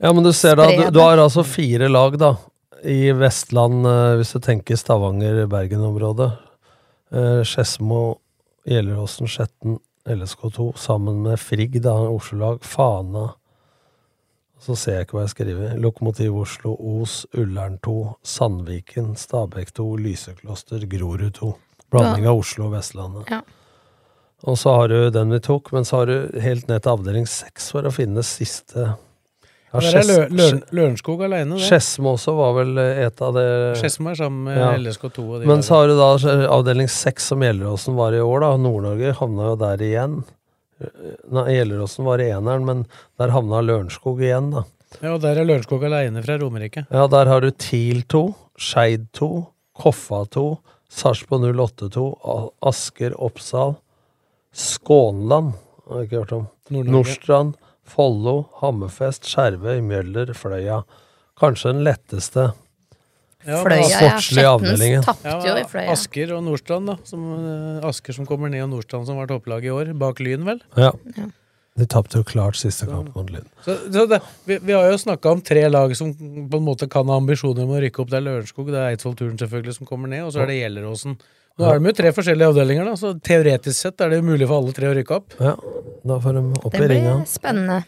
Ja, 0.00 0.08
men 0.16 0.24
du 0.24 0.32
ser 0.36 0.56
da, 0.56 0.70
du, 0.72 0.88
du 0.96 1.00
har 1.04 1.20
altså 1.20 1.44
fire 1.44 1.92
lag 1.92 2.16
da, 2.20 2.32
i 2.80 3.12
Vestland, 3.12 3.84
eh, 3.84 4.16
hvis 4.16 4.32
du 4.32 4.40
tenker 4.40 4.80
Stavanger-Bergen-området. 4.80 6.32
Skedsmo, 7.46 8.16
Gjelleråsen, 8.66 9.28
Skjetten, 9.30 9.76
LSK2, 10.10 10.72
sammen 10.80 11.20
med 11.28 11.38
Frigg, 11.38 11.76
da, 11.84 11.92
Oslo-lag, 12.08 12.64
Fana. 12.66 13.34
Så 14.66 14.74
ser 14.78 14.96
jeg 14.98 15.06
ikke 15.06 15.18
hva 15.20 15.24
jeg 15.28 15.34
skriver. 15.36 15.74
Lokomotiv 15.78 16.34
Oslo, 16.42 16.72
Os, 16.98 17.20
Ullern 17.38 17.76
2, 17.86 17.92
Sandviken, 18.26 19.12
Stabekk 19.18 19.70
2, 19.78 19.84
Lysekloster, 20.02 20.82
Grorud 20.90 21.30
2. 21.38 21.52
Blanding 21.94 22.26
av 22.26 22.40
Oslo 22.40 22.66
og 22.66 22.72
Vestlandet. 22.74 23.28
Ja. 23.30 23.44
Og 24.46 24.58
så 24.58 24.72
har 24.74 24.90
du 24.90 24.96
den 25.14 25.30
vi 25.32 25.38
tok, 25.40 25.70
men 25.72 25.86
så 25.86 26.00
har 26.02 26.10
du 26.10 26.40
helt 26.42 26.66
ned 26.68 26.82
til 26.84 26.92
avdeling 26.96 27.28
seks 27.30 27.70
for 27.72 27.86
å 27.86 27.92
finne 27.94 28.24
siste 28.26 28.88
ja, 28.90 29.80
Der 29.80 29.96
er 30.02 30.28
Lø- 30.34 30.74
Lørenskog 30.76 31.22
aleine, 31.26 31.56
det. 31.56 31.64
Skedsmo 31.66 32.12
også 32.16 32.34
var 32.36 32.52
vel 32.58 32.78
et 32.82 33.22
av 33.24 33.32
det 33.38 33.46
Skedsmo 33.80 34.10
er 34.12 34.18
sammen 34.18 34.44
med 34.50 34.58
Ja. 34.60 34.68
LSK2 34.78 35.24
og 35.24 35.40
de 35.40 35.46
Men 35.50 35.62
så 35.66 35.78
har 35.80 35.88
du 35.90 35.96
da 35.98 36.10
avdeling 36.58 36.90
seks 36.90 37.30
som 37.32 37.42
Gjelleråsen 37.46 37.96
var 37.98 38.12
i 38.14 38.20
år, 38.22 38.40
da. 38.44 38.50
Nord-Norge 38.66 39.14
havna 39.18 39.48
jo 39.52 39.56
der 39.62 39.82
igjen. 39.88 40.18
Nei, 40.78 41.46
Gjelleråsen 41.56 42.04
var 42.04 42.20
eneren, 42.20 42.64
men 42.68 42.82
der 43.20 43.32
havna 43.32 43.62
Lørenskog 43.64 44.20
igjen, 44.24 44.50
da. 44.52 44.66
Ja, 45.00 45.14
og 45.14 45.20
der 45.24 45.40
er 45.40 45.48
Lørenskog 45.48 45.84
aleine 45.84 46.22
fra 46.24 46.36
Romerike. 46.40 46.86
Ja, 46.92 47.06
der 47.10 47.30
har 47.30 47.42
du 47.44 47.50
TIL 47.50 48.02
2, 48.12 48.22
Skeid 48.60 49.08
2, 49.16 49.30
Koffa 49.76 50.22
2, 50.36 50.44
Sarpsborg 50.92 51.48
08 51.56 51.88
2, 51.96 52.04
Asker, 52.70 53.16
Oppsal, 53.20 53.76
Skånland, 54.56 55.56
har 55.88 56.02
jeg 56.02 56.08
ikke 56.08 56.22
hørt 56.22 56.36
om. 56.36 56.46
Nordstrand, 56.72 57.56
Follo, 57.86 58.36
Hammerfest, 58.60 59.28
Skjervøy, 59.30 59.80
Mjøller, 59.84 60.32
Fløya. 60.36 60.80
Kanskje 61.38 61.74
den 61.74 61.84
letteste. 61.86 62.50
Ja, 63.46 63.62
Fløya, 63.62 64.00
As- 64.16 64.30
ja. 64.34 64.50
avdelingen. 64.52 65.02
Tapte 65.06 65.24
Ja, 65.30 65.38
jo 65.46 65.56
i 65.60 65.64
Fløya. 65.70 65.90
Asker 65.94 66.32
og 66.36 66.44
Nordstrand, 66.44 66.86
da. 66.90 66.96
Som, 67.04 67.26
eh, 67.80 67.86
Asker 67.88 68.12
som 68.16 68.26
kommer 68.26 68.50
ned, 68.50 68.62
og 68.66 68.70
Nordstrand 68.74 69.06
som 69.06 69.16
var 69.20 69.26
topplag 69.30 69.64
i 69.64 69.70
år. 69.70 69.92
Bak 69.98 70.18
Lyn, 70.20 70.44
vel. 70.44 70.60
Ja. 70.76 70.90
Ja. 71.16 71.28
De 71.76 71.84
tapte 71.84 72.16
jo 72.16 72.24
klart 72.24 72.56
siste 72.56 72.86
kamp 72.88 73.14
mot 73.14 73.28
Lyn. 73.28 73.44
Så, 73.62 73.74
så 73.92 74.06
det, 74.08 74.22
vi, 74.48 74.56
vi 74.64 74.72
har 74.72 74.86
jo 74.90 74.96
snakka 74.96 75.30
om 75.36 75.42
tre 75.44 75.66
lag 75.68 75.92
som 75.94 76.14
på 76.16 76.56
en 76.56 76.64
måte 76.64 76.88
kan 76.88 77.06
ha 77.06 77.18
ambisjoner 77.20 77.66
om 77.68 77.74
å 77.76 77.80
rykke 77.84 78.00
opp. 78.00 78.08
Det 78.10 78.16
er 78.16 78.24
Lørenskog, 78.24 78.70
det 78.72 78.80
er 78.80 78.94
Eidsvoll-turen 78.96 79.36
selvfølgelig 79.42 79.74
som 79.76 79.86
kommer 79.86 80.08
ned, 80.08 80.24
og 80.24 80.32
så 80.32 80.40
er 80.42 80.46
det 80.54 80.56
Gjelleråsen. 80.62 81.18
Nå 81.56 81.68
er 81.68 81.78
de 81.80 81.88
jo 81.88 81.92
tre 81.96 82.10
forskjellige 82.16 82.48
avdelinger, 82.52 82.84
da, 82.84 82.94
så 83.00 83.12
teoretisk 83.20 83.76
sett 83.76 84.00
er 84.04 84.10
det 84.12 84.22
mulig 84.24 84.48
for 84.48 84.58
alle 84.60 84.72
tre 84.76 84.88
å 84.88 84.96
rykke 84.96 85.14
opp. 85.20 85.36
Ja, 85.40 85.54
da 86.04 86.18
får 86.24 86.34
de 86.36 86.42
opp 86.64 86.72
Det 86.72 86.80
i 86.80 86.88
ringa. 86.94 87.14
blir 87.20 87.28
spennende. 87.28 87.78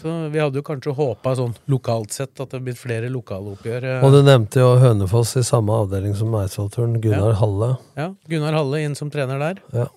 Så 0.00 0.12
vi 0.32 0.40
hadde 0.40 0.58
jo 0.58 0.64
kanskje 0.64 0.94
håpa 0.96 1.34
sånn 1.38 1.52
lokalt 1.70 2.12
sett 2.14 2.32
at 2.40 2.48
det 2.50 2.56
hadde 2.56 2.64
blitt 2.70 2.80
flere 2.80 3.10
lokaloppgjør. 3.12 3.84
eh. 3.84 4.04
Og 4.06 4.12
du 4.14 4.22
nevnte 4.24 4.62
jo 4.62 4.70
Hønefoss 4.80 5.36
i 5.36 5.44
samme 5.44 5.76
avdeling 5.84 6.14
som 6.16 6.32
Eidsvollturen. 6.34 6.96
Gunnar 7.04 7.36
Halle. 7.40 7.76
Ja, 7.98 8.08
Gunnar 8.28 8.56
Halle 8.56 8.80
inn 8.84 8.94
som 8.98 9.10
trener 9.12 9.38
der. 9.38 9.88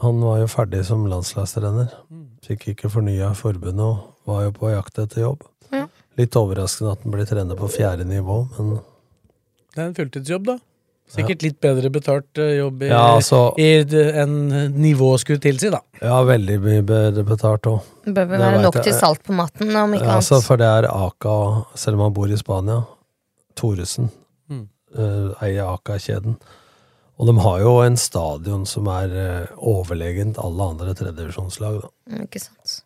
Han 0.00 0.20
var 0.22 0.38
jo 0.42 0.46
ferdig 0.50 0.84
som 0.86 1.06
landslagstrener. 1.10 1.88
Fikk 2.46 2.68
ikke 2.74 2.90
fornya 2.90 3.32
forbundet 3.34 3.80
og 3.82 4.14
var 4.30 4.44
jo 4.44 4.52
på 4.54 4.70
jakt 4.70 4.98
etter 5.02 5.24
jobb. 5.24 5.42
Ja. 5.72 5.86
Litt 6.18 6.36
overraskende 6.38 6.92
at 6.94 7.02
han 7.02 7.14
blir 7.14 7.26
trener 7.26 7.58
på 7.58 7.70
fjerde 7.70 8.04
nivå, 8.06 8.48
men 8.58 8.78
Det 9.74 9.82
er 9.82 9.86
en 9.88 9.94
fulltidsjobb, 9.94 10.44
da. 10.46 10.58
Sikkert 11.08 11.42
litt 11.42 11.56
bedre 11.64 11.88
betalt 11.90 12.36
eh, 12.42 12.58
jobb 12.58 12.82
i, 12.84 12.90
ja, 12.90 13.00
altså, 13.16 13.38
i 13.56 13.68
enn 14.22 14.34
nivået 14.76 15.22
skulle 15.22 15.40
tilsi, 15.40 15.70
da. 15.72 15.80
ja, 16.02 16.18
veldig 16.28 16.58
mye 16.60 16.82
bedre 16.84 17.24
betalt 17.24 17.64
òg. 17.70 17.80
Bør 18.04 18.28
vel 18.28 18.42
være 18.44 18.62
nok 18.62 18.76
jeg. 18.80 18.84
til 18.90 18.96
salt 18.98 19.22
på 19.24 19.32
maten, 19.36 19.72
om 19.76 19.94
ikke 19.96 20.04
Ja, 20.04 20.18
altså, 20.20 20.42
for 20.44 20.60
det 20.60 20.68
er 20.68 20.88
Aka, 20.92 21.36
selv 21.80 21.96
om 21.96 22.06
han 22.08 22.16
bor 22.18 22.28
i 22.28 22.36
Spania, 22.36 22.82
Thoresen, 23.56 24.10
Mm. 24.50 24.66
uh, 24.96 25.34
eier 25.44 25.68
Aka-kjeden. 25.74 26.36
Og 27.18 27.26
de 27.26 27.34
har 27.42 27.58
jo 27.60 27.72
en 27.82 27.96
stadion 27.98 28.62
som 28.66 28.86
er 28.92 29.10
uh, 29.12 29.56
overlegent 29.58 30.38
alle 30.38 30.68
andre 30.72 30.94
tredjevisjonslag, 30.94 31.80
da. 31.82 31.88
Mm, 32.12 32.22
Ikke 32.28 32.40
sant. 32.44 32.78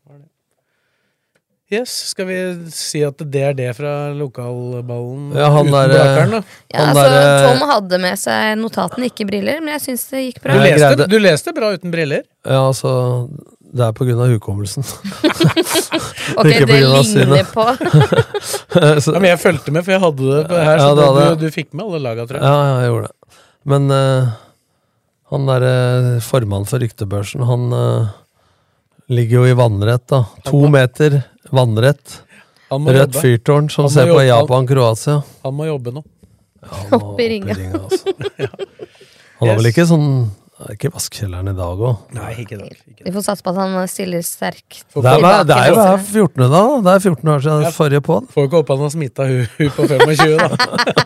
Yes, 1.73 1.93
Skal 2.13 2.27
vi 2.29 2.37
si 2.75 3.01
at 3.07 3.17
det 3.33 3.43
er 3.49 3.55
det 3.57 3.71
fra 3.79 3.93
lokalballen 4.13 5.31
Ja, 5.39 5.47
han 5.55 5.71
der, 5.73 5.89
brakeren, 5.95 6.35
da? 6.37 6.41
Ja, 6.69 6.83
Han 6.83 6.91
altså, 6.93 7.07
derre- 7.15 7.47
Tom 7.47 7.65
hadde 7.71 8.01
med 8.03 8.21
seg 8.21 8.59
notatene, 8.61 9.09
ikke 9.09 9.27
briller, 9.31 9.63
men 9.65 9.73
jeg 9.79 9.85
syns 9.87 10.05
det 10.11 10.25
gikk 10.27 10.43
bra. 10.45 10.59
Du 10.59 10.67
leste, 10.67 11.09
du 11.09 11.17
leste 11.23 11.55
bra 11.57 11.73
uten 11.73 11.95
briller. 11.95 12.23
Ja, 12.45 12.61
altså 12.69 12.93
Det 13.73 13.87
er 13.87 13.95
på 13.97 14.05
grunn 14.05 14.21
av 14.21 14.29
hukommelsen. 14.35 14.85
Ok, 16.39 16.47
ikke 16.49 16.67
det 16.69 16.77
ligner 16.85 17.43
på 17.53 17.65
Så- 19.05 19.13
Ja, 19.13 19.19
men 19.21 19.29
jeg 19.33 19.41
fulgte 19.43 19.73
med, 19.75 19.85
for 19.85 19.93
jeg 19.97 20.01
hadde 20.05 20.29
det 20.29 20.45
på 20.49 20.57
her. 20.61 20.77
Ja, 20.79 20.87
Så 20.87 20.95
det 20.97 21.07
hadde 21.09 21.25
du, 21.41 21.47
du 21.47 21.55
fikk 21.57 21.73
med 21.75 21.85
alle 21.89 22.01
laga, 22.05 22.27
tror 22.29 22.39
jeg. 22.39 22.45
Ja, 22.47 22.63
ja, 22.69 22.77
jeg 22.85 22.93
gjorde 22.93 23.09
det. 23.11 23.41
Men 23.73 23.91
uh, 23.93 24.31
han 25.33 25.49
derre 25.49 25.75
formannen 26.25 26.69
for 26.69 26.83
ryktebørsen, 26.85 27.45
han 27.49 27.63
eh, 27.73 28.09
ligger 29.09 29.43
jo 29.43 29.47
i 29.47 29.55
vannrett, 29.59 30.07
da. 30.09 30.25
To 30.45 30.67
meter 30.73 31.23
vannrett. 31.51 32.21
Rødt 32.73 33.17
fyrtårn 33.21 33.67
som 33.71 33.89
ser 33.93 34.09
på. 34.09 34.21
Japan-Kroatia. 34.25 35.19
Han 35.45 35.55
må 35.59 35.67
jobbe 35.69 35.93
nå. 35.93 36.05
Ja, 36.63 36.97
Opp 36.97 37.19
i 37.21 37.27
ringa. 37.29 37.57
altså. 37.83 38.15
Han 39.43 39.49
har 39.51 39.57
vel 39.59 39.67
ikke 39.73 39.83
sånn 39.91 40.07
er 40.63 40.77
Ikke 40.77 40.93
vaskekjelleren 40.95 41.49
i 41.51 41.55
dag 41.59 41.81
òg. 41.83 41.97
Nei, 42.15 42.29
ikke 42.45 42.55
dag. 42.61 42.77
Vi 43.03 43.11
får 43.11 43.25
satse 43.27 43.43
på 43.43 43.51
at 43.51 43.57
han 43.59 43.89
stiller 43.91 44.23
sterk. 44.23 44.77
Det 44.95 45.03
er, 45.03 45.17
ikke- 45.19 45.47
det 45.49 45.57
er 45.57 45.73
jo 45.73 45.75
her 45.81 45.97
hver 45.97 46.05
14. 46.07 46.45
da. 46.53 46.61
Det 46.87 46.93
er 46.93 47.01
14 47.11 47.29
år 47.35 47.41
siden 47.43 47.63
Ja. 47.67 47.71
forrige 47.75 48.01
på. 48.07 48.21
Får 48.31 48.47
ikke 48.47 48.61
håpe 48.61 48.77
han 48.77 48.85
har 48.87 48.93
smitta 48.95 49.27
hun, 49.27 49.49
hu 49.59 49.69
på 49.75 49.89
25, 49.91 50.37
da. 50.39 50.47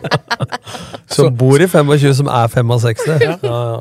Som 1.17 1.33
bor 1.41 1.57
i 1.57 1.67
25, 1.73 2.13
som 2.21 2.29
er 2.29 2.49
65. 2.53 3.09
Ja, 3.25 3.39
ja. 3.43 3.81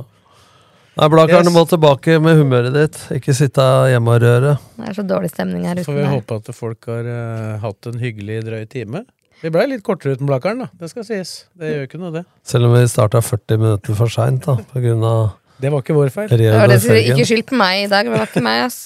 Nei, 0.95 1.07
Blakkaren 1.11 1.43
Yes. 1.49 1.53
må 1.53 1.65
tilbake 1.67 2.19
med 2.23 2.37
humøret 2.39 2.71
ditt. 2.73 2.99
Ikke 3.17 3.33
sitte 3.35 3.61
hjemme 3.91 4.13
og 4.15 4.21
røre. 4.23 4.53
Det 4.79 4.87
er 4.89 4.93
så 4.95 5.03
dårlig 5.07 5.29
stemning 5.33 5.65
her 5.67 5.75
Så 5.75 5.81
ute. 5.83 5.89
får 5.91 5.97
vi 5.99 6.05
håpe 6.13 6.37
at 6.39 6.55
folk 6.55 6.85
har 6.87 7.03
uh, 7.09 7.57
hatt 7.65 7.89
en 7.91 7.99
hyggelig 7.99 8.37
drøy 8.47 8.63
time. 8.71 9.03
Vi 9.43 9.49
blei 9.51 9.65
litt 9.67 9.83
kortere 9.83 10.15
uten 10.15 10.25
Blakkaren, 10.29 10.63
da. 10.63 10.69
Det 10.79 10.89
skal 10.89 11.03
sies. 11.03 11.33
Det 11.59 11.73
gjør 11.73 11.87
ikke 11.89 11.99
noe, 11.99 12.11
det. 12.15 12.25
Selv 12.47 12.69
om 12.69 12.73
vi 12.77 12.85
starta 12.87 13.19
40 13.21 13.59
minutter 13.59 13.97
for 13.99 14.07
seint, 14.13 14.45
da, 14.47 14.55
på 14.71 14.79
grunn 14.85 15.03
av 15.03 15.33
Det 15.59 15.71
var 15.71 15.83
ikke 15.83 15.95
vår 15.99 16.09
feil. 16.15 16.29
Det 16.31 16.53
var 16.55 16.67
det, 16.71 16.79
ikke 17.11 17.25
skyld 17.27 17.43
på 17.51 17.59
meg 17.59 17.83
i 17.83 17.89
dag, 17.91 18.07
det 18.07 18.15
var 18.15 18.29
ikke 18.31 18.43
meg, 18.47 18.63
ass. 18.69 18.85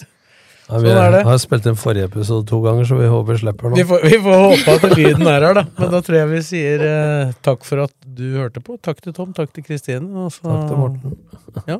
Ja, 0.70 0.78
vi 0.78 0.89
Sånn 0.89 0.99
er 1.01 1.12
det. 1.16 1.22
har 1.26 1.38
spilt 1.41 1.66
inn 1.66 1.78
forrige 1.82 2.05
episode 2.12 2.45
to 2.49 2.60
ganger, 2.62 2.86
så 2.86 2.97
vi 2.99 3.07
håper 3.10 3.34
vi 3.34 3.39
slipper 3.41 3.72
Vi 3.74 3.82
nå. 3.82 3.88
får, 3.89 4.03
vi 4.05 4.18
får 4.22 4.36
håpe 4.43 4.76
at 4.76 4.97
lyden 4.97 5.26
er 5.30 5.45
her, 5.47 5.53
da. 5.57 5.64
Men 5.80 5.89
da 5.95 6.01
tror 6.05 6.18
jeg 6.20 6.28
vi 6.30 6.41
sier 6.45 6.84
eh, 6.89 7.32
takk 7.45 7.64
for 7.66 7.86
at 7.88 7.93
du 8.05 8.26
hørte 8.38 8.62
på. 8.62 8.78
Takk 8.86 9.01
til 9.01 9.14
Tom, 9.18 9.32
takk 9.34 9.49
til 9.53 9.64
Kristine. 9.66 10.05
og 10.14 10.30
så- 10.34 10.45
Takk 10.45 10.68
til 10.70 10.78
Morten. 10.78 11.18
Ja, 11.66 11.80